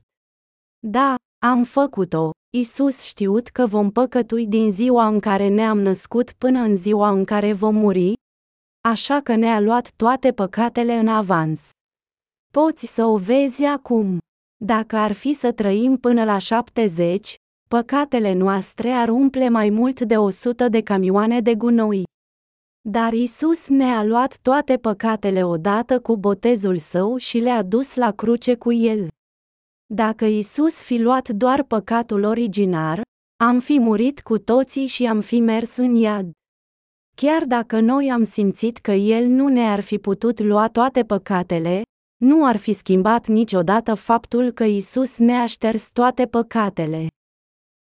Da, 0.86 1.14
am 1.44 1.64
făcut-o, 1.64 2.30
Isus 2.56 3.02
știut 3.02 3.48
că 3.48 3.66
vom 3.66 3.90
păcătui 3.90 4.46
din 4.46 4.70
ziua 4.70 5.06
în 5.06 5.20
care 5.20 5.48
ne-am 5.48 5.80
născut 5.80 6.32
până 6.32 6.58
în 6.60 6.76
ziua 6.76 7.10
în 7.10 7.24
care 7.24 7.52
vom 7.52 7.74
muri, 7.74 8.12
așa 8.88 9.20
că 9.20 9.34
ne-a 9.34 9.60
luat 9.60 9.92
toate 9.96 10.32
păcatele 10.32 10.94
în 10.94 11.09
avans. 11.09 11.70
Poți 12.52 12.86
să 12.86 13.04
o 13.04 13.16
vezi 13.16 13.64
acum. 13.64 14.18
Dacă 14.64 14.96
ar 14.96 15.12
fi 15.12 15.32
să 15.32 15.52
trăim 15.52 15.96
până 15.96 16.24
la 16.24 16.38
70, 16.38 17.34
păcatele 17.68 18.32
noastre 18.32 18.90
ar 18.90 19.09
umple 19.09 19.48
mai 19.48 19.70
mult 19.70 20.00
de 20.00 20.16
100 20.16 20.68
de 20.68 20.80
camioane 20.80 21.40
de 21.40 21.54
gunoi. 21.54 22.04
Dar 22.88 23.12
Isus 23.12 23.68
ne-a 23.68 24.04
luat 24.04 24.38
toate 24.38 24.76
păcatele 24.76 25.44
odată 25.44 26.00
cu 26.00 26.16
botezul 26.16 26.78
său 26.78 27.16
și 27.16 27.38
le-a 27.38 27.62
dus 27.62 27.94
la 27.94 28.12
cruce 28.12 28.54
cu 28.54 28.72
el. 28.72 29.09
Dacă 29.94 30.24
Isus 30.24 30.82
fi 30.82 30.98
luat 30.98 31.28
doar 31.28 31.62
păcatul 31.62 32.22
originar, 32.22 33.02
am 33.44 33.60
fi 33.60 33.78
murit 33.78 34.20
cu 34.20 34.38
toții 34.38 34.86
și 34.86 35.06
am 35.06 35.20
fi 35.20 35.40
mers 35.40 35.76
în 35.76 35.94
iad. 35.94 36.30
Chiar 37.14 37.44
dacă 37.44 37.80
noi 37.80 38.10
am 38.10 38.24
simțit 38.24 38.76
că 38.76 38.93
El 38.93 39.26
nu 39.26 39.48
ne-ar 39.48 39.80
fi 39.80 39.98
putut 39.98 40.40
lua 40.40 40.68
toate 40.68 41.02
păcatele, 41.02 41.82
nu 42.16 42.47
ar 42.47 42.56
fi 42.56 42.72
schimbat 42.72 43.26
niciodată 43.26 43.94
faptul 43.94 44.51
că 44.51 44.64
Isus 44.64 45.16
ne-a 45.16 45.47
șters 45.47 45.90
toate 45.93 46.26
păcatele. 46.26 47.06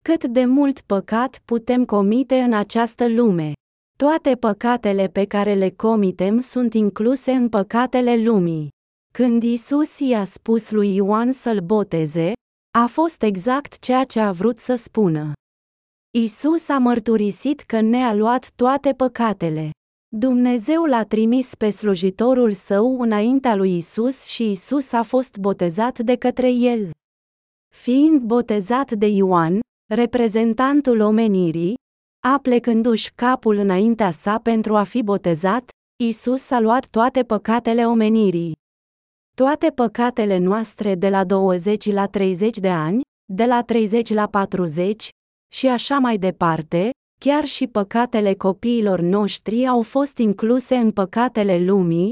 Cât 0.04 0.24
de 0.24 0.44
mult 0.44 0.80
păcat 0.80 1.40
putem 1.44 1.84
comite 1.84 2.38
în 2.38 2.52
această 2.52 3.08
lume? 3.08 3.52
Toate 3.98 4.34
păcatele 4.34 5.06
pe 5.06 5.24
care 5.24 5.54
le 5.54 5.70
comitem 5.70 6.40
sunt 6.40 6.74
incluse 6.74 7.32
în 7.32 7.48
păcatele 7.48 8.16
lumii. 8.22 8.68
Când 9.12 9.42
Isus 9.42 9.98
i-a 9.98 10.24
spus 10.24 10.70
lui 10.70 10.94
Ioan 10.94 11.32
să-l 11.32 11.60
boteze, 11.60 12.32
a 12.78 12.86
fost 12.86 13.22
exact 13.22 13.78
ceea 13.78 14.04
ce 14.04 14.20
a 14.20 14.32
vrut 14.32 14.58
să 14.58 14.74
spună. 14.74 15.32
Isus 16.18 16.68
a 16.68 16.78
mărturisit 16.78 17.60
că 17.60 17.80
ne-a 17.80 18.14
luat 18.14 18.50
toate 18.54 18.92
păcatele. 18.92 19.70
Dumnezeu 20.08 20.84
l-a 20.84 21.04
trimis 21.04 21.54
pe 21.54 21.70
slujitorul 21.70 22.52
său 22.52 23.00
înaintea 23.00 23.54
lui 23.54 23.76
Isus 23.76 24.24
și 24.24 24.50
Isus 24.50 24.92
a 24.92 25.02
fost 25.02 25.36
botezat 25.36 25.98
de 25.98 26.16
către 26.16 26.52
el. 26.52 26.90
Fiind 27.74 28.20
botezat 28.20 28.90
de 28.90 29.06
Ioan, 29.06 29.60
reprezentantul 29.94 31.00
omenirii, 31.00 31.74
aplecându-și 32.26 33.12
capul 33.14 33.56
înaintea 33.56 34.10
sa 34.10 34.38
pentru 34.38 34.76
a 34.76 34.82
fi 34.82 35.02
botezat, 35.02 35.68
Isus 36.02 36.50
a 36.50 36.60
luat 36.60 36.86
toate 36.86 37.22
păcatele 37.22 37.86
omenirii. 37.86 38.52
Toate 39.34 39.68
păcatele 39.68 40.38
noastre 40.38 40.94
de 40.94 41.08
la 41.08 41.24
20 41.24 41.92
la 41.92 42.06
30 42.06 42.58
de 42.58 42.70
ani, 42.70 43.00
de 43.32 43.44
la 43.44 43.62
30 43.62 44.12
la 44.12 44.26
40, 44.26 45.08
și 45.52 45.66
așa 45.66 45.98
mai 45.98 46.18
departe, 46.18 46.90
chiar 47.20 47.44
și 47.44 47.66
păcatele 47.66 48.34
copiilor 48.34 49.00
noștri 49.00 49.66
au 49.66 49.82
fost 49.82 50.18
incluse 50.18 50.76
în 50.76 50.92
păcatele 50.92 51.58
lumii, 51.58 52.10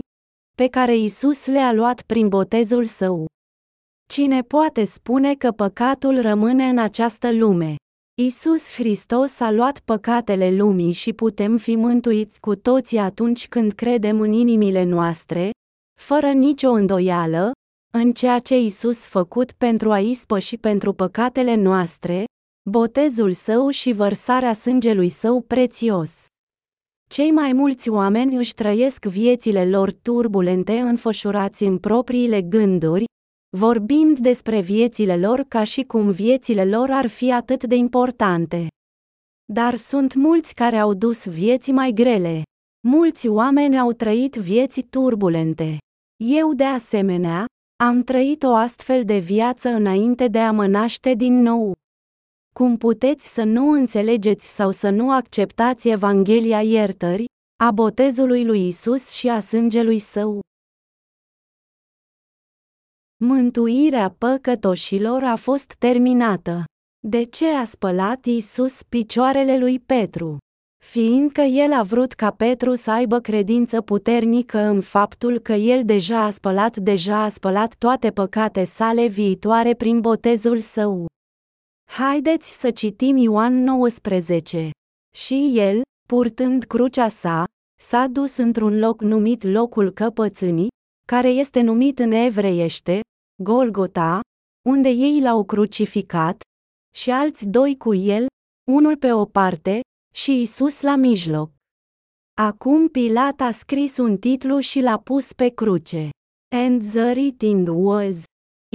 pe 0.56 0.68
care 0.68 0.96
Isus 0.96 1.46
le-a 1.46 1.72
luat 1.72 2.02
prin 2.02 2.28
botezul 2.28 2.86
său. 2.86 3.26
Cine 4.08 4.42
poate 4.42 4.84
spune 4.84 5.34
că 5.34 5.50
păcatul 5.50 6.20
rămâne 6.20 6.64
în 6.64 6.78
această 6.78 7.32
lume? 7.32 7.76
Isus 8.22 8.68
Hristos 8.70 9.40
a 9.40 9.50
luat 9.50 9.80
păcatele 9.80 10.50
lumii 10.50 10.92
și 10.92 11.12
putem 11.12 11.56
fi 11.56 11.76
mântuiți 11.76 12.40
cu 12.40 12.54
toții 12.56 12.98
atunci 12.98 13.48
când 13.48 13.72
credem 13.72 14.20
în 14.20 14.32
inimile 14.32 14.82
noastre, 14.82 15.50
fără 16.00 16.30
nicio 16.30 16.70
îndoială, 16.70 17.52
în 17.96 18.12
ceea 18.12 18.38
ce 18.38 18.58
Isus 18.58 19.04
făcut 19.04 19.52
pentru 19.52 19.90
a 19.92 19.98
ispăși 19.98 20.56
pentru 20.56 20.92
păcatele 20.92 21.54
noastre, 21.54 22.24
botezul 22.70 23.32
său 23.32 23.68
și 23.68 23.92
vărsarea 23.92 24.52
sângelui 24.52 25.08
său 25.08 25.40
prețios. 25.40 26.26
Cei 27.08 27.30
mai 27.30 27.52
mulți 27.52 27.88
oameni 27.88 28.36
își 28.36 28.54
trăiesc 28.54 29.04
viețile 29.04 29.68
lor 29.68 29.92
turbulente 29.92 30.78
înfășurați 30.78 31.64
în 31.64 31.78
propriile 31.78 32.42
gânduri, 32.42 33.04
vorbind 33.56 34.18
despre 34.18 34.60
viețile 34.60 35.16
lor 35.16 35.44
ca 35.48 35.64
și 35.64 35.82
cum 35.82 36.10
viețile 36.10 36.64
lor 36.64 36.90
ar 36.90 37.06
fi 37.06 37.32
atât 37.32 37.64
de 37.64 37.74
importante. 37.74 38.66
Dar 39.52 39.74
sunt 39.74 40.14
mulți 40.14 40.54
care 40.54 40.76
au 40.76 40.94
dus 40.94 41.26
vieți 41.26 41.70
mai 41.70 41.92
grele. 41.92 42.42
Mulți 42.88 43.28
oameni 43.28 43.78
au 43.78 43.92
trăit 43.92 44.34
vieți 44.34 44.80
turbulente. 44.80 45.78
Eu, 46.24 46.54
de 46.54 46.64
asemenea, 46.64 47.44
am 47.84 48.02
trăit 48.02 48.42
o 48.42 48.54
astfel 48.54 49.04
de 49.04 49.18
viață 49.18 49.68
înainte 49.68 50.28
de 50.28 50.38
a 50.38 50.52
mă 50.52 50.66
naște 50.66 51.14
din 51.14 51.40
nou. 51.40 51.74
Cum 52.60 52.76
puteți 52.76 53.32
să 53.32 53.42
nu 53.42 53.70
înțelegeți 53.70 54.54
sau 54.54 54.70
să 54.70 54.90
nu 54.90 55.12
acceptați 55.12 55.88
Evanghelia 55.88 56.62
iertării, 56.62 57.28
a 57.64 57.70
botezului 57.70 58.44
lui 58.44 58.66
Isus 58.66 59.10
și 59.10 59.28
a 59.28 59.40
sângelui 59.40 59.98
său? 59.98 60.40
Mântuirea 63.24 64.14
păcătoșilor 64.18 65.22
a 65.22 65.36
fost 65.36 65.74
terminată. 65.78 66.64
De 67.06 67.22
ce 67.22 67.48
a 67.48 67.64
spălat 67.64 68.24
Isus 68.24 68.82
picioarele 68.82 69.58
lui 69.58 69.80
Petru? 69.80 70.36
Fiindcă 70.84 71.40
el 71.40 71.72
a 71.72 71.82
vrut 71.82 72.12
ca 72.12 72.30
Petru 72.30 72.74
să 72.74 72.90
aibă 72.90 73.20
credință 73.20 73.80
puternică 73.80 74.58
în 74.58 74.80
faptul 74.80 75.38
că 75.38 75.52
el 75.52 75.84
deja 75.84 76.22
a 76.24 76.30
spălat 76.30 76.76
deja 76.76 77.22
a 77.22 77.28
spălat 77.28 77.74
toate 77.78 78.10
păcate 78.10 78.64
sale 78.64 79.06
viitoare 79.06 79.74
prin 79.74 80.00
botezul 80.00 80.60
său. 80.60 81.06
Haideți 81.90 82.58
să 82.60 82.70
citim 82.70 83.16
Ioan 83.16 83.62
19. 83.62 84.70
Și 85.16 85.52
el, 85.58 85.82
purtând 86.08 86.64
crucea 86.64 87.08
sa, 87.08 87.44
s-a 87.80 88.06
dus 88.06 88.36
într-un 88.36 88.78
loc 88.78 89.00
numit 89.00 89.42
locul 89.42 89.90
căpățânii, 89.90 90.68
care 91.06 91.28
este 91.28 91.60
numit 91.60 91.98
în 91.98 92.12
evreiește, 92.12 93.00
Golgota, 93.42 94.20
unde 94.68 94.88
ei 94.88 95.20
l-au 95.20 95.44
crucificat, 95.44 96.42
și 96.94 97.10
alți 97.10 97.46
doi 97.48 97.76
cu 97.76 97.94
el, 97.94 98.26
unul 98.70 98.96
pe 98.96 99.12
o 99.12 99.24
parte, 99.24 99.80
și 100.14 100.40
Isus 100.40 100.80
la 100.80 100.96
mijloc. 100.96 101.50
Acum 102.40 102.88
Pilat 102.88 103.40
a 103.40 103.50
scris 103.50 103.96
un 103.96 104.16
titlu 104.18 104.58
și 104.58 104.80
l-a 104.80 104.98
pus 104.98 105.32
pe 105.32 105.48
cruce. 105.48 106.08
And 106.56 106.82
the 106.82 107.10
writing 107.10 107.68
was 107.72 108.22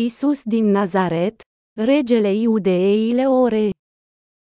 Isus 0.01 0.43
din 0.43 0.65
Nazaret, 0.65 1.41
regele 1.83 2.33
iudeeile 2.33 3.27
ore. 3.27 3.69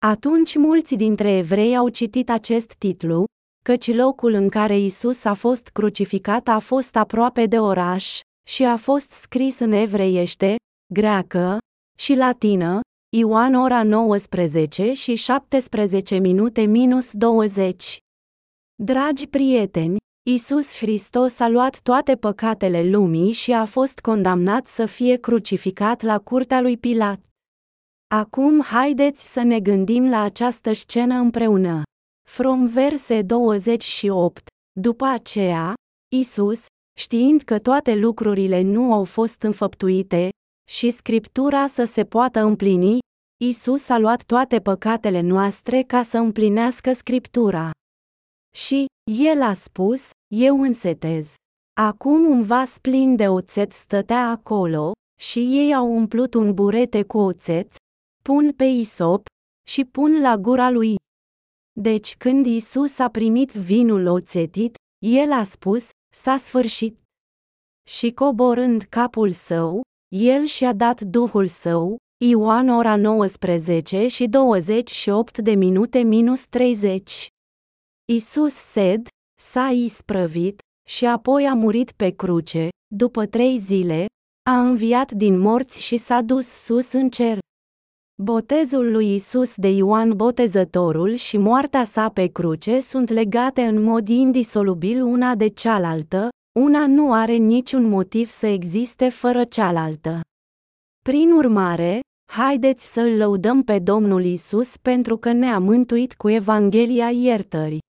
Atunci 0.05 0.55
mulți 0.55 0.95
dintre 0.95 1.31
evrei 1.31 1.75
au 1.75 1.89
citit 1.89 2.29
acest 2.29 2.73
titlu, 2.73 3.25
căci 3.63 3.95
locul 3.95 4.33
în 4.33 4.49
care 4.49 4.79
Isus 4.79 5.23
a 5.23 5.33
fost 5.33 5.67
crucificat 5.67 6.47
a 6.47 6.59
fost 6.59 6.95
aproape 6.95 7.45
de 7.45 7.59
oraș, 7.59 8.19
și 8.47 8.63
a 8.63 8.75
fost 8.75 9.11
scris 9.11 9.59
în 9.59 9.71
evreiește, 9.71 10.55
greacă 10.93 11.57
și 11.97 12.13
latină, 12.13 12.79
Ioan 13.17 13.53
ora 13.53 13.83
19 13.83 14.93
și 14.93 15.15
17 15.15 16.17
minute 16.17 16.61
minus 16.61 17.13
20. 17.13 17.97
Dragi 18.83 19.27
prieteni, 19.27 19.97
Isus 20.23 20.75
Hristos 20.75 21.39
a 21.39 21.47
luat 21.47 21.79
toate 21.81 22.15
păcatele 22.15 22.83
lumii 22.89 23.31
și 23.31 23.51
a 23.51 23.65
fost 23.65 23.99
condamnat 23.99 24.67
să 24.67 24.85
fie 24.85 25.15
crucificat 25.15 26.01
la 26.01 26.19
curtea 26.19 26.61
lui 26.61 26.77
Pilat. 26.77 27.19
Acum 28.15 28.61
haideți 28.61 29.31
să 29.31 29.41
ne 29.41 29.59
gândim 29.59 30.09
la 30.09 30.21
această 30.21 30.73
scenă 30.73 31.15
împreună. 31.15 31.83
From 32.29 32.67
verse 32.67 33.21
28. 33.21 34.47
După 34.79 35.05
aceea, 35.05 35.73
Isus, 36.15 36.65
știind 36.99 37.41
că 37.41 37.59
toate 37.59 37.95
lucrurile 37.95 38.61
nu 38.61 38.93
au 38.93 39.03
fost 39.03 39.41
înfăptuite, 39.41 40.29
și 40.69 40.89
Scriptura 40.89 41.67
să 41.67 41.83
se 41.83 42.05
poată 42.05 42.39
împlini, 42.39 42.97
Isus 43.43 43.89
a 43.89 43.97
luat 43.97 44.23
toate 44.23 44.59
păcatele 44.59 45.21
noastre 45.21 45.81
ca 45.81 46.03
să 46.03 46.17
împlinească 46.17 46.93
Scriptura. 46.93 47.71
Și, 48.55 48.85
El 49.11 49.41
a 49.41 49.53
spus, 49.53 50.09
eu 50.35 50.61
însetez. 50.61 51.35
Acum 51.81 52.25
un 52.25 52.43
vas 52.43 52.77
plin 52.79 53.15
de 53.15 53.27
oțet 53.27 53.71
stătea 53.71 54.29
acolo, 54.29 54.91
și 55.21 55.39
ei 55.39 55.73
au 55.73 55.95
umplut 55.95 56.33
un 56.33 56.53
burete 56.53 57.03
cu 57.03 57.17
oțet, 57.17 57.75
pun 58.23 58.53
pe 58.53 58.63
isop, 58.63 59.27
și 59.67 59.85
pun 59.85 60.21
la 60.21 60.37
gura 60.37 60.69
lui. 60.69 60.95
Deci 61.79 62.17
când 62.17 62.45
Isus 62.45 62.99
a 62.99 63.09
primit 63.09 63.51
vinul 63.51 64.05
oțetit, 64.05 64.75
el 65.05 65.31
a 65.31 65.43
spus, 65.43 65.89
s-a 66.13 66.37
sfârșit. 66.37 66.99
Și 67.87 68.11
coborând 68.11 68.81
capul 68.81 69.31
său, 69.31 69.81
El 70.15 70.43
și-a 70.45 70.73
dat 70.73 71.01
Duhul 71.01 71.47
Său, 71.47 71.97
Ioan 72.25 72.69
ora 72.69 72.95
19 72.95 74.07
și 74.07 74.27
28 74.27 75.37
de 75.37 75.51
minute 75.51 75.99
minus 75.99 76.45
30. 76.45 77.27
Isus 78.11 78.53
sed, 78.53 79.07
s-a 79.41 79.67
isprăvit, 79.67 80.59
și 80.89 81.05
apoi 81.05 81.45
a 81.47 81.53
murit 81.53 81.91
pe 81.91 82.09
cruce, 82.09 82.67
după 82.95 83.25
trei 83.25 83.57
zile, 83.57 84.05
a 84.49 84.59
înviat 84.59 85.11
din 85.11 85.39
morți 85.39 85.81
și 85.81 85.97
s-a 85.97 86.21
dus 86.21 86.47
sus 86.47 86.91
în 86.91 87.09
cer. 87.09 87.37
Botezul 88.21 88.91
lui 88.91 89.15
Isus 89.15 89.55
de 89.55 89.67
Ioan 89.67 90.15
Botezătorul 90.15 91.13
și 91.13 91.37
moartea 91.37 91.83
sa 91.83 92.09
pe 92.09 92.27
cruce 92.27 92.79
sunt 92.79 93.09
legate 93.09 93.61
în 93.61 93.81
mod 93.81 94.07
indisolubil 94.07 95.01
una 95.01 95.35
de 95.35 95.47
cealaltă, 95.47 96.29
una 96.59 96.87
nu 96.87 97.13
are 97.13 97.35
niciun 97.35 97.89
motiv 97.89 98.25
să 98.27 98.47
existe 98.47 99.09
fără 99.09 99.43
cealaltă. 99.43 100.21
Prin 101.03 101.31
urmare, 101.31 101.99
haideți 102.31 102.93
să 102.93 103.01
îl 103.01 103.17
lăudăm 103.17 103.63
pe 103.63 103.79
Domnul 103.79 104.23
Isus 104.23 104.77
pentru 104.77 105.17
că 105.17 105.31
ne-a 105.31 105.59
mântuit 105.59 106.15
cu 106.15 106.29
Evanghelia 106.29 107.09
iertării. 107.09 107.87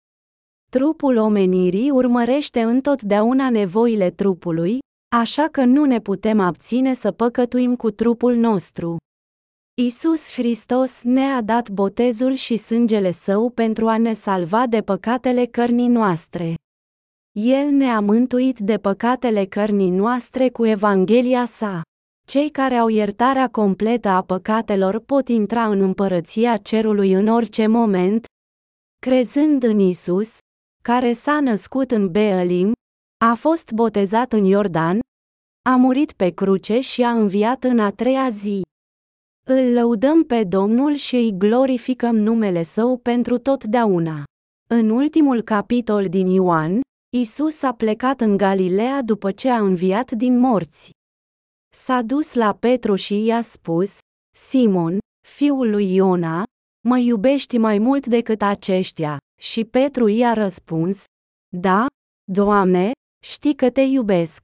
Trupul 0.71 1.17
omenirii 1.17 1.89
urmărește 1.89 2.61
întotdeauna 2.61 3.49
nevoile 3.49 4.09
trupului, 4.09 4.79
așa 5.15 5.47
că 5.47 5.65
nu 5.65 5.85
ne 5.85 5.99
putem 5.99 6.39
abține 6.39 6.93
să 6.93 7.11
păcătuim 7.11 7.75
cu 7.75 7.91
trupul 7.91 8.35
nostru. 8.35 8.97
Isus 9.81 10.31
Hristos 10.31 11.01
ne-a 11.01 11.41
dat 11.41 11.69
botezul 11.69 12.33
și 12.33 12.57
sângele 12.57 13.11
său 13.11 13.49
pentru 13.49 13.87
a 13.87 13.97
ne 13.97 14.13
salva 14.13 14.67
de 14.67 14.81
păcatele 14.81 15.45
cărnii 15.45 15.87
noastre. 15.87 16.55
El 17.39 17.69
ne-a 17.69 17.99
mântuit 17.99 18.59
de 18.59 18.77
păcatele 18.77 19.45
cărnii 19.45 19.89
noastre 19.89 20.49
cu 20.49 20.65
Evanghelia 20.65 21.45
sa. 21.45 21.81
Cei 22.27 22.49
care 22.49 22.75
au 22.75 22.87
iertarea 22.87 23.47
completă 23.49 24.09
a 24.09 24.21
păcatelor 24.21 24.99
pot 24.99 25.27
intra 25.27 25.67
în 25.67 25.81
împărăția 25.81 26.57
cerului 26.57 27.13
în 27.13 27.27
orice 27.27 27.67
moment, 27.67 28.25
crezând 28.99 29.63
în 29.63 29.79
Isus, 29.79 30.37
care 30.91 31.13
s-a 31.13 31.39
născut 31.39 31.91
în 31.91 32.11
Beelim, 32.11 32.71
a 33.25 33.33
fost 33.33 33.71
botezat 33.71 34.33
în 34.33 34.43
Iordan, 34.43 34.99
a 35.69 35.75
murit 35.75 36.11
pe 36.11 36.29
cruce 36.29 36.79
și 36.79 37.03
a 37.03 37.11
înviat 37.11 37.63
în 37.63 37.79
a 37.79 37.91
treia 37.91 38.29
zi. 38.29 38.61
Îl 39.49 39.73
lăudăm 39.73 40.23
pe 40.23 40.43
Domnul 40.43 40.93
și 40.95 41.15
îi 41.15 41.37
glorificăm 41.37 42.15
numele 42.15 42.63
Său 42.63 42.97
pentru 42.97 43.37
totdeauna. 43.37 44.23
În 44.69 44.89
ultimul 44.89 45.41
capitol 45.41 46.09
din 46.09 46.27
Ioan, 46.27 46.81
Isus 47.17 47.61
a 47.61 47.73
plecat 47.73 48.21
în 48.21 48.37
Galileea 48.37 49.01
după 49.01 49.31
ce 49.31 49.49
a 49.49 49.59
înviat 49.59 50.11
din 50.11 50.39
morți. 50.39 50.91
S-a 51.75 52.01
dus 52.01 52.33
la 52.33 52.53
Petru 52.53 52.95
și 52.95 53.23
i-a 53.23 53.41
spus, 53.41 53.97
Simon, 54.35 54.97
fiul 55.27 55.69
lui 55.69 55.93
Iona, 55.93 56.43
mă 56.87 56.97
iubești 56.97 57.57
mai 57.57 57.77
mult 57.77 58.07
decât 58.07 58.41
aceștia, 58.41 59.17
și 59.41 59.65
Petru 59.65 60.07
i-a 60.07 60.33
răspuns, 60.33 61.03
Da, 61.57 61.85
Doamne, 62.31 62.91
știi 63.23 63.55
că 63.55 63.69
te 63.69 63.81
iubesc. 63.81 64.43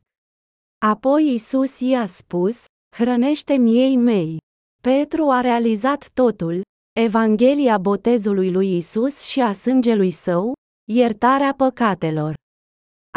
Apoi 0.85 1.33
Isus 1.33 1.79
i-a 1.79 2.05
spus, 2.05 2.65
hrănește-mi 2.95 3.77
ei 3.77 3.95
mei. 3.95 4.37
Petru 4.81 5.29
a 5.29 5.41
realizat 5.41 6.09
totul, 6.13 6.61
Evanghelia 6.99 7.77
botezului 7.77 8.51
lui 8.51 8.77
Isus 8.77 9.21
și 9.21 9.41
a 9.41 9.51
sângelui 9.51 10.11
său, 10.11 10.53
iertarea 10.91 11.53
păcatelor. 11.53 12.33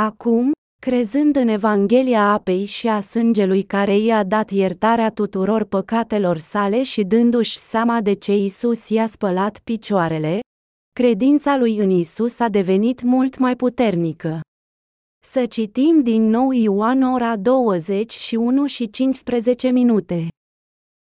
Acum, 0.01 0.53
crezând 0.81 1.37
în 1.37 1.49
Evanghelia 1.49 2.33
apei 2.33 2.65
și 2.65 2.89
a 2.89 3.01
sângelui 3.01 3.63
care 3.63 3.97
i-a 3.99 4.25
dat 4.25 4.51
iertarea 4.51 5.11
tuturor 5.11 5.65
păcatelor 5.65 6.39
sale 6.39 6.83
și 6.83 7.03
dându-și 7.03 7.59
seama 7.59 8.01
de 8.01 8.13
ce 8.13 8.37
Isus 8.37 8.89
i-a 8.89 9.07
spălat 9.07 9.59
picioarele, 9.59 10.41
credința 11.01 11.57
lui 11.57 11.79
în 11.79 11.91
Isus 11.91 12.39
a 12.39 12.49
devenit 12.49 13.03
mult 13.03 13.39
mai 13.39 13.57
puternică. 13.57 14.41
Să 15.27 15.47
citim 15.47 16.03
din 16.03 16.23
nou 16.23 16.51
Ioan 16.51 17.03
ora 17.03 17.37
21 17.37 18.67
și 18.67 18.91
15 18.91 19.71
minute. 19.71 20.29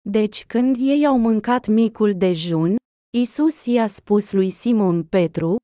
Deci 0.10 0.46
când 0.46 0.76
ei 0.80 1.06
au 1.06 1.18
mâncat 1.18 1.68
micul 1.68 2.14
dejun, 2.18 2.76
Isus 3.18 3.66
i-a 3.66 3.88
spus 3.88 4.32
lui 4.32 4.50
Simon 4.50 5.04
Petru, 5.04 5.56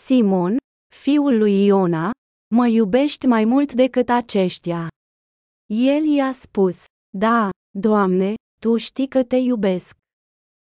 Simon, 0.00 0.56
fiul 0.96 1.38
lui 1.38 1.64
Iona, 1.64 2.10
mă 2.54 2.66
iubești 2.66 3.26
mai 3.26 3.44
mult 3.44 3.72
decât 3.72 4.08
aceștia. 4.08 4.88
El 5.66 6.04
i-a 6.04 6.32
spus, 6.32 6.84
da, 7.16 7.50
Doamne, 7.78 8.34
Tu 8.60 8.76
știi 8.76 9.08
că 9.08 9.24
te 9.24 9.36
iubesc. 9.36 9.96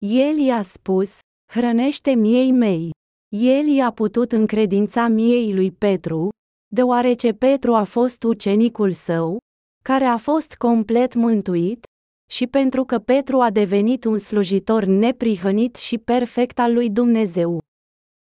El 0.05 0.37
i-a 0.37 0.61
spus, 0.61 1.19
hrănește 1.55 2.11
miei 2.11 2.51
mei. 2.51 2.89
El 3.35 3.65
i-a 3.65 3.91
putut 3.91 4.31
încredința 4.31 5.07
miei 5.07 5.53
lui 5.53 5.71
Petru, 5.71 6.29
deoarece 6.73 7.33
Petru 7.33 7.73
a 7.73 7.83
fost 7.83 8.23
ucenicul 8.23 8.91
său, 8.91 9.37
care 9.83 10.03
a 10.03 10.17
fost 10.17 10.55
complet 10.55 11.13
mântuit, 11.13 11.85
și 12.31 12.47
pentru 12.47 12.83
că 12.83 12.99
Petru 12.99 13.39
a 13.39 13.49
devenit 13.49 14.03
un 14.03 14.17
slujitor 14.17 14.83
neprihănit 14.83 15.75
și 15.75 15.97
perfect 15.97 16.59
al 16.59 16.73
lui 16.73 16.89
Dumnezeu. 16.89 17.59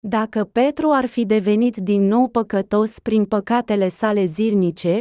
Dacă 0.07 0.45
Petru 0.45 0.91
ar 0.91 1.07
fi 1.07 1.27
devenit 1.27 1.77
din 1.77 2.03
nou 2.03 2.29
păcătos 2.29 2.99
prin 2.99 3.25
păcatele 3.25 3.89
sale 3.89 4.25
zilnice, 4.25 5.01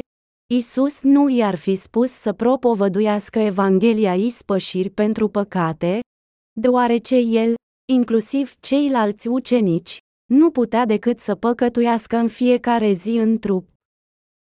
Isus 0.53 1.01
nu 1.01 1.29
i-ar 1.29 1.55
fi 1.55 1.75
spus 1.75 2.11
să 2.11 2.33
propovăduiască 2.33 3.39
Evanghelia 3.39 4.15
ispășiri 4.15 4.89
pentru 4.89 5.27
păcate, 5.27 5.99
deoarece 6.59 7.15
el, 7.15 7.57
inclusiv 7.91 8.55
ceilalți 8.59 9.27
ucenici, 9.27 9.97
nu 10.25 10.51
putea 10.51 10.85
decât 10.85 11.19
să 11.19 11.35
păcătuiască 11.35 12.17
în 12.17 12.27
fiecare 12.27 12.91
zi 12.91 13.09
în 13.09 13.39
trup. 13.39 13.69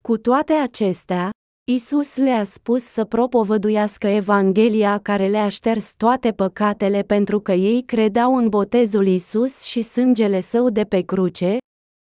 Cu 0.04 0.18
toate 0.18 0.54
acestea, 0.54 1.30
Isus 1.72 2.16
le-a 2.16 2.44
spus 2.44 2.84
să 2.84 3.06
propovăduiască 3.06 4.08
Evanghelia 4.08 5.00
care 5.00 5.28
le-a 5.28 5.50
șters 5.50 5.94
toate 5.98 6.34
păcatele 6.34 7.02
pentru 7.02 7.40
că 7.40 7.52
ei 7.52 7.84
credeau 7.84 8.36
în 8.36 8.50
botezul 8.50 9.08
Isus 9.08 9.62
și 9.62 9.82
sângele 9.82 10.40
său 10.40 10.70
de 10.70 10.84
pe 10.84 11.02
cruce, 11.02 11.58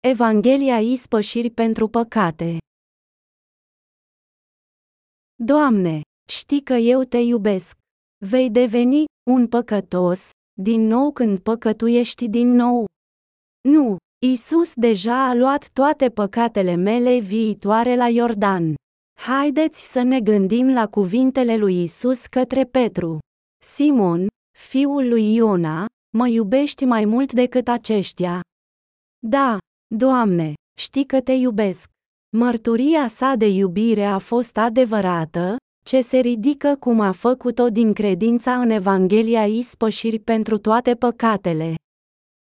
Evanghelia 0.07 0.79
ispășiri 0.79 1.49
pentru 1.49 1.87
păcate. 1.87 2.57
Doamne, 5.35 6.01
știi 6.29 6.63
că 6.63 6.73
eu 6.73 7.03
te 7.03 7.17
iubesc. 7.17 7.77
Vei 8.25 8.49
deveni 8.49 9.03
un 9.31 9.47
păcătos, 9.47 10.29
din 10.61 10.87
nou 10.87 11.11
când 11.11 11.39
păcătuiești 11.39 12.27
din 12.29 12.51
nou. 12.51 12.85
Nu, 13.69 13.97
Isus 14.25 14.73
deja 14.73 15.27
a 15.29 15.33
luat 15.33 15.69
toate 15.73 16.09
păcatele 16.09 16.75
mele 16.75 17.19
viitoare 17.19 17.95
la 17.95 18.07
Iordan. 18.07 18.75
Haideți 19.19 19.91
să 19.91 20.01
ne 20.01 20.19
gândim 20.19 20.73
la 20.73 20.87
cuvintele 20.87 21.55
lui 21.57 21.83
Isus 21.83 22.25
către 22.25 22.63
Petru. 22.63 23.19
Simon, 23.63 24.27
fiul 24.57 25.07
lui 25.07 25.33
Iona, 25.33 25.85
mă 26.17 26.27
iubești 26.27 26.85
mai 26.85 27.05
mult 27.05 27.33
decât 27.33 27.67
aceștia. 27.67 28.41
Da, 29.27 29.57
Doamne, 29.95 30.53
știi 30.79 31.05
că 31.05 31.21
te 31.21 31.31
iubesc. 31.31 31.89
Mărturia 32.37 33.07
sa 33.07 33.35
de 33.35 33.47
iubire 33.47 34.05
a 34.05 34.17
fost 34.17 34.57
adevărată, 34.57 35.55
ce 35.83 36.01
se 36.01 36.17
ridică 36.17 36.75
cum 36.79 36.99
a 36.99 37.11
făcut-o 37.11 37.69
din 37.69 37.93
credința 37.93 38.59
în 38.59 38.69
Evanghelia 38.69 39.45
ispășiri 39.45 40.19
pentru 40.19 40.57
toate 40.57 40.95
păcatele. 40.95 41.75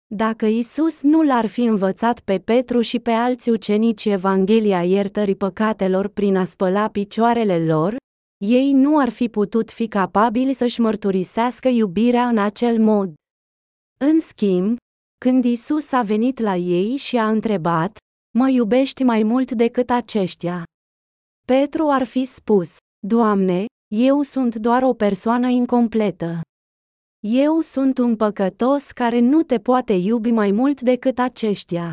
Dacă 0.07 0.47
Isus 0.47 1.01
nu 1.03 1.23
l-ar 1.23 1.47
fi 1.47 1.63
învățat 1.63 2.21
pe 2.21 2.39
Petru 2.39 2.81
și 2.81 2.99
pe 2.99 3.11
alți 3.11 3.51
ucenici 3.51 4.05
Evanghelia 4.05 4.85
iertării 4.85 5.37
păcatelor 5.37 6.09
prin 6.09 6.37
a 6.37 6.45
spăla 6.45 6.89
picioarele 6.89 7.65
lor, 7.65 7.97
ei 8.45 8.73
nu 8.73 8.99
ar 8.99 9.09
fi 9.09 9.29
putut 9.29 9.71
fi 9.71 9.89
capabili 9.89 10.53
să-și 10.53 10.81
mărturisească 10.81 11.69
iubirea 11.69 12.29
în 12.29 12.39
acel 12.39 12.79
mod. 12.79 13.15
În 13.99 14.21
schimb, 14.21 14.77
când 15.25 15.45
Isus 15.45 15.93
a 15.93 16.03
venit 16.03 16.39
la 16.39 16.57
ei 16.57 16.97
și 16.97 17.17
a 17.17 17.29
întrebat, 17.29 17.97
Mă 18.39 18.49
iubești 18.49 19.03
mai 19.03 19.23
mult 19.23 19.53
decât 19.53 19.91
aceștia? 19.91 20.65
Petru 21.47 21.89
ar 21.89 22.05
fi 22.05 22.25
spus, 22.25 22.77
Doamne, 23.07 23.65
eu 23.95 24.23
sunt 24.23 24.55
doar 24.55 24.83
o 24.83 24.95
persoană 24.95 25.49
incompletă. 25.49 26.41
Eu 27.27 27.61
sunt 27.61 27.99
un 27.99 28.17
păcătos 28.17 28.91
care 28.91 29.19
nu 29.19 29.43
te 29.43 29.59
poate 29.59 29.93
iubi 29.93 30.31
mai 30.31 30.51
mult 30.51 30.81
decât 30.81 31.19
aceștia. 31.19 31.93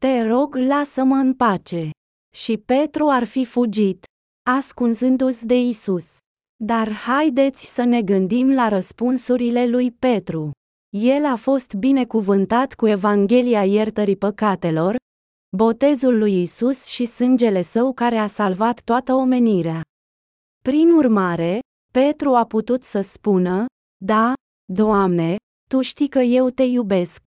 Te 0.00 0.22
rog, 0.22 0.54
lasă-mă 0.54 1.14
în 1.14 1.34
pace. 1.34 1.90
Și 2.36 2.58
Petru 2.58 3.08
ar 3.08 3.24
fi 3.24 3.44
fugit, 3.44 4.04
ascunzându-se 4.50 5.46
de 5.46 5.60
Isus. 5.60 6.18
Dar 6.64 6.92
haideți 6.92 7.74
să 7.74 7.84
ne 7.84 8.02
gândim 8.02 8.54
la 8.54 8.68
răspunsurile 8.68 9.66
lui 9.66 9.90
Petru. 9.90 10.50
El 10.96 11.24
a 11.24 11.36
fost 11.36 11.74
binecuvântat 11.74 12.74
cu 12.74 12.86
Evanghelia 12.86 13.64
iertării 13.64 14.16
păcatelor, 14.16 14.96
botezul 15.56 16.18
lui 16.18 16.42
Isus 16.42 16.84
și 16.84 17.04
sângele 17.04 17.62
său 17.62 17.92
care 17.92 18.16
a 18.16 18.26
salvat 18.26 18.80
toată 18.80 19.12
omenirea. 19.12 19.82
Prin 20.68 20.90
urmare, 20.90 21.58
Petru 21.92 22.34
a 22.34 22.44
putut 22.44 22.82
să 22.82 23.00
spună, 23.00 23.66
Da, 24.04 24.32
Doamne, 24.72 25.36
Tu 25.70 25.80
știi 25.80 26.08
că 26.08 26.18
eu 26.18 26.50
te 26.50 26.62
iubesc. 26.62 27.22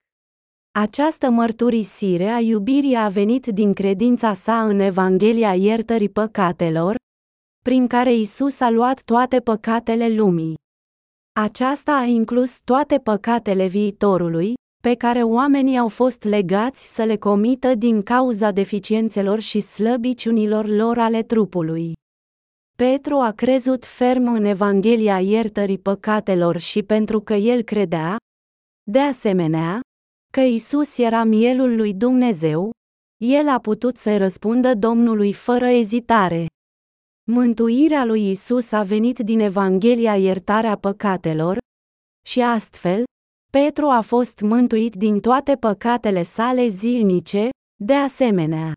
Această 0.79 1.29
mărturisire 1.29 2.27
a 2.27 2.39
iubirii 2.39 2.95
a 2.95 3.07
venit 3.09 3.45
din 3.47 3.73
credința 3.73 4.33
sa 4.33 4.65
în 4.67 4.79
Evanghelia 4.79 5.55
iertării 5.55 6.09
păcatelor, 6.09 6.95
prin 7.63 7.87
care 7.87 8.13
Isus 8.13 8.59
a 8.59 8.69
luat 8.69 9.01
toate 9.03 9.39
păcatele 9.39 10.09
lumii. 10.09 10.55
Aceasta 11.39 11.95
a 11.95 12.03
inclus 12.03 12.59
toate 12.63 12.97
păcatele 12.97 13.67
viitorului, 13.67 14.53
pe 14.81 14.95
care 14.95 15.23
oamenii 15.23 15.77
au 15.77 15.87
fost 15.87 16.23
legați 16.23 16.93
să 16.93 17.03
le 17.03 17.17
comită 17.17 17.75
din 17.75 18.03
cauza 18.03 18.51
deficiențelor 18.51 19.39
și 19.39 19.59
slăbiciunilor 19.59 20.67
lor 20.67 20.97
ale 20.97 21.23
trupului. 21.23 21.93
Petru 22.81 23.15
a 23.15 23.31
crezut 23.31 23.85
ferm 23.85 24.33
în 24.33 24.43
Evanghelia 24.43 25.19
iertării 25.19 25.79
păcatelor 25.79 26.57
și 26.57 26.83
pentru 26.83 27.21
că 27.21 27.33
el 27.33 27.61
credea, 27.61 28.17
de 28.91 28.99
asemenea, 28.99 29.79
că 30.33 30.39
Isus 30.39 30.97
era 30.97 31.23
mielul 31.23 31.75
lui 31.75 31.93
Dumnezeu, 31.93 32.71
el 33.23 33.47
a 33.49 33.59
putut 33.59 33.97
să 33.97 34.17
răspundă 34.17 34.75
Domnului 34.75 35.33
fără 35.33 35.65
ezitare. 35.65 36.45
Mântuirea 37.31 38.05
lui 38.05 38.29
Isus 38.29 38.71
a 38.71 38.83
venit 38.83 39.19
din 39.19 39.39
Evanghelia 39.39 40.17
iertarea 40.17 40.77
păcatelor, 40.77 41.57
și 42.25 42.41
astfel, 42.41 43.03
Petru 43.51 43.85
a 43.85 44.01
fost 44.01 44.39
mântuit 44.39 44.95
din 44.95 45.19
toate 45.19 45.55
păcatele 45.55 46.23
sale 46.23 46.67
zilnice, 46.67 47.49
de 47.83 47.93
asemenea. 47.93 48.73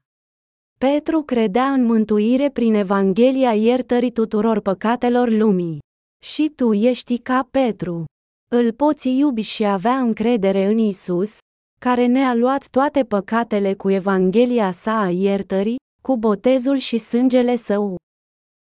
Petru 0.91 1.23
credea 1.23 1.73
în 1.73 1.85
mântuire 1.85 2.51
prin 2.51 2.75
Evanghelia 2.75 3.55
iertării 3.55 4.13
tuturor 4.13 4.61
păcatelor 4.61 5.29
lumii. 5.31 5.79
Și 6.25 6.53
tu 6.57 6.73
ești 6.73 7.19
ca 7.19 7.49
Petru. 7.51 8.05
Îl 8.51 8.73
poți 8.73 9.09
iubi 9.09 9.41
și 9.41 9.65
avea 9.65 9.99
încredere 9.99 10.65
în 10.65 10.79
Isus, 10.79 11.39
care 11.81 12.07
ne-a 12.07 12.35
luat 12.35 12.69
toate 12.69 13.05
păcatele 13.05 13.75
cu 13.75 13.91
Evanghelia 13.91 14.71
sa 14.71 15.01
a 15.01 15.11
iertării, 15.11 15.77
cu 16.03 16.17
botezul 16.17 16.77
și 16.77 16.99
sângele 16.99 17.57
său. 17.57 17.97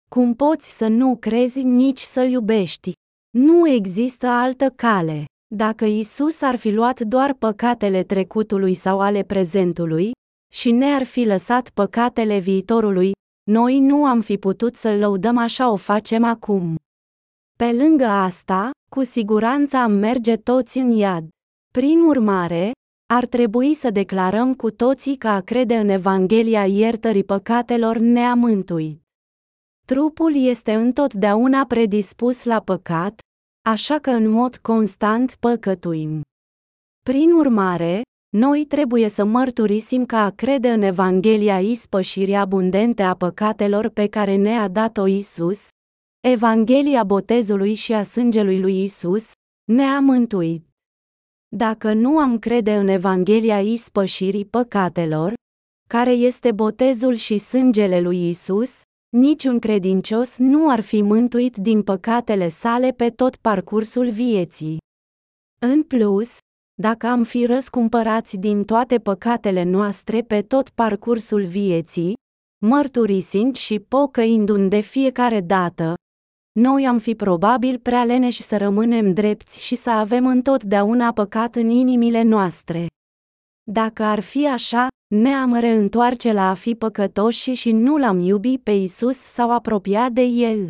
Cum 0.08 0.34
poți 0.34 0.76
să 0.76 0.86
nu 0.86 1.16
crezi 1.16 1.62
nici 1.62 2.00
să-L 2.00 2.30
iubești? 2.30 2.92
Nu 3.38 3.68
există 3.68 4.26
altă 4.26 4.72
cale. 4.76 5.24
Dacă 5.54 5.84
Isus 5.84 6.40
ar 6.40 6.56
fi 6.56 6.70
luat 6.70 7.00
doar 7.00 7.34
păcatele 7.34 8.02
trecutului 8.02 8.74
sau 8.74 9.00
ale 9.00 9.22
prezentului, 9.22 10.10
și 10.52 10.70
ne-ar 10.70 11.02
fi 11.02 11.24
lăsat 11.24 11.70
păcatele 11.70 12.38
viitorului, 12.38 13.12
noi 13.50 13.78
nu 13.78 14.04
am 14.04 14.20
fi 14.20 14.36
putut 14.38 14.74
să-L 14.74 14.98
lăudăm 14.98 15.36
așa 15.36 15.70
o 15.70 15.76
facem 15.76 16.24
acum. 16.24 16.76
Pe 17.58 17.72
lângă 17.72 18.04
asta, 18.04 18.70
cu 18.90 19.02
siguranță 19.02 19.76
am 19.76 19.92
merge 19.92 20.36
toți 20.36 20.78
în 20.78 20.90
iad. 20.90 21.28
Prin 21.72 22.00
urmare, 22.00 22.72
ar 23.12 23.26
trebui 23.26 23.74
să 23.74 23.90
declarăm 23.90 24.54
cu 24.54 24.70
toții 24.70 25.16
că 25.16 25.28
a 25.28 25.40
crede 25.40 25.76
în 25.76 25.88
Evanghelia 25.88 26.66
iertării 26.66 27.24
păcatelor 27.24 27.96
ne-a 27.96 28.34
mântuit. 28.34 29.00
Trupul 29.86 30.34
este 30.34 30.74
întotdeauna 30.74 31.66
predispus 31.66 32.44
la 32.44 32.60
păcat, 32.60 33.18
așa 33.68 33.98
că 33.98 34.10
în 34.10 34.28
mod 34.28 34.56
constant 34.56 35.36
păcătuim. 35.40 36.20
Prin 37.02 37.32
urmare, 37.32 38.02
noi 38.36 38.64
trebuie 38.64 39.08
să 39.08 39.24
mărturisim 39.24 40.06
că 40.06 40.16
a 40.16 40.30
crede 40.30 40.68
în 40.68 40.82
Evanghelia 40.82 41.60
ispășirii 41.60 42.34
abundente 42.34 43.02
a 43.02 43.14
păcatelor 43.14 43.88
pe 43.88 44.06
care 44.06 44.36
ne-a 44.36 44.68
dat-o 44.68 45.06
Isus, 45.06 45.68
Evanghelia 46.20 47.04
botezului 47.04 47.74
și 47.74 47.92
a 47.92 48.02
sângelui 48.02 48.60
lui 48.60 48.82
Isus, 48.82 49.32
ne-a 49.64 50.00
mântuit. 50.00 50.66
Dacă 51.48 51.92
nu 51.92 52.18
am 52.18 52.38
crede 52.38 52.74
în 52.74 52.88
Evanghelia 52.88 53.60
ispășirii 53.60 54.44
păcatelor, 54.44 55.34
care 55.88 56.10
este 56.10 56.52
botezul 56.52 57.14
și 57.14 57.38
sângele 57.38 58.00
lui 58.00 58.28
Isus, 58.28 58.80
niciun 59.16 59.58
credincios 59.58 60.36
nu 60.36 60.70
ar 60.70 60.80
fi 60.80 61.02
mântuit 61.02 61.56
din 61.56 61.82
păcatele 61.82 62.48
sale 62.48 62.90
pe 62.90 63.10
tot 63.10 63.36
parcursul 63.36 64.10
vieții. 64.10 64.78
În 65.58 65.82
plus, 65.82 66.38
dacă 66.80 67.06
am 67.06 67.24
fi 67.24 67.46
răscumpărați 67.46 68.36
din 68.36 68.64
toate 68.64 68.98
păcatele 68.98 69.62
noastre 69.62 70.22
pe 70.22 70.42
tot 70.42 70.68
parcursul 70.68 71.44
vieții, 71.44 72.14
mărturisind 72.66 73.54
și 73.54 73.78
pocăindu-ne 73.80 74.68
de 74.68 74.80
fiecare 74.80 75.40
dată, 75.40 75.94
noi 76.52 76.86
am 76.86 76.98
fi 76.98 77.14
probabil 77.14 77.78
prea 77.78 78.04
leneși 78.04 78.42
să 78.42 78.56
rămânem 78.56 79.12
drepți 79.12 79.64
și 79.64 79.74
să 79.74 79.90
avem 79.90 80.26
întotdeauna 80.26 81.12
păcat 81.12 81.54
în 81.54 81.68
inimile 81.68 82.22
noastre. 82.22 82.86
Dacă 83.70 84.02
ar 84.02 84.20
fi 84.20 84.48
așa, 84.48 84.88
ne-am 85.14 85.54
reîntoarce 85.54 86.32
la 86.32 86.50
a 86.50 86.54
fi 86.54 86.74
păcătoși 86.74 87.52
și 87.52 87.72
nu 87.72 87.96
l-am 87.96 88.20
iubit 88.20 88.62
pe 88.62 88.70
Isus 88.70 89.16
sau 89.16 89.50
apropiat 89.50 90.12
de 90.12 90.22
El. 90.22 90.68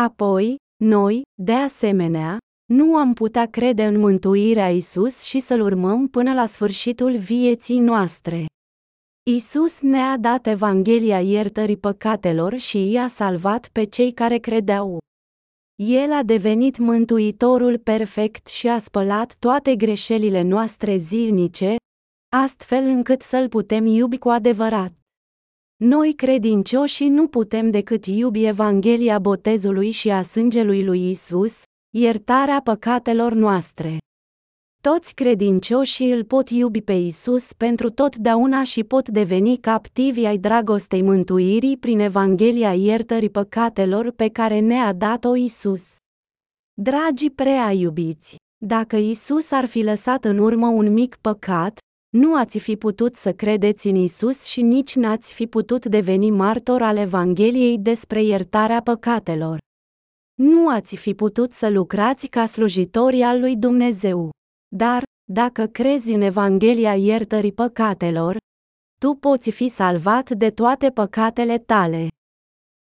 Apoi, 0.00 0.56
noi, 0.84 1.22
de 1.42 1.52
asemenea, 1.52 2.38
nu 2.72 2.96
am 2.96 3.14
putea 3.14 3.46
crede 3.46 3.84
în 3.84 3.98
mântuirea 3.98 4.70
Isus 4.70 5.22
și 5.22 5.40
să-L 5.40 5.60
urmăm 5.60 6.08
până 6.08 6.34
la 6.34 6.46
sfârșitul 6.46 7.16
vieții 7.16 7.78
noastre. 7.78 8.46
Isus 9.30 9.80
ne-a 9.80 10.16
dat 10.18 10.46
Evanghelia 10.46 11.20
iertării 11.20 11.76
păcatelor 11.76 12.56
și 12.56 12.90
i-a 12.90 13.06
salvat 13.06 13.68
pe 13.72 13.84
cei 13.84 14.12
care 14.12 14.38
credeau. 14.38 14.98
El 15.74 16.12
a 16.12 16.22
devenit 16.22 16.78
mântuitorul 16.78 17.78
perfect 17.78 18.46
și 18.46 18.68
a 18.68 18.78
spălat 18.78 19.36
toate 19.38 19.76
greșelile 19.76 20.42
noastre 20.42 20.96
zilnice, 20.96 21.76
astfel 22.36 22.84
încât 22.84 23.22
să-L 23.22 23.48
putem 23.48 23.86
iubi 23.86 24.18
cu 24.18 24.28
adevărat. 24.28 24.92
Noi 25.76 26.14
credincioși 26.14 27.04
nu 27.04 27.28
putem 27.28 27.70
decât 27.70 28.06
iubi 28.06 28.46
Evanghelia 28.46 29.18
botezului 29.18 29.90
și 29.90 30.10
a 30.10 30.22
sângelui 30.22 30.84
lui 30.84 31.10
Isus, 31.10 31.62
iertarea 31.94 32.60
păcatelor 32.64 33.32
noastre. 33.32 33.98
Toți 34.82 35.14
credincioșii 35.14 36.10
îl 36.12 36.24
pot 36.24 36.50
iubi 36.50 36.82
pe 36.82 36.92
Isus 36.92 37.52
pentru 37.52 37.90
totdeauna 37.90 38.64
și 38.64 38.84
pot 38.84 39.08
deveni 39.08 39.56
captivi 39.56 40.24
ai 40.24 40.38
dragostei 40.38 41.02
mântuirii 41.02 41.76
prin 41.76 41.98
Evanghelia 41.98 42.74
iertării 42.74 43.30
păcatelor 43.30 44.10
pe 44.10 44.28
care 44.28 44.58
ne-a 44.58 44.92
dat-o 44.92 45.36
Isus. 45.36 45.96
Dragii 46.74 47.30
prea 47.30 47.70
iubiți, 47.72 48.36
dacă 48.64 48.96
Isus 48.96 49.50
ar 49.50 49.64
fi 49.64 49.82
lăsat 49.82 50.24
în 50.24 50.38
urmă 50.38 50.66
un 50.66 50.92
mic 50.92 51.18
păcat, 51.20 51.78
nu 52.08 52.34
ați 52.34 52.58
fi 52.58 52.76
putut 52.76 53.14
să 53.14 53.32
credeți 53.32 53.86
în 53.86 53.94
Isus 53.94 54.44
și 54.44 54.62
nici 54.62 54.94
n-ați 54.94 55.32
fi 55.32 55.46
putut 55.46 55.86
deveni 55.86 56.30
martor 56.30 56.82
al 56.82 56.96
Evangheliei 56.96 57.78
despre 57.78 58.22
iertarea 58.22 58.82
păcatelor. 58.82 59.58
Nu 60.42 60.68
ați 60.68 60.96
fi 60.96 61.14
putut 61.14 61.52
să 61.52 61.68
lucrați 61.68 62.26
ca 62.26 62.46
slujitori 62.46 63.22
al 63.22 63.40
lui 63.40 63.56
Dumnezeu. 63.56 64.30
Dar, 64.76 65.02
dacă 65.32 65.66
crezi 65.66 66.12
în 66.12 66.20
Evanghelia 66.20 66.96
iertării 66.96 67.52
păcatelor, 67.52 68.36
tu 69.00 69.14
poți 69.14 69.50
fi 69.50 69.68
salvat 69.68 70.30
de 70.30 70.50
toate 70.50 70.90
păcatele 70.90 71.58
tale. 71.58 72.08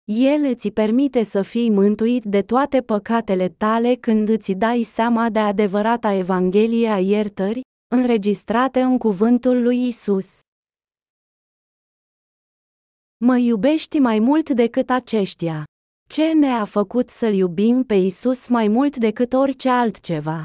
El 0.03 0.43
îți 0.43 0.69
permite 0.69 1.23
să 1.23 1.41
fii 1.41 1.69
mântuit 1.69 2.23
de 2.23 2.41
toate 2.41 2.81
păcatele 2.81 3.49
tale 3.49 3.95
când 3.95 4.29
îți 4.29 4.51
dai 4.51 4.83
seama 4.83 5.29
de 5.29 5.39
adevărata 5.39 6.11
Evanghelie 6.11 6.89
a 6.89 6.99
iertării, 6.99 7.63
înregistrate 7.95 8.81
în 8.81 8.97
cuvântul 8.97 9.61
lui 9.61 9.87
Isus. 9.87 10.39
Mă 13.17 13.37
iubești 13.37 13.99
mai 13.99 14.19
mult 14.19 14.49
decât 14.49 14.89
aceștia. 14.89 15.65
Ce 16.13 16.31
ne-a 16.33 16.65
făcut 16.65 17.09
să-L 17.09 17.33
iubim 17.33 17.83
pe 17.83 17.93
Isus 17.95 18.47
mai 18.47 18.67
mult 18.67 18.97
decât 18.97 19.33
orice 19.33 19.69
altceva? 19.69 20.43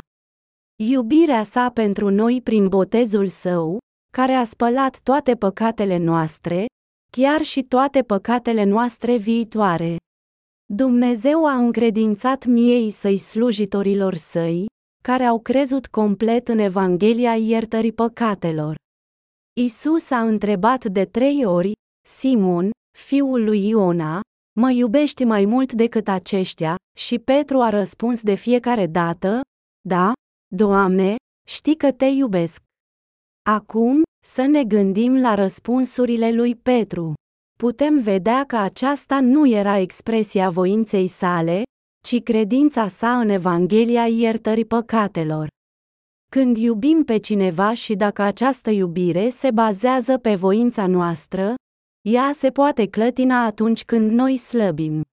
Iubirea 0.82 1.42
sa 1.42 1.70
pentru 1.70 2.10
noi 2.10 2.40
prin 2.42 2.68
botezul 2.68 3.28
său, 3.28 3.78
care 4.12 4.32
a 4.32 4.44
spălat 4.44 5.00
toate 5.02 5.34
păcatele 5.34 5.96
noastre, 5.96 6.66
chiar 7.12 7.42
și 7.42 7.62
toate 7.62 8.02
păcatele 8.02 8.64
noastre 8.64 9.16
viitoare. 9.16 9.96
Dumnezeu 10.74 11.46
a 11.46 11.54
încredințat 11.54 12.44
miei 12.44 12.90
săi 12.90 13.16
slujitorilor 13.16 14.14
săi, 14.14 14.66
care 15.02 15.24
au 15.24 15.40
crezut 15.40 15.86
complet 15.86 16.48
în 16.48 16.58
Evanghelia 16.58 17.36
iertării 17.36 17.92
păcatelor. 17.92 18.74
Isus 19.60 20.10
a 20.10 20.20
întrebat 20.20 20.84
de 20.84 21.04
trei 21.04 21.44
ori, 21.44 21.72
Simon, 22.08 22.70
fiul 22.98 23.44
lui 23.44 23.68
Iona, 23.68 24.20
mă 24.56 24.70
iubești 24.70 25.24
mai 25.24 25.44
mult 25.44 25.72
decât 25.72 26.08
aceștia, 26.08 26.76
și 26.98 27.18
Petru 27.18 27.60
a 27.60 27.68
răspuns 27.68 28.22
de 28.22 28.34
fiecare 28.34 28.86
dată, 28.86 29.40
da, 29.88 30.12
Doamne, 30.54 31.16
știi 31.48 31.76
că 31.76 31.92
te 31.92 32.04
iubesc. 32.04 32.62
Acum, 33.48 34.02
să 34.26 34.42
ne 34.42 34.64
gândim 34.64 35.20
la 35.20 35.34
răspunsurile 35.34 36.32
lui 36.32 36.54
Petru. 36.54 37.14
putem 37.58 37.98
vedea 37.98 38.44
că 38.44 38.56
aceasta 38.56 39.20
nu 39.20 39.48
era 39.48 39.78
expresia 39.78 40.50
voinței 40.50 41.06
sale, 41.06 41.62
ci 42.04 42.22
credința 42.22 42.88
sa 42.88 43.18
în 43.18 43.28
Evanghelia 43.28 44.06
iertării 44.06 44.64
păcatelor. 44.64 45.48
Când 46.30 46.56
iubim 46.56 47.04
pe 47.04 47.16
cineva 47.16 47.74
și 47.74 47.94
dacă 47.94 48.22
această 48.22 48.70
iubire 48.70 49.28
se 49.28 49.50
bazează 49.50 50.18
pe 50.18 50.34
voința 50.34 50.86
noastră, 50.86 51.54
ea 52.08 52.30
se 52.32 52.50
poate 52.50 52.86
clătina 52.88 53.44
atunci 53.44 53.84
când 53.84 54.10
noi 54.10 54.36
slăbim. 54.36 55.04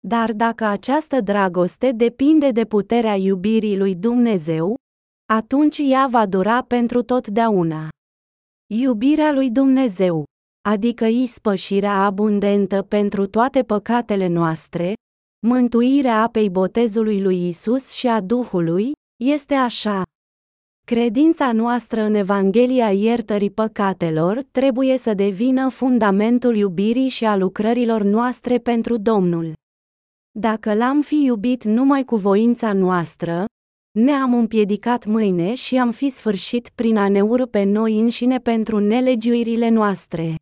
Dar 0.00 0.32
dacă 0.32 0.64
această 0.64 1.20
dragoste 1.20 1.92
depinde 1.92 2.50
de 2.50 2.64
puterea 2.64 3.14
iubirii 3.14 3.76
lui 3.76 3.94
Dumnezeu, 3.94 4.76
atunci 5.32 5.78
ea 5.78 6.06
va 6.06 6.26
dura 6.26 6.62
pentru 6.62 7.02
totdeauna. 7.02 7.88
Iubirea 8.74 9.32
lui 9.32 9.50
Dumnezeu, 9.50 10.24
adică 10.68 11.04
ispășirea 11.04 12.04
abundentă 12.04 12.82
pentru 12.82 13.26
toate 13.26 13.62
păcatele 13.62 14.26
noastre, 14.26 14.94
mântuirea 15.46 16.22
apei 16.22 16.50
botezului 16.50 17.22
lui 17.22 17.48
Isus 17.48 17.90
și 17.90 18.06
a 18.06 18.20
Duhului, 18.20 18.92
este 19.24 19.54
așa. 19.54 20.02
Credința 20.92 21.52
noastră 21.52 22.00
în 22.00 22.14
Evanghelia 22.14 22.92
iertării 22.92 23.50
păcatelor 23.50 24.42
trebuie 24.50 24.98
să 24.98 25.14
devină 25.14 25.68
fundamentul 25.68 26.56
iubirii 26.56 27.08
și 27.08 27.24
a 27.24 27.36
lucrărilor 27.36 28.02
noastre 28.02 28.58
pentru 28.58 28.96
Domnul. 28.96 29.52
Dacă 30.38 30.74
l-am 30.74 31.00
fi 31.00 31.22
iubit 31.24 31.64
numai 31.64 32.04
cu 32.04 32.16
voința 32.16 32.72
noastră, 32.72 33.44
ne-am 33.98 34.34
împiedicat 34.34 35.04
mâine 35.06 35.54
și 35.54 35.76
am 35.76 35.90
fi 35.90 36.08
sfârșit 36.08 36.68
prin 36.74 36.96
a 36.96 37.08
ne 37.08 37.22
urâ 37.22 37.46
pe 37.46 37.62
noi 37.62 38.00
înșine 38.00 38.38
pentru 38.38 38.78
nelegiuirile 38.78 39.68
noastre. 39.68 40.34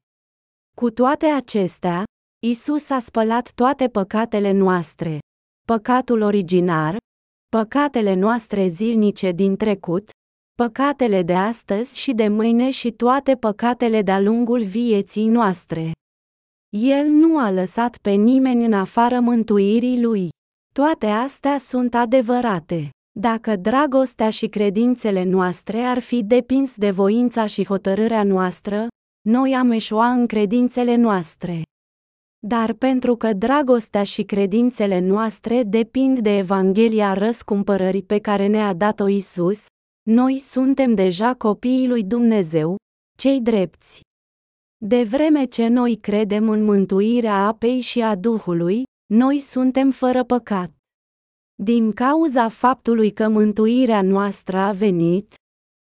Cu 0.76 0.90
toate 0.90 1.26
acestea, 1.26 2.04
Isus 2.46 2.90
a 2.90 2.98
spălat 2.98 3.52
toate 3.54 3.88
păcatele 3.88 4.52
noastre. 4.52 5.18
Păcatul 5.66 6.20
originar, 6.20 6.96
păcatele 7.48 8.14
noastre 8.14 8.66
zilnice 8.66 9.30
din 9.32 9.56
trecut, 9.56 10.10
păcatele 10.55 11.22
de 11.22 11.35
astăzi 11.35 11.98
și 11.98 12.12
de 12.12 12.28
mâine 12.28 12.70
și 12.70 12.90
toate 12.90 13.35
păcatele 13.35 14.02
de-a 14.02 14.20
lungul 14.20 14.62
vieții 14.62 15.26
noastre. 15.26 15.93
El 16.76 17.06
nu 17.06 17.39
a 17.39 17.51
lăsat 17.51 17.97
pe 17.97 18.10
nimeni 18.10 18.64
în 18.64 18.72
afară 18.72 19.20
mântuirii 19.20 20.02
lui. 20.02 20.28
Toate 20.74 21.06
astea 21.06 21.59
sunt 21.59 21.94
adevărate. 21.94 22.90
Dacă 23.20 23.56
dragostea 23.56 24.31
și 24.31 24.47
credințele 24.47 25.24
noastre 25.24 25.78
ar 25.78 25.98
fi 25.98 26.22
depins 26.24 26.76
de 26.76 26.90
voința 26.90 27.47
și 27.47 27.66
hotărârea 27.66 28.22
noastră, 28.22 28.86
noi 29.28 29.55
am 29.55 29.70
eșua 29.70 30.10
în 30.10 30.26
credințele 30.26 30.94
noastre. 30.94 31.62
Dar 32.47 32.72
pentru 32.72 33.16
că 33.16 33.32
dragostea 33.32 34.02
și 34.02 34.22
credințele 34.22 35.01
noastre 35.01 35.62
depind 35.62 36.18
de 36.18 36.36
Evanghelia 36.36 37.12
răscumpărării 37.12 38.02
pe 38.02 38.18
care 38.18 38.47
ne-a 38.47 38.72
dat-o 38.72 39.09
Isus, 39.09 39.66
noi 40.10 40.39
suntem 40.39 40.94
deja 40.94 41.35
copiii 41.35 41.89
lui 41.89 42.05
Dumnezeu, 42.05 42.76
cei 43.18 43.40
drepți. 43.40 44.01
De 44.85 45.02
vreme 45.02 45.44
ce 45.44 45.66
noi 45.66 45.97
credem 45.97 46.48
în 46.48 46.64
mântuirea 46.64 47.47
apei 47.47 47.81
și 47.81 48.01
a 48.01 48.14
Duhului, 48.14 48.82
noi 49.14 49.39
suntem 49.40 49.90
fără 49.90 50.24
păcat. 50.24 50.70
Din 51.62 51.93
cauza 51.93 52.48
faptului 52.48 53.12
că 53.12 53.28
mântuirea 53.28 54.02
noastră 54.02 54.56
a 54.56 54.72
venit, 54.72 55.35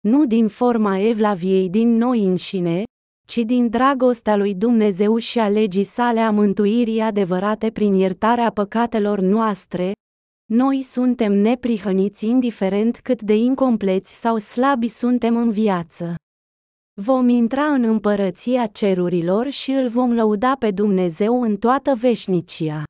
nu 0.00 0.26
din 0.26 0.48
forma 0.48 0.98
evlaviei 0.98 1.70
din 1.70 1.96
noi 1.96 2.24
înșine, 2.24 2.82
ci 3.26 3.36
din 3.36 3.68
dragostea 3.68 4.36
lui 4.36 4.54
Dumnezeu 4.54 5.18
și 5.18 5.38
a 5.38 5.48
legii 5.48 5.84
sale 5.84 6.20
a 6.20 6.30
mântuirii 6.30 7.00
adevărate 7.00 7.70
prin 7.70 7.94
iertarea 7.94 8.50
păcatelor 8.50 9.20
noastre, 9.20 9.92
noi 10.52 10.82
suntem 10.82 11.32
neprihăniți 11.32 12.26
indiferent 12.26 13.00
cât 13.00 13.22
de 13.22 13.34
incompleți 13.36 14.20
sau 14.20 14.36
slabi 14.36 14.88
suntem 14.88 15.36
în 15.36 15.50
viață. 15.50 16.14
Vom 17.00 17.28
intra 17.28 17.64
în 17.64 17.82
împărăția 17.82 18.66
cerurilor 18.66 19.50
și 19.50 19.70
îl 19.70 19.88
vom 19.88 20.12
lăuda 20.12 20.56
pe 20.58 20.70
Dumnezeu 20.70 21.42
în 21.42 21.56
toată 21.56 21.94
veșnicia. 21.94 22.82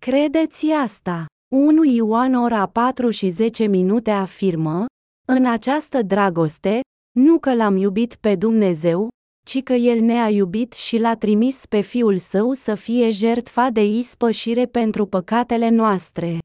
Credeți 0.00 0.66
asta? 0.66 1.26
1 1.54 1.84
Ioan 1.84 2.34
ora 2.34 2.66
4 2.66 3.10
și 3.10 3.28
10 3.28 3.66
minute 3.66 4.10
afirmă, 4.10 4.86
în 5.28 5.46
această 5.46 6.02
dragoste, 6.02 6.80
nu 7.18 7.38
că 7.38 7.54
l-am 7.54 7.76
iubit 7.76 8.14
pe 8.14 8.36
Dumnezeu, 8.36 9.08
ci 9.46 9.62
că 9.62 9.72
El 9.72 10.00
ne-a 10.00 10.28
iubit 10.28 10.72
și 10.72 10.98
l-a 10.98 11.16
trimis 11.16 11.66
pe 11.66 11.80
Fiul 11.80 12.18
Său 12.18 12.52
să 12.52 12.74
fie 12.74 13.10
jertfa 13.10 13.70
de 13.70 13.84
ispășire 13.84 14.66
pentru 14.66 15.06
păcatele 15.06 15.68
noastre. 15.68 16.38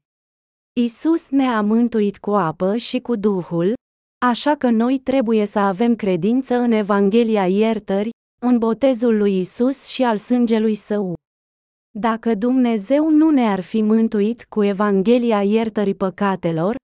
Isus 0.80 1.28
ne-a 1.28 1.60
mântuit 1.60 2.18
cu 2.18 2.30
apă 2.30 2.76
și 2.76 3.00
cu 3.00 3.16
Duhul, 3.16 3.72
așa 4.26 4.54
că 4.54 4.70
noi 4.70 4.98
trebuie 4.98 5.44
să 5.44 5.58
avem 5.58 5.96
credință 5.96 6.54
în 6.54 6.72
Evanghelia 6.72 7.48
iertări, 7.48 8.10
în 8.42 8.58
botezul 8.58 9.16
lui 9.16 9.38
Isus 9.38 9.86
și 9.86 10.02
al 10.02 10.16
sângelui 10.16 10.74
Său. 10.74 11.14
Dacă 11.98 12.34
Dumnezeu 12.34 13.10
nu 13.10 13.30
ne-ar 13.30 13.60
fi 13.60 13.82
mântuit 13.82 14.44
cu 14.44 14.62
Evanghelia 14.62 15.42
iertării 15.42 15.94
păcatelor, 15.94 16.76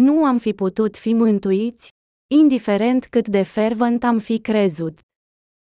nu 0.00 0.24
am 0.24 0.38
fi 0.38 0.52
putut 0.52 0.96
fi 0.96 1.12
mântuiți, 1.12 1.88
indiferent 2.34 3.06
cât 3.06 3.28
de 3.28 3.42
fervent 3.42 4.04
am 4.04 4.18
fi 4.18 4.38
crezut. 4.38 4.98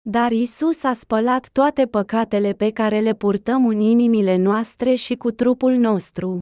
Dar 0.08 0.32
Isus 0.32 0.82
a 0.82 0.92
spălat 0.92 1.48
toate 1.52 1.86
păcatele 1.86 2.52
pe 2.52 2.70
care 2.70 3.00
le 3.00 3.14
purtăm 3.14 3.66
în 3.66 3.80
inimile 3.80 4.36
noastre 4.36 4.94
și 4.94 5.16
cu 5.16 5.30
trupul 5.30 5.72
nostru. 5.72 6.38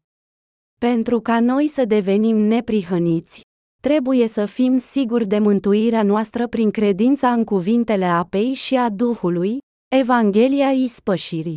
Pentru 0.80 1.20
ca 1.20 1.40
noi 1.40 1.66
să 1.66 1.84
devenim 1.84 2.36
neprihăniți, 2.36 3.40
trebuie 3.82 4.26
să 4.26 4.46
fim 4.46 4.78
siguri 4.78 5.26
de 5.26 5.38
mântuirea 5.38 6.02
noastră 6.02 6.46
prin 6.46 6.70
credința 6.70 7.32
în 7.32 7.44
cuvintele 7.44 8.04
apei 8.04 8.52
și 8.52 8.74
a 8.76 8.88
Duhului, 8.90 9.58
Evanghelia 9.96 10.70
ispășirii. 10.70 11.54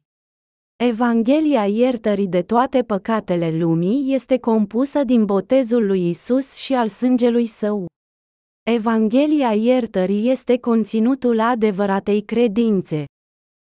Evanghelia 0.83 1.65
iertării 1.65 2.27
de 2.27 2.41
toate 2.41 2.83
păcatele 2.83 3.57
lumii 3.57 4.13
este 4.13 4.37
compusă 4.37 5.03
din 5.03 5.25
botezul 5.25 5.85
lui 5.85 6.09
Isus 6.09 6.53
și 6.53 6.73
al 6.73 6.87
sângelui 6.87 7.45
său. 7.45 7.85
Evanghelia 8.71 9.53
iertării 9.53 10.29
este 10.29 10.57
conținutul 10.59 11.39
adevăratei 11.39 12.21
credințe, 12.21 13.05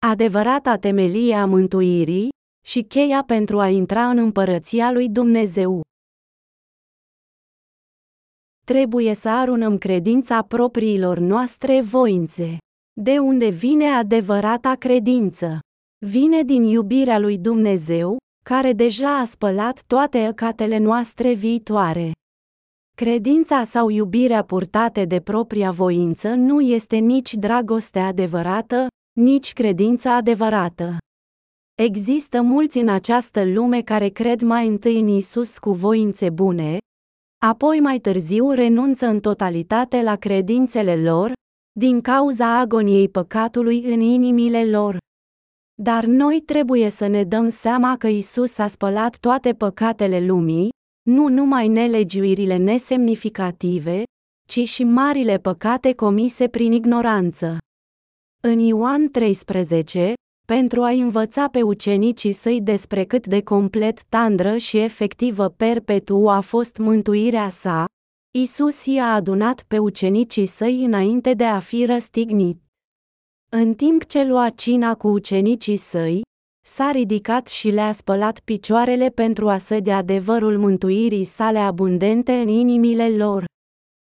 adevărata 0.07 0.75
temelie 0.75 1.35
a 1.35 1.45
mântuirii 1.45 2.29
și 2.67 2.81
cheia 2.81 3.23
pentru 3.23 3.59
a 3.59 3.67
intra 3.67 4.09
în 4.09 4.17
împărăția 4.17 4.91
lui 4.91 5.09
Dumnezeu. 5.09 5.81
Trebuie 8.65 9.13
să 9.13 9.29
arunăm 9.29 9.77
credința 9.77 10.41
propriilor 10.41 11.17
noastre 11.17 11.81
voințe. 11.81 12.57
De 13.01 13.19
unde 13.19 13.49
vine 13.49 13.85
adevărata 13.85 14.75
credință? 14.75 15.59
Vine 16.05 16.43
din 16.43 16.63
iubirea 16.63 17.19
lui 17.19 17.37
Dumnezeu, 17.37 18.17
care 18.45 18.73
deja 18.73 19.17
a 19.19 19.25
spălat 19.25 19.83
toate 19.87 20.27
ăcatele 20.27 20.77
noastre 20.77 21.33
viitoare. 21.33 22.11
Credința 22.97 23.63
sau 23.63 23.89
iubirea 23.89 24.43
purtate 24.43 25.05
de 25.05 25.19
propria 25.19 25.71
voință 25.71 26.33
nu 26.33 26.61
este 26.61 26.97
nici 26.97 27.33
dragoste 27.33 27.99
adevărată, 27.99 28.87
nici 29.19 29.53
credința 29.53 30.15
adevărată. 30.15 30.97
Există 31.83 32.41
mulți 32.41 32.77
în 32.77 32.89
această 32.89 33.45
lume 33.45 33.81
care 33.81 34.09
cred 34.09 34.41
mai 34.41 34.67
întâi 34.67 34.99
în 34.99 35.07
Isus 35.07 35.57
cu 35.57 35.71
voințe 35.71 36.29
bune, 36.29 36.77
apoi 37.45 37.79
mai 37.79 37.99
târziu 37.99 38.51
renunță 38.51 39.05
în 39.05 39.19
totalitate 39.19 40.01
la 40.01 40.15
credințele 40.15 40.95
lor, 40.95 41.33
din 41.79 42.01
cauza 42.01 42.59
agoniei 42.59 43.09
păcatului 43.09 43.83
în 43.83 43.99
inimile 43.99 44.65
lor. 44.65 44.97
Dar 45.81 46.05
noi 46.05 46.41
trebuie 46.41 46.89
să 46.89 47.07
ne 47.07 47.23
dăm 47.23 47.49
seama 47.49 47.97
că 47.97 48.07
Isus 48.07 48.57
a 48.57 48.67
spălat 48.67 49.17
toate 49.17 49.53
păcatele 49.53 50.25
lumii, 50.25 50.69
nu 51.09 51.27
numai 51.27 51.67
nelegiuirile 51.67 52.57
nesemnificative, 52.57 54.03
ci 54.47 54.67
și 54.67 54.83
marile 54.83 55.37
păcate 55.37 55.93
comise 55.93 56.47
prin 56.47 56.71
ignoranță. 56.71 57.57
În 58.43 58.59
Ioan 58.59 59.11
13, 59.11 60.13
pentru 60.53 60.81
a 60.83 60.89
învăța 60.89 61.47
pe 61.47 61.61
ucenicii 61.61 62.33
săi 62.33 62.61
despre 62.61 63.03
cât 63.03 63.27
de 63.27 63.41
complet 63.41 64.03
tandră 64.03 64.57
și 64.57 64.77
efectivă 64.77 65.49
perpetu 65.49 66.29
a 66.29 66.39
fost 66.39 66.77
mântuirea 66.77 67.49
sa, 67.49 67.85
Isus 68.31 68.85
i-a 68.85 69.13
adunat 69.13 69.63
pe 69.67 69.77
ucenicii 69.77 70.45
săi 70.45 70.83
înainte 70.83 71.33
de 71.33 71.43
a 71.43 71.59
fi 71.59 71.85
răstignit. 71.85 72.61
În 73.49 73.73
timp 73.73 74.05
ce 74.05 74.23
lua 74.23 74.49
cina 74.49 74.95
cu 74.95 75.07
ucenicii 75.07 75.77
săi, 75.77 76.21
s-a 76.65 76.91
ridicat 76.91 77.47
și 77.47 77.69
le-a 77.69 77.91
spălat 77.91 78.39
picioarele 78.39 79.09
pentru 79.09 79.49
a 79.49 79.57
sădea 79.57 79.97
adevărul 79.97 80.57
mântuirii 80.57 81.23
sale 81.23 81.59
abundente 81.59 82.33
în 82.33 82.47
inimile 82.47 83.09
lor. 83.09 83.45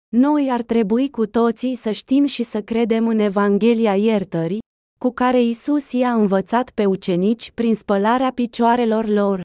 Noi 0.09 0.51
ar 0.51 0.63
trebui 0.63 1.11
cu 1.11 1.27
toții 1.27 1.75
să 1.75 1.91
știm 1.91 2.25
și 2.25 2.43
să 2.43 2.63
credem 2.63 3.09
în 3.09 3.19
Evanghelia 3.19 3.97
iertării, 3.97 4.63
cu 5.05 5.13
care 5.13 5.43
Isus 5.43 5.93
i-a 5.93 6.13
învățat 6.13 6.71
pe 6.71 6.87
ucenici 6.87 7.51
prin 7.51 7.75
spălarea 7.75 8.33
picioarelor 8.33 9.07
lor. 9.07 9.41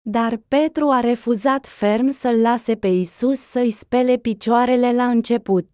Dar 0.00 0.36
Petru 0.48 0.90
a 0.90 1.00
refuzat 1.00 1.66
ferm 1.66 2.10
să-l 2.10 2.40
lase 2.40 2.76
pe 2.76 2.86
Isus 2.86 3.38
să-i 3.38 3.70
spele 3.70 4.16
picioarele 4.16 4.92
la 4.92 5.08
început. 5.08 5.68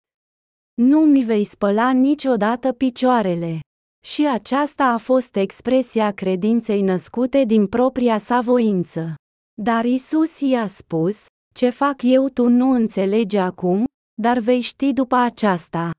Nu 0.75 1.01
mi 1.01 1.25
vei 1.25 1.45
spăla 1.45 1.91
niciodată 1.91 2.73
picioarele. 2.73 3.61
Și 4.05 4.27
aceasta 4.27 4.85
a 4.85 4.97
fost 4.97 5.37
expresia 5.37 6.11
credinței 6.11 6.83
născute 6.83 7.45
din 7.45 7.67
propria 7.67 8.19
sa 8.19 8.41
voință. 8.41 9.15
Dar 9.63 9.85
Isus 9.85 10.41
i-a 10.41 10.67
spus, 10.67 11.27
ce 11.55 11.71
fac 11.71 12.03
eu 12.03 12.29
tu 12.29 12.49
nu 12.49 12.71
înțelegi 12.71 13.37
acum, 13.37 13.85
dar 14.23 14.39
vei 14.39 14.61
ști 14.61 14.93
după 14.93 15.17
aceasta. 15.17 15.91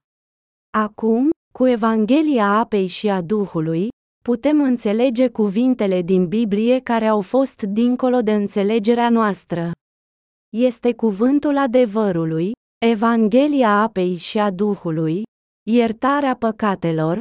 Acum, 0.77 1.29
cu 1.57 1.67
Evanghelia 1.67 2.47
apei 2.47 2.87
și 2.87 3.09
a 3.09 3.21
Duhului, 3.21 3.87
putem 4.23 4.61
înțelege 4.61 5.27
cuvintele 5.29 6.01
din 6.01 6.27
Biblie 6.27 6.79
care 6.79 7.05
au 7.05 7.21
fost 7.21 7.61
dincolo 7.61 8.21
de 8.21 8.33
înțelegerea 8.33 9.09
noastră. 9.09 9.71
Este 10.57 10.93
cuvântul 10.93 11.57
adevărului, 11.57 12.51
Evanghelia 12.85 13.81
apei 13.81 14.15
și 14.15 14.39
a 14.39 14.51
Duhului, 14.51 15.23
iertarea 15.69 16.35
păcatelor, 16.35 17.19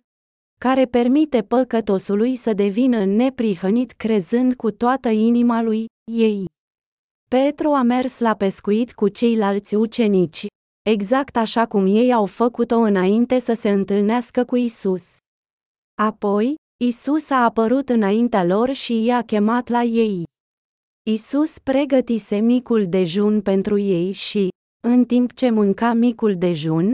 care 0.60 0.84
permite 0.84 1.42
păcătosului 1.42 2.36
să 2.36 2.52
devină 2.52 3.04
neprihănit 3.04 3.92
crezând 3.92 4.54
cu 4.54 4.70
toată 4.70 5.08
inima 5.08 5.62
lui, 5.62 5.86
ei. 6.12 6.44
Petru 7.30 7.70
a 7.70 7.82
mers 7.82 8.18
la 8.18 8.34
pescuit 8.34 8.92
cu 8.92 9.08
ceilalți 9.08 9.74
ucenici, 9.74 10.46
exact 10.90 11.36
așa 11.36 11.66
cum 11.66 11.86
ei 11.86 12.12
au 12.12 12.26
făcut-o 12.26 12.76
înainte 12.76 13.38
să 13.38 13.52
se 13.52 13.70
întâlnească 13.70 14.44
cu 14.44 14.56
Isus. 14.56 15.16
Apoi, 15.94 16.54
Isus 16.84 17.30
a 17.30 17.44
apărut 17.44 17.88
înaintea 17.88 18.44
lor 18.44 18.72
și 18.72 19.04
i-a 19.04 19.22
chemat 19.22 19.68
la 19.68 19.82
ei. 19.82 20.22
Isus 21.10 21.58
pregătise 21.58 22.36
micul 22.36 22.86
dejun 22.88 23.40
pentru 23.42 23.78
ei 23.78 24.12
și, 24.12 24.48
în 24.86 25.04
timp 25.04 25.32
ce 25.32 25.50
mânca 25.50 25.92
micul 25.92 26.34
dejun, 26.34 26.92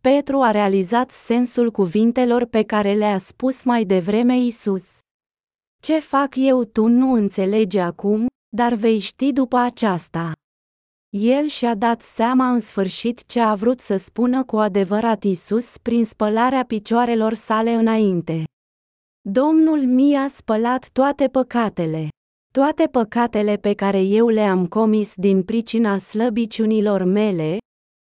Petru 0.00 0.40
a 0.40 0.50
realizat 0.50 1.10
sensul 1.10 1.70
cuvintelor 1.70 2.44
pe 2.44 2.62
care 2.62 2.94
le-a 2.94 3.18
spus 3.18 3.62
mai 3.62 3.84
devreme 3.84 4.38
Isus. 4.38 4.98
Ce 5.82 5.98
fac 5.98 6.34
eu 6.36 6.64
tu 6.64 6.86
nu 6.86 7.12
înțelegi 7.12 7.78
acum, 7.78 8.26
dar 8.56 8.74
vei 8.74 8.98
ști 8.98 9.32
după 9.32 9.56
aceasta. 9.56 10.32
El 11.10 11.46
și-a 11.46 11.74
dat 11.74 12.02
seama 12.02 12.50
în 12.50 12.60
sfârșit 12.60 13.26
ce 13.26 13.40
a 13.40 13.54
vrut 13.54 13.80
să 13.80 13.96
spună 13.96 14.44
cu 14.44 14.56
adevărat 14.56 15.24
Isus 15.24 15.78
prin 15.78 16.04
spălarea 16.04 16.64
picioarelor 16.64 17.34
sale 17.34 17.72
înainte. 17.72 18.44
Domnul 19.20 19.78
mi-a 19.78 20.28
spălat 20.28 20.88
toate 20.92 21.28
păcatele. 21.28 22.08
Toate 22.52 22.86
păcatele 22.86 23.56
pe 23.56 23.74
care 23.74 24.02
eu 24.02 24.28
le-am 24.28 24.66
comis 24.66 25.14
din 25.14 25.42
pricina 25.42 25.98
slăbiciunilor 25.98 27.04
mele, 27.04 27.58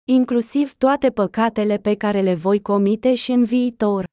inclusiv 0.08 0.74
toate 0.74 1.10
păcatele 1.10 1.78
pe 1.78 1.96
care 1.96 2.22
le 2.22 2.34
voi 2.34 2.62
comite 2.62 3.16
și 3.16 3.32
în 3.32 3.44
viitor. 3.44 4.06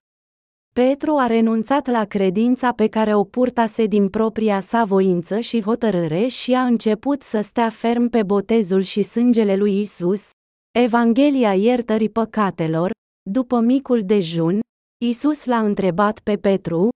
Petru 0.83 1.17
a 1.17 1.27
renunțat 1.27 1.87
la 1.87 2.05
credința 2.05 2.73
pe 2.73 2.89
care 2.89 3.15
o 3.15 3.25
purtase 3.25 3.87
din 3.87 4.09
propria 4.09 4.61
sa 4.61 4.85
voință 4.85 5.41
și 5.41 5.63
hotărâre 5.63 6.27
și 6.27 6.53
a 6.55 6.65
început 6.65 7.23
să 7.23 7.41
stea 7.41 7.71
ferm 7.71 8.09
pe 8.09 8.23
botezul 8.23 8.83
și 8.83 9.03
sângele 9.03 9.57
lui 9.57 9.81
Isus, 9.81 10.31
Evanghelia 10.79 11.55
iertării 11.55 12.11
păcatelor, 12.11 12.91
după 13.31 13.61
micul 13.61 14.03
dejun, 14.05 14.61
Isus 15.05 15.45
l-a 15.45 15.59
întrebat 15.59 16.21
pe 16.21 16.37
Petru, 16.37 16.89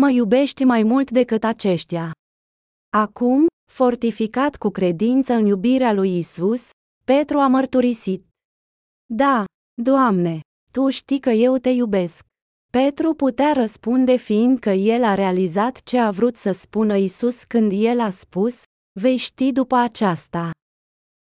Mă 0.00 0.10
iubești 0.10 0.64
mai 0.64 0.82
mult 0.82 1.10
decât 1.10 1.44
aceștia. 1.44 2.12
Acum, 2.96 3.46
fortificat 3.72 4.56
cu 4.56 4.68
credință 4.68 5.32
în 5.32 5.46
iubirea 5.46 5.92
lui 5.92 6.18
Isus, 6.18 6.70
Petru 7.04 7.38
a 7.38 7.46
mărturisit. 7.46 8.26
Da, 9.06 9.44
Doamne, 9.82 10.40
Tu 10.72 10.88
știi 10.88 11.20
că 11.20 11.30
eu 11.30 11.56
te 11.56 11.68
iubesc. 11.68 12.28
Petru 12.70 13.14
putea 13.14 13.52
răspunde 13.52 14.16
fiindcă 14.16 14.70
el 14.70 15.04
a 15.04 15.14
realizat 15.14 15.82
ce 15.82 15.98
a 15.98 16.10
vrut 16.10 16.36
să 16.36 16.52
spună 16.52 16.96
Isus 16.96 17.44
când 17.44 17.72
el 17.74 18.00
a 18.00 18.10
spus, 18.10 18.62
vei 19.00 19.16
ști 19.16 19.52
după 19.52 19.76
aceasta. 19.76 20.50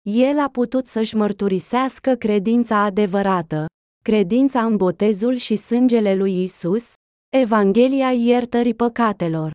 El 0.03 0.39
a 0.39 0.49
putut 0.49 0.87
să-și 0.87 1.17
mărturisească 1.17 2.15
credința 2.15 2.77
adevărată, 2.83 3.67
credința 4.05 4.65
în 4.65 4.77
botezul 4.77 5.37
și 5.37 5.57
sângele 5.57 6.15
lui 6.15 6.43
Isus, 6.43 6.93
Evanghelia 7.37 8.13
iertării 8.13 8.75
păcatelor. 8.75 9.51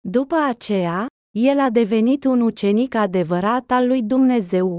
După 0.00 0.36
aceea, 0.36 1.06
el 1.36 1.58
a 1.58 1.70
devenit 1.70 2.24
un 2.24 2.40
ucenic 2.40 2.94
adevărat 2.94 3.70
al 3.70 3.86
lui 3.86 4.02
Dumnezeu. 4.02 4.78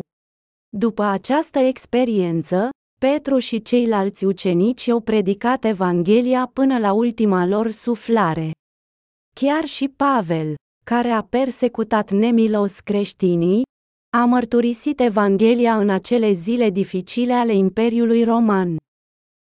După 0.70 1.04
această 1.04 1.60
experiență, 1.60 2.70
Petru 3.00 3.40
și 3.40 3.62
ceilalți 3.62 4.26
ucenici 4.26 4.88
au 4.88 5.00
predicat 5.00 5.64
Evanghelia 5.64 6.50
până 6.54 6.78
la 6.80 6.92
ultima 6.92 7.46
lor 7.46 7.70
suflare. 7.70 8.52
Chiar 9.34 9.66
și 9.66 9.88
Pavel, 9.88 10.56
care 10.86 11.10
a 11.10 11.22
persecutat 11.22 12.12
nemilos 12.12 12.80
creștinii, 12.80 13.64
a 14.18 14.26
mărturisit 14.26 15.00
Evanghelia 15.00 15.78
în 15.78 15.90
acele 15.90 16.32
zile 16.32 16.70
dificile 16.70 17.34
ale 17.34 17.54
Imperiului 17.54 18.24
Roman. 18.24 18.78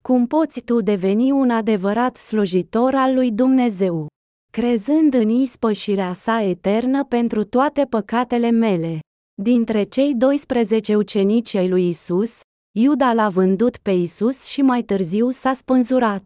Cum 0.03 0.27
poți 0.27 0.61
tu 0.61 0.81
deveni 0.81 1.31
un 1.31 1.49
adevărat 1.49 2.17
slujitor 2.17 2.95
al 2.95 3.13
lui 3.13 3.31
Dumnezeu? 3.31 4.07
Crezând 4.51 5.13
în 5.13 5.29
ispășirea 5.29 6.13
sa 6.13 6.41
eternă 6.41 7.05
pentru 7.05 7.43
toate 7.43 7.85
păcatele 7.85 8.49
mele. 8.49 8.99
Dintre 9.41 9.83
cei 9.83 10.15
12 10.15 10.95
ucenici 10.95 11.53
ai 11.53 11.69
lui 11.69 11.87
Isus, 11.87 12.39
Iuda 12.73 13.13
l-a 13.13 13.29
vândut 13.29 13.77
pe 13.77 13.91
Isus 13.91 14.43
și 14.45 14.61
mai 14.61 14.83
târziu 14.83 15.29
s-a 15.29 15.53
spânzurat. 15.53 16.23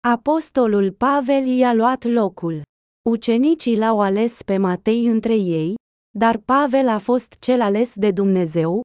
Apostolul 0.00 0.92
Pavel 0.92 1.46
i-a 1.46 1.74
luat 1.74 2.04
locul. 2.04 2.62
Ucenicii 3.08 3.78
l-au 3.78 4.00
ales 4.00 4.42
pe 4.42 4.56
Matei 4.56 5.06
între 5.06 5.34
ei, 5.34 5.74
dar 6.18 6.36
Pavel 6.36 6.88
a 6.88 6.98
fost 6.98 7.36
cel 7.38 7.60
ales 7.60 7.94
de 7.94 8.10
Dumnezeu, 8.10 8.82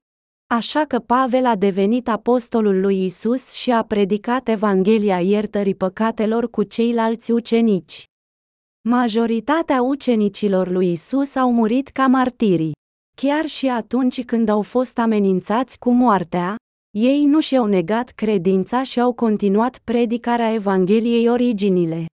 așa 0.53 0.85
că 0.85 0.99
Pavel 0.99 1.45
a 1.45 1.55
devenit 1.55 2.07
apostolul 2.07 2.79
lui 2.79 3.05
Isus 3.05 3.51
și 3.51 3.71
a 3.71 3.83
predicat 3.83 4.47
Evanghelia 4.47 5.19
iertării 5.21 5.75
păcatelor 5.75 6.49
cu 6.49 6.63
ceilalți 6.63 7.31
ucenici. 7.31 8.03
Majoritatea 8.89 9.81
ucenicilor 9.81 10.69
lui 10.69 10.91
Isus 10.91 11.35
au 11.35 11.51
murit 11.51 11.87
ca 11.87 12.07
martiri. 12.07 12.71
Chiar 13.15 13.45
și 13.45 13.67
atunci 13.67 14.25
când 14.25 14.49
au 14.49 14.61
fost 14.61 14.97
amenințați 14.97 15.79
cu 15.79 15.91
moartea, 15.91 16.55
ei 16.97 17.25
nu 17.25 17.39
și-au 17.39 17.65
negat 17.65 18.09
credința 18.09 18.83
și 18.83 18.99
au 18.99 19.13
continuat 19.13 19.79
predicarea 19.83 20.53
Evangheliei 20.53 21.29
originile. 21.29 22.05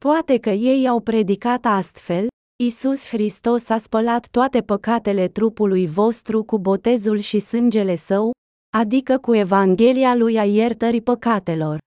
Poate 0.00 0.38
că 0.38 0.50
ei 0.50 0.88
au 0.88 1.00
predicat 1.00 1.64
astfel, 1.64 2.26
Isus 2.62 3.06
Hristos 3.06 3.68
a 3.68 3.78
spălat 3.78 4.28
toate 4.30 4.60
păcatele 4.60 5.28
trupului 5.28 5.86
vostru 5.86 6.42
cu 6.42 6.58
botezul 6.58 7.18
și 7.18 7.38
sângele 7.38 7.94
său, 7.94 8.30
adică 8.76 9.18
cu 9.18 9.34
Evanghelia 9.34 10.14
lui 10.14 10.38
a 10.38 10.44
iertării 10.44 11.02
păcatelor. 11.02 11.78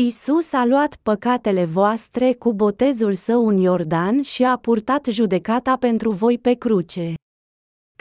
Isus 0.00 0.52
a 0.52 0.64
luat 0.64 0.96
păcatele 1.02 1.64
voastre 1.64 2.32
cu 2.32 2.52
botezul 2.52 3.14
său 3.14 3.48
în 3.48 3.56
Iordan 3.56 4.22
și 4.22 4.44
a 4.44 4.56
purtat 4.56 5.06
judecata 5.06 5.76
pentru 5.76 6.10
voi 6.10 6.38
pe 6.38 6.54
cruce. 6.54 7.14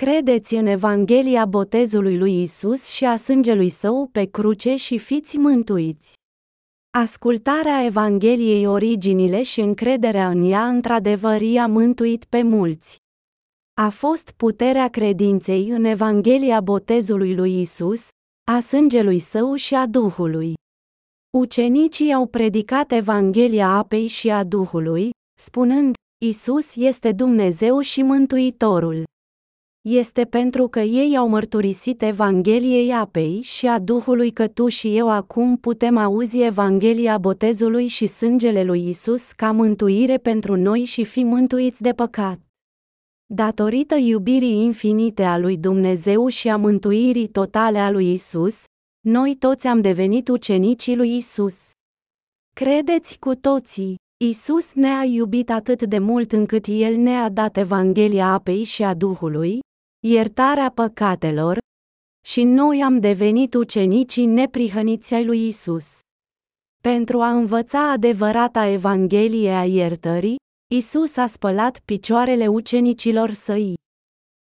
Credeți 0.01 0.55
în 0.55 0.65
Evanghelia 0.65 1.45
botezului 1.45 2.17
lui 2.17 2.41
Isus 2.41 2.87
și 2.87 3.05
a 3.05 3.15
sângelui 3.15 3.69
său 3.69 4.09
pe 4.11 4.25
cruce 4.25 4.75
și 4.75 4.97
fiți 4.97 5.37
mântuiți. 5.37 6.13
Ascultarea 6.97 7.85
Evangheliei 7.85 8.65
originile 8.65 9.43
și 9.43 9.59
încrederea 9.59 10.29
în 10.29 10.51
ea 10.51 10.67
într-adevăr 10.67 11.41
i-a 11.41 11.67
mântuit 11.67 12.25
pe 12.25 12.41
mulți. 12.41 12.97
A 13.73 13.89
fost 13.89 14.31
puterea 14.31 14.87
credinței 14.87 15.69
în 15.69 15.83
Evanghelia 15.83 16.61
botezului 16.61 17.35
lui 17.35 17.59
Isus, 17.59 18.07
a 18.51 18.59
sângelui 18.59 19.19
său 19.19 19.55
și 19.55 19.75
a 19.75 19.87
Duhului. 19.87 20.53
Ucenicii 21.37 22.13
au 22.13 22.25
predicat 22.25 22.91
Evanghelia 22.91 23.67
apei 23.69 24.07
și 24.07 24.29
a 24.29 24.43
Duhului, 24.43 25.09
spunând, 25.39 25.95
Isus 26.25 26.75
este 26.75 27.11
Dumnezeu 27.11 27.79
și 27.79 28.01
Mântuitorul 28.01 29.05
este 29.87 30.25
pentru 30.25 30.67
că 30.67 30.79
ei 30.79 31.17
au 31.17 31.27
mărturisit 31.27 32.01
Evangheliei 32.01 32.91
apei 32.91 33.41
și 33.41 33.67
a 33.67 33.79
Duhului 33.79 34.31
că 34.31 34.47
tu 34.47 34.67
și 34.67 34.97
eu 34.97 35.09
acum 35.09 35.57
putem 35.57 35.97
auzi 35.97 36.41
Evanghelia 36.41 37.17
botezului 37.17 37.87
și 37.87 38.05
sângele 38.05 38.63
lui 38.63 38.89
Isus 38.89 39.31
ca 39.31 39.51
mântuire 39.51 40.17
pentru 40.17 40.55
noi 40.55 40.83
și 40.83 41.03
fi 41.03 41.23
mântuiți 41.23 41.81
de 41.81 41.91
păcat. 41.91 42.39
Datorită 43.25 43.95
iubirii 43.95 44.63
infinite 44.63 45.23
a 45.23 45.37
lui 45.37 45.57
Dumnezeu 45.57 46.27
și 46.27 46.49
a 46.49 46.57
mântuirii 46.57 47.27
totale 47.27 47.77
a 47.77 47.91
lui 47.91 48.13
Isus, 48.13 48.63
noi 49.05 49.35
toți 49.35 49.67
am 49.67 49.81
devenit 49.81 50.27
ucenicii 50.27 50.95
lui 50.95 51.17
Isus. 51.17 51.71
Credeți 52.55 53.19
cu 53.19 53.35
toții, 53.35 53.95
Isus 54.23 54.73
ne-a 54.73 55.03
iubit 55.03 55.49
atât 55.49 55.83
de 55.83 55.99
mult 55.99 56.31
încât 56.31 56.65
El 56.67 56.95
ne-a 56.95 57.29
dat 57.29 57.57
Evanghelia 57.57 58.33
apei 58.33 58.63
și 58.63 58.83
a 58.83 58.93
Duhului, 58.93 59.59
iertarea 60.09 60.69
păcatelor, 60.69 61.57
și 62.25 62.43
noi 62.43 62.81
am 62.83 62.99
devenit 62.99 63.53
ucenicii 63.53 64.25
neprihăniți 64.25 65.13
ai 65.13 65.25
lui 65.25 65.47
Isus. 65.47 65.99
Pentru 66.83 67.21
a 67.21 67.29
învăța 67.29 67.91
adevărata 67.91 68.65
Evanghelie 68.65 69.49
a 69.49 69.65
iertării, 69.65 70.35
Isus 70.73 71.17
a 71.17 71.25
spălat 71.25 71.79
picioarele 71.85 72.47
ucenicilor 72.47 73.31
săi. 73.31 73.73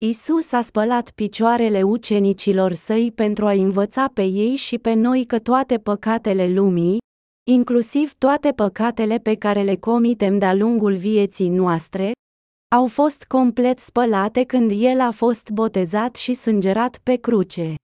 Isus 0.06 0.52
a 0.52 0.62
spălat 0.62 1.12
picioarele 1.12 1.84
ucenicilor 1.84 2.74
săi 2.74 3.12
pentru 3.12 3.46
a 3.46 3.52
învăța 3.52 4.08
pe 4.14 4.24
ei 4.24 4.56
și 4.56 4.78
pe 4.78 4.94
noi 4.94 5.26
că 5.26 5.40
toate 5.40 5.78
păcatele 5.78 6.48
lumii, 6.48 6.98
inclusiv 7.50 8.14
toate 8.14 8.52
păcatele 8.52 9.18
pe 9.18 9.36
care 9.36 9.64
le 9.64 9.76
comitem 9.76 10.38
de-a 10.38 10.54
lungul 10.54 10.96
vieții 10.96 11.50
noastre, 11.50 12.12
au 12.74 12.88
fost 12.88 13.24
complet 13.24 13.80
spălate 13.80 14.44
când 14.44 14.72
El 14.76 15.00
a 15.00 15.12
fost 15.12 15.50
botezat 15.50 16.16
și 16.16 16.34
sângerat 16.34 17.00
pe 17.04 17.16
cruce. 17.16 17.76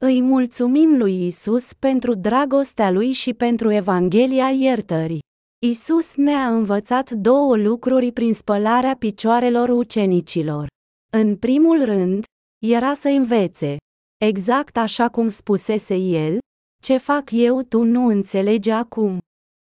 Îi 0.00 0.20
mulțumim 0.20 0.96
lui 0.96 1.26
Isus 1.26 1.72
pentru 1.72 2.14
dragostea 2.14 2.90
lui 2.90 3.12
și 3.12 3.34
pentru 3.34 3.70
Evanghelia 3.70 4.50
iertării. 4.50 5.22
Isus 5.66 6.14
ne-a 6.14 6.46
învățat 6.54 7.10
două 7.10 7.56
lucruri 7.56 8.12
prin 8.12 8.34
spălarea 8.34 8.96
picioarelor 8.96 9.68
ucenicilor. 9.68 10.66
În 11.12 11.36
primul 11.36 11.84
rând, 11.84 12.24
era 12.66 12.94
să 12.94 13.08
învețe, 13.08 13.76
exact 14.24 14.76
așa 14.76 15.08
cum 15.08 15.28
spusese 15.28 15.94
el, 15.94 16.38
ce 16.82 16.96
fac 16.96 17.30
eu 17.30 17.62
tu 17.62 17.82
nu 17.82 18.06
înțelegi 18.06 18.70
acum. 18.70 19.18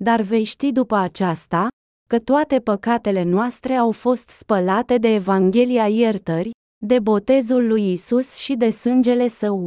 Dar 0.05 0.21
vei 0.21 0.45
ști 0.45 0.73
după 0.73 0.97
aceasta, 0.97 1.69
că 2.07 2.19
toate 2.19 2.61
păcatele 2.61 3.23
noastre 3.23 3.75
au 3.75 3.91
fost 3.91 4.29
spălate 4.29 4.99
de 4.99 5.09
Evanghelia 5.15 5.89
iertării, 5.89 6.55
de 6.87 6.99
botezul 6.99 7.67
lui 7.67 7.93
Isus 7.93 8.35
și 8.35 8.55
de 8.55 8.71
sângele 8.71 9.29
său. 9.29 9.67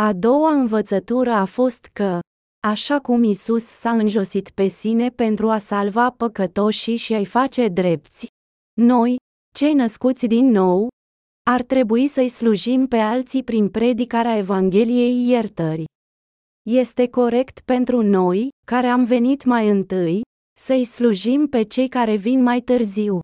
A 0.00 0.12
doua 0.12 0.52
învățătură 0.52 1.30
a 1.30 1.44
fost 1.44 1.88
că, 1.92 2.18
așa 2.66 3.00
cum 3.00 3.22
Isus 3.22 3.64
s-a 3.64 3.90
înjosit 3.90 4.50
pe 4.50 4.66
sine 4.66 5.10
pentru 5.10 5.50
a 5.50 5.58
salva 5.58 6.10
păcătoșii 6.10 6.96
și 6.96 7.12
a-i 7.12 7.24
face 7.24 7.68
drepți, 7.68 8.26
noi, 8.80 9.16
cei 9.54 9.74
născuți 9.74 10.26
din 10.26 10.50
nou, 10.50 10.88
ar 11.50 11.62
trebui 11.62 12.06
să-i 12.06 12.28
slujim 12.28 12.86
pe 12.86 12.96
alții 12.96 13.42
prin 13.42 13.68
predicarea 13.68 14.36
Evangheliei 14.36 15.28
iertării. 15.28 15.84
Este 16.68 17.08
corect 17.08 17.60
pentru 17.60 18.02
noi, 18.02 18.48
care 18.66 18.86
am 18.86 19.04
venit 19.04 19.44
mai 19.44 19.68
întâi, 19.68 20.20
să-i 20.58 20.84
slujim 20.84 21.46
pe 21.46 21.62
cei 21.62 21.88
care 21.88 22.14
vin 22.14 22.42
mai 22.42 22.60
târziu. 22.60 23.20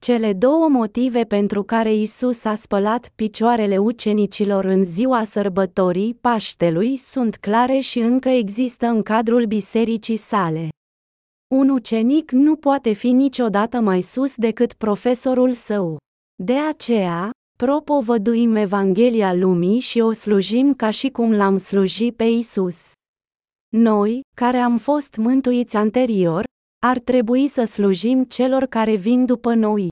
Cele 0.00 0.32
două 0.32 0.68
motive 0.68 1.24
pentru 1.24 1.62
care 1.62 1.94
Isus 1.94 2.44
a 2.44 2.54
spălat 2.54 3.12
picioarele 3.14 3.78
ucenicilor 3.78 4.64
în 4.64 4.82
ziua 4.82 5.24
sărbătorii 5.24 6.14
Paștelui 6.14 6.96
sunt 6.96 7.36
clare 7.36 7.78
și 7.78 7.98
încă 7.98 8.28
există 8.28 8.86
în 8.86 9.02
cadrul 9.02 9.44
bisericii 9.44 10.16
sale. 10.16 10.68
Un 11.54 11.68
ucenic 11.68 12.30
nu 12.30 12.56
poate 12.56 12.92
fi 12.92 13.10
niciodată 13.10 13.80
mai 13.80 14.00
sus 14.00 14.34
decât 14.34 14.72
profesorul 14.72 15.52
său. 15.52 15.96
De 16.42 16.56
aceea, 16.58 17.30
propovăduim 17.58 18.54
Evanghelia 18.54 19.34
lumii 19.34 19.78
și 19.80 20.00
o 20.00 20.12
slujim 20.12 20.74
ca 20.74 20.90
și 20.90 21.08
cum 21.08 21.32
l-am 21.32 21.58
slujit 21.58 22.16
pe 22.16 22.24
Isus. 22.24 22.92
Noi, 23.76 24.20
care 24.36 24.56
am 24.56 24.78
fost 24.78 25.16
mântuiți 25.16 25.76
anterior, 25.76 26.44
ar 26.86 26.98
trebui 26.98 27.48
să 27.48 27.64
slujim 27.64 28.24
celor 28.24 28.66
care 28.66 28.94
vin 28.94 29.24
după 29.24 29.54
noi. 29.54 29.88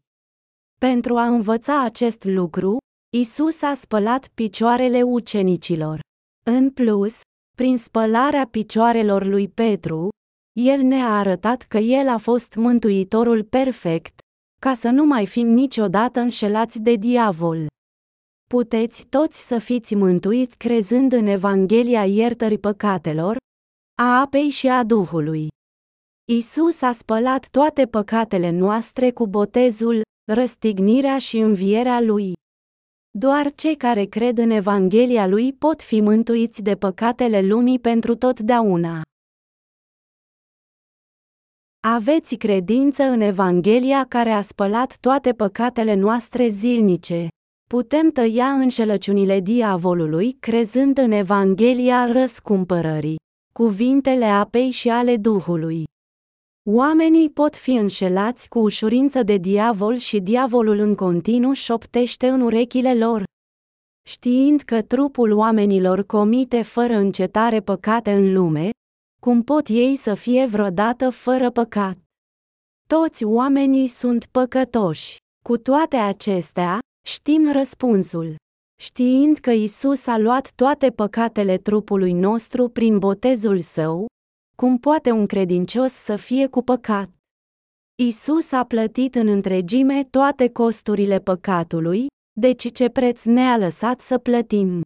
Pentru 0.80 1.16
a 1.16 1.26
învăța 1.26 1.82
acest 1.82 2.24
lucru, 2.24 2.76
Isus 3.16 3.62
a 3.62 3.74
spălat 3.74 4.28
picioarele 4.28 5.02
ucenicilor. 5.02 6.00
În 6.44 6.70
plus, 6.70 7.20
prin 7.56 7.78
spălarea 7.78 8.46
picioarelor 8.46 9.26
lui 9.26 9.48
Petru, 9.48 10.09
el 10.60 10.80
ne-a 10.80 11.16
arătat 11.18 11.62
că 11.62 11.78
el 11.78 12.09
a 12.09 12.18
fost 12.18 12.54
mântuitorul 12.54 13.44
perfect, 13.44 14.20
ca 14.60 14.74
să 14.74 14.88
nu 14.88 15.04
mai 15.04 15.26
fim 15.26 15.46
niciodată 15.46 16.20
înșelați 16.20 16.80
de 16.80 16.94
diavol. 16.94 17.66
Puteți 18.48 19.06
toți 19.06 19.46
să 19.46 19.59
fiți 19.59 19.94
mântuiți 19.94 20.56
crezând 20.59 21.12
în 21.12 21.26
Evanghelia 21.26 22.04
iertării 22.04 22.59
păcatelor, 22.59 23.40
a 23.94 24.20
apei 24.20 24.48
și 24.48 24.69
a 24.69 24.85
Duhului. 24.85 25.48
Isus 26.32 26.81
a 26.81 26.93
spălat 26.93 27.48
toate 27.51 27.86
păcatele 27.86 28.51
noastre 28.51 29.10
cu 29.10 29.27
botezul, 29.27 30.02
răstignirea 30.32 31.19
și 31.19 31.39
învierea 31.39 32.01
lui. 32.01 32.32
Doar 33.10 33.52
cei 33.55 33.77
care 33.77 34.05
cred 34.05 34.39
în 34.39 34.51
Evanghelia 34.51 35.27
lui 35.27 35.52
pot 35.52 35.82
fi 35.82 36.01
mântuiți 36.01 36.62
de 36.62 36.77
păcatele 36.77 37.40
lumii 37.40 37.78
pentru 37.78 38.14
totdeauna. 38.14 39.02
Aveți 41.81 42.35
credință 42.35 43.02
în 43.02 43.20
Evanghelia 43.20 44.05
care 44.09 44.31
a 44.31 44.40
spălat 44.40 44.97
toate 45.01 45.32
păcatele 45.32 45.94
noastre 45.94 46.48
zilnice. 46.48 47.28
Putem 47.69 48.10
tăia 48.10 48.47
înșelăciunile 48.47 49.40
diavolului 49.40 50.36
crezând 50.40 50.98
în 50.98 51.10
Evanghelia 51.10 52.12
răscumpărării, 52.12 53.16
cuvintele 53.52 54.24
apei 54.24 54.70
și 54.70 54.88
ale 54.88 55.16
Duhului. 55.16 55.84
Oamenii 56.70 57.30
pot 57.30 57.56
fi 57.56 57.70
înșelați 57.70 58.48
cu 58.48 58.58
ușurință 58.58 59.22
de 59.22 59.36
diavol 59.36 59.96
și 59.96 60.20
diavolul 60.20 60.78
în 60.78 60.94
continuu 60.94 61.52
șoptește 61.52 62.28
în 62.28 62.40
urechile 62.40 62.94
lor. 62.94 63.24
Știind 64.08 64.60
că 64.60 64.82
trupul 64.82 65.32
oamenilor 65.32 66.02
comite 66.02 66.62
fără 66.62 66.94
încetare 66.94 67.60
păcate 67.60 68.12
în 68.12 68.32
lume, 68.32 68.70
cum 69.20 69.42
pot 69.42 69.68
ei 69.68 69.96
să 69.96 70.14
fie 70.14 70.46
vreodată 70.46 71.10
fără 71.10 71.50
păcat? 71.50 71.98
Toți 72.88 73.24
oamenii 73.24 73.86
sunt 73.86 74.26
păcătoși. 74.26 75.16
Cu 75.44 75.56
toate 75.56 75.96
acestea, 75.96 76.78
știm 77.06 77.52
răspunsul. 77.52 78.34
Știind 78.82 79.38
că 79.38 79.50
Isus 79.50 80.06
a 80.06 80.18
luat 80.18 80.52
toate 80.54 80.90
păcatele 80.90 81.59
trupului 81.59 82.12
nostru 82.12 82.68
prin 82.68 82.98
botezul 82.98 83.60
său, 83.60 84.06
cum 84.56 84.78
poate 84.78 85.10
un 85.10 85.26
credincios 85.26 85.92
să 85.92 86.16
fie 86.16 86.46
cu 86.46 86.62
păcat? 86.62 87.10
Isus 88.02 88.52
a 88.52 88.64
plătit 88.64 89.14
în 89.14 89.26
întregime 89.26 90.04
toate 90.04 90.48
costurile 90.48 91.18
păcatului, 91.18 92.06
deci 92.40 92.72
ce 92.72 92.88
preț 92.88 93.24
ne-a 93.24 93.56
lăsat 93.56 94.00
să 94.00 94.18
plătim. 94.18 94.82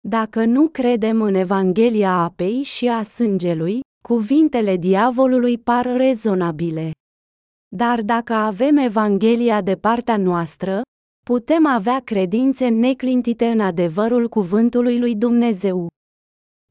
Dacă 0.00 0.44
nu 0.44 0.68
credem 0.68 1.22
în 1.22 1.34
Evanghelia 1.34 2.12
apei 2.12 2.62
și 2.62 2.88
a 2.88 3.02
sângelui, 3.02 3.80
cuvintele 4.08 4.76
diavolului 4.76 5.58
par 5.58 5.96
rezonabile. 5.96 6.90
Dar 7.76 8.02
dacă 8.02 8.32
avem 8.32 8.76
Evanghelia 8.76 9.60
de 9.60 9.76
partea 9.76 10.16
noastră, 10.16 10.82
putem 11.24 11.66
avea 11.66 12.00
credințe 12.00 12.68
neclintite 12.68 13.46
în 13.46 13.60
adevărul 13.60 14.28
cuvântului 14.28 14.98
lui 14.98 15.16
Dumnezeu. 15.16 15.88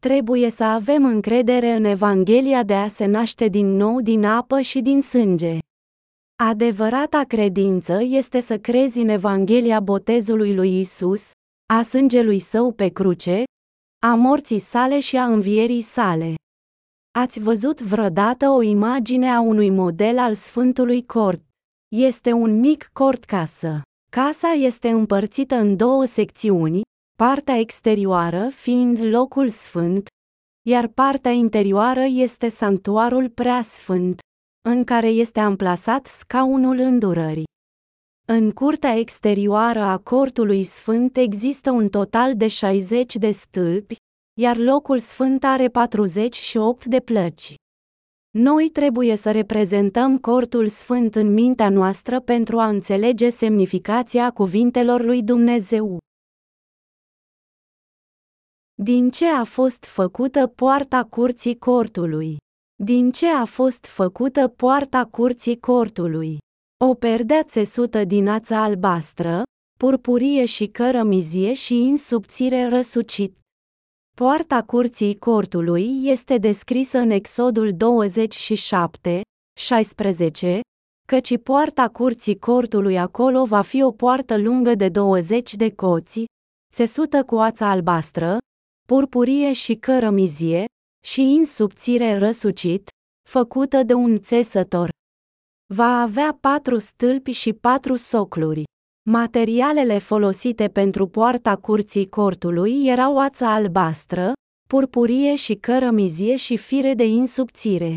Trebuie 0.01 0.49
să 0.49 0.63
avem 0.63 1.05
încredere 1.05 1.71
în 1.71 1.83
Evanghelia 1.83 2.63
de 2.63 2.73
a 2.73 2.87
se 2.87 3.05
naște 3.05 3.47
din 3.47 3.65
nou 3.65 4.01
din 4.01 4.25
apă 4.25 4.61
și 4.61 4.81
din 4.81 5.01
sânge. 5.01 5.57
Adevărata 6.35 7.23
credință 7.23 8.01
este 8.01 8.39
să 8.39 8.57
crezi 8.57 8.99
în 8.99 9.07
Evanghelia 9.07 9.79
botezului 9.79 10.55
lui 10.55 10.79
Isus, 10.79 11.31
a 11.73 11.81
sângelui 11.81 12.39
său 12.39 12.71
pe 12.71 12.87
cruce, 12.87 13.43
a 14.05 14.15
morții 14.15 14.59
sale 14.59 14.99
și 14.99 15.17
a 15.17 15.25
învierii 15.25 15.81
sale. 15.81 16.35
Ați 17.11 17.39
văzut 17.39 17.81
vreodată 17.81 18.49
o 18.49 18.61
imagine 18.61 19.29
a 19.29 19.39
unui 19.39 19.69
model 19.69 20.17
al 20.17 20.33
Sfântului 20.33 21.05
Cort? 21.05 21.41
Este 21.95 22.31
un 22.31 22.59
mic 22.59 22.89
cort 22.93 23.23
casă. 23.23 23.81
Casa 24.15 24.47
este 24.47 24.89
împărțită 24.89 25.55
în 25.55 25.75
două 25.75 26.05
secțiuni, 26.05 26.81
partea 27.17 27.55
exterioară 27.55 28.49
fiind 28.49 28.99
locul 29.01 29.49
sfânt, 29.49 30.07
iar 30.69 30.87
partea 30.87 31.31
interioară 31.31 32.03
este 32.03 32.49
sanctuarul 32.49 33.29
preasfânt, 33.29 34.19
în 34.69 34.83
care 34.83 35.07
este 35.07 35.39
amplasat 35.39 36.05
scaunul 36.05 36.77
îndurării. 36.77 37.43
În 38.25 38.51
curtea 38.51 38.95
exterioară 38.95 39.81
a 39.81 39.97
cortului 39.97 40.63
sfânt 40.63 41.17
există 41.17 41.71
un 41.71 41.89
total 41.89 42.35
de 42.35 42.47
60 42.47 43.15
de 43.15 43.31
stâlpi, 43.31 43.95
iar 44.41 44.57
locul 44.57 44.99
sfânt 44.99 45.43
are 45.43 45.67
48 45.67 46.85
de 46.85 46.99
plăci. 46.99 47.53
Noi 48.37 48.69
trebuie 48.69 49.15
să 49.15 49.31
reprezentăm 49.31 50.17
cortul 50.17 50.67
sfânt 50.67 51.15
în 51.15 51.33
mintea 51.33 51.69
noastră 51.69 52.19
pentru 52.19 52.59
a 52.59 52.67
înțelege 52.67 53.29
semnificația 53.29 54.31
cuvintelor 54.31 55.01
lui 55.01 55.23
Dumnezeu. 55.23 55.97
Din 58.73 59.09
ce 59.09 59.25
a 59.27 59.43
fost 59.43 59.85
făcută 59.85 60.47
poarta 60.47 61.03
curții 61.03 61.57
cortului? 61.57 62.37
Din 62.83 63.11
ce 63.11 63.27
a 63.27 63.45
fost 63.45 63.85
făcută 63.85 64.47
poarta 64.47 65.05
curții 65.05 65.59
cortului? 65.59 66.37
O 66.85 66.93
perdea 66.93 67.43
țesută 67.43 68.03
din 68.03 68.27
ață 68.27 68.53
albastră, 68.53 69.43
purpurie 69.79 70.45
și 70.45 70.67
cărămizie 70.67 71.53
și 71.53 71.75
insubțire 71.75 72.67
răsucit. 72.67 73.42
Poarta 74.17 74.63
curții 74.63 75.17
cortului 75.17 76.01
este 76.03 76.37
descrisă 76.37 76.97
în 76.97 77.09
Exodul 77.09 77.71
27, 77.75 79.21
16, 79.59 80.59
căci 81.07 81.37
poarta 81.37 81.89
curții 81.89 82.39
cortului 82.39 82.97
acolo 82.97 83.45
va 83.45 83.61
fi 83.61 83.81
o 83.81 83.91
poartă 83.91 84.37
lungă 84.37 84.75
de 84.75 84.89
20 84.89 85.55
de 85.55 85.73
coți, 85.75 86.25
țesută 86.73 87.23
cu 87.23 87.35
ața 87.35 87.69
albastră, 87.69 88.37
purpurie 88.87 89.53
și 89.53 89.75
cărămizie, 89.75 90.65
și 91.05 91.21
insubțire 91.21 92.17
răsucit, 92.17 92.89
făcută 93.29 93.83
de 93.83 93.93
un 93.93 94.19
țesător. 94.19 94.89
Va 95.73 96.01
avea 96.01 96.37
patru 96.41 96.77
stâlpi 96.77 97.31
și 97.31 97.53
patru 97.53 97.95
socluri. 97.95 98.63
Materialele 99.09 99.97
folosite 99.97 100.67
pentru 100.67 101.07
poarta 101.07 101.55
curții 101.55 102.09
cortului 102.09 102.87
erau 102.87 103.19
ața 103.19 103.53
albastră, 103.53 104.33
purpurie 104.69 105.35
și 105.35 105.55
cărămizie 105.55 106.35
și 106.35 106.57
fire 106.57 106.93
de 106.93 107.05
insubțire. 107.05 107.95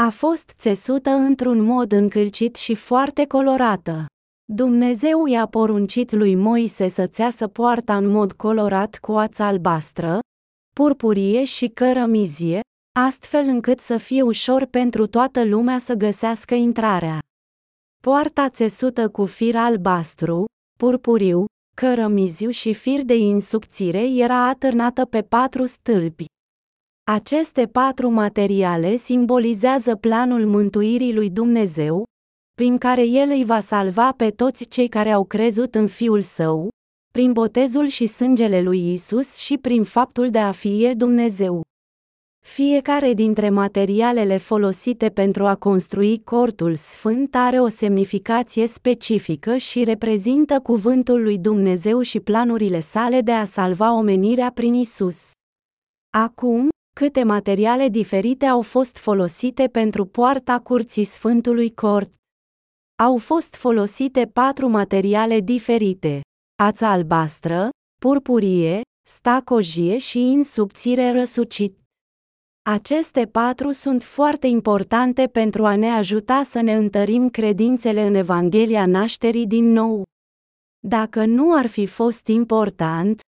A 0.00 0.08
fost 0.08 0.52
țesută 0.58 1.10
într-un 1.10 1.62
mod 1.62 1.92
încălcit 1.92 2.56
și 2.56 2.74
foarte 2.74 3.26
colorată. 3.26 4.06
Dumnezeu 4.52 5.26
i-a 5.26 5.46
poruncit 5.46 6.12
lui 6.12 6.34
Moise 6.34 6.88
să 6.88 7.06
țeasă 7.06 7.48
poarta 7.48 7.96
în 7.96 8.06
mod 8.06 8.32
colorat 8.32 8.98
cu 8.98 9.12
ața 9.12 9.46
albastră, 9.46 10.18
purpurie 10.74 11.44
și 11.44 11.68
cărămizie, 11.68 12.60
astfel 13.00 13.44
încât 13.46 13.80
să 13.80 13.96
fie 13.96 14.22
ușor 14.22 14.64
pentru 14.64 15.06
toată 15.06 15.44
lumea 15.44 15.78
să 15.78 15.94
găsească 15.94 16.54
intrarea. 16.54 17.18
Poarta 18.08 18.48
țesută 18.48 19.08
cu 19.08 19.24
fir 19.24 19.56
albastru, 19.56 20.44
purpuriu, 20.78 21.44
cărămiziu 21.76 22.50
și 22.50 22.74
fir 22.74 23.02
de 23.02 23.16
insubțire 23.16 24.06
era 24.14 24.48
atârnată 24.48 25.04
pe 25.04 25.22
patru 25.22 25.66
stâlpi. 25.66 26.24
Aceste 27.10 27.66
patru 27.66 28.08
materiale 28.08 28.96
simbolizează 28.96 29.96
planul 29.96 30.46
mântuirii 30.46 31.14
lui 31.14 31.30
Dumnezeu, 31.30 32.04
prin 32.54 32.78
care 32.78 33.06
El 33.06 33.28
îi 33.28 33.44
va 33.44 33.60
salva 33.60 34.12
pe 34.12 34.30
toți 34.30 34.68
cei 34.68 34.88
care 34.88 35.10
au 35.10 35.24
crezut 35.24 35.74
în 35.74 35.86
Fiul 35.86 36.22
Său, 36.22 36.68
prin 37.12 37.32
botezul 37.32 37.86
și 37.86 38.06
sângele 38.06 38.62
lui 38.62 38.92
Isus 38.92 39.36
și 39.36 39.58
prin 39.58 39.84
faptul 39.84 40.30
de 40.30 40.38
a 40.38 40.52
fi 40.52 40.84
El 40.84 40.96
Dumnezeu. 40.96 41.62
Fiecare 42.46 43.12
dintre 43.12 43.50
materialele 43.50 44.36
folosite 44.36 45.10
pentru 45.10 45.46
a 45.46 45.54
construi 45.54 46.22
cortul 46.24 46.74
sfânt 46.74 47.34
are 47.34 47.60
o 47.60 47.68
semnificație 47.68 48.66
specifică 48.66 49.56
și 49.56 49.84
reprezintă 49.84 50.60
cuvântul 50.60 51.22
lui 51.22 51.38
Dumnezeu 51.38 52.00
și 52.00 52.20
planurile 52.20 52.80
sale 52.80 53.20
de 53.20 53.32
a 53.32 53.44
salva 53.44 53.92
omenirea 53.92 54.50
prin 54.54 54.74
Isus. 54.74 55.30
Acum, 56.16 56.68
câte 56.94 57.22
materiale 57.22 57.88
diferite 57.88 58.46
au 58.46 58.62
fost 58.62 58.96
folosite 58.98 59.66
pentru 59.66 60.04
poarta 60.04 60.58
curții 60.58 61.04
Sfântului 61.04 61.74
Cort? 61.74 62.12
Au 63.02 63.16
fost 63.16 63.54
folosite 63.54 64.30
patru 64.32 64.68
materiale 64.68 65.40
diferite: 65.40 66.20
ața 66.62 66.90
albastră, 66.90 67.68
purpurie, 68.00 68.80
stacojie 69.08 69.98
și 69.98 70.18
insubțire 70.18 71.12
răsucit. 71.12 71.80
Aceste 72.64 73.26
patru 73.26 73.70
sunt 73.70 74.02
foarte 74.02 74.46
importante 74.46 75.26
pentru 75.26 75.66
a 75.66 75.76
ne 75.76 75.88
ajuta 75.90 76.42
să 76.42 76.60
ne 76.60 76.74
întărim 76.74 77.28
credințele 77.28 78.02
în 78.02 78.14
Evanghelia 78.14 78.86
nașterii 78.86 79.46
din 79.46 79.64
nou. 79.64 80.04
Dacă 80.86 81.24
nu 81.24 81.54
ar 81.54 81.66
fi 81.66 81.86
fost 81.86 82.26
important, 82.26 83.20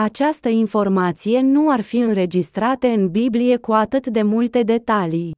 această 0.00 0.48
informație 0.48 1.40
nu 1.40 1.70
ar 1.70 1.80
fi 1.80 1.96
înregistrate 1.96 2.88
în 2.88 3.10
Biblie 3.10 3.56
cu 3.56 3.72
atât 3.72 4.06
de 4.06 4.22
multe 4.22 4.62
detalii. 4.62 5.32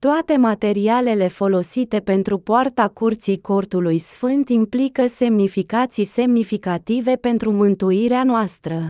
Toate 0.00 0.36
materialele 0.36 1.28
folosite 1.28 2.00
pentru 2.00 2.38
poarta 2.38 2.88
curții 2.88 3.40
cortului 3.40 3.98
sfânt 3.98 4.48
implică 4.48 5.06
semnificații 5.06 6.04
semnificative 6.04 7.16
pentru 7.16 7.52
mântuirea 7.52 8.24
noastră. 8.24 8.86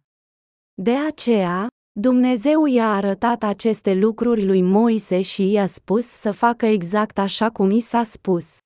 De 0.74 0.94
aceea, 0.97 1.66
Dumnezeu 2.01 2.66
i-a 2.66 2.93
arătat 2.93 3.43
aceste 3.43 3.95
lucruri 3.95 4.45
lui 4.47 4.62
Moise 4.62 5.23
și 5.23 5.51
i-a 5.51 5.66
spus 5.66 6.07
să 6.07 6.31
facă 6.31 6.66
exact 6.66 7.19
așa 7.19 7.51
cum 7.51 7.71
i 7.71 7.81
s-a 7.81 8.03
spus. 8.03 8.57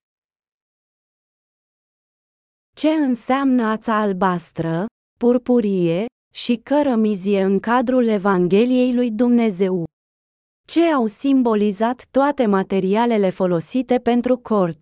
Ce 2.76 2.88
înseamnă 2.88 3.66
ața 3.66 4.00
albastră, 4.00 4.86
purpurie 5.18 6.06
și 6.34 6.56
cărămizie 6.56 7.42
în 7.42 7.59
cadrul 7.60 8.06
Evangheliei 8.06 8.94
lui 8.94 9.10
Dumnezeu? 9.10 9.84
Ce 10.68 10.82
au 10.82 11.06
simbolizat 11.06 12.06
toate 12.10 12.46
materialele 12.46 13.30
folosite 13.30 13.98
pentru 13.98 14.36
cort? 14.36 14.78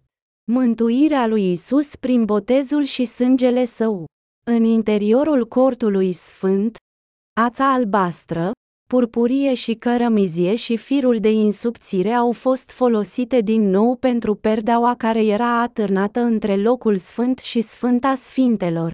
Mântuirea 0.53 1.27
lui 1.27 1.53
Isus 1.53 1.97
prin 1.97 2.25
botezul 2.25 2.83
și 2.83 3.05
sângele 3.05 3.65
său. 3.65 4.05
În 4.47 4.65
interiorul 4.65 5.47
cortului 5.47 6.13
sfânt, 6.13 6.77
Ața 7.41 7.73
albastră, 7.73 8.51
purpurie 8.89 9.55
și 9.55 9.75
cărămizie 9.75 10.55
și 10.55 10.77
firul 10.77 11.17
de 11.17 11.31
insubțire 11.31 12.11
au 12.11 12.33
fost 12.33 12.71
folosite 12.71 13.41
din 13.41 13.71
nou 13.71 13.97
pentru 13.97 14.35
perdeaua 14.35 14.95
care 14.95 15.25
era 15.25 15.61
atârnată 15.61 16.21
între 16.21 16.57
locul 16.57 16.97
sfânt 16.97 17.39
și 17.39 17.61
Sfânta 17.61 18.15
Sfintelor. 18.15 18.91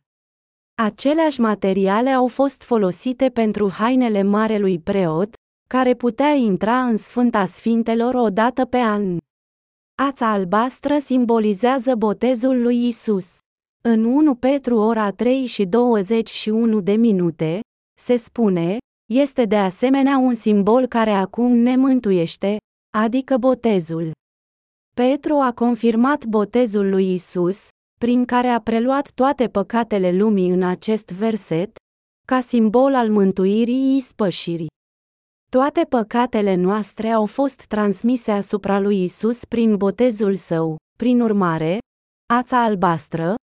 Aceleași 0.82 1.40
materiale 1.40 2.10
au 2.10 2.27
fost 2.27 2.62
folosite 2.62 3.28
pentru 3.28 3.70
hainele 3.70 4.23
marelui 4.23 4.78
preot, 4.78 5.35
care 5.69 5.94
putea 5.94 6.31
intra 6.32 6.82
în 6.85 6.97
Sfânta 6.97 7.44
Sfintelor 7.44 8.14
o 8.14 8.28
dată 8.28 8.64
pe 8.64 8.78
an. 8.78 9.16
Ața 10.02 10.31
albastră 10.31 10.98
simbolizează 10.98 11.94
botezul 11.94 12.62
lui 12.62 12.86
Isus. 12.86 13.39
În 13.85 14.05
1 14.05 14.35
Petru 14.35 14.77
ora 14.77 15.10
3 15.10 15.47
și 15.47 15.64
21 15.64 16.81
de 16.81 16.93
minute, 16.93 17.60
se 18.03 18.16
spune, 18.16 18.79
este 19.12 19.45
de 19.45 19.57
asemenea 19.57 20.19
un 20.19 20.35
simbol 20.35 20.87
care 20.87 21.11
acum 21.11 21.53
ne 21.53 21.77
mântuiește, 21.77 22.57
adică 22.97 23.37
botezul. 23.37 24.11
Petru 24.95 25.35
a 25.35 25.53
confirmat 25.53 26.24
botezul 26.24 26.89
lui 26.89 27.15
Isus, 27.15 27.69
prin 28.01 28.24
care 28.24 28.49
a 28.49 28.61
preluat 28.61 29.11
toate 29.11 29.49
păcatele 29.49 30.12
lumii 30.12 30.51
în 30.51 30.62
acest 30.62 31.11
verset, 31.11 31.77
ca 32.27 32.41
simbol 32.41 32.95
al 32.95 33.11
mântuirii 33.11 33.97
ispășirii. 33.97 34.70
Toate 35.51 35.85
păcatele 35.85 36.55
noastre 36.55 37.09
au 37.11 37.27
fost 37.27 37.65
transmise 37.66 38.31
asupra 38.31 38.79
lui 38.79 39.05
Isus 39.05 39.45
prin 39.45 39.77
botezul 39.77 40.35
său, 40.35 40.77
prin 40.99 41.20
urmare, 41.20 41.79
ața 42.35 42.62
albastră, 42.62 43.35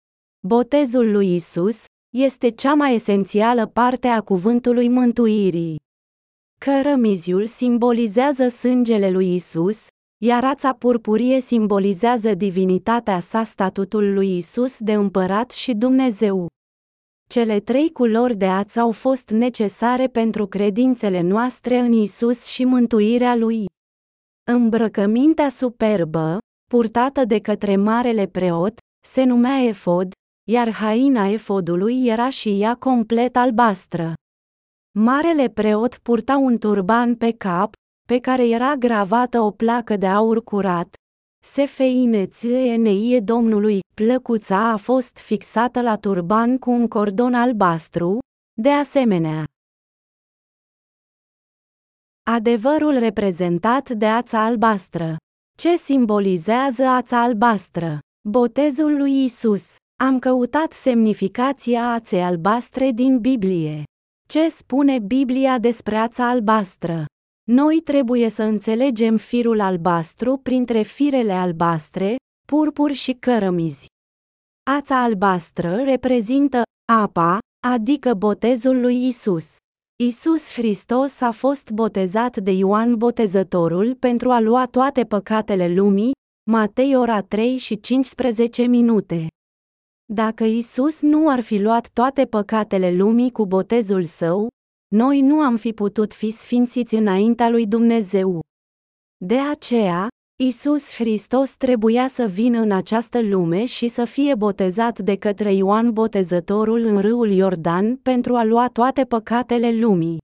botezul 0.48 1.12
lui 1.12 1.36
Isus, 1.36 1.86
este 2.10 2.50
cea 2.50 2.74
mai 2.74 2.96
esențială 2.96 3.66
parte 3.66 4.08
a 4.08 4.22
cuvântului 4.22 4.88
mântuirii. 4.90 5.80
Cărămiziul 6.60 7.46
simbolizează 7.46 8.48
sângele 8.48 9.10
lui 9.10 9.36
Isus, 9.36 9.88
iar 10.22 10.44
ața 10.44 10.74
purpurie 10.74 11.40
simbolizează 11.40 12.34
divinitatea 12.34 13.20
sa 13.20 13.44
statutul 13.44 14.14
lui 14.14 14.38
Isus 14.38 14.80
de 14.80 14.94
împărat 14.94 15.52
și 15.52 15.74
Dumnezeu. 15.74 16.48
Cele 17.30 17.60
trei 17.60 17.92
culori 17.92 18.36
de 18.36 18.48
ață 18.48 18.80
au 18.80 18.92
fost 18.92 19.30
necesare 19.30 20.08
pentru 20.08 20.48
credințele 20.48 21.22
noastre 21.22 21.78
în 21.78 21.92
Isus 21.92 22.46
și 22.46 22.64
mântuirea 22.64 23.36
lui. 23.36 23.66
Îmbrăcămintea 24.52 25.50
superbă, 25.50 26.38
purtată 26.70 27.26
de 27.26 27.40
către 27.40 27.76
marele 27.76 28.28
preot, 28.28 28.78
se 29.06 29.24
numea 29.24 29.64
efod, 29.64 30.12
iar 30.52 30.72
haina 30.72 31.28
efodului 31.28 32.06
era 32.06 32.30
și 32.30 32.62
ea 32.62 32.76
complet 32.76 33.36
albastră. 33.36 34.14
Marele 35.00 35.50
preot 35.50 35.98
purta 35.98 36.38
un 36.38 36.58
turban 36.58 37.16
pe 37.16 37.32
cap, 37.32 37.74
pe 38.08 38.20
care 38.20 38.48
era 38.48 38.76
gravată 38.76 39.40
o 39.40 39.52
placă 39.52 39.98
de 39.98 40.08
aur 40.08 40.44
curat. 40.44 40.94
Sefeineție 41.44 43.20
Domnului, 43.20 43.80
plăcuța 43.96 44.72
a 44.72 44.78
fost 44.78 45.18
fixată 45.18 45.82
la 45.82 45.98
turban 45.98 46.58
cu 46.58 46.72
un 46.72 46.88
cordon 46.88 47.34
albastru, 47.34 48.20
de 48.62 48.70
asemenea. 48.70 49.44
Adevărul 52.32 52.98
reprezentat 52.98 53.90
de 53.90 54.08
ața 54.08 54.44
albastră. 54.44 55.16
Ce 55.58 55.76
simbolizează 55.76 56.84
ața 56.84 57.22
albastră? 57.22 58.00
Botezul 58.30 58.98
lui 58.98 59.24
Isus. 59.24 59.76
Am 60.04 60.20
căutat 60.20 60.74
semnificația 60.74 61.92
aței 61.92 62.22
albastre 62.22 62.92
din 62.92 63.20
Biblie. 63.20 63.84
Ce 64.30 64.50
spune 64.50 65.00
Biblia 65.00 65.58
despre 65.58 65.96
ața 65.96 66.30
albastră? 66.30 67.06
Noi 67.52 67.82
trebuie 67.84 68.30
să 68.30 68.44
înțelegem 68.44 69.18
firul 69.18 69.60
albastru 69.60 70.38
printre 70.38 70.82
firele 70.82 71.32
albastre, 71.32 72.16
purpur 72.48 72.92
și 72.92 73.14
cărămizi. 73.14 73.86
Ața 74.72 75.04
albastră 75.04 75.76
reprezintă 75.84 76.62
apa, 76.92 77.38
adică 77.68 78.14
botezul 78.14 78.80
lui 78.80 79.08
Isus. 79.08 79.56
Isus 80.04 80.54
Hristos 80.54 81.22
a 81.22 81.32
fost 81.32 81.72
botezat 81.72 82.38
de 82.38 82.52
Ioan 82.52 82.96
Botezătorul 82.96 83.96
pentru 83.96 84.32
a 84.32 84.40
lua 84.40 84.66
toate 84.66 85.04
păcatele 85.04 85.74
lumii, 85.74 86.12
Matei 86.52 86.96
ora 86.96 87.22
3 87.22 87.58
și 87.58 87.80
15 87.80 88.64
minute. 88.66 89.28
Dacă 90.14 90.44
Isus 90.44 91.02
nu 91.02 91.30
ar 91.30 91.40
fi 91.40 91.62
luat 91.62 91.90
toate 91.94 92.26
păcatele 92.26 92.92
lumii 92.92 93.32
cu 93.32 93.46
botezul 93.46 94.04
său, 94.04 94.48
noi 94.96 95.22
nu 95.22 95.40
am 95.40 95.56
fi 95.56 95.74
putut 95.74 96.14
fi 96.14 96.32
sfințiți 96.32 96.96
înaintea 96.96 97.50
lui 97.50 97.68
Dumnezeu. 97.68 98.40
De 99.26 99.40
aceea, 99.40 100.08
Isus 100.44 100.94
Hristos 100.94 101.56
trebuia 101.56 102.08
să 102.08 102.26
vină 102.26 102.60
în 102.60 102.72
această 102.72 103.22
lume 103.22 103.66
și 103.66 103.88
să 103.88 104.06
fie 104.06 104.36
botezat 104.36 105.00
de 105.00 105.16
către 105.16 105.54
Ioan 105.54 105.92
Botezătorul 105.92 106.86
în 106.86 107.00
râul 107.00 107.32
Iordan 107.32 107.96
pentru 107.96 108.36
a 108.36 108.44
lua 108.44 108.68
toate 108.68 109.04
păcatele 109.04 109.72
lumii. 109.72 110.18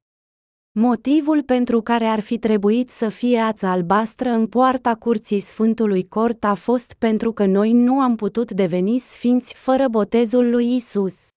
Motivul 0.79 1.43
pentru 1.43 1.81
care 1.81 2.05
ar 2.05 2.19
fi 2.19 2.37
trebuit 2.37 2.89
să 2.89 3.09
fie 3.09 3.39
ața 3.39 3.71
albastră 3.71 4.29
în 4.29 4.47
poarta 4.47 4.95
curții 4.95 5.39
Sfântului 5.39 6.07
Cort 6.07 6.43
a 6.43 6.53
fost 6.53 6.93
pentru 6.93 7.31
că 7.31 7.45
noi 7.45 7.71
nu 7.71 7.99
am 7.99 8.15
putut 8.15 8.51
deveni 8.51 8.99
sfinți 8.99 9.53
fără 9.53 9.87
botezul 9.87 10.49
lui 10.49 10.75
Isus. 10.75 11.27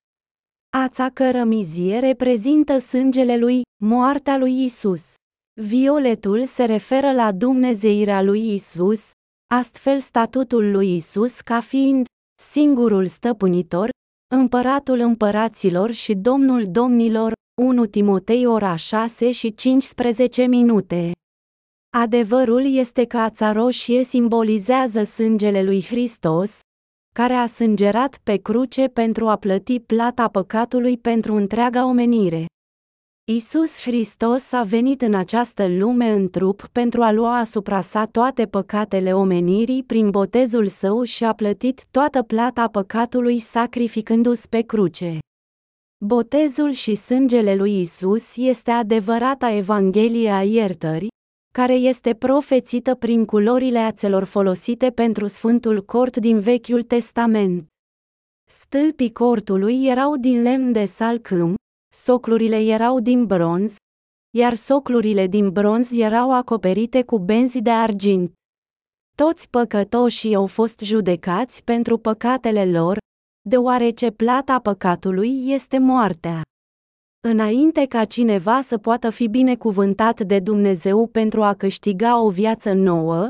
Ața 0.77 1.09
cărămizie 1.09 1.99
reprezintă 1.99 2.79
sângele 2.79 3.37
lui, 3.37 3.63
moartea 3.83 4.37
lui 4.37 4.65
Isus. 4.65 5.15
Violetul 5.61 6.45
se 6.45 6.65
referă 6.65 7.13
la 7.13 7.33
dumnezeirea 7.33 8.23
lui 8.23 8.55
Isus, 8.55 9.11
astfel 9.55 9.99
statutul 9.99 10.71
lui 10.71 10.97
Isus 10.97 11.41
ca 11.41 11.61
fiind 11.61 12.07
singurul 12.43 13.07
stăpânitor, 13.07 13.89
împăratul 14.35 14.99
împăraților 14.99 15.91
și 15.91 16.15
domnul 16.15 16.65
domnilor, 16.71 17.33
1 17.59 17.87
Timotei 17.87 18.47
ora 18.47 18.77
6 18.77 19.31
și 19.31 19.55
15 19.55 20.47
minute. 20.47 21.13
Adevărul 21.97 22.75
este 22.75 23.05
că 23.05 23.19
ața 23.19 23.53
roșie 23.53 24.03
simbolizează 24.03 25.03
sângele 25.03 25.63
lui 25.63 25.85
Hristos, 25.85 26.61
care 27.15 27.33
a 27.33 27.47
sângerat 27.47 28.21
pe 28.23 28.37
cruce 28.37 28.87
pentru 28.87 29.29
a 29.29 29.37
plăti 29.37 29.81
plata 29.81 30.29
păcatului 30.29 30.99
pentru 30.99 31.35
întreaga 31.35 31.87
omenire. 31.87 32.47
Isus 33.33 33.81
Hristos 33.81 34.53
a 34.53 34.63
venit 34.63 35.03
în 35.03 35.15
această 35.15 35.69
lume 35.69 36.11
în 36.11 36.31
trup 36.31 36.69
pentru 36.73 37.03
a 37.03 37.13
lua 37.13 37.39
asupra 37.39 37.81
sa 37.81 38.07
toate 38.07 38.47
păcatele 38.47 39.15
omenirii 39.15 39.85
prin 39.85 40.11
botezul 40.11 40.67
său 40.69 41.03
și 41.03 41.25
a 41.25 41.33
plătit 41.33 41.85
toată 41.91 42.23
plata 42.23 42.69
păcatului 42.69 43.39
sacrificându-se 43.39 44.47
pe 44.51 44.61
cruce. 44.61 45.19
Botezul 46.05 46.71
și 46.71 46.95
sângele 46.95 47.55
lui 47.55 47.81
Isus 47.81 48.37
este 48.37 48.71
adevărata 48.71 49.51
Evanghelie 49.51 50.31
a 50.31 50.43
iertării, 50.43 51.09
care 51.55 51.75
este 51.75 52.15
profețită 52.15 52.95
prin 52.95 53.25
culorile 53.25 53.79
ațelor 53.79 54.25
folosite 54.25 54.91
pentru 54.91 55.27
Sfântul 55.27 55.85
Cort 55.85 56.17
din 56.17 56.41
Vechiul 56.41 56.83
Testament. 56.83 57.67
Stâlpii 58.51 59.13
cortului 59.13 59.87
erau 59.87 60.17
din 60.17 60.43
lemn 60.43 60.73
de 60.73 60.85
salcâm, 60.85 61.55
soclurile 61.95 62.61
erau 62.61 63.01
din 63.01 63.27
bronz, 63.27 63.77
iar 64.37 64.55
soclurile 64.55 65.27
din 65.27 65.51
bronz 65.51 65.93
erau 65.93 66.33
acoperite 66.33 67.03
cu 67.03 67.19
benzi 67.19 67.63
de 67.63 67.71
argint. 67.71 68.33
Toți 69.17 69.51
păcătoșii 69.51 70.35
au 70.35 70.47
fost 70.47 70.81
judecați 70.81 71.65
pentru 71.65 71.99
păcatele 71.99 72.71
lor, 72.71 72.99
deoarece 73.49 74.11
plata 74.11 74.59
păcatului 74.59 75.43
este 75.47 75.79
moartea. 75.79 76.43
Înainte 77.29 77.87
ca 77.87 78.05
cineva 78.05 78.61
să 78.61 78.79
poată 78.79 79.11
fi 79.11 79.29
binecuvântat 79.29 80.21
de 80.21 80.39
Dumnezeu 80.39 81.07
pentru 81.07 81.43
a 81.43 81.55
câștiga 81.55 82.21
o 82.21 82.31
viață 82.31 82.73
nouă, 82.73 83.27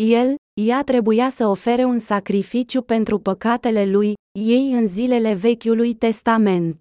el, 0.00 0.34
ea 0.60 0.82
trebuia 0.82 1.28
să 1.28 1.46
ofere 1.46 1.84
un 1.84 1.98
sacrificiu 1.98 2.82
pentru 2.82 3.18
păcatele 3.18 3.84
lui, 3.86 4.14
ei 4.38 4.72
în 4.72 4.86
zilele 4.86 5.34
Vechiului 5.34 5.94
Testament. 5.94 6.78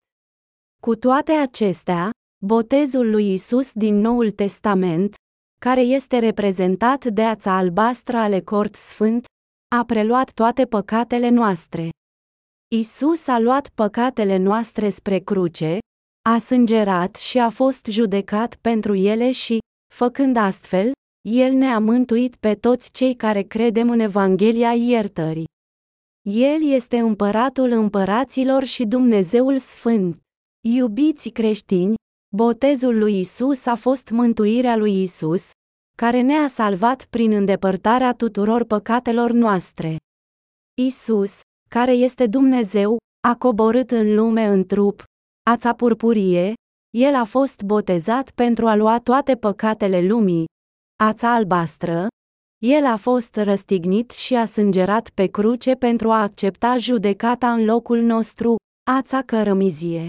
Cu 0.82 0.96
toate 0.96 1.32
acestea, 1.32 2.10
botezul 2.46 3.10
lui 3.10 3.34
Isus 3.34 3.72
din 3.74 3.96
Noul 3.96 4.32
Testament, 4.32 5.16
care 5.62 5.82
este 5.82 6.20
reprezentat 6.20 7.06
de 7.06 7.24
ața 7.24 7.58
albastră 7.58 8.18
ale 8.18 8.40
cort 8.40 8.76
sfânt, 8.76 9.26
a 9.76 9.84
preluat 9.86 10.32
toate 10.32 10.66
păcatele 10.66 11.30
noastre. 11.30 11.90
Isus 12.76 13.28
a 13.28 13.40
luat 13.40 13.70
păcatele 13.70 14.38
noastre 14.38 14.90
spre 14.90 15.20
cruce, 15.20 15.78
a 16.30 16.38
sângerat 16.38 17.16
și 17.16 17.38
a 17.38 17.50
fost 17.50 17.86
judecat 17.86 18.56
pentru 18.56 18.96
ele 18.96 19.32
și, 19.32 19.60
făcând 19.94 20.38
astfel, 20.38 20.92
El 21.30 21.54
ne-a 21.54 21.80
mântuit 21.80 22.36
pe 22.36 22.56
toți 22.56 22.92
cei 22.92 23.16
care 23.16 23.42
credem 23.42 23.90
în 23.90 24.00
Evanghelia 24.00 24.74
iertării. 24.74 25.46
El 26.30 26.64
este 26.64 26.98
împăratul 27.00 27.72
împăraților 27.72 28.64
și 28.64 28.86
Dumnezeul 28.86 29.58
Sfânt. 29.58 30.20
Iubiți 30.68 31.30
creștini, 31.30 31.96
botezul 32.36 32.98
lui 32.98 33.20
Isus 33.20 33.66
a 33.66 33.76
fost 33.76 34.10
mântuirea 34.10 34.76
lui 34.76 35.02
Isus, 35.02 35.52
care 35.98 36.22
ne-a 36.22 36.48
salvat 36.48 37.06
prin 37.06 37.32
îndepărtarea 37.32 38.14
tuturor 38.14 38.64
păcatelor 38.64 39.32
noastre. 39.32 39.96
Isus, 40.82 41.42
care 41.76 41.92
este 41.92 42.28
Dumnezeu, 42.28 42.98
a 43.28 43.36
coborât 43.36 43.92
în 43.92 44.16
lume 44.16 44.46
în 44.46 44.66
trup, 44.66 45.04
ața 45.50 45.74
purpurie, 45.74 46.54
el 46.98 47.16
a 47.16 47.24
fost 47.24 47.62
botezat 47.62 48.32
pentru 48.32 48.68
a 48.68 48.76
lua 48.76 49.00
toate 49.00 49.36
păcatele 49.36 50.02
lumii, 50.02 50.46
ața 51.04 51.34
albastră, 51.34 52.08
el 52.64 52.86
a 52.86 52.96
fost 52.96 53.36
răstignit 53.36 54.12
și 54.12 54.36
a 54.36 54.46
sângerat 54.46 55.10
pe 55.10 55.26
cruce 55.26 55.74
pentru 55.74 56.12
a 56.12 56.22
accepta 56.22 56.78
judecata 56.78 57.54
în 57.54 57.66
locul 57.66 58.00
nostru, 58.00 58.56
ața 58.92 59.22
cărămizie. 59.22 60.08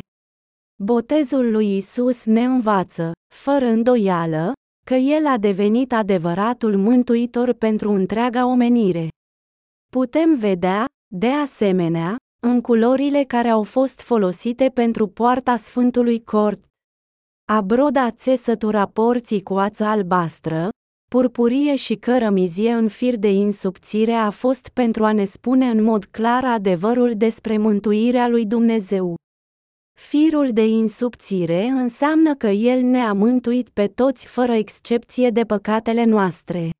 Botezul 0.82 1.50
lui 1.50 1.76
Isus 1.76 2.24
ne 2.24 2.44
învață, 2.44 3.12
fără 3.34 3.64
îndoială, 3.64 4.52
că 4.86 4.94
El 4.94 5.26
a 5.26 5.38
devenit 5.38 5.92
adevăratul 5.92 6.76
mântuitor 6.76 7.52
pentru 7.52 7.90
întreaga 7.90 8.46
omenire. 8.46 9.08
Putem 9.92 10.36
vedea, 10.38 10.86
de 11.14 11.28
asemenea, 11.28 12.16
în 12.46 12.60
culorile 12.60 13.24
care 13.24 13.48
au 13.48 13.62
fost 13.62 14.00
folosite 14.00 14.70
pentru 14.74 15.06
poarta 15.06 15.56
Sfântului 15.56 16.24
Cort. 16.24 16.64
Abroda 17.52 18.10
țesătura 18.10 18.86
porții 18.86 19.42
cu 19.42 19.54
ață 19.54 19.84
albastră, 19.84 20.68
purpurie 21.10 21.74
și 21.74 21.94
cărămizie 21.94 22.72
în 22.72 22.88
fir 22.88 23.16
de 23.16 23.30
insubțire 23.30 24.12
a 24.12 24.30
fost 24.30 24.68
pentru 24.68 25.04
a 25.04 25.12
ne 25.12 25.24
spune 25.24 25.66
în 25.70 25.82
mod 25.82 26.04
clar 26.04 26.44
adevărul 26.44 27.12
despre 27.16 27.58
mântuirea 27.58 28.28
lui 28.28 28.46
Dumnezeu. 28.46 29.14
Firul 30.00 30.52
de 30.52 30.66
insubțire 30.66 31.64
înseamnă 31.64 32.34
că 32.34 32.46
El 32.46 32.82
ne-a 32.82 33.12
mântuit 33.12 33.68
pe 33.68 33.86
toți 33.86 34.26
fără 34.26 34.52
excepție 34.52 35.30
de 35.30 35.44
păcatele 35.44 36.04
noastre. 36.04 36.70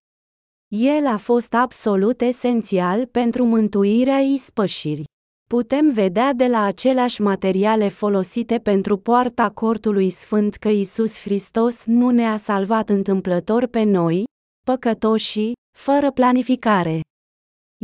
El 0.75 1.07
a 1.07 1.17
fost 1.17 1.55
absolut 1.55 2.21
esențial 2.21 3.07
pentru 3.07 3.45
mântuirea 3.45 4.19
ispășirii. 4.19 5.05
Putem 5.49 5.91
vedea 5.91 6.33
de 6.33 6.47
la 6.47 6.63
aceleași 6.63 7.21
materiale 7.21 7.89
folosite 7.89 8.59
pentru 8.59 8.97
poarta 8.97 9.51
cortului 9.51 10.11
sfânt 10.11 10.55
că 10.55 10.69
Isus 10.69 11.21
Hristos 11.21 11.85
nu 11.85 12.11
ne-a 12.11 12.37
salvat 12.37 12.89
întâmplător 12.89 13.67
pe 13.67 13.83
noi, 13.83 14.25
păcătoșii, 14.65 15.53
fără 15.79 16.11
planificare. 16.11 17.01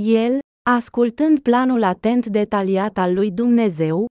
El, 0.00 0.38
ascultând 0.70 1.38
planul 1.38 1.82
atent 1.82 2.26
detaliat 2.26 2.98
al 2.98 3.14
lui 3.14 3.30
Dumnezeu, 3.30 4.06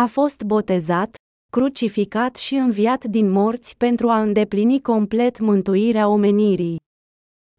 a 0.00 0.06
fost 0.06 0.42
botezat, 0.42 1.14
crucificat 1.52 2.36
și 2.36 2.54
înviat 2.54 3.04
din 3.04 3.30
morți 3.30 3.76
pentru 3.76 4.08
a 4.08 4.20
îndeplini 4.20 4.80
complet 4.80 5.38
mântuirea 5.38 6.08
omenirii. 6.08 6.82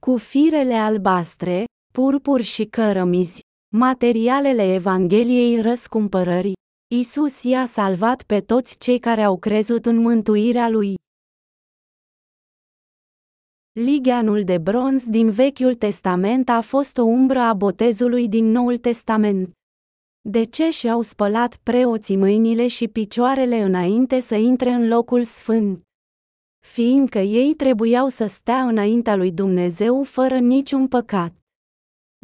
Cu 0.06 0.18
firele 0.18 0.74
albastre, 0.74 1.64
purpur 1.94 2.42
și 2.42 2.66
cărămizi, 2.66 3.40
materialele 3.76 4.74
Evangheliei 4.74 5.62
răscumpărării, 5.62 6.54
Isus 6.96 7.44
i-a 7.44 7.66
salvat 7.66 8.24
pe 8.24 8.42
toți 8.42 8.78
cei 8.78 9.00
care 9.00 9.24
au 9.24 9.38
crezut 9.38 9.86
în 9.86 9.98
mântuirea 9.98 10.70
lui. 10.70 10.96
Ligianul 13.80 14.44
de 14.44 14.58
bronz 14.58 15.10
din 15.10 15.32
Vechiul 15.32 15.74
Testament 15.74 16.50
a 16.50 16.62
fost 16.62 16.98
o 16.98 17.04
umbră 17.04 17.40
a 17.40 17.54
botezului 17.54 18.28
din 18.28 18.46
Noul 18.46 18.78
Testament. 18.78 19.52
De 20.30 20.44
ce 20.44 20.70
și-au 20.70 21.02
spălat 21.02 21.56
preoții 21.56 22.18
mâinile 22.18 22.68
și 22.68 22.88
picioarele 22.88 23.62
înainte 23.62 24.20
să 24.20 24.36
intre 24.36 24.70
în 24.70 24.88
locul 24.88 25.24
sfânt? 25.24 25.85
Fiindcă 26.66 27.20
ei 27.20 27.54
trebuiau 27.54 28.08
să 28.08 28.26
stea 28.26 28.68
înaintea 28.68 29.16
lui 29.16 29.32
Dumnezeu 29.32 30.04
fără 30.04 30.38
niciun 30.38 30.88
păcat. 30.88 31.34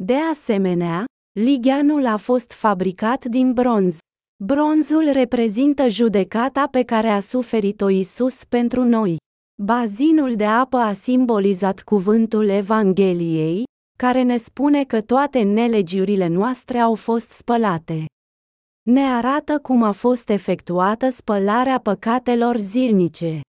De 0.02 0.14
asemenea, 0.14 1.04
ligheanul 1.32 2.06
a 2.06 2.16
fost 2.16 2.52
fabricat 2.52 3.24
din 3.24 3.52
bronz. 3.52 3.98
Bronzul 4.44 5.10
reprezintă 5.12 5.88
judecata 5.88 6.66
pe 6.66 6.82
care 6.82 7.08
a 7.08 7.20
suferit-o 7.20 7.88
Isus 7.88 8.44
pentru 8.44 8.84
noi. 8.84 9.16
Bazinul 9.62 10.34
de 10.34 10.44
apă 10.44 10.76
a 10.76 10.92
simbolizat 10.92 11.82
cuvântul 11.82 12.48
Evangheliei, 12.48 13.64
care 13.98 14.22
ne 14.22 14.36
spune 14.36 14.84
că 14.84 15.00
toate 15.00 15.42
nelegiurile 15.42 16.26
noastre 16.26 16.78
au 16.78 16.94
fost 16.94 17.30
spălate. 17.30 18.04
Ne 18.82 19.02
arată 19.02 19.58
cum 19.58 19.82
a 19.82 19.92
fost 19.92 20.28
efectuată 20.28 21.08
spălarea 21.08 21.78
păcatelor 21.78 22.56
zilnice. 22.56 23.40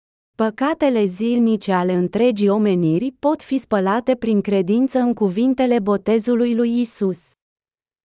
Păcatele 0.43 1.05
zilnice 1.05 1.73
ale 1.73 1.93
întregii 1.93 2.49
omeniri 2.49 3.13
pot 3.19 3.43
fi 3.43 3.59
spălate 3.59 4.15
prin 4.15 4.41
credință 4.41 4.99
în 4.99 5.15
cuvintele 5.15 5.79
botezului 5.79 6.55
lui 6.55 6.81
Isus. 6.81 7.31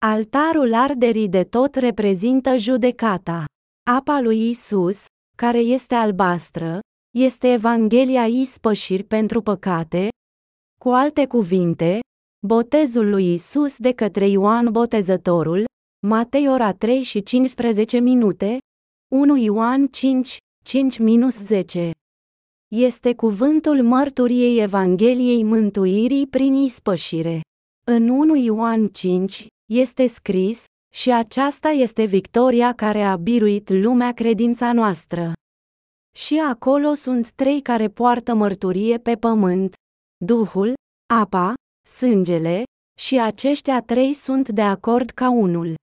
Altarul 0.05 0.73
arderii 0.73 1.29
de 1.29 1.43
tot 1.43 1.75
reprezintă 1.75 2.57
judecata. 2.57 3.45
Apa 3.91 4.19
lui 4.19 4.49
Isus, 4.49 5.05
care 5.37 5.57
este 5.57 5.95
albastră, 5.95 6.79
este 7.17 7.51
Evanghelia 7.51 8.25
ispășiri 8.25 9.03
pentru 9.03 9.41
păcate. 9.41 10.07
Cu 10.79 10.89
alte 10.89 11.27
cuvinte, 11.27 11.99
botezul 12.47 13.09
lui 13.09 13.33
Isus 13.33 13.77
de 13.77 13.91
către 13.91 14.27
Ioan 14.27 14.71
Botezătorul, 14.71 15.65
Matei 16.07 16.49
ora 16.49 16.73
3 16.73 17.01
și 17.01 17.23
15 17.23 17.99
minute, 17.99 18.57
1 19.13 19.37
Ioan 19.37 19.87
5, 19.87 20.37
5-10. 21.81 21.98
Este 22.75 23.15
cuvântul 23.15 23.81
mărturiei 23.81 24.61
Evangheliei 24.61 25.43
mântuirii 25.43 26.27
prin 26.27 26.53
ispășire. 26.53 27.41
În 27.85 28.09
1 28.09 28.35
Ioan 28.35 28.87
5, 28.87 29.47
este 29.71 30.07
scris, 30.07 30.63
și 30.93 31.11
aceasta 31.11 31.69
este 31.69 32.03
victoria 32.03 32.73
care 32.73 33.01
a 33.01 33.15
biruit 33.15 33.69
lumea 33.69 34.13
credința 34.13 34.73
noastră. 34.73 35.33
Și 36.15 36.39
acolo 36.39 36.93
sunt 36.93 37.31
trei 37.31 37.61
care 37.61 37.87
poartă 37.87 38.33
mărturie 38.33 38.97
pe 38.97 39.15
pământ: 39.15 39.73
Duhul, 40.25 40.73
apa, 41.13 41.53
sângele, 41.87 42.63
și 42.99 43.19
aceștia 43.19 43.81
trei 43.81 44.13
sunt 44.13 44.49
de 44.49 44.61
acord 44.61 45.09
ca 45.09 45.29
unul. 45.29 45.75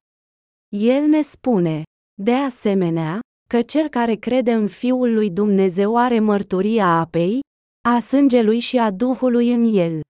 El 0.68 1.06
ne 1.06 1.20
spune, 1.20 1.82
de 2.22 2.34
asemenea, 2.34 3.20
că 3.46 3.62
cel 3.62 3.88
care 3.88 4.14
crede 4.14 4.52
în 4.52 4.68
Fiul 4.68 5.14
lui 5.14 5.30
Dumnezeu 5.30 5.96
are 5.96 6.20
mărturia 6.20 6.86
apei, 6.86 7.40
a 7.88 7.98
sângelui 7.98 8.58
și 8.58 8.78
a 8.78 8.90
Duhului 8.90 9.52
în 9.52 9.74
el. 9.74 10.00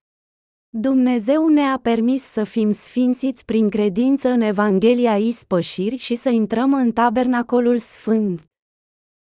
Dumnezeu 0.69 1.47
ne-a 1.47 1.79
permis 1.81 2.23
să 2.23 2.43
fim 2.43 2.71
sfințiți 2.71 3.45
prin 3.45 3.69
credință 3.69 4.29
în 4.29 4.41
Evanghelia 4.41 5.17
ispășiri 5.17 5.95
și 5.95 6.15
să 6.15 6.29
intrăm 6.29 6.73
în 6.73 6.91
tabernacolul 6.91 7.77
sfânt. 7.77 8.43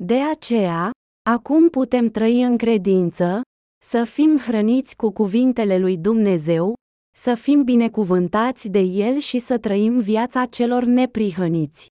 De 0.04 0.22
aceea, 0.22 0.92
acum 1.30 1.70
putem 1.70 2.10
trăi 2.10 2.42
în 2.42 2.58
credință, 2.58 3.42
să 3.84 4.04
fim 4.04 4.38
hrăniți 4.38 4.96
cu 4.96 5.12
cuvintele 5.12 5.78
lui 5.78 5.98
Dumnezeu, 5.98 6.74
să 7.16 7.36
fim 7.36 7.64
binecuvântați 7.64 8.70
de 8.70 8.80
El 8.80 9.18
și 9.18 9.40
să 9.40 9.58
trăim 9.58 10.00
viața 10.00 10.46
celor 10.46 10.84
neprihăniți. 10.84 11.88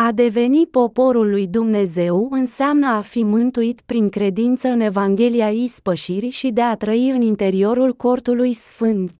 A 0.00 0.12
deveni 0.12 0.66
poporul 0.66 1.30
lui 1.30 1.46
Dumnezeu 1.46 2.28
înseamnă 2.30 2.86
a 2.86 3.00
fi 3.00 3.22
mântuit 3.22 3.80
prin 3.80 4.08
credință 4.08 4.68
în 4.68 4.80
Evanghelia 4.80 5.50
ispășirii 5.50 6.30
și 6.30 6.50
de 6.50 6.62
a 6.62 6.76
trăi 6.76 7.10
în 7.10 7.20
interiorul 7.20 7.94
cortului 7.94 8.52
sfânt. 8.52 9.14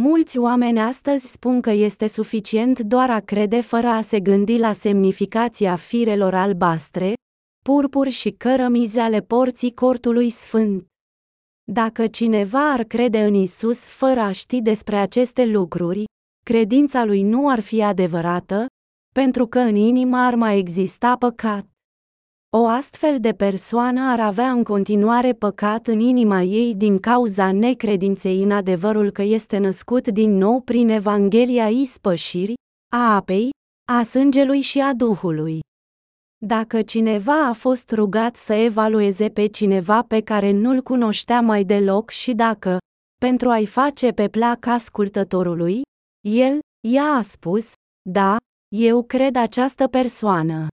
Mulți 0.00 0.38
oameni 0.38 0.80
astăzi 0.80 1.30
spun 1.30 1.60
că 1.60 1.70
este 1.70 2.06
suficient 2.06 2.80
doar 2.80 3.10
a 3.10 3.20
crede 3.20 3.60
fără 3.60 3.86
a 3.86 4.00
se 4.00 4.20
gândi 4.20 4.58
la 4.58 4.72
semnificația 4.72 5.76
firelor 5.76 6.34
albastre, 6.34 7.12
purpuri 7.64 8.10
și 8.10 8.30
cărămizi 8.30 8.98
ale 8.98 9.20
porții 9.20 9.74
cortului 9.74 10.30
sfânt. 10.30 10.86
Dacă 11.72 12.06
cineva 12.06 12.72
ar 12.72 12.84
crede 12.84 13.24
în 13.24 13.34
Isus 13.34 13.86
fără 13.86 14.20
a 14.20 14.32
ști 14.32 14.60
despre 14.60 14.96
aceste 14.96 15.44
lucruri, 15.44 16.04
credința 16.44 17.04
lui 17.04 17.22
nu 17.22 17.48
ar 17.48 17.60
fi 17.60 17.82
adevărată, 17.82 18.66
pentru 19.14 19.46
că 19.46 19.58
în 19.58 19.74
inimă 19.74 20.16
ar 20.16 20.34
mai 20.34 20.58
exista 20.58 21.16
păcat. 21.16 21.66
O 22.56 22.66
astfel 22.66 23.20
de 23.20 23.32
persoană 23.32 24.10
ar 24.10 24.20
avea 24.20 24.50
în 24.50 24.64
continuare 24.64 25.32
păcat 25.32 25.86
în 25.86 26.00
inima 26.00 26.42
ei 26.42 26.74
din 26.74 26.98
cauza 26.98 27.52
necredinței 27.52 28.42
în 28.42 28.50
adevărul 28.50 29.10
că 29.10 29.22
este 29.22 29.58
născut 29.58 30.08
din 30.08 30.36
nou 30.36 30.60
prin 30.60 30.88
Evanghelia 30.88 31.68
ispășiri, 31.68 32.54
a 32.92 33.14
apei, 33.14 33.50
a 33.92 34.02
sângelui 34.02 34.60
și 34.60 34.80
a 34.80 34.94
Duhului. 34.94 35.60
Dacă 36.46 36.82
cineva 36.82 37.46
a 37.46 37.52
fost 37.52 37.90
rugat 37.90 38.36
să 38.36 38.52
evalueze 38.52 39.28
pe 39.28 39.46
cineva 39.46 40.02
pe 40.02 40.20
care 40.20 40.50
nu-l 40.50 40.82
cunoștea 40.82 41.40
mai 41.40 41.64
deloc 41.64 42.10
și 42.10 42.32
dacă, 42.32 42.78
pentru 43.20 43.48
a-i 43.48 43.66
face 43.66 44.10
pe 44.10 44.28
plac 44.28 44.66
ascultătorului, 44.66 45.82
el, 46.26 46.58
ea 46.88 47.04
a 47.04 47.22
spus, 47.22 47.72
da, 48.08 48.36
eu 48.74 49.02
cred 49.02 49.36
această 49.36 49.86
persoană. 49.86 50.66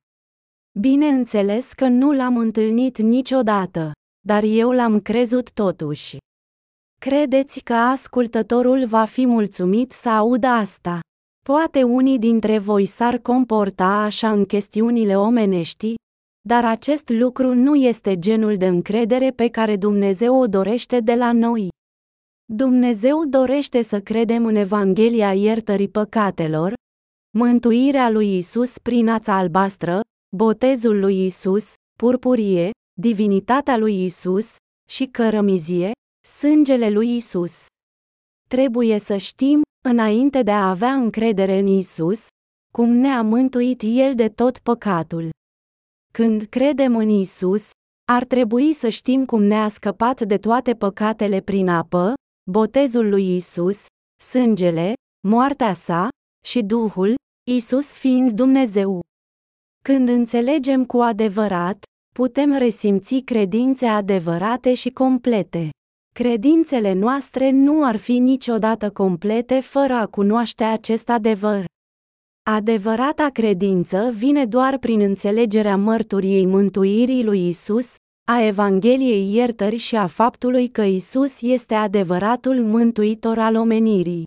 Bineînțeles 0.80 1.74
că 1.74 1.88
nu 1.88 2.12
l-am 2.12 2.38
întâlnit 2.38 2.98
niciodată, 2.98 3.92
dar 4.28 4.44
eu 4.44 4.72
l-am 4.72 5.00
crezut 5.00 5.52
totuși. 5.52 6.18
Credeți 7.02 7.60
că 7.60 7.74
ascultătorul 7.74 8.86
va 8.86 9.06
fi 9.06 9.26
mulțumit 9.26 9.92
să 9.92 10.10
audă 10.10 10.48
asta? 10.48 11.00
Poate 11.46 11.84
unii 11.84 12.20
dintre 12.20 12.58
voi 12.58 12.86
s-ar 12.86 13.18
comporta 13.18 13.88
așa 13.88 14.32
în 14.32 14.46
chestiunile 14.46 15.18
omenești, 15.18 15.94
dar 16.48 16.66
acest 16.66 17.10
lucru 17.10 17.54
nu 17.54 17.76
este 17.76 18.20
genul 18.20 18.58
de 18.58 18.68
încredere 18.68 19.32
pe 19.32 19.50
care 19.50 19.76
Dumnezeu 19.76 20.36
o 20.40 20.48
dorește 20.48 21.00
de 21.00 21.14
la 21.14 21.32
noi. 21.32 21.68
Dumnezeu 22.46 23.26
dorește 23.26 23.82
să 23.82 24.02
credem 24.02 24.46
în 24.46 24.56
Evanghelia 24.56 25.34
iertării 25.34 25.90
păcatelor, 25.90 26.74
mântuirea 27.38 28.10
lui 28.10 28.38
Isus 28.38 28.78
prin 28.78 29.10
ața 29.10 29.36
albastră, 29.36 30.00
botezul 30.36 31.00
lui 31.00 31.26
Isus, 31.26 31.74
purpurie, 31.98 32.72
divinitatea 33.02 33.78
lui 33.78 34.06
Isus 34.06 34.56
și 34.90 35.06
cărămizie, 35.06 35.92
sângele 36.28 36.90
lui 36.90 37.16
Isus. 37.16 37.66
Trebuie 38.50 38.98
să 38.98 39.18
știm, 39.18 39.62
înainte 39.88 40.42
de 40.42 40.52
a 40.52 40.70
avea 40.70 40.94
încredere 40.94 41.58
în 41.58 41.68
Isus, 41.68 42.28
cum 42.74 42.90
ne-a 42.90 43.22
mântuit 43.22 43.82
El 43.86 44.16
de 44.16 44.30
tot 44.30 44.58
păcatul. 44.58 45.30
Când 46.14 46.42
credem 46.44 46.96
în 46.96 47.10
Isus, 47.10 47.70
ar 48.12 48.26
trebui 48.26 48.74
să 48.74 48.90
știm 48.90 49.26
cum 49.26 49.44
ne-a 49.44 49.68
scăpat 49.68 50.22
de 50.22 50.38
toate 50.38 50.74
păcatele 50.74 51.42
prin 51.42 51.70
apă, 51.70 52.14
botezul 52.52 53.10
lui 53.10 53.36
Isus, 53.36 53.86
sângele, 54.24 54.94
moartea 55.28 55.74
sa 55.74 56.10
și 56.46 56.62
Duhul, 56.62 57.16
Isus 57.52 57.86
fiind 57.86 58.32
Dumnezeu. 58.32 59.02
Când 59.84 60.10
înțelegem 60.10 60.86
cu 60.86 60.98
adevărat, 60.98 61.84
putem 62.16 62.58
resimți 62.58 63.16
credințe 63.16 63.86
adevărate 63.86 64.74
și 64.74 64.90
complete. 64.90 65.70
Credințele 66.16 66.94
noastre 66.94 67.50
nu 67.52 67.86
ar 67.86 67.96
fi 67.96 68.20
niciodată 68.20 68.90
complete 68.90 69.60
fără 69.60 69.94
a 69.94 70.06
cunoaște 70.06 70.64
acest 70.64 71.10
adevăr. 71.10 71.66
Adevărata 72.50 73.30
credință 73.30 74.12
vine 74.14 74.46
doar 74.46 74.78
prin 74.78 75.00
înțelegerea 75.00 75.78
mărturiei 75.78 76.46
mântuirii 76.46 77.24
lui 77.24 77.48
Isus, 77.48 77.96
a 78.32 78.42
Evangheliei 78.42 79.34
iertării 79.34 79.78
și 79.78 79.96
a 79.96 80.08
faptului 80.08 80.68
că 80.68 80.82
Isus 80.82 81.42
este 81.42 81.74
adevăratul 81.74 82.62
mântuitor 82.62 83.38
al 83.38 83.56
omenirii. 83.56 84.24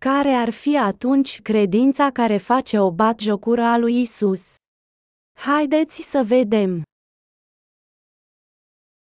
Care 0.00 0.30
ar 0.30 0.50
fi 0.50 0.76
atunci 0.76 1.42
credința 1.42 2.10
care 2.10 2.36
face 2.36 2.78
o 2.78 2.90
batjocură 2.90 3.62
a 3.62 3.76
lui 3.76 4.00
Isus? 4.00 4.54
Haideți 5.32 6.02
să 6.02 6.22
vedem. 6.26 6.82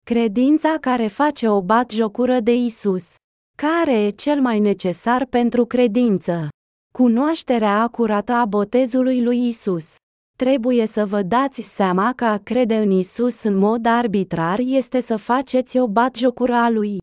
Credința 0.05 0.77
care 0.81 1.07
face 1.07 1.49
o 1.49 1.61
batjocură 1.61 2.39
de 2.39 2.55
Isus. 2.55 3.15
Care 3.57 4.03
e 4.03 4.09
cel 4.09 4.41
mai 4.41 4.59
necesar 4.59 5.25
pentru 5.25 5.65
credință? 5.65 6.47
Cunoașterea 6.93 7.81
acurată 7.81 8.31
a 8.31 8.45
botezului 8.45 9.23
lui 9.23 9.47
Isus. 9.47 9.95
Trebuie 10.37 10.85
să 10.85 11.05
vă 11.05 11.21
dați 11.21 11.61
seama 11.61 12.13
că 12.15 12.25
a 12.25 12.37
crede 12.37 12.77
în 12.77 12.91
Isus 12.91 13.43
în 13.43 13.55
mod 13.55 13.85
arbitrar 13.85 14.59
este 14.59 14.99
să 14.99 15.17
faceți 15.17 15.77
o 15.77 15.87
batjocură 15.87 16.53
a 16.53 16.69
lui. 16.69 16.97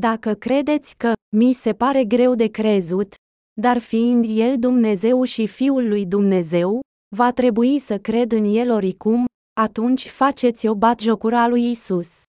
Dacă 0.00 0.34
credeți 0.34 0.96
că 0.96 1.12
mi 1.36 1.52
se 1.52 1.72
pare 1.72 2.04
greu 2.04 2.34
de 2.34 2.46
crezut, 2.46 3.14
dar 3.60 3.78
fiind 3.78 4.24
El 4.28 4.58
Dumnezeu 4.58 5.24
și 5.24 5.46
Fiul 5.46 5.88
lui 5.88 6.06
Dumnezeu, 6.06 6.80
va 7.16 7.32
trebui 7.32 7.78
să 7.78 7.98
cred 7.98 8.32
în 8.32 8.44
El 8.44 8.70
oricum, 8.70 9.24
atunci 9.60 10.08
faceți 10.08 10.66
o 10.66 10.74
batjocura 10.74 11.48
lui 11.48 11.70
Isus. 11.70 12.22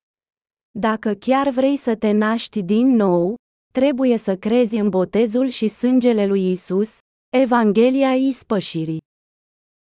Dacă 0.80 1.14
chiar 1.14 1.50
vrei 1.50 1.76
să 1.76 1.96
te 1.96 2.12
naști 2.12 2.64
din 2.64 2.88
nou, 2.88 3.36
trebuie 3.74 4.18
să 4.18 4.36
crezi 4.36 4.76
în 4.76 4.90
botezul 4.90 5.48
și 5.48 5.68
sângele 5.68 6.26
lui 6.26 6.52
Isus, 6.52 6.98
Evanghelia 7.38 8.16
ispășirii. 8.16 9.02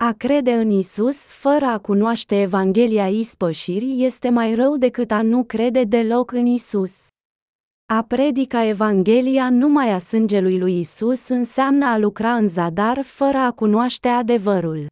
A 0.03 0.11
crede 0.11 0.53
în 0.53 0.69
Isus 0.69 1.25
fără 1.25 1.65
a 1.65 1.79
cunoaște 1.79 2.41
Evanghelia 2.41 3.07
ispășirii 3.07 4.05
este 4.05 4.29
mai 4.29 4.55
rău 4.55 4.77
decât 4.77 5.11
a 5.11 5.21
nu 5.21 5.43
crede 5.43 5.83
deloc 5.83 6.31
în 6.31 6.45
Isus. 6.45 7.07
A 7.91 8.01
predica 8.01 8.65
Evanghelia 8.65 9.49
numai 9.49 9.91
a 9.91 9.97
sângelui 9.97 10.59
lui 10.59 10.79
Isus 10.79 11.27
înseamnă 11.27 11.85
a 11.85 11.97
lucra 11.97 12.35
în 12.35 12.47
zadar 12.47 13.01
fără 13.01 13.37
a 13.37 13.51
cunoaște 13.51 14.07
adevărul. 14.07 14.87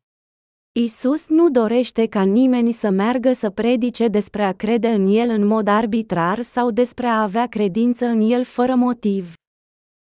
Isus 0.79 1.27
nu 1.27 1.49
dorește 1.49 2.05
ca 2.05 2.21
nimeni 2.21 2.71
să 2.71 2.89
meargă 2.89 3.33
să 3.33 3.49
predice 3.49 4.07
despre 4.07 4.43
a 4.43 4.51
crede 4.51 4.87
în 4.87 5.07
El 5.07 5.29
în 5.29 5.45
mod 5.45 5.67
arbitrar 5.67 6.41
sau 6.41 6.71
despre 6.71 7.05
a 7.05 7.21
avea 7.21 7.47
credință 7.47 8.05
în 8.05 8.29
El 8.31 8.43
fără 8.43 8.75
motiv. 8.75 9.33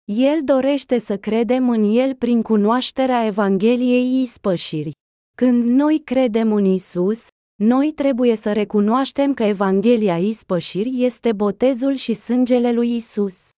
El 0.05 0.39
dorește 0.43 0.97
să 0.97 1.17
credem 1.17 1.69
în 1.69 1.83
El 1.95 2.15
prin 2.15 2.41
cunoașterea 2.41 3.25
Evangheliei 3.25 4.21
ispășirii. 4.21 4.95
Când 5.37 5.63
noi 5.63 6.01
credem 6.03 6.53
în 6.53 6.65
Isus, 6.65 7.27
noi 7.59 7.91
trebuie 7.91 8.35
să 8.35 8.53
recunoaștem 8.53 9.33
că 9.33 9.43
Evanghelia 9.43 10.17
ispășirii 10.17 11.05
este 11.05 11.33
botezul 11.33 11.93
și 11.93 12.13
sângele 12.13 12.71
lui 12.71 12.95
Isus. 12.95 13.49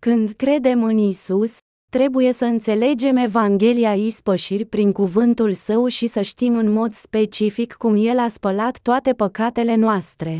Când 0.00 0.30
credem 0.30 0.82
în 0.82 0.98
Isus, 0.98 1.58
trebuie 1.90 2.32
să 2.32 2.44
înțelegem 2.44 3.16
Evanghelia 3.16 3.94
ispășiri 3.94 4.64
prin 4.64 4.92
cuvântul 4.92 5.52
său 5.52 5.86
și 5.86 6.06
să 6.06 6.22
știm 6.22 6.56
în 6.56 6.72
mod 6.72 6.92
specific 6.92 7.72
cum 7.72 7.94
El 7.98 8.18
a 8.18 8.28
spălat 8.28 8.78
toate 8.82 9.14
păcatele 9.14 9.74
noastre. 9.74 10.38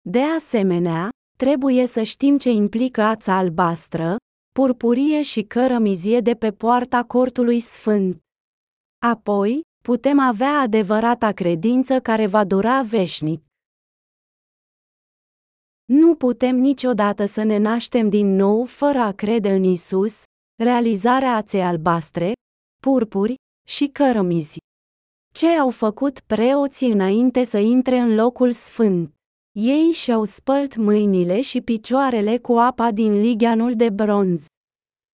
De 0.00 0.20
asemenea, 0.20 1.08
trebuie 1.38 1.86
să 1.86 2.02
știm 2.02 2.38
ce 2.38 2.50
implică 2.50 3.02
ața 3.02 3.36
albastră, 3.36 4.16
purpurie 4.54 5.22
și 5.22 5.42
cărămizie 5.42 6.20
de 6.20 6.34
pe 6.34 6.50
poarta 6.50 7.02
cortului 7.02 7.60
sfânt. 7.60 8.20
Apoi, 8.98 9.60
putem 9.82 10.18
avea 10.18 10.60
adevărata 10.60 11.32
credință 11.32 12.00
care 12.00 12.26
va 12.26 12.44
dura 12.44 12.82
veșnic. 12.82 13.44
Nu 15.84 16.14
putem 16.14 16.56
niciodată 16.56 17.24
să 17.24 17.42
ne 17.42 17.58
naștem 17.58 18.08
din 18.08 18.26
nou 18.26 18.64
fără 18.64 18.98
a 18.98 19.12
crede 19.12 19.52
în 19.52 19.62
Isus, 19.62 20.22
realizarea 20.62 21.34
aței 21.34 21.62
albastre, 21.62 22.32
purpuri 22.82 23.34
și 23.68 23.86
cărămizi. 23.86 24.58
Ce 25.34 25.46
au 25.46 25.70
făcut 25.70 26.20
preoții 26.20 26.90
înainte 26.90 27.44
să 27.44 27.58
intre 27.58 27.98
în 27.98 28.14
locul 28.14 28.52
sfânt? 28.52 29.14
Ei 29.52 29.90
și-au 29.90 30.24
spălt 30.24 30.76
mâinile 30.76 31.40
și 31.40 31.60
picioarele 31.60 32.38
cu 32.38 32.52
apa 32.52 32.90
din 32.90 33.20
ligheanul 33.20 33.72
de 33.72 33.90
bronz. 33.90 34.46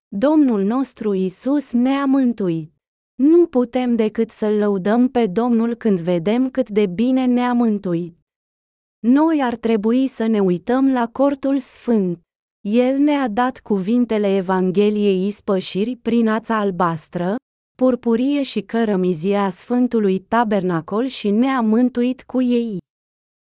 Domnul 0.09 0.63
nostru 0.63 1.15
Isus 1.15 1.73
ne-a 1.73 2.05
mântuit. 2.05 2.78
Nu 3.23 3.47
putem 3.47 3.95
decât 3.95 4.31
să-L 4.31 4.59
lăudăm 4.59 5.09
pe 5.09 5.27
Domnul 5.27 5.75
când 5.75 6.01
vedem 6.01 6.51
cât 6.51 6.71
de 6.71 6.87
bine 6.87 7.25
ne-a 7.27 7.53
mântuit. 7.53 8.19
Noi 8.99 9.43
ar 9.43 9.57
trebui 9.57 10.07
să 10.07 10.27
ne 10.27 10.41
uităm 10.41 10.93
la 10.93 11.09
cortul 11.13 11.59
sfânt. 11.59 12.21
El 12.61 12.99
ne-a 12.99 13.29
dat 13.29 13.61
cuvintele 13.61 14.37
Evangheliei 14.37 15.27
ispășiri 15.27 15.97
prin 15.97 16.29
ața 16.29 16.59
albastră, 16.59 17.37
purpurie 17.75 18.43
și 18.43 18.61
cărămizia 18.61 19.51
Sfântului 19.51 20.19
Tabernacol 20.19 21.07
și 21.07 21.31
ne-a 21.31 21.61
mântuit 21.61 22.23
cu 22.23 22.43
ei. 22.43 22.79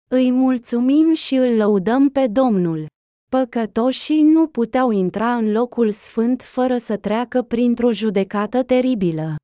Îi 0.09 0.31
mulțumim 0.31 1.13
și 1.13 1.35
îl 1.35 1.57
lăudăm 1.57 2.09
pe 2.09 2.27
Domnul. 2.27 2.87
Păcătoșii 3.31 4.23
nu 4.23 4.47
puteau 4.47 4.91
intra 4.91 5.37
în 5.37 5.53
locul 5.53 5.91
sfânt 5.91 6.43
fără 6.43 6.79
să 6.79 6.97
treacă 6.97 7.43
printr-o 7.43 7.93
judecată 7.93 8.63
teribilă. 8.63 9.35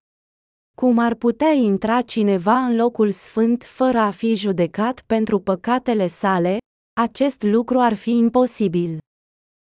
Cum 0.77 0.99
ar 0.99 1.15
putea 1.15 1.51
intra 1.51 2.01
cineva 2.01 2.59
în 2.59 2.77
locul 2.77 3.11
sfânt 3.11 3.63
fără 3.63 3.99
a 3.99 4.11
fi 4.11 4.35
judecat 4.35 5.03
pentru 5.07 5.39
păcatele 5.39 6.07
sale, 6.07 6.59
acest 7.01 7.43
lucru 7.43 7.79
ar 7.79 7.95
fi 7.95 8.11
imposibil. 8.11 8.99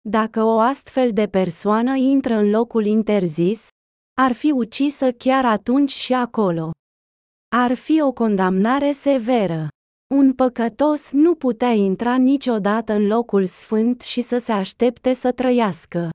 Dacă 0.10 0.44
o 0.44 0.60
astfel 0.60 1.12
de 1.12 1.28
persoană 1.28 1.96
intră 1.96 2.34
în 2.34 2.50
locul 2.50 2.86
interzis, 2.86 3.68
ar 4.22 4.32
fi 4.32 4.52
ucisă 4.52 5.12
chiar 5.12 5.46
atunci 5.46 5.92
și 5.92 6.14
acolo. 6.14 6.72
Ar 7.56 7.74
fi 7.74 8.02
o 8.02 8.12
condamnare 8.12 8.92
severă. 8.92 9.68
Un 10.16 10.34
păcătos 10.34 11.12
nu 11.12 11.36
putea 11.36 11.72
intra 11.72 12.16
niciodată 12.16 12.94
în 12.94 13.08
locul 13.08 13.46
sfânt 13.46 14.02
și 14.02 14.22
să 14.22 14.38
se 14.38 14.52
aștepte 14.52 15.14
să 15.14 15.32
trăiască. 15.32 16.10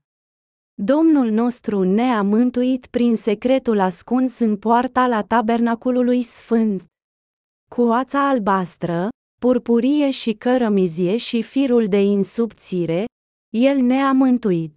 Domnul 0.81 1.29
nostru 1.29 1.83
ne-a 1.83 2.21
mântuit 2.21 2.85
prin 2.85 3.15
secretul 3.15 3.79
ascuns 3.79 4.39
în 4.39 4.57
poarta 4.57 5.07
la 5.07 5.23
tabernaculului 5.23 6.21
sfânt. 6.21 6.85
Cu 7.69 7.81
ața 7.81 8.27
albastră, 8.29 9.09
purpurie 9.41 10.09
și 10.09 10.33
cărămizie 10.33 11.17
și 11.17 11.41
firul 11.41 11.87
de 11.87 12.01
insubțire, 12.01 13.05
El 13.55 13.77
ne-a 13.77 14.11
mântuit. 14.11 14.73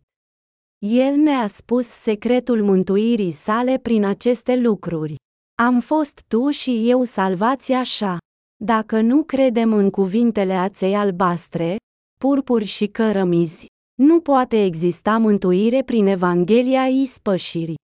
El 0.78 1.14
ne-a 1.14 1.46
spus 1.46 1.86
secretul 1.86 2.62
mântuirii 2.62 3.30
sale 3.30 3.78
prin 3.78 4.04
aceste 4.04 4.56
lucruri. 4.56 5.14
Am 5.62 5.80
fost 5.80 6.24
tu 6.28 6.50
și 6.50 6.90
eu 6.90 7.04
salvați 7.04 7.72
așa. 7.72 8.18
Dacă 8.64 9.00
nu 9.00 9.22
credem 9.22 9.72
în 9.72 9.90
cuvintele 9.90 10.54
aței 10.54 10.94
albastre, 10.94 11.76
purpuri 12.18 12.64
și 12.64 12.86
cărămizi, 12.86 13.66
nu 13.96 14.20
poate 14.20 14.64
exista 14.64 15.18
mântuire 15.18 15.82
prin 15.82 16.06
Evanghelia 16.06 16.86
ispășirii. 16.86 17.78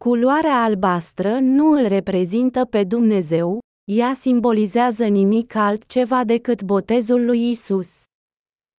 Culoarea 0.00 0.62
albastră 0.62 1.38
nu 1.40 1.70
îl 1.70 1.86
reprezintă 1.86 2.64
pe 2.64 2.84
Dumnezeu, 2.84 3.58
ea 3.90 4.12
simbolizează 4.12 5.06
nimic 5.06 5.54
altceva 5.54 6.24
decât 6.24 6.62
botezul 6.62 7.24
lui 7.24 7.50
Isus. 7.50 8.04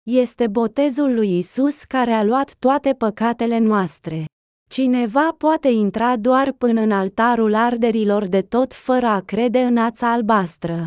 Este 0.03 0.47
botezul 0.47 1.13
lui 1.13 1.37
Isus 1.37 1.83
care 1.83 2.11
a 2.11 2.23
luat 2.23 2.55
toate 2.55 2.93
păcatele 2.93 3.57
noastre. 3.57 4.25
Cineva 4.69 5.35
poate 5.37 5.67
intra 5.67 6.17
doar 6.17 6.51
până 6.51 6.81
în 6.81 6.91
altarul 6.91 7.55
arderilor 7.55 8.27
de 8.27 8.41
tot 8.41 8.73
fără 8.73 9.05
a 9.05 9.19
crede 9.19 9.59
în 9.59 9.77
ața 9.77 10.11
albastră. 10.11 10.85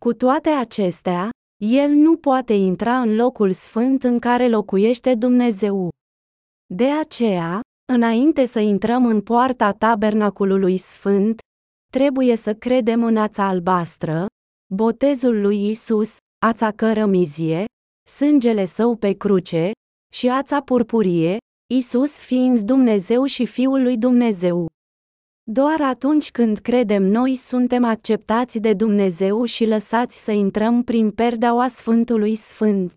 Cu 0.00 0.12
toate 0.12 0.48
acestea, 0.48 1.30
el 1.62 1.90
nu 1.90 2.16
poate 2.16 2.52
intra 2.52 3.00
în 3.00 3.16
locul 3.16 3.52
sfânt 3.52 4.04
în 4.04 4.18
care 4.18 4.48
locuiește 4.48 5.14
Dumnezeu. 5.14 5.88
De 6.74 6.90
aceea, 6.90 7.60
înainte 7.92 8.44
să 8.44 8.58
intrăm 8.58 9.06
în 9.06 9.20
poarta 9.20 9.72
tabernaculului 9.72 10.76
sfânt, 10.76 11.38
trebuie 11.92 12.36
să 12.36 12.54
credem 12.54 13.04
în 13.04 13.16
ața 13.16 13.46
albastră, 13.46 14.26
botezul 14.74 15.40
lui 15.40 15.70
Isus, 15.70 16.16
ața 16.46 16.70
cărămizie, 16.70 17.64
sângele 18.08 18.64
său 18.64 18.96
pe 18.96 19.12
cruce 19.12 19.70
și 20.12 20.28
ața 20.28 20.60
purpurie, 20.60 21.36
Isus 21.74 22.18
fiind 22.18 22.60
Dumnezeu 22.60 23.24
și 23.24 23.46
Fiul 23.46 23.82
lui 23.82 23.98
Dumnezeu. 23.98 24.69
Doar 25.52 25.80
atunci 25.80 26.30
când 26.30 26.58
credem 26.58 27.02
noi 27.02 27.36
suntem 27.36 27.84
acceptați 27.84 28.58
de 28.58 28.72
Dumnezeu 28.72 29.44
și 29.44 29.66
lăsați 29.66 30.24
să 30.24 30.30
intrăm 30.30 30.82
prin 30.82 31.10
perdeaua 31.10 31.68
Sfântului 31.68 32.34
Sfânt. 32.34 32.94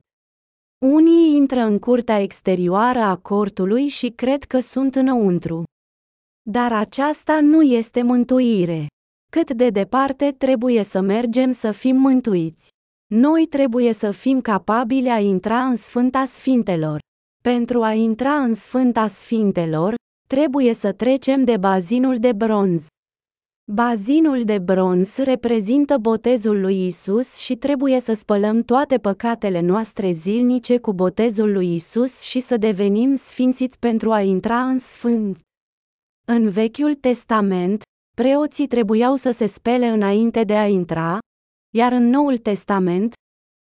Unii 0.85 1.35
intră 1.35 1.59
în 1.59 1.79
curtea 1.79 2.19
exterioară 2.19 2.99
a 2.99 3.15
cortului 3.15 3.87
și 3.87 4.09
cred 4.09 4.43
că 4.43 4.59
sunt 4.59 4.95
înăuntru. 4.95 5.63
Dar 6.49 6.73
aceasta 6.73 7.39
nu 7.41 7.61
este 7.61 8.01
mântuire. 8.01 8.87
Cât 9.31 9.51
de 9.51 9.69
departe 9.69 10.31
trebuie 10.31 10.83
să 10.83 11.01
mergem 11.01 11.51
să 11.51 11.71
fim 11.71 11.95
mântuiți. 11.95 12.69
Noi 13.13 13.45
trebuie 13.45 13.93
să 13.93 14.11
fim 14.11 14.41
capabili 14.41 15.09
a 15.09 15.19
intra 15.19 15.65
în 15.65 15.75
Sfânta 15.75 16.25
Sfintelor. 16.25 16.99
Pentru 17.43 17.83
a 17.83 17.93
intra 17.93 18.33
în 18.33 18.53
Sfânta 18.53 19.07
Sfintelor, 19.07 19.95
trebuie 20.33 20.73
să 20.73 20.91
trecem 20.91 21.43
de 21.43 21.57
bazinul 21.57 22.17
de 22.19 22.31
bronz. 22.31 22.87
Bazinul 23.71 24.43
de 24.43 24.57
bronz 24.57 25.17
reprezintă 25.17 25.97
botezul 25.97 26.61
lui 26.61 26.85
Isus 26.85 27.35
și 27.35 27.55
trebuie 27.55 27.99
să 27.99 28.13
spălăm 28.13 28.61
toate 28.61 28.97
păcatele 28.97 29.59
noastre 29.59 30.11
zilnice 30.11 30.77
cu 30.77 30.93
botezul 30.93 31.51
lui 31.51 31.75
Isus 31.75 32.21
și 32.21 32.39
să 32.39 32.57
devenim 32.57 33.15
sfințiți 33.15 33.79
pentru 33.79 34.11
a 34.11 34.21
intra 34.21 34.61
în 34.61 34.77
sfânt. 34.77 35.39
În 36.25 36.49
Vechiul 36.49 36.93
Testament, 36.93 37.81
preoții 38.15 38.67
trebuiau 38.67 39.15
să 39.15 39.31
se 39.31 39.45
spele 39.45 39.87
înainte 39.87 40.43
de 40.43 40.55
a 40.55 40.67
intra, 40.67 41.17
iar 41.75 41.91
în 41.91 42.09
Noul 42.09 42.37
Testament, 42.37 43.13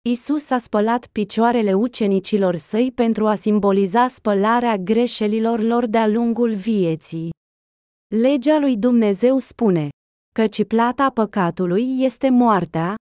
Isus 0.09 0.51
a 0.51 0.59
spălat 0.59 1.07
picioarele 1.07 1.75
ucenicilor 1.75 2.57
săi 2.57 2.93
pentru 2.95 3.27
a 3.27 3.35
simboliza 3.35 4.07
spălarea 4.09 4.77
greșelilor 4.77 5.61
lor 5.61 5.87
de-a 5.87 6.07
lungul 6.07 6.55
vieții. 6.55 7.31
Legea 8.15 8.59
lui 8.59 8.77
Dumnezeu 8.77 9.39
spune, 9.39 9.89
căci 10.35 10.65
plata 10.65 11.11
păcatului 11.11 12.03
este 12.03 12.29
moartea, 12.29 12.95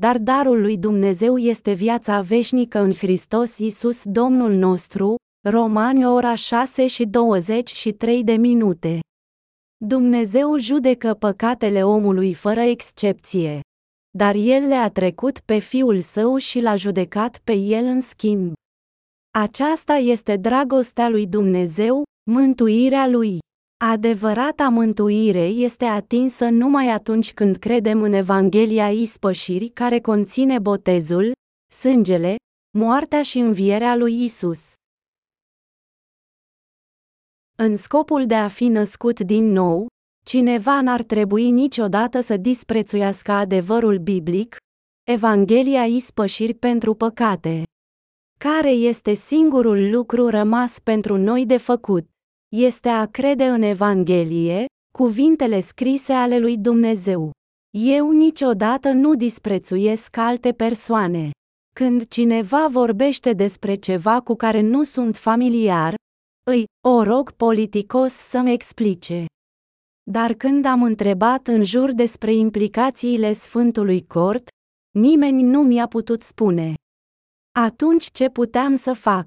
dar 0.00 0.18
darul 0.18 0.60
lui 0.60 0.78
Dumnezeu 0.78 1.38
este 1.38 1.72
viața 1.72 2.20
veșnică 2.20 2.78
în 2.78 2.92
Hristos 2.92 3.58
Isus 3.58 4.04
Domnul 4.04 4.52
nostru, 4.52 5.14
Romani 5.48 6.06
ora 6.06 6.34
6 6.34 6.86
și 6.86 7.04
23 7.04 8.24
de 8.24 8.32
minute. 8.32 9.00
Dumnezeu 9.84 10.58
judecă 10.58 11.14
păcatele 11.14 11.84
omului 11.84 12.34
fără 12.34 12.60
excepție. 12.60 13.60
Dar 14.10 14.34
el 14.34 14.66
le-a 14.66 14.90
trecut 14.90 15.40
pe 15.40 15.58
fiul 15.58 16.00
său 16.00 16.36
și 16.36 16.60
l-a 16.60 16.76
judecat 16.76 17.38
pe 17.44 17.52
el 17.52 17.84
în 17.84 18.00
schimb. 18.00 18.52
Aceasta 19.38 19.94
este 19.94 20.36
dragostea 20.36 21.08
lui 21.08 21.26
Dumnezeu, 21.26 22.02
mântuirea 22.30 23.06
lui. 23.06 23.38
Adevărata 23.84 24.68
mântuire 24.68 25.44
este 25.46 25.84
atinsă 25.84 26.48
numai 26.48 26.88
atunci 26.88 27.34
când 27.34 27.56
credem 27.56 28.02
în 28.02 28.12
Evanghelia 28.12 28.90
ispășirii 28.90 29.68
care 29.68 30.00
conține 30.00 30.58
botezul, 30.58 31.32
sângele, 31.72 32.36
moartea 32.78 33.22
și 33.22 33.38
învierea 33.38 33.96
lui 33.96 34.24
Isus. 34.24 34.72
În 37.58 37.76
scopul 37.76 38.26
de 38.26 38.34
a 38.34 38.48
fi 38.48 38.66
născut 38.68 39.20
din 39.20 39.44
nou, 39.44 39.86
cineva 40.24 40.80
n-ar 40.80 41.02
trebui 41.02 41.50
niciodată 41.50 42.20
să 42.20 42.36
disprețuiască 42.36 43.32
adevărul 43.32 43.98
biblic, 43.98 44.56
Evanghelia 45.08 45.84
ispășiri 45.84 46.54
pentru 46.54 46.94
păcate. 46.94 47.62
Care 48.38 48.70
este 48.70 49.14
singurul 49.14 49.90
lucru 49.90 50.28
rămas 50.28 50.78
pentru 50.78 51.16
noi 51.16 51.46
de 51.46 51.56
făcut? 51.56 52.08
Este 52.56 52.88
a 52.88 53.06
crede 53.06 53.44
în 53.44 53.62
Evanghelie, 53.62 54.64
cuvintele 54.92 55.60
scrise 55.60 56.12
ale 56.12 56.38
lui 56.38 56.58
Dumnezeu. 56.58 57.30
Eu 57.78 58.10
niciodată 58.10 58.90
nu 58.90 59.14
disprețuiesc 59.14 60.16
alte 60.16 60.52
persoane. 60.52 61.30
Când 61.74 62.08
cineva 62.08 62.66
vorbește 62.66 63.32
despre 63.32 63.74
ceva 63.74 64.20
cu 64.20 64.34
care 64.34 64.60
nu 64.60 64.82
sunt 64.82 65.16
familiar, 65.16 65.94
îi 66.50 66.64
o 66.88 67.02
rog 67.02 67.32
politicos 67.32 68.12
să-mi 68.12 68.52
explice. 68.52 69.24
Dar 70.10 70.32
când 70.32 70.64
am 70.64 70.82
întrebat 70.82 71.46
în 71.46 71.64
jur 71.64 71.92
despre 71.92 72.34
implicațiile 72.34 73.32
Sfântului 73.32 74.06
Cort, 74.06 74.48
nimeni 74.98 75.42
nu 75.42 75.62
mi-a 75.62 75.86
putut 75.86 76.22
spune. 76.22 76.74
Atunci 77.58 78.10
ce 78.12 78.28
puteam 78.28 78.76
să 78.76 78.92
fac? 78.92 79.26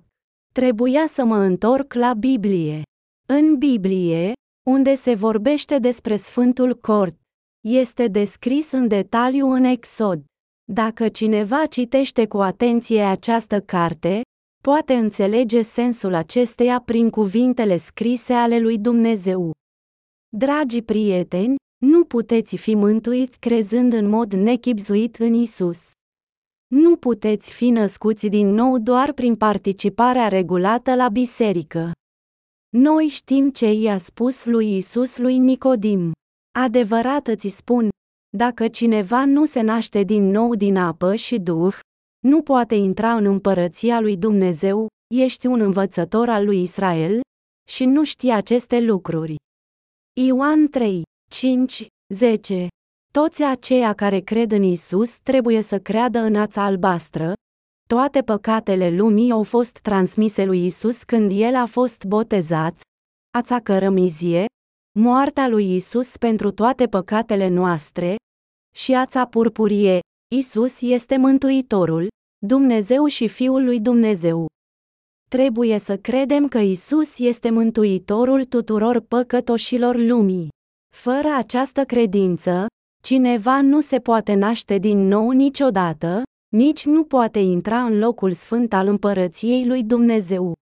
Trebuia 0.53 1.05
să 1.07 1.25
mă 1.25 1.37
întorc 1.37 1.93
la 1.93 2.13
Biblie. 2.13 2.81
În 3.27 3.57
Biblie, 3.57 4.33
unde 4.69 4.95
se 4.95 5.13
vorbește 5.13 5.79
despre 5.79 6.15
Sfântul 6.15 6.75
Cort, 6.75 7.15
este 7.67 8.07
descris 8.07 8.71
în 8.71 8.87
detaliu 8.87 9.49
în 9.49 9.63
Exod. 9.63 10.23
Dacă 10.71 11.09
cineva 11.09 11.65
citește 11.65 12.27
cu 12.27 12.37
atenție 12.37 13.01
această 13.01 13.61
carte, 13.61 14.21
poate 14.63 14.93
înțelege 14.93 15.61
sensul 15.61 16.13
acesteia 16.13 16.79
prin 16.79 17.09
cuvintele 17.09 17.77
scrise 17.77 18.33
ale 18.33 18.59
lui 18.59 18.77
Dumnezeu. 18.77 19.53
Dragi 20.35 20.81
prieteni, 20.81 21.55
nu 21.85 22.03
puteți 22.05 22.55
fi 22.55 22.75
mântuiți 22.75 23.39
crezând 23.39 23.93
în 23.93 24.09
mod 24.09 24.33
nechipzuit 24.33 25.15
în 25.15 25.33
Isus. 25.33 25.91
Nu 26.67 26.95
puteți 26.95 27.53
fi 27.53 27.69
născuți 27.69 28.27
din 28.27 28.47
nou 28.47 28.79
doar 28.79 29.11
prin 29.11 29.35
participarea 29.35 30.27
regulată 30.27 30.95
la 30.95 31.09
biserică. 31.09 31.91
Noi 32.77 33.07
știm 33.07 33.49
ce 33.49 33.71
i-a 33.71 33.97
spus 33.97 34.45
lui 34.45 34.77
Isus 34.77 35.17
lui 35.17 35.37
Nicodim. 35.37 36.11
Adevărat 36.59 37.27
îți 37.27 37.47
spun, 37.47 37.89
dacă 38.37 38.67
cineva 38.67 39.25
nu 39.25 39.45
se 39.45 39.61
naște 39.61 40.03
din 40.03 40.23
nou 40.23 40.55
din 40.55 40.77
apă 40.77 41.15
și 41.15 41.39
duh, 41.39 41.79
nu 42.19 42.41
poate 42.41 42.75
intra 42.75 43.15
în 43.15 43.25
împărăția 43.25 43.99
lui 43.99 44.17
Dumnezeu, 44.17 44.87
ești 45.15 45.47
un 45.47 45.59
învățător 45.59 46.29
al 46.29 46.45
lui 46.45 46.61
Israel, 46.61 47.21
și 47.69 47.85
nu 47.85 48.03
știi 48.03 48.31
aceste 48.31 48.79
lucruri. 48.79 49.35
Ioan 50.21 50.67
3, 50.67 51.01
5, 51.29 51.87
10 52.13 52.67
Toți 53.13 53.43
aceia 53.43 53.93
care 53.93 54.19
cred 54.19 54.51
în 54.51 54.63
Isus 54.63 55.17
trebuie 55.17 55.61
să 55.61 55.79
creadă 55.79 56.19
în 56.19 56.35
ața 56.35 56.63
albastră. 56.63 57.33
Toate 57.89 58.21
păcatele 58.21 58.89
lumii 58.89 59.31
au 59.31 59.43
fost 59.43 59.79
transmise 59.79 60.45
lui 60.45 60.65
Isus 60.65 61.03
când 61.03 61.31
el 61.33 61.55
a 61.55 61.65
fost 61.65 62.03
botezat. 62.03 62.81
Ața 63.37 63.59
cărămizie, 63.59 64.45
moartea 64.99 65.47
lui 65.47 65.75
Isus 65.75 66.17
pentru 66.17 66.51
toate 66.51 66.87
păcatele 66.87 67.47
noastre, 67.47 68.15
și 68.75 68.93
ața 68.93 69.25
purpurie, 69.25 69.99
Isus 70.35 70.81
este 70.81 71.17
Mântuitorul, 71.17 72.07
Dumnezeu 72.45 73.05
și 73.05 73.27
Fiul 73.27 73.63
lui 73.63 73.79
Dumnezeu. 73.79 74.47
Trebuie 75.33 75.77
să 75.77 75.97
credem 75.97 76.47
că 76.47 76.57
Isus 76.57 77.19
este 77.19 77.49
Mântuitorul 77.49 78.43
tuturor 78.43 78.99
păcătoșilor 78.99 79.95
lumii. 79.95 80.49
Fără 80.95 81.27
această 81.37 81.83
credință, 81.85 82.65
cineva 83.03 83.61
nu 83.61 83.79
se 83.79 83.99
poate 83.99 84.33
naște 84.33 84.77
din 84.77 84.97
nou 85.07 85.29
niciodată, 85.29 86.23
nici 86.55 86.85
nu 86.85 87.03
poate 87.03 87.39
intra 87.39 87.83
în 87.83 87.99
locul 87.99 88.33
sfânt 88.33 88.73
al 88.73 88.87
împărăției 88.87 89.67
lui 89.67 89.83
Dumnezeu. 89.83 90.53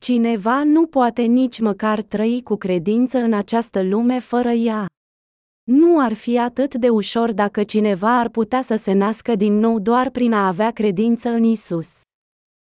Cineva 0.00 0.62
nu 0.64 0.86
poate 0.86 1.22
nici 1.22 1.60
măcar 1.60 2.02
trăi 2.02 2.42
cu 2.42 2.56
credință 2.56 3.18
în 3.18 3.32
această 3.32 3.82
lume 3.82 4.18
fără 4.18 4.50
ea. 4.50 4.86
Nu 5.64 6.00
ar 6.00 6.12
fi 6.12 6.38
atât 6.38 6.74
de 6.74 6.88
ușor 6.88 7.32
dacă 7.32 7.64
cineva 7.64 8.18
ar 8.18 8.28
putea 8.28 8.62
să 8.62 8.76
se 8.76 8.92
nască 8.92 9.34
din 9.34 9.52
nou 9.52 9.78
doar 9.78 10.10
prin 10.10 10.32
a 10.32 10.46
avea 10.46 10.70
credință 10.70 11.28
în 11.28 11.42
Isus. 11.42 12.00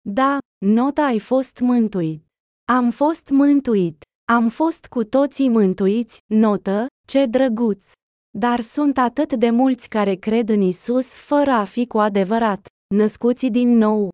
Da, 0.09 0.39
nota 0.67 1.03
ai 1.03 1.19
fost 1.19 1.59
mântuit. 1.61 2.25
Am 2.65 2.91
fost 2.91 3.29
mântuit. 3.29 4.03
Am 4.33 4.49
fost 4.49 4.87
cu 4.87 5.05
toții 5.05 5.49
mântuiți, 5.49 6.19
notă, 6.27 6.87
ce 7.07 7.27
drăguț. 7.27 7.93
Dar 8.39 8.61
sunt 8.61 8.99
atât 8.99 9.33
de 9.33 9.51
mulți 9.51 9.89
care 9.89 10.15
cred 10.15 10.49
în 10.49 10.61
Isus 10.61 11.15
fără 11.15 11.51
a 11.51 11.65
fi 11.65 11.87
cu 11.87 11.99
adevărat, 11.99 12.67
născuți 12.95 13.47
din 13.47 13.77
nou. 13.77 14.09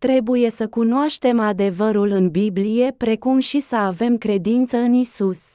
Trebuie 0.00 0.50
să 0.50 0.68
cunoaștem 0.68 1.38
adevărul 1.38 2.10
în 2.10 2.30
Biblie 2.30 2.92
precum 2.92 3.38
și 3.38 3.60
să 3.60 3.76
avem 3.76 4.18
credință 4.18 4.76
în 4.76 4.92
Isus. 4.92 5.54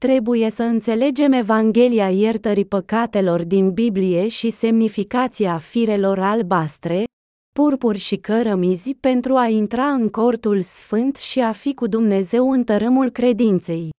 Trebuie 0.00 0.50
să 0.50 0.62
înțelegem 0.62 1.32
Evanghelia 1.32 2.10
iertării 2.10 2.64
păcatelor 2.64 3.44
din 3.44 3.72
Biblie 3.72 4.28
și 4.28 4.50
semnificația 4.50 5.58
firelor 5.58 6.18
albastre, 6.18 7.04
purpuri 7.52 7.98
și 7.98 8.16
cărămizi 8.16 8.94
pentru 8.94 9.36
a 9.36 9.46
intra 9.46 9.92
în 9.92 10.08
cortul 10.08 10.60
sfânt 10.60 11.16
și 11.16 11.40
a 11.40 11.52
fi 11.52 11.74
cu 11.74 11.86
Dumnezeu 11.86 12.50
în 12.50 12.64
tărâmul 12.64 13.10
credinței. 13.10 13.90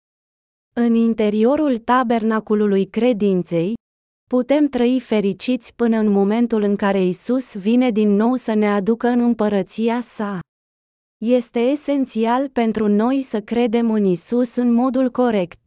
În 0.74 0.94
interiorul 0.94 1.78
tabernaculului 1.78 2.86
credinței, 2.86 3.74
putem 4.30 4.68
trăi 4.68 5.00
fericiți 5.00 5.76
până 5.76 5.98
în 5.98 6.10
momentul 6.12 6.62
în 6.62 6.76
care 6.76 7.04
Isus 7.04 7.56
vine 7.56 7.90
din 7.90 8.10
nou 8.16 8.36
să 8.36 8.54
ne 8.54 8.68
aducă 8.68 9.08
în 9.08 9.20
împărăția 9.20 10.02
sa. 10.02 10.40
Este 11.18 11.60
esențial 11.60 12.50
pentru 12.50 12.88
noi 12.88 13.22
să 13.22 13.42
credem 13.42 13.92
în 13.92 14.06
Isus 14.06 14.56
în 14.56 14.74
modul 14.74 15.10
corect. 15.10 15.60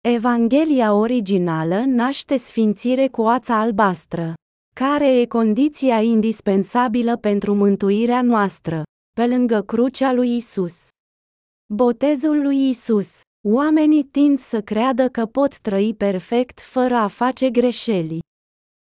Evanghelia 0.00 0.94
originală 0.94 1.84
naște 1.86 2.36
sfințire 2.36 3.08
cu 3.08 3.22
ața 3.22 3.60
albastră, 3.60 4.34
care 4.84 5.20
e 5.20 5.26
condiția 5.26 6.00
indispensabilă 6.00 7.16
pentru 7.16 7.54
mântuirea 7.54 8.22
noastră, 8.22 8.82
pe 9.12 9.26
lângă 9.26 9.62
crucea 9.62 10.12
lui 10.12 10.36
Isus. 10.36 10.88
Botezul 11.74 12.42
lui 12.42 12.68
Isus. 12.68 13.20
Oamenii 13.48 14.04
tind 14.04 14.38
să 14.38 14.60
creadă 14.60 15.08
că 15.08 15.26
pot 15.26 15.58
trăi 15.58 15.94
perfect 15.94 16.60
fără 16.60 16.94
a 16.94 17.06
face 17.06 17.50
greșeli. 17.50 18.18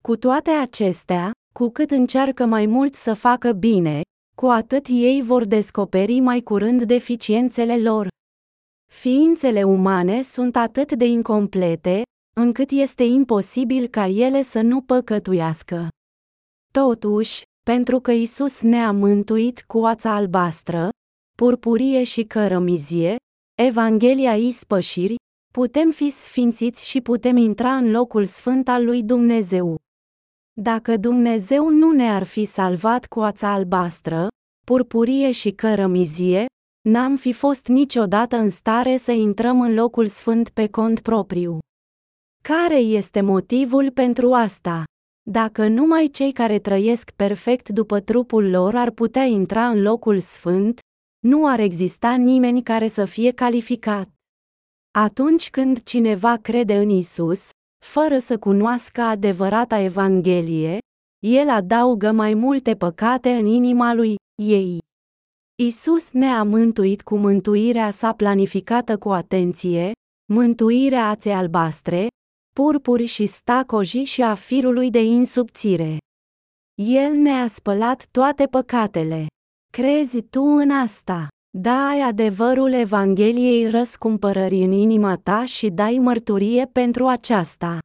Cu 0.03 0.17
toate 0.17 0.51
acestea, 0.51 1.31
cu 1.55 1.71
cât 1.71 1.91
încearcă 1.91 2.47
mai 2.47 2.67
mult 2.67 2.95
să 2.95 3.15
facă 3.15 3.53
bine, 3.53 4.01
cu 4.37 4.47
atât 4.47 4.87
ei 4.89 5.23
vor 5.23 5.45
descoperi 5.45 6.21
mai 6.21 6.41
curând 6.41 6.83
deficiențele 6.83 7.79
lor. 7.79 8.09
Ființele 8.93 9.63
umane 9.63 10.23
sunt 10.23 10.57
atât 10.57 10.93
de 10.93 11.05
incomplete, 11.05 12.03
încât 12.39 12.71
este 12.71 13.03
imposibil 13.03 13.87
ca 13.87 14.07
ele 14.07 14.43
să 14.43 14.61
nu 14.61 14.81
păcătuiască. 14.81 15.89
Totuși, 16.73 17.43
pentru 17.63 18.01
că 18.01 18.11
Isus 18.11 18.61
ne-a 18.61 18.93
mântuit 18.93 19.65
cu 19.67 19.79
ața 19.79 20.15
albastră, 20.15 20.89
purpurie 21.37 22.03
și 22.03 22.23
cărămizie, 22.25 23.17
Evanghelia 23.59 24.37
ispășiri, 24.37 25.15
putem 25.53 25.91
fi 25.91 26.11
sfințiți 26.11 26.89
și 26.89 27.01
putem 27.01 27.37
intra 27.37 27.77
în 27.77 27.91
locul 27.91 28.25
sfânt 28.25 28.69
al 28.69 28.85
lui 28.85 29.03
Dumnezeu. 29.03 29.77
Dacă 30.61 30.97
Dumnezeu 30.97 31.69
nu 31.69 31.91
ne-ar 31.93 32.23
fi 32.23 32.45
salvat 32.45 33.07
cu 33.07 33.21
ața 33.21 33.53
albastră, 33.53 34.29
purpurie 34.67 35.31
și 35.31 35.51
cărămizie, 35.51 36.47
n-am 36.89 37.17
fi 37.17 37.33
fost 37.33 37.67
niciodată 37.67 38.37
în 38.37 38.51
stare 38.51 38.97
să 38.97 39.13
intrăm 39.13 39.61
în 39.61 39.75
locul 39.75 40.07
sfânt 40.07 40.49
pe 40.49 40.69
cont 40.69 41.01
propriu. 41.01 41.59
Care 42.55 42.77
este 42.77 43.21
motivul 43.21 43.91
pentru 43.91 44.33
asta? 44.33 44.85
Dacă 45.31 45.67
numai 45.67 46.09
cei 46.13 46.33
care 46.33 46.59
trăiesc 46.59 47.11
perfect 47.11 47.69
după 47.69 48.01
trupul 48.01 48.51
lor 48.51 48.75
ar 48.75 48.91
putea 48.91 49.25
intra 49.25 49.69
în 49.69 49.83
locul 49.83 50.21
sfânt, 50.21 50.79
nu 51.27 51.47
ar 51.47 51.59
exista 51.59 52.15
nimeni 52.15 52.63
care 52.63 52.89
să 52.89 53.05
fie 53.05 53.31
calificat. 53.31 54.09
Atunci 54.99 55.51
când 55.51 55.83
cineva 55.83 56.37
crede 56.37 56.77
în 56.77 56.89
Isus, 56.89 57.51
fără 57.85 58.19
să 58.19 58.39
cunoască 58.39 59.01
adevărata 59.01 59.79
Evanghelie, 59.79 60.79
el 61.27 61.51
adaugă 61.51 62.13
mai 62.13 62.35
multe 62.35 62.77
păcate 62.77 63.31
în 63.31 63.47
inima 63.47 63.95
lui 63.95 64.15
ei. 64.43 64.79
Isus 65.63 66.11
ne-a 66.11 66.43
mântuit 66.43 67.03
cu 67.03 67.17
mântuirea 67.17 67.91
sa 67.91 68.13
planificată 68.13 68.99
cu 68.99 69.09
atenție, 69.09 69.93
mântuirea 70.33 71.09
aței 71.09 71.33
albastre, 71.33 72.07
purpuri 72.59 73.07
și 73.07 73.27
stacoji 73.27 74.03
și 74.03 74.23
a 74.23 74.35
firului 74.35 74.91
de 74.91 75.03
insubțire. 75.03 75.97
El 76.83 77.13
ne-a 77.13 77.47
spălat 77.47 78.07
toate 78.11 78.47
păcatele. 78.47 79.27
Crezi 79.73 80.23
tu 80.23 80.43
în 80.43 80.71
asta? 80.71 81.29
Dai 81.59 82.01
adevărul 82.01 82.73
Evangheliei 82.73 83.71
răscumpărării 83.71 84.65
în 84.65 84.73
inima 84.73 85.17
ta 85.17 85.45
și 85.45 85.69
dai 85.71 85.99
mărturie 85.99 86.67
pentru 86.73 87.07
aceasta. 87.07 87.79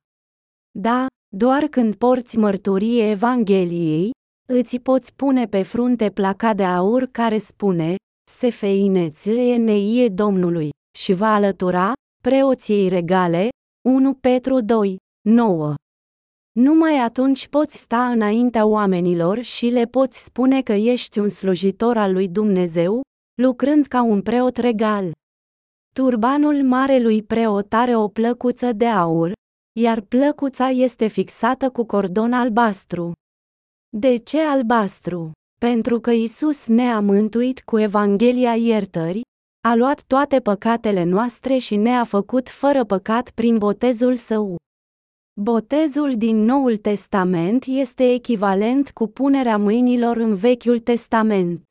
Da, 0.79 1.05
doar 1.35 1.63
când 1.63 1.95
porți 1.95 2.37
mărturie 2.37 3.09
Evangheliei, 3.09 4.11
îți 4.47 4.77
poți 4.77 5.15
pune 5.15 5.45
pe 5.45 5.63
frunte 5.63 6.09
placa 6.09 6.53
de 6.53 6.63
aur 6.63 7.05
care 7.11 7.37
spune, 7.37 7.95
Sefeineție 8.31 9.57
neie 9.57 10.09
Domnului, 10.09 10.69
și 10.97 11.13
va 11.13 11.33
alătura, 11.33 11.93
preoției 12.23 12.87
regale, 12.87 13.49
1 13.85 14.13
Petru 14.13 14.61
2, 14.61 14.97
9. 15.21 15.75
Numai 16.51 16.97
atunci 16.97 17.47
poți 17.47 17.77
sta 17.77 18.09
înaintea 18.09 18.65
oamenilor 18.65 19.41
și 19.41 19.65
le 19.65 19.85
poți 19.85 20.23
spune 20.23 20.61
că 20.61 20.71
ești 20.71 21.19
un 21.19 21.29
slujitor 21.29 21.97
al 21.97 22.13
lui 22.13 22.27
Dumnezeu, 22.27 23.01
lucrând 23.41 23.85
ca 23.85 24.01
un 24.01 24.21
preot 24.21 24.57
regal. 24.57 25.11
Turbanul 25.95 26.63
marelui 26.63 27.23
preot 27.23 27.73
are 27.73 27.95
o 27.95 28.07
plăcuță 28.07 28.71
de 28.71 28.87
aur, 28.87 29.31
iar 29.79 30.01
plăcuța 30.01 30.69
este 30.69 31.07
fixată 31.07 31.69
cu 31.69 31.85
cordon 31.85 32.33
albastru. 32.33 33.11
De 33.89 34.15
ce 34.15 34.41
albastru? 34.41 35.31
Pentru 35.59 35.99
că 35.99 36.11
Isus 36.11 36.67
ne-a 36.67 36.99
mântuit 36.99 37.61
cu 37.61 37.79
Evanghelia 37.79 38.55
iertării, 38.55 39.31
a 39.67 39.75
luat 39.75 40.03
toate 40.07 40.39
păcatele 40.39 41.03
noastre 41.03 41.57
și 41.57 41.75
ne-a 41.75 42.03
făcut 42.03 42.49
fără 42.49 42.83
păcat 42.83 43.29
prin 43.29 43.57
botezul 43.57 44.15
său. 44.15 44.55
Botezul 45.41 46.17
din 46.17 46.37
Noul 46.37 46.77
Testament 46.77 47.63
este 47.67 48.13
echivalent 48.13 48.91
cu 48.91 49.07
punerea 49.07 49.57
mâinilor 49.57 50.17
în 50.17 50.35
Vechiul 50.35 50.79
Testament. 50.79 51.61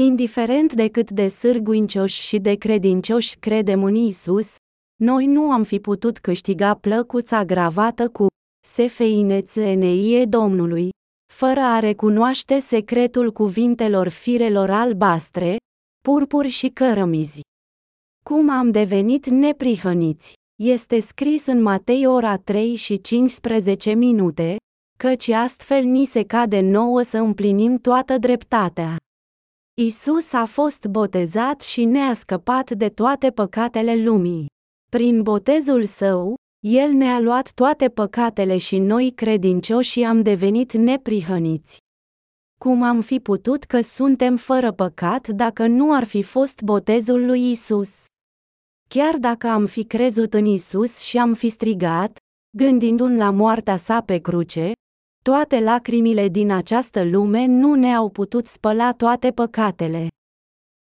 Indiferent 0.00 0.72
de 0.72 0.88
cât 0.88 1.10
de 1.10 1.28
sârguincioși 1.28 2.20
și 2.20 2.38
de 2.38 2.54
credincioși 2.54 3.36
credem 3.38 3.84
în 3.84 3.94
Isus, 3.94 4.54
noi 5.02 5.26
nu 5.26 5.50
am 5.50 5.62
fi 5.62 5.80
putut 5.80 6.18
câștiga 6.18 6.74
plăcuța 6.74 7.44
gravată 7.44 8.08
cu 8.08 8.26
Sefeinețenie 8.66 10.24
Domnului, 10.24 10.88
fără 11.32 11.60
a 11.60 11.78
recunoaște 11.78 12.58
secretul 12.58 13.32
cuvintelor 13.32 14.08
firelor 14.08 14.70
albastre, 14.70 15.56
purpuri 16.08 16.48
și 16.48 16.68
cărămizi. 16.68 17.40
Cum 18.24 18.50
am 18.50 18.70
devenit 18.70 19.26
neprihăniți? 19.26 20.32
Este 20.62 21.00
scris 21.00 21.46
în 21.46 21.62
Matei 21.62 22.06
ora 22.06 22.36
3 22.36 22.74
și 22.74 23.00
15 23.00 23.92
minute, 23.92 24.56
căci 24.98 25.28
astfel 25.28 25.84
ni 25.84 26.04
se 26.04 26.22
cade 26.22 26.60
nouă 26.60 27.02
să 27.02 27.18
împlinim 27.18 27.78
toată 27.78 28.18
dreptatea. 28.18 28.96
Isus 29.80 30.32
a 30.32 30.44
fost 30.44 30.86
botezat 30.86 31.60
și 31.60 31.84
ne-a 31.84 32.14
scăpat 32.14 32.70
de 32.70 32.88
toate 32.88 33.30
păcatele 33.30 34.02
lumii. 34.02 34.46
Prin 34.90 35.22
botezul 35.22 35.84
său, 35.84 36.34
El 36.66 36.90
ne-a 36.90 37.20
luat 37.20 37.52
toate 37.52 37.88
păcatele 37.88 38.56
și 38.56 38.78
noi 38.78 39.12
credincioși 39.14 40.02
am 40.02 40.22
devenit 40.22 40.72
neprihăniți. 40.72 41.83
Cum 42.60 42.82
am 42.82 43.00
fi 43.00 43.20
putut 43.20 43.64
că 43.64 43.80
suntem 43.80 44.36
fără 44.36 44.72
păcat 44.72 45.28
dacă 45.28 45.66
nu 45.66 45.94
ar 45.94 46.04
fi 46.04 46.22
fost 46.22 46.62
botezul 46.62 47.24
lui 47.26 47.50
Isus? 47.50 48.04
Chiar 48.88 49.16
dacă 49.16 49.46
am 49.46 49.66
fi 49.66 49.84
crezut 49.84 50.34
în 50.34 50.44
Isus 50.44 50.98
și 50.98 51.18
am 51.18 51.34
fi 51.34 51.48
strigat, 51.48 52.16
gândindu-ne 52.56 53.16
la 53.16 53.30
moartea 53.30 53.76
sa 53.76 54.00
pe 54.00 54.18
cruce, 54.18 54.72
toate 55.24 55.60
lacrimile 55.60 56.28
din 56.28 56.50
această 56.50 57.04
lume 57.04 57.46
nu 57.46 57.74
ne-au 57.74 58.08
putut 58.08 58.46
spăla 58.46 58.92
toate 58.92 59.30
păcatele. 59.30 60.08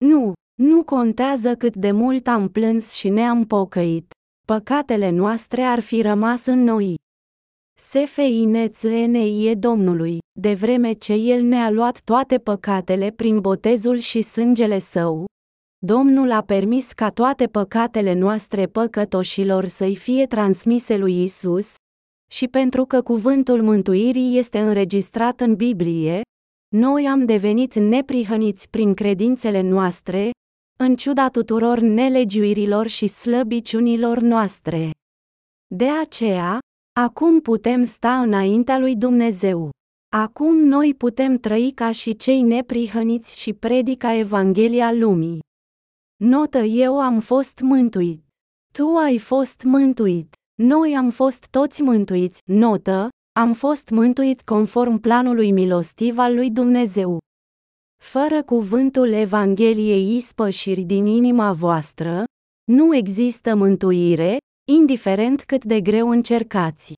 Nu, 0.06 0.34
nu 0.62 0.84
contează 0.84 1.56
cât 1.56 1.76
de 1.76 1.92
mult 1.92 2.28
am 2.28 2.50
plâns 2.50 2.92
și 2.92 3.10
ne-am 3.10 3.46
pocăit. 3.46 4.12
Păcatele 4.48 5.10
noastre 5.10 5.62
ar 5.62 5.80
fi 5.80 6.02
rămas 6.02 6.46
în 6.46 6.64
noi. 6.64 6.96
Sefeinețenie 7.80 9.56
Domnului, 9.56 10.17
de 10.39 10.53
vreme 10.53 10.93
ce 10.93 11.14
El 11.14 11.41
ne-a 11.43 11.69
luat 11.69 12.01
toate 12.01 12.38
păcatele 12.38 13.11
prin 13.11 13.39
botezul 13.39 13.97
și 13.97 14.22
sângele 14.22 14.80
Său, 14.80 15.25
Domnul 15.85 16.31
a 16.31 16.41
permis 16.41 16.91
ca 16.91 17.09
toate 17.09 17.47
păcatele 17.47 18.14
noastre 18.14 18.65
păcătoșilor 18.65 19.65
să-i 19.65 19.95
fie 19.95 20.25
transmise 20.25 20.97
lui 20.97 21.23
Isus, 21.23 21.73
și 22.31 22.47
pentru 22.47 22.85
că 22.85 23.01
cuvântul 23.01 23.61
mântuirii 23.61 24.38
este 24.38 24.59
înregistrat 24.59 25.39
în 25.39 25.56
Biblie, 25.56 26.22
noi 26.75 27.07
am 27.07 27.25
devenit 27.25 27.73
neprihăniți 27.75 28.69
prin 28.69 28.93
credințele 28.93 29.61
noastre, 29.61 30.30
în 30.80 30.95
ciuda 30.95 31.30
tuturor 31.30 31.80
nelegiuirilor 31.80 32.88
și 32.88 33.07
slăbiciunilor 33.07 34.19
noastre. 34.19 34.91
De 35.75 35.89
aceea, 35.89 36.59
acum 37.00 37.42
putem 37.42 37.84
sta 37.84 38.22
înaintea 38.22 38.77
lui 38.77 38.95
Dumnezeu. 38.95 39.69
Acum 40.16 40.56
noi 40.58 40.93
putem 40.93 41.38
trăi 41.38 41.72
ca 41.76 41.92
și 41.92 42.16
cei 42.16 42.42
neprihăniți 42.42 43.40
și 43.40 43.53
predica 43.53 44.14
Evanghelia 44.14 44.92
lumii. 44.92 45.40
Notă 46.24 46.58
eu 46.58 47.00
am 47.00 47.19
fost 47.19 47.59
mântuit. 47.59 48.24
Tu 48.74 48.88
ai 48.88 49.17
fost 49.17 49.64
mântuit. 49.64 50.34
Noi 50.61 50.95
am 50.95 51.09
fost 51.09 51.48
toți 51.50 51.82
mântuiți. 51.82 52.42
Notă, 52.45 53.09
am 53.40 53.53
fost 53.53 53.90
mântuit 53.90 54.42
conform 54.42 54.98
planului 54.98 55.51
milostiv 55.51 56.17
al 56.17 56.34
lui 56.34 56.51
Dumnezeu. 56.51 57.19
Fără 58.03 58.43
cuvântul 58.43 59.11
Evangheliei 59.11 60.16
ispășiri 60.16 60.82
din 60.82 61.06
inima 61.06 61.53
voastră, 61.53 62.24
nu 62.72 62.95
există 62.95 63.56
mântuire, 63.56 64.38
indiferent 64.70 65.44
cât 65.44 65.64
de 65.64 65.82
greu 65.82 66.10
încercați. 66.10 66.94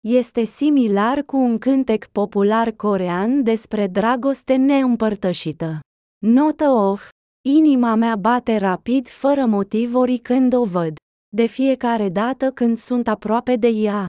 Este 0.00 0.44
similar 0.44 1.22
cu 1.22 1.36
un 1.36 1.58
cântec 1.58 2.06
popular 2.06 2.70
corean 2.70 3.42
despre 3.42 3.86
dragoste 3.86 4.56
neîmpărtășită. 4.56 5.80
Notă 6.26 6.68
oh, 6.68 7.08
inima 7.48 7.94
mea 7.94 8.16
bate 8.16 8.56
rapid 8.56 9.08
fără 9.08 9.44
motiv 9.44 9.94
ori 9.94 10.18
când 10.18 10.52
o 10.52 10.64
văd. 10.64 10.96
De 11.36 11.46
fiecare 11.46 12.08
dată 12.08 12.50
când 12.50 12.78
sunt 12.78 13.08
aproape 13.08 13.56
de 13.56 13.68
ea. 13.68 14.06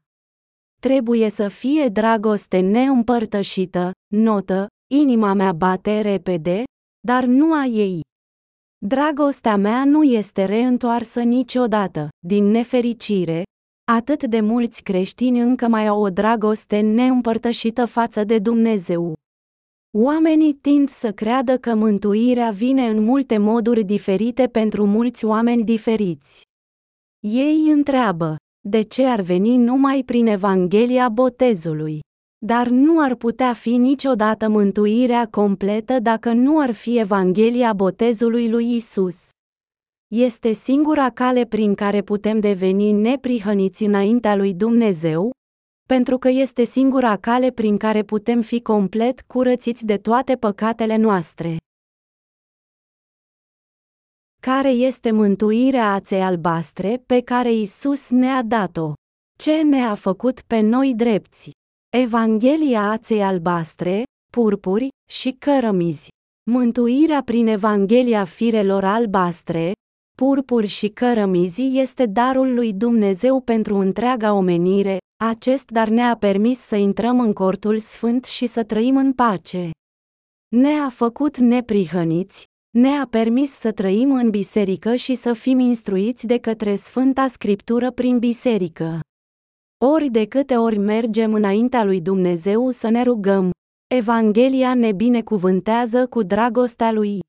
Trebuie 0.81 1.29
să 1.29 1.47
fie 1.47 1.87
dragoste 1.87 2.59
neîmpărtășită, 2.59 3.91
notă, 4.15 4.67
inima 4.93 5.33
mea 5.33 5.53
bate 5.53 6.01
repede, 6.01 6.63
dar 7.07 7.23
nu 7.23 7.53
a 7.53 7.65
ei. 7.65 8.01
Dragostea 8.85 9.55
mea 9.55 9.85
nu 9.85 10.03
este 10.03 10.45
reîntoarsă 10.45 11.21
niciodată, 11.21 12.09
din 12.25 12.43
nefericire, 12.43 13.43
atât 13.91 14.23
de 14.23 14.39
mulți 14.39 14.83
creștini 14.83 15.39
încă 15.39 15.67
mai 15.67 15.87
au 15.87 16.01
o 16.01 16.09
dragoste 16.09 16.79
neîmpărtășită 16.79 17.85
față 17.85 18.23
de 18.23 18.39
Dumnezeu. 18.39 19.13
Oamenii 19.97 20.53
tind 20.53 20.89
să 20.89 21.11
creadă 21.11 21.57
că 21.57 21.75
mântuirea 21.75 22.49
vine 22.49 22.87
în 22.87 23.03
multe 23.03 23.37
moduri 23.37 23.83
diferite 23.83 24.47
pentru 24.47 24.85
mulți 24.85 25.25
oameni 25.25 25.63
diferiți. 25.63 26.41
Ei 27.19 27.69
întreabă, 27.69 28.35
de 28.67 28.81
ce 28.81 29.05
ar 29.05 29.21
veni 29.21 29.57
numai 29.57 30.03
prin 30.03 30.27
Evanghelia 30.27 31.09
botezului? 31.09 31.99
Dar 32.45 32.67
nu 32.67 33.01
ar 33.03 33.15
putea 33.15 33.53
fi 33.53 33.75
niciodată 33.75 34.49
mântuirea 34.49 35.27
completă 35.27 35.99
dacă 35.99 36.31
nu 36.33 36.59
ar 36.59 36.71
fi 36.71 36.99
Evanghelia 36.99 37.73
botezului 37.73 38.49
lui 38.49 38.75
Isus. 38.75 39.29
Este 40.07 40.51
singura 40.51 41.09
cale 41.09 41.45
prin 41.45 41.75
care 41.75 42.01
putem 42.01 42.39
deveni 42.39 42.91
neprihăniți 42.91 43.83
înaintea 43.83 44.35
lui 44.35 44.53
Dumnezeu, 44.53 45.31
pentru 45.87 46.17
că 46.17 46.29
este 46.29 46.63
singura 46.63 47.17
cale 47.17 47.51
prin 47.51 47.77
care 47.77 48.03
putem 48.03 48.41
fi 48.41 48.61
complet 48.61 49.21
curățiți 49.21 49.85
de 49.85 49.97
toate 49.97 50.35
păcatele 50.35 50.95
noastre. 50.95 51.57
Care 54.41 54.69
este 54.69 55.11
mântuirea 55.11 55.93
aței 55.93 56.21
albastre 56.21 57.03
pe 57.05 57.21
care 57.21 57.53
Isus 57.53 58.09
ne-a 58.09 58.43
dat-o? 58.43 58.93
Ce 59.37 59.61
ne-a 59.61 59.95
făcut 59.95 60.41
pe 60.41 60.59
noi 60.59 60.93
drepți? 60.95 61.51
Evanghelia 61.99 62.89
aței 62.89 63.23
albastre, 63.23 64.03
purpuri 64.31 64.87
și 65.09 65.31
cărămizi. 65.39 66.07
Mântuirea 66.51 67.23
prin 67.23 67.47
Evanghelia 67.47 68.23
firelor 68.23 68.83
albastre, 68.83 69.71
purpuri 70.17 70.67
și 70.67 70.87
cărămizi 70.87 71.77
este 71.77 72.05
darul 72.05 72.53
lui 72.53 72.73
Dumnezeu 72.73 73.41
pentru 73.41 73.75
întreaga 73.75 74.33
omenire, 74.33 74.97
acest 75.23 75.71
dar 75.71 75.87
ne-a 75.87 76.15
permis 76.15 76.59
să 76.59 76.75
intrăm 76.75 77.19
în 77.19 77.33
cortul 77.33 77.79
sfânt 77.79 78.25
și 78.25 78.45
să 78.45 78.63
trăim 78.63 78.97
în 78.97 79.13
pace. 79.13 79.69
Ne-a 80.55 80.89
făcut 80.89 81.37
neprihăniți, 81.37 82.45
ne-a 82.77 83.07
permis 83.09 83.51
să 83.51 83.71
trăim 83.71 84.11
în 84.11 84.29
biserică 84.29 84.95
și 84.95 85.15
să 85.15 85.33
fim 85.33 85.59
instruiți 85.59 86.25
de 86.25 86.37
către 86.37 86.75
Sfânta 86.75 87.27
Scriptură 87.27 87.91
prin 87.91 88.19
biserică. 88.19 88.99
Ori 89.85 90.09
de 90.09 90.25
câte 90.25 90.55
ori 90.55 90.77
mergem 90.77 91.33
înaintea 91.33 91.83
lui 91.83 92.01
Dumnezeu 92.01 92.69
să 92.69 92.89
ne 92.89 93.03
rugăm, 93.03 93.51
Evanghelia 93.87 94.73
ne 94.73 94.91
binecuvântează 94.91 96.07
cu 96.07 96.23
dragostea 96.23 96.91
lui. 96.91 97.19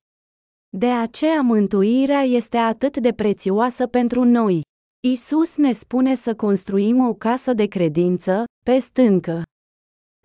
De 0.76 0.90
aceea 0.90 1.40
mântuirea 1.40 2.20
este 2.20 2.56
atât 2.56 2.96
de 2.96 3.12
prețioasă 3.12 3.86
pentru 3.86 4.24
noi. 4.24 4.60
Isus 5.08 5.56
ne 5.56 5.72
spune 5.72 6.14
să 6.14 6.34
construim 6.34 7.06
o 7.08 7.14
casă 7.14 7.52
de 7.52 7.66
credință, 7.66 8.44
pe 8.64 8.78
stâncă. 8.78 9.42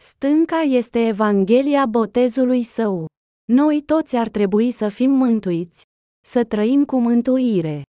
Stânca 0.02 0.60
este 0.60 1.08
Evanghelia 1.08 1.86
botezului 1.86 2.64
său. 2.64 3.06
Noi 3.52 3.82
toți 3.82 4.16
ar 4.16 4.30
trebui 4.30 4.72
să 4.72 4.88
fim 4.88 5.12
mântuiți, 5.12 5.84
să 6.26 6.44
trăim 6.44 6.86
cu 6.86 7.00
mântuire, 7.00 7.82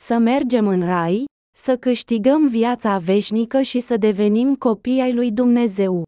să 0.00 0.18
mergem 0.18 0.66
în 0.66 0.84
rai, 0.84 1.24
să 1.56 1.76
câștigăm 1.76 2.48
viața 2.48 2.98
veșnică 2.98 3.62
și 3.62 3.80
să 3.80 3.96
devenim 3.96 4.54
copii 4.54 5.00
ai 5.00 5.14
lui 5.14 5.32
Dumnezeu. 5.32 6.02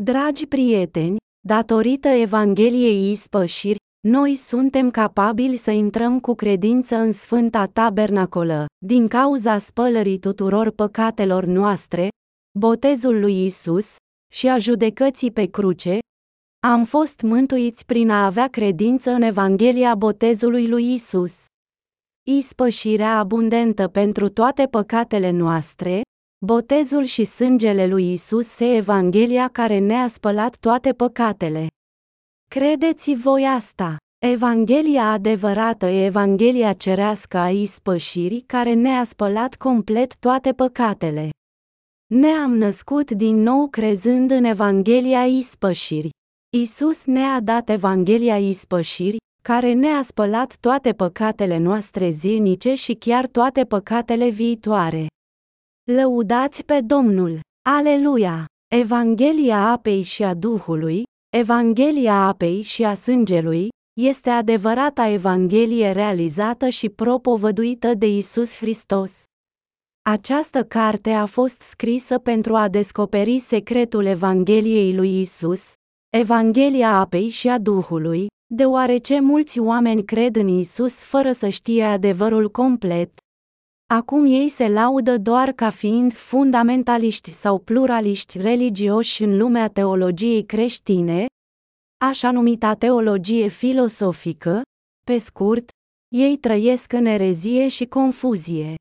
Dragi 0.00 0.46
prieteni, 0.46 1.16
datorită 1.46 2.08
Evangheliei 2.08 3.10
ispășiri, 3.10 3.78
noi 4.08 4.36
suntem 4.36 4.90
capabili 4.90 5.56
să 5.56 5.70
intrăm 5.70 6.20
cu 6.20 6.34
credință 6.34 6.96
în 6.96 7.12
Sfânta 7.12 7.66
Tabernacolă, 7.66 8.66
din 8.86 9.08
cauza 9.08 9.58
spălării 9.58 10.18
tuturor 10.18 10.70
păcatelor 10.70 11.44
noastre, 11.44 12.08
botezul 12.58 13.20
lui 13.20 13.44
Isus 13.44 13.96
și 14.32 14.48
a 14.48 14.58
judecății 14.58 15.30
pe 15.30 15.46
cruce, 15.46 15.98
am 16.66 16.84
fost 16.84 17.20
mântuiți 17.20 17.86
prin 17.86 18.10
a 18.10 18.24
avea 18.24 18.48
credință 18.48 19.10
în 19.10 19.22
Evanghelia 19.22 19.94
botezului 19.94 20.68
lui 20.68 20.94
Isus. 20.94 21.44
Ispășirea 22.30 23.18
abundentă 23.18 23.88
pentru 23.88 24.28
toate 24.28 24.66
păcatele 24.66 25.30
noastre, 25.30 26.00
botezul 26.46 27.04
și 27.04 27.24
sângele 27.24 27.86
lui 27.86 28.12
Isus 28.12 28.46
se 28.46 28.74
Evanghelia 28.76 29.48
care 29.48 29.78
ne-a 29.78 30.06
spălat 30.06 30.56
toate 30.56 30.92
păcatele. 30.92 31.66
Credeți 32.50 33.14
voi 33.14 33.44
asta! 33.44 33.96
Evanghelia 34.26 35.10
adevărată 35.10 35.86
e 35.86 36.04
Evanghelia 36.04 36.72
cerească 36.72 37.36
a 37.38 37.50
ispășirii 37.50 38.40
care 38.40 38.72
ne-a 38.72 39.04
spălat 39.04 39.54
complet 39.54 40.16
toate 40.16 40.52
păcatele. 40.52 41.30
Ne-am 42.14 42.56
născut 42.56 43.10
din 43.10 43.36
nou 43.36 43.68
crezând 43.68 44.30
în 44.30 44.44
Evanghelia 44.44 45.26
ispășirii. 45.26 46.12
Isus 46.56 47.04
ne-a 47.04 47.40
dat 47.40 47.68
Evanghelia 47.68 48.38
ispășiri, 48.38 49.16
care 49.42 49.72
ne-a 49.72 50.02
spălat 50.02 50.56
toate 50.60 50.92
păcatele 50.92 51.58
noastre 51.58 52.08
zilnice 52.08 52.74
și 52.74 52.94
chiar 52.94 53.26
toate 53.26 53.64
păcatele 53.64 54.28
viitoare. 54.28 55.06
Lăudați 55.90 56.64
pe 56.64 56.80
Domnul! 56.80 57.40
Aleluia! 57.68 58.46
Evanghelia 58.74 59.70
apei 59.70 60.02
și 60.02 60.22
a 60.22 60.34
Duhului, 60.34 61.02
Evanghelia 61.36 62.14
apei 62.14 62.62
și 62.62 62.84
a 62.84 62.94
sângelui, 62.94 63.68
este 64.00 64.30
adevărata 64.30 65.06
Evanghelie 65.06 65.92
realizată 65.92 66.68
și 66.68 66.88
propovăduită 66.88 67.94
de 67.94 68.06
Isus 68.06 68.56
Hristos. 68.56 69.22
Această 70.02 70.64
carte 70.64 71.10
a 71.10 71.26
fost 71.26 71.60
scrisă 71.60 72.18
pentru 72.18 72.56
a 72.56 72.68
descoperi 72.68 73.38
secretul 73.38 74.04
Evangheliei 74.04 74.94
lui 74.94 75.20
Isus, 75.20 75.72
Evanghelia 76.16 76.98
apei 76.98 77.28
și 77.28 77.48
a 77.48 77.58
Duhului, 77.58 78.26
deoarece 78.54 79.20
mulți 79.20 79.58
oameni 79.58 80.04
cred 80.04 80.36
în 80.36 80.48
Isus 80.48 80.94
fără 80.94 81.32
să 81.32 81.48
știe 81.48 81.84
adevărul 81.84 82.50
complet. 82.50 83.10
Acum 83.86 84.24
ei 84.24 84.48
se 84.48 84.68
laudă 84.68 85.18
doar 85.18 85.52
ca 85.52 85.70
fiind 85.70 86.12
fundamentaliști 86.12 87.30
sau 87.30 87.58
pluraliști 87.58 88.38
religioși 88.38 89.22
în 89.22 89.36
lumea 89.36 89.68
teologiei 89.68 90.44
creștine, 90.44 91.26
așa 92.04 92.30
numita 92.30 92.74
teologie 92.74 93.48
filosofică, 93.48 94.62
pe 95.06 95.18
scurt, 95.18 95.70
ei 96.14 96.36
trăiesc 96.36 96.92
în 96.92 97.04
erezie 97.04 97.68
și 97.68 97.86
confuzie. 97.86 98.74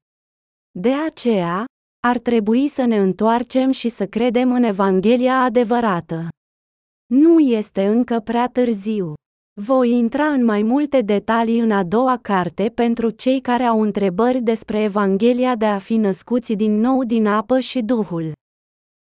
De 0.80 0.93
aceea, 0.93 1.66
ar 2.08 2.17
trebui 2.17 2.67
să 2.67 2.85
ne 2.85 2.98
întoarcem 2.98 3.72
și 3.72 3.90
să 3.90 4.08
credem 4.08 4.51
în 4.51 4.64
Evanghelia 4.64 5.41
adevărată. 5.41 6.27
Nu 7.14 7.40
este 7.40 7.88
încă 7.88 8.19
prea 8.19 8.48
târziu. 8.48 9.14
Voi 9.53 9.89
intra 9.89 10.23
în 10.23 10.45
mai 10.45 10.61
multe 10.61 11.01
detalii 11.01 11.59
în 11.59 11.71
a 11.71 11.83
doua 11.83 12.17
carte 12.21 12.71
pentru 12.75 13.09
cei 13.09 13.39
care 13.39 13.63
au 13.63 13.81
întrebări 13.81 14.41
despre 14.41 14.83
Evanghelia 14.83 15.55
de 15.55 15.65
a 15.65 15.77
fi 15.77 15.95
născuți 15.95 16.53
din 16.53 16.80
nou 16.80 17.03
din 17.03 17.27
apă 17.27 17.59
și 17.59 17.81
Duhul. 17.81 18.31